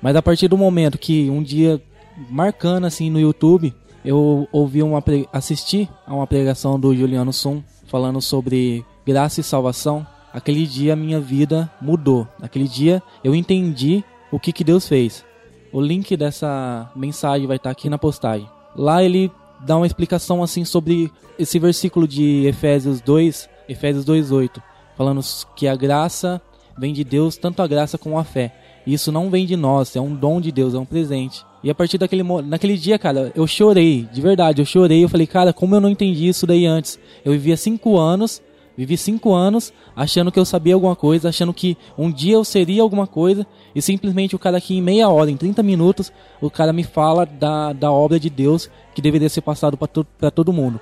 Mas 0.02 0.14
a 0.14 0.22
partir 0.22 0.46
do 0.46 0.58
momento 0.58 0.98
que 0.98 1.30
um 1.30 1.42
dia 1.42 1.82
marcando 2.30 2.84
assim 2.86 3.10
no 3.10 3.20
YouTube, 3.20 3.74
eu 4.04 4.48
ouvi 4.52 4.82
uma 4.82 5.02
assisti 5.32 5.88
a 6.06 6.14
uma 6.14 6.26
pregação 6.26 6.78
do 6.78 6.94
Juliano 6.94 7.32
Sum 7.32 7.62
falando 7.86 8.20
sobre 8.20 8.84
graça 9.04 9.40
e 9.40 9.44
salvação. 9.44 10.06
Aquele 10.32 10.66
dia 10.66 10.92
a 10.92 10.96
minha 10.96 11.20
vida 11.20 11.70
mudou. 11.80 12.28
Aquele 12.40 12.68
dia 12.68 13.02
eu 13.24 13.34
entendi 13.34 14.04
o 14.30 14.38
que, 14.38 14.52
que 14.52 14.64
Deus 14.64 14.86
fez. 14.86 15.24
O 15.72 15.80
link 15.80 16.16
dessa 16.16 16.90
mensagem 16.94 17.46
vai 17.46 17.56
estar 17.56 17.70
aqui 17.70 17.88
na 17.88 17.98
postagem. 17.98 18.48
Lá 18.74 19.02
ele 19.02 19.30
dá 19.60 19.76
uma 19.76 19.86
explicação 19.86 20.42
assim 20.42 20.64
sobre 20.64 21.10
esse 21.38 21.58
versículo 21.58 22.06
de 22.06 22.46
Efésios 22.46 23.00
2, 23.00 23.48
Efésios 23.68 24.04
2:8, 24.04 24.62
falando 24.96 25.20
que 25.54 25.66
a 25.66 25.74
graça 25.74 26.40
vem 26.78 26.92
de 26.92 27.02
Deus, 27.04 27.36
tanto 27.36 27.62
a 27.62 27.66
graça 27.66 27.98
como 27.98 28.18
a 28.18 28.24
fé. 28.24 28.54
Isso 28.86 29.10
não 29.10 29.28
vem 29.28 29.44
de 29.44 29.56
nós, 29.56 29.96
é 29.96 30.00
um 30.00 30.14
dom 30.14 30.40
de 30.40 30.52
Deus, 30.52 30.72
é 30.72 30.78
um 30.78 30.84
presente. 30.84 31.44
E 31.62 31.70
a 31.70 31.74
partir 31.74 31.98
daquele 31.98 32.22
naquele 32.22 32.76
dia, 32.76 32.96
cara, 32.98 33.32
eu 33.34 33.44
chorei, 33.46 34.08
de 34.12 34.20
verdade, 34.20 34.62
eu 34.62 34.66
chorei. 34.66 35.02
Eu 35.02 35.08
falei, 35.08 35.26
cara, 35.26 35.52
como 35.52 35.74
eu 35.74 35.80
não 35.80 35.90
entendi 35.90 36.28
isso 36.28 36.46
daí 36.46 36.64
antes? 36.64 36.96
Eu 37.24 37.32
vivia 37.32 37.56
cinco 37.56 37.98
anos, 37.98 38.40
vivi 38.76 38.96
cinco 38.96 39.34
anos 39.34 39.72
achando 39.96 40.30
que 40.30 40.38
eu 40.38 40.44
sabia 40.44 40.74
alguma 40.74 40.94
coisa, 40.94 41.30
achando 41.30 41.52
que 41.52 41.76
um 41.98 42.12
dia 42.12 42.34
eu 42.34 42.44
seria 42.44 42.82
alguma 42.82 43.08
coisa, 43.08 43.44
e 43.74 43.82
simplesmente 43.82 44.36
o 44.36 44.38
cara 44.38 44.58
aqui 44.58 44.76
em 44.76 44.82
meia 44.82 45.08
hora, 45.08 45.28
em 45.28 45.36
30 45.36 45.62
minutos, 45.64 46.12
o 46.40 46.48
cara 46.48 46.72
me 46.72 46.84
fala 46.84 47.26
da, 47.26 47.72
da 47.72 47.90
obra 47.90 48.20
de 48.20 48.30
Deus 48.30 48.70
que 48.94 49.02
deveria 49.02 49.28
ser 49.28 49.40
passado 49.40 49.76
para 49.76 49.88
to, 49.88 50.06
todo 50.32 50.52
mundo. 50.52 50.80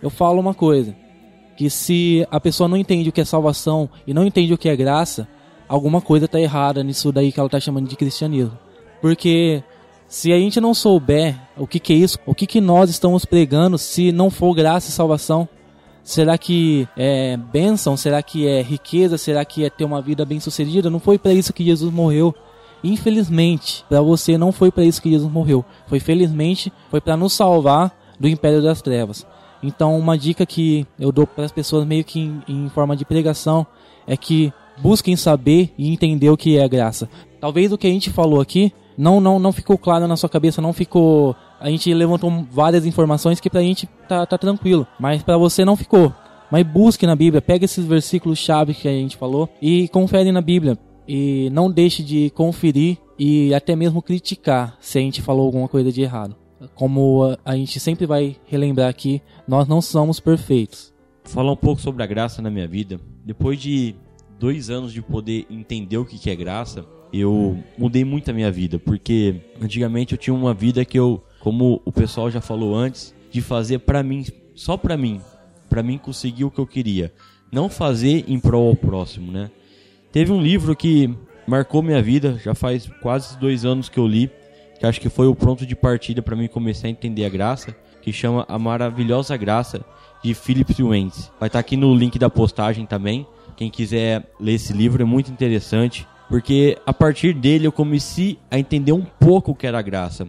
Eu 0.00 0.10
falo 0.10 0.38
uma 0.38 0.54
coisa, 0.54 0.94
que 1.56 1.68
se 1.68 2.26
a 2.30 2.38
pessoa 2.38 2.68
não 2.68 2.76
entende 2.76 3.08
o 3.08 3.12
que 3.12 3.20
é 3.20 3.24
salvação 3.24 3.90
e 4.06 4.14
não 4.14 4.24
entende 4.24 4.54
o 4.54 4.58
que 4.58 4.68
é 4.68 4.76
graça, 4.76 5.26
alguma 5.68 6.00
coisa 6.00 6.28
tá 6.28 6.40
errada 6.40 6.82
nisso 6.82 7.12
daí 7.12 7.32
que 7.32 7.40
ela 7.40 7.48
tá 7.48 7.60
chamando 7.60 7.88
de 7.88 7.96
cristianismo. 7.96 8.58
Porque 9.00 9.62
se 10.08 10.32
a 10.32 10.38
gente 10.38 10.60
não 10.60 10.74
souber 10.74 11.34
o 11.56 11.66
que, 11.66 11.80
que 11.80 11.92
é 11.92 11.96
isso, 11.96 12.18
o 12.26 12.34
que, 12.34 12.46
que 12.46 12.60
nós 12.60 12.90
estamos 12.90 13.24
pregando, 13.24 13.78
se 13.78 14.12
não 14.12 14.30
for 14.30 14.54
graça 14.54 14.90
e 14.90 14.92
salvação, 14.92 15.48
será 16.04 16.36
que 16.36 16.86
é 16.96 17.36
bênção? 17.36 17.96
Será 17.96 18.22
que 18.22 18.46
é 18.46 18.62
riqueza? 18.62 19.16
Será 19.16 19.44
que 19.44 19.64
é 19.64 19.70
ter 19.70 19.84
uma 19.84 20.02
vida 20.02 20.24
bem 20.24 20.38
sucedida? 20.38 20.90
Não 20.90 21.00
foi 21.00 21.18
para 21.18 21.32
isso 21.32 21.52
que 21.52 21.64
Jesus 21.64 21.92
morreu. 21.92 22.34
Infelizmente, 22.84 23.84
para 23.88 24.00
você 24.00 24.36
não 24.36 24.52
foi 24.52 24.70
para 24.70 24.84
isso 24.84 25.00
que 25.00 25.10
Jesus 25.10 25.32
morreu. 25.32 25.64
Foi 25.86 26.00
felizmente, 26.00 26.72
foi 26.90 27.00
para 27.00 27.16
nos 27.16 27.32
salvar 27.32 27.96
do 28.18 28.28
império 28.28 28.60
das 28.62 28.82
trevas. 28.82 29.26
Então, 29.62 29.96
uma 29.96 30.18
dica 30.18 30.44
que 30.44 30.86
eu 30.98 31.12
dou 31.12 31.26
para 31.26 31.44
as 31.44 31.52
pessoas 31.52 31.86
meio 31.86 32.02
que 32.02 32.20
em, 32.20 32.42
em 32.48 32.68
forma 32.68 32.96
de 32.96 33.04
pregação 33.04 33.66
é 34.06 34.16
que 34.16 34.52
busquem 34.78 35.16
saber 35.16 35.72
e 35.76 35.92
entender 35.92 36.30
o 36.30 36.36
que 36.36 36.56
é 36.56 36.64
a 36.64 36.68
graça. 36.68 37.08
Talvez 37.40 37.72
o 37.72 37.78
que 37.78 37.86
a 37.86 37.90
gente 37.90 38.10
falou 38.10 38.40
aqui 38.40 38.72
não 38.96 39.20
não 39.20 39.38
não 39.38 39.52
ficou 39.52 39.78
claro 39.78 40.06
na 40.06 40.16
sua 40.16 40.28
cabeça, 40.28 40.62
não 40.62 40.72
ficou. 40.72 41.34
A 41.60 41.70
gente 41.70 41.92
levantou 41.92 42.30
várias 42.50 42.84
informações 42.86 43.40
que 43.40 43.50
pra 43.50 43.62
gente 43.62 43.88
tá, 44.08 44.26
tá 44.26 44.36
tranquilo, 44.36 44.86
mas 44.98 45.22
pra 45.22 45.36
você 45.36 45.64
não 45.64 45.76
ficou. 45.76 46.12
Mas 46.50 46.66
busque 46.66 47.06
na 47.06 47.16
Bíblia, 47.16 47.40
pega 47.40 47.64
esses 47.64 47.84
versículos 47.84 48.38
chave 48.38 48.74
que 48.74 48.86
a 48.86 48.92
gente 48.92 49.16
falou 49.16 49.48
e 49.60 49.88
confere 49.88 50.30
na 50.30 50.42
Bíblia 50.42 50.78
e 51.08 51.48
não 51.50 51.70
deixe 51.70 52.02
de 52.02 52.30
conferir 52.30 52.98
e 53.18 53.54
até 53.54 53.74
mesmo 53.74 54.02
criticar 54.02 54.76
se 54.80 54.98
a 54.98 55.00
gente 55.00 55.22
falou 55.22 55.46
alguma 55.46 55.68
coisa 55.68 55.90
de 55.90 56.02
errado. 56.02 56.36
Como 56.74 57.24
a, 57.24 57.38
a 57.52 57.56
gente 57.56 57.80
sempre 57.80 58.06
vai 58.06 58.36
relembrar 58.46 58.88
aqui, 58.88 59.20
nós 59.46 59.66
não 59.66 59.80
somos 59.80 60.20
perfeitos. 60.20 60.92
falar 61.24 61.52
um 61.52 61.56
pouco 61.56 61.80
sobre 61.80 62.02
a 62.02 62.06
graça 62.06 62.40
na 62.42 62.50
minha 62.50 62.68
vida. 62.68 63.00
Depois 63.24 63.60
de 63.60 63.94
dois 64.42 64.70
anos 64.70 64.92
de 64.92 65.00
poder 65.00 65.46
entender 65.48 65.96
o 65.96 66.04
que 66.04 66.18
que 66.18 66.28
é 66.28 66.34
graça, 66.34 66.84
eu 67.12 67.62
mudei 67.78 68.04
muito 68.04 68.28
a 68.28 68.34
minha 68.34 68.50
vida, 68.50 68.76
porque 68.76 69.36
antigamente 69.60 70.14
eu 70.14 70.18
tinha 70.18 70.34
uma 70.34 70.52
vida 70.52 70.84
que 70.84 70.98
eu, 70.98 71.22
como 71.38 71.80
o 71.84 71.92
pessoal 71.92 72.28
já 72.28 72.40
falou 72.40 72.74
antes, 72.74 73.14
de 73.30 73.40
fazer 73.40 73.78
pra 73.78 74.02
mim, 74.02 74.26
só 74.56 74.76
pra 74.76 74.96
mim, 74.96 75.20
pra 75.70 75.80
mim 75.80 75.96
conseguir 75.96 76.42
o 76.42 76.50
que 76.50 76.58
eu 76.58 76.66
queria, 76.66 77.12
não 77.52 77.68
fazer 77.68 78.24
em 78.26 78.40
prol 78.40 78.70
ao 78.70 78.74
próximo, 78.74 79.30
né? 79.30 79.48
Teve 80.10 80.32
um 80.32 80.42
livro 80.42 80.74
que 80.74 81.14
marcou 81.46 81.80
minha 81.80 82.02
vida, 82.02 82.36
já 82.42 82.52
faz 82.52 82.90
quase 83.00 83.38
dois 83.38 83.64
anos 83.64 83.88
que 83.88 83.98
eu 83.98 84.08
li, 84.08 84.28
que 84.76 84.84
acho 84.84 85.00
que 85.00 85.08
foi 85.08 85.28
o 85.28 85.36
pronto 85.36 85.64
de 85.64 85.76
partida 85.76 86.20
para 86.20 86.34
mim 86.34 86.48
começar 86.48 86.88
a 86.88 86.90
entender 86.90 87.24
a 87.24 87.28
graça, 87.28 87.76
que 88.02 88.12
chama 88.12 88.44
A 88.48 88.58
Maravilhosa 88.58 89.36
Graça 89.36 89.84
de 90.24 90.34
Philip 90.34 90.82
Wentz. 90.82 91.30
Vai 91.38 91.46
estar 91.46 91.60
aqui 91.60 91.76
no 91.76 91.94
link 91.94 92.18
da 92.18 92.28
postagem 92.28 92.84
também. 92.86 93.24
Quem 93.56 93.70
quiser 93.70 94.26
ler 94.40 94.54
esse 94.54 94.72
livro 94.72 95.02
é 95.02 95.04
muito 95.04 95.30
interessante, 95.30 96.06
porque 96.28 96.78
a 96.86 96.92
partir 96.92 97.34
dele 97.34 97.66
eu 97.66 97.72
comecei 97.72 98.38
a 98.50 98.58
entender 98.58 98.92
um 98.92 99.04
pouco 99.04 99.52
o 99.52 99.54
que 99.54 99.66
era 99.66 99.82
graça. 99.82 100.26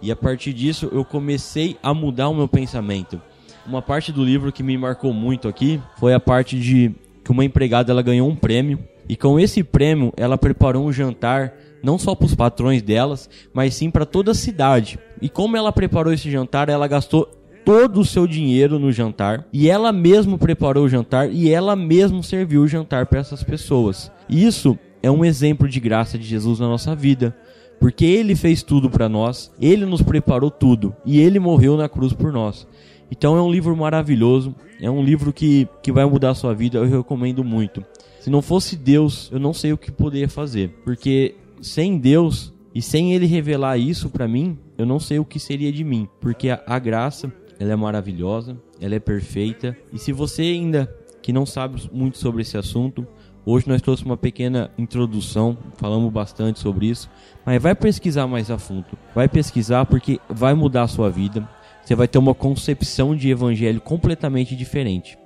E 0.00 0.12
a 0.12 0.16
partir 0.16 0.52
disso 0.52 0.88
eu 0.92 1.04
comecei 1.04 1.76
a 1.82 1.92
mudar 1.92 2.28
o 2.28 2.34
meu 2.34 2.46
pensamento. 2.46 3.20
Uma 3.66 3.82
parte 3.82 4.12
do 4.12 4.24
livro 4.24 4.52
que 4.52 4.62
me 4.62 4.78
marcou 4.78 5.12
muito 5.12 5.48
aqui 5.48 5.80
foi 5.98 6.14
a 6.14 6.20
parte 6.20 6.58
de 6.58 6.94
que 7.24 7.30
uma 7.30 7.44
empregada 7.44 7.92
ela 7.92 8.02
ganhou 8.02 8.28
um 8.28 8.36
prêmio 8.36 8.78
e 9.08 9.16
com 9.16 9.40
esse 9.40 9.62
prêmio 9.62 10.12
ela 10.16 10.38
preparou 10.38 10.86
um 10.86 10.92
jantar 10.92 11.52
não 11.82 11.98
só 11.98 12.14
para 12.14 12.26
os 12.26 12.34
patrões 12.34 12.82
delas, 12.82 13.28
mas 13.52 13.74
sim 13.74 13.90
para 13.90 14.04
toda 14.04 14.32
a 14.32 14.34
cidade. 14.34 14.98
E 15.20 15.28
como 15.28 15.56
ela 15.56 15.72
preparou 15.72 16.12
esse 16.12 16.30
jantar, 16.30 16.68
ela 16.68 16.88
gastou 16.88 17.28
todo 17.68 18.00
o 18.00 18.04
seu 18.04 18.26
dinheiro 18.26 18.78
no 18.78 18.90
jantar 18.90 19.46
e 19.52 19.68
ela 19.68 19.92
mesma 19.92 20.38
preparou 20.38 20.86
o 20.86 20.88
jantar 20.88 21.30
e 21.30 21.50
ela 21.50 21.76
mesma 21.76 22.22
serviu 22.22 22.62
o 22.62 22.66
jantar 22.66 23.04
para 23.04 23.20
essas 23.20 23.44
pessoas. 23.44 24.10
Isso 24.26 24.78
é 25.02 25.10
um 25.10 25.22
exemplo 25.22 25.68
de 25.68 25.78
graça 25.78 26.16
de 26.16 26.24
Jesus 26.24 26.58
na 26.60 26.66
nossa 26.66 26.96
vida, 26.96 27.36
porque 27.78 28.06
ele 28.06 28.34
fez 28.34 28.62
tudo 28.62 28.88
para 28.88 29.06
nós, 29.06 29.52
ele 29.60 29.84
nos 29.84 30.00
preparou 30.00 30.50
tudo 30.50 30.96
e 31.04 31.20
ele 31.20 31.38
morreu 31.38 31.76
na 31.76 31.90
cruz 31.90 32.14
por 32.14 32.32
nós. 32.32 32.66
Então 33.10 33.36
é 33.36 33.42
um 33.42 33.52
livro 33.52 33.76
maravilhoso, 33.76 34.54
é 34.80 34.90
um 34.90 35.04
livro 35.04 35.30
que, 35.30 35.68
que 35.82 35.92
vai 35.92 36.06
mudar 36.06 36.30
a 36.30 36.34
sua 36.34 36.54
vida, 36.54 36.78
eu 36.78 36.88
recomendo 36.88 37.44
muito. 37.44 37.84
Se 38.18 38.30
não 38.30 38.40
fosse 38.40 38.76
Deus, 38.76 39.28
eu 39.30 39.38
não 39.38 39.52
sei 39.52 39.74
o 39.74 39.78
que 39.78 39.92
poderia 39.92 40.26
fazer, 40.30 40.70
porque 40.86 41.34
sem 41.60 41.98
Deus 41.98 42.50
e 42.74 42.80
sem 42.80 43.12
ele 43.12 43.26
revelar 43.26 43.76
isso 43.76 44.08
para 44.08 44.26
mim, 44.26 44.56
eu 44.78 44.86
não 44.86 44.98
sei 44.98 45.18
o 45.18 45.24
que 45.24 45.38
seria 45.38 45.70
de 45.70 45.84
mim, 45.84 46.08
porque 46.18 46.48
a, 46.48 46.62
a 46.66 46.78
graça, 46.78 47.30
ela 47.58 47.72
é 47.72 47.76
maravilhosa, 47.76 48.56
ela 48.80 48.94
é 48.94 49.00
perfeita, 49.00 49.76
e 49.92 49.98
se 49.98 50.12
você 50.12 50.42
ainda 50.42 50.92
que 51.20 51.32
não 51.32 51.44
sabe 51.44 51.88
muito 51.92 52.16
sobre 52.16 52.42
esse 52.42 52.56
assunto, 52.56 53.06
hoje 53.44 53.68
nós 53.68 53.82
trouxemos 53.82 54.10
uma 54.10 54.16
pequena 54.16 54.70
introdução, 54.78 55.58
falamos 55.74 56.12
bastante 56.12 56.58
sobre 56.58 56.86
isso, 56.86 57.10
mas 57.44 57.62
vai 57.62 57.74
pesquisar 57.74 58.26
mais 58.26 58.50
a 58.50 58.58
fundo, 58.58 58.86
vai 59.14 59.28
pesquisar 59.28 59.84
porque 59.86 60.20
vai 60.28 60.54
mudar 60.54 60.84
a 60.84 60.88
sua 60.88 61.10
vida, 61.10 61.48
você 61.82 61.94
vai 61.94 62.08
ter 62.08 62.18
uma 62.18 62.34
concepção 62.34 63.16
de 63.16 63.30
evangelho 63.30 63.80
completamente 63.80 64.54
diferente. 64.54 65.18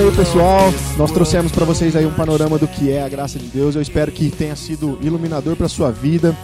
Isso 0.00 0.08
aí, 0.08 0.16
pessoal. 0.16 0.72
Nós 0.96 1.10
trouxemos 1.10 1.52
para 1.52 1.64
vocês 1.64 1.94
aí 1.94 2.06
um 2.06 2.12
panorama 2.12 2.56
do 2.58 2.66
que 2.66 2.90
é 2.90 3.02
a 3.02 3.08
graça 3.08 3.38
de 3.38 3.46
Deus. 3.46 3.74
Eu 3.74 3.82
espero 3.82 4.10
que 4.10 4.30
tenha 4.30 4.56
sido 4.56 4.98
iluminador 5.02 5.56
para 5.56 5.68
sua 5.68 5.90
vida. 5.90 6.34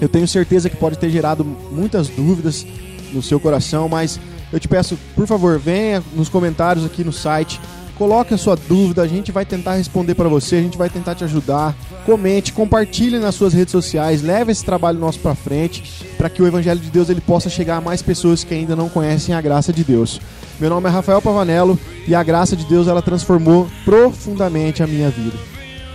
Eu 0.00 0.08
tenho 0.08 0.28
certeza 0.28 0.68
que 0.68 0.76
pode 0.76 0.98
ter 0.98 1.08
gerado 1.08 1.44
muitas 1.44 2.08
dúvidas. 2.08 2.66
no 3.10 3.22
seu 3.22 3.40
coração, 3.40 3.88
mas 3.88 4.20
eu 4.52 4.60
te 4.60 4.68
peço, 4.68 4.98
por 5.16 5.26
favor, 5.26 5.58
venha 5.58 6.02
nos 6.14 6.28
comentários 6.28 6.84
aqui 6.84 7.02
no 7.02 7.10
site, 7.10 7.58
coloque 7.98 8.32
a 8.32 8.38
sua 8.38 8.54
dúvida, 8.54 9.02
a 9.02 9.08
gente 9.08 9.32
vai 9.32 9.44
tentar 9.44 9.74
responder 9.74 10.14
para 10.14 10.28
você, 10.28 10.56
a 10.56 10.62
gente 10.62 10.78
vai 10.78 10.88
tentar 10.88 11.16
te 11.16 11.24
ajudar. 11.24 11.74
Comente, 12.06 12.52
compartilhe 12.52 13.18
nas 13.18 13.34
suas 13.34 13.52
redes 13.52 13.72
sociais, 13.72 14.22
leve 14.22 14.52
esse 14.52 14.64
trabalho 14.64 14.98
nosso 14.98 15.18
para 15.18 15.34
frente, 15.34 16.06
para 16.16 16.30
que 16.30 16.40
o 16.40 16.46
evangelho 16.46 16.80
de 16.80 16.90
Deus 16.90 17.10
ele 17.10 17.20
possa 17.20 17.50
chegar 17.50 17.78
a 17.78 17.80
mais 17.80 18.00
pessoas 18.00 18.44
que 18.44 18.54
ainda 18.54 18.76
não 18.76 18.88
conhecem 18.88 19.34
a 19.34 19.40
graça 19.40 19.72
de 19.72 19.82
Deus. 19.82 20.20
Meu 20.60 20.70
nome 20.70 20.88
é 20.88 20.92
Rafael 20.92 21.20
Pavanello 21.20 21.78
e 22.06 22.14
a 22.14 22.22
graça 22.22 22.56
de 22.56 22.64
Deus 22.64 22.86
ela 22.86 23.02
transformou 23.02 23.68
profundamente 23.84 24.82
a 24.82 24.86
minha 24.86 25.10
vida. 25.10 25.36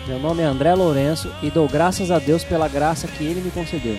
Meu 0.05 0.19
nome 0.19 0.41
é 0.41 0.45
André 0.45 0.75
Lourenço 0.75 1.31
e 1.41 1.49
dou 1.49 1.67
graças 1.67 2.11
a 2.11 2.19
Deus 2.19 2.43
pela 2.43 2.67
graça 2.67 3.07
que 3.07 3.23
ele 3.23 3.41
me 3.41 3.49
concedeu. 3.49 3.97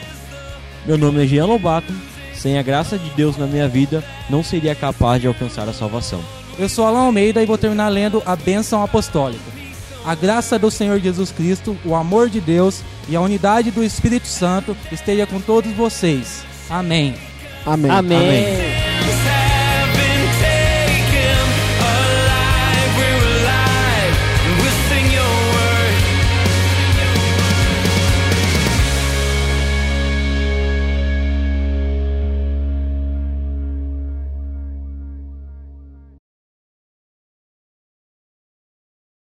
Meu 0.86 0.98
nome 0.98 1.24
é 1.24 1.26
Jean 1.26 1.46
Lobato. 1.46 1.92
Sem 2.34 2.58
a 2.58 2.62
graça 2.62 2.98
de 2.98 3.08
Deus 3.10 3.38
na 3.38 3.46
minha 3.46 3.66
vida, 3.66 4.04
não 4.28 4.42
seria 4.42 4.74
capaz 4.74 5.22
de 5.22 5.26
alcançar 5.26 5.66
a 5.66 5.72
salvação. 5.72 6.20
Eu 6.58 6.68
sou 6.68 6.86
Alan 6.86 7.06
Almeida 7.06 7.42
e 7.42 7.46
vou 7.46 7.58
terminar 7.58 7.88
lendo 7.88 8.22
a 8.24 8.36
bênção 8.36 8.82
apostólica. 8.82 9.42
A 10.04 10.14
graça 10.14 10.58
do 10.58 10.70
Senhor 10.70 11.00
Jesus 11.00 11.32
Cristo, 11.32 11.76
o 11.84 11.94
amor 11.94 12.28
de 12.28 12.40
Deus 12.40 12.82
e 13.08 13.16
a 13.16 13.20
unidade 13.20 13.70
do 13.70 13.82
Espírito 13.82 14.26
Santo 14.28 14.76
esteja 14.92 15.26
com 15.26 15.40
todos 15.40 15.72
vocês. 15.72 16.44
Amém. 16.68 17.14
Amém. 17.66 17.90
Amém. 17.90 18.93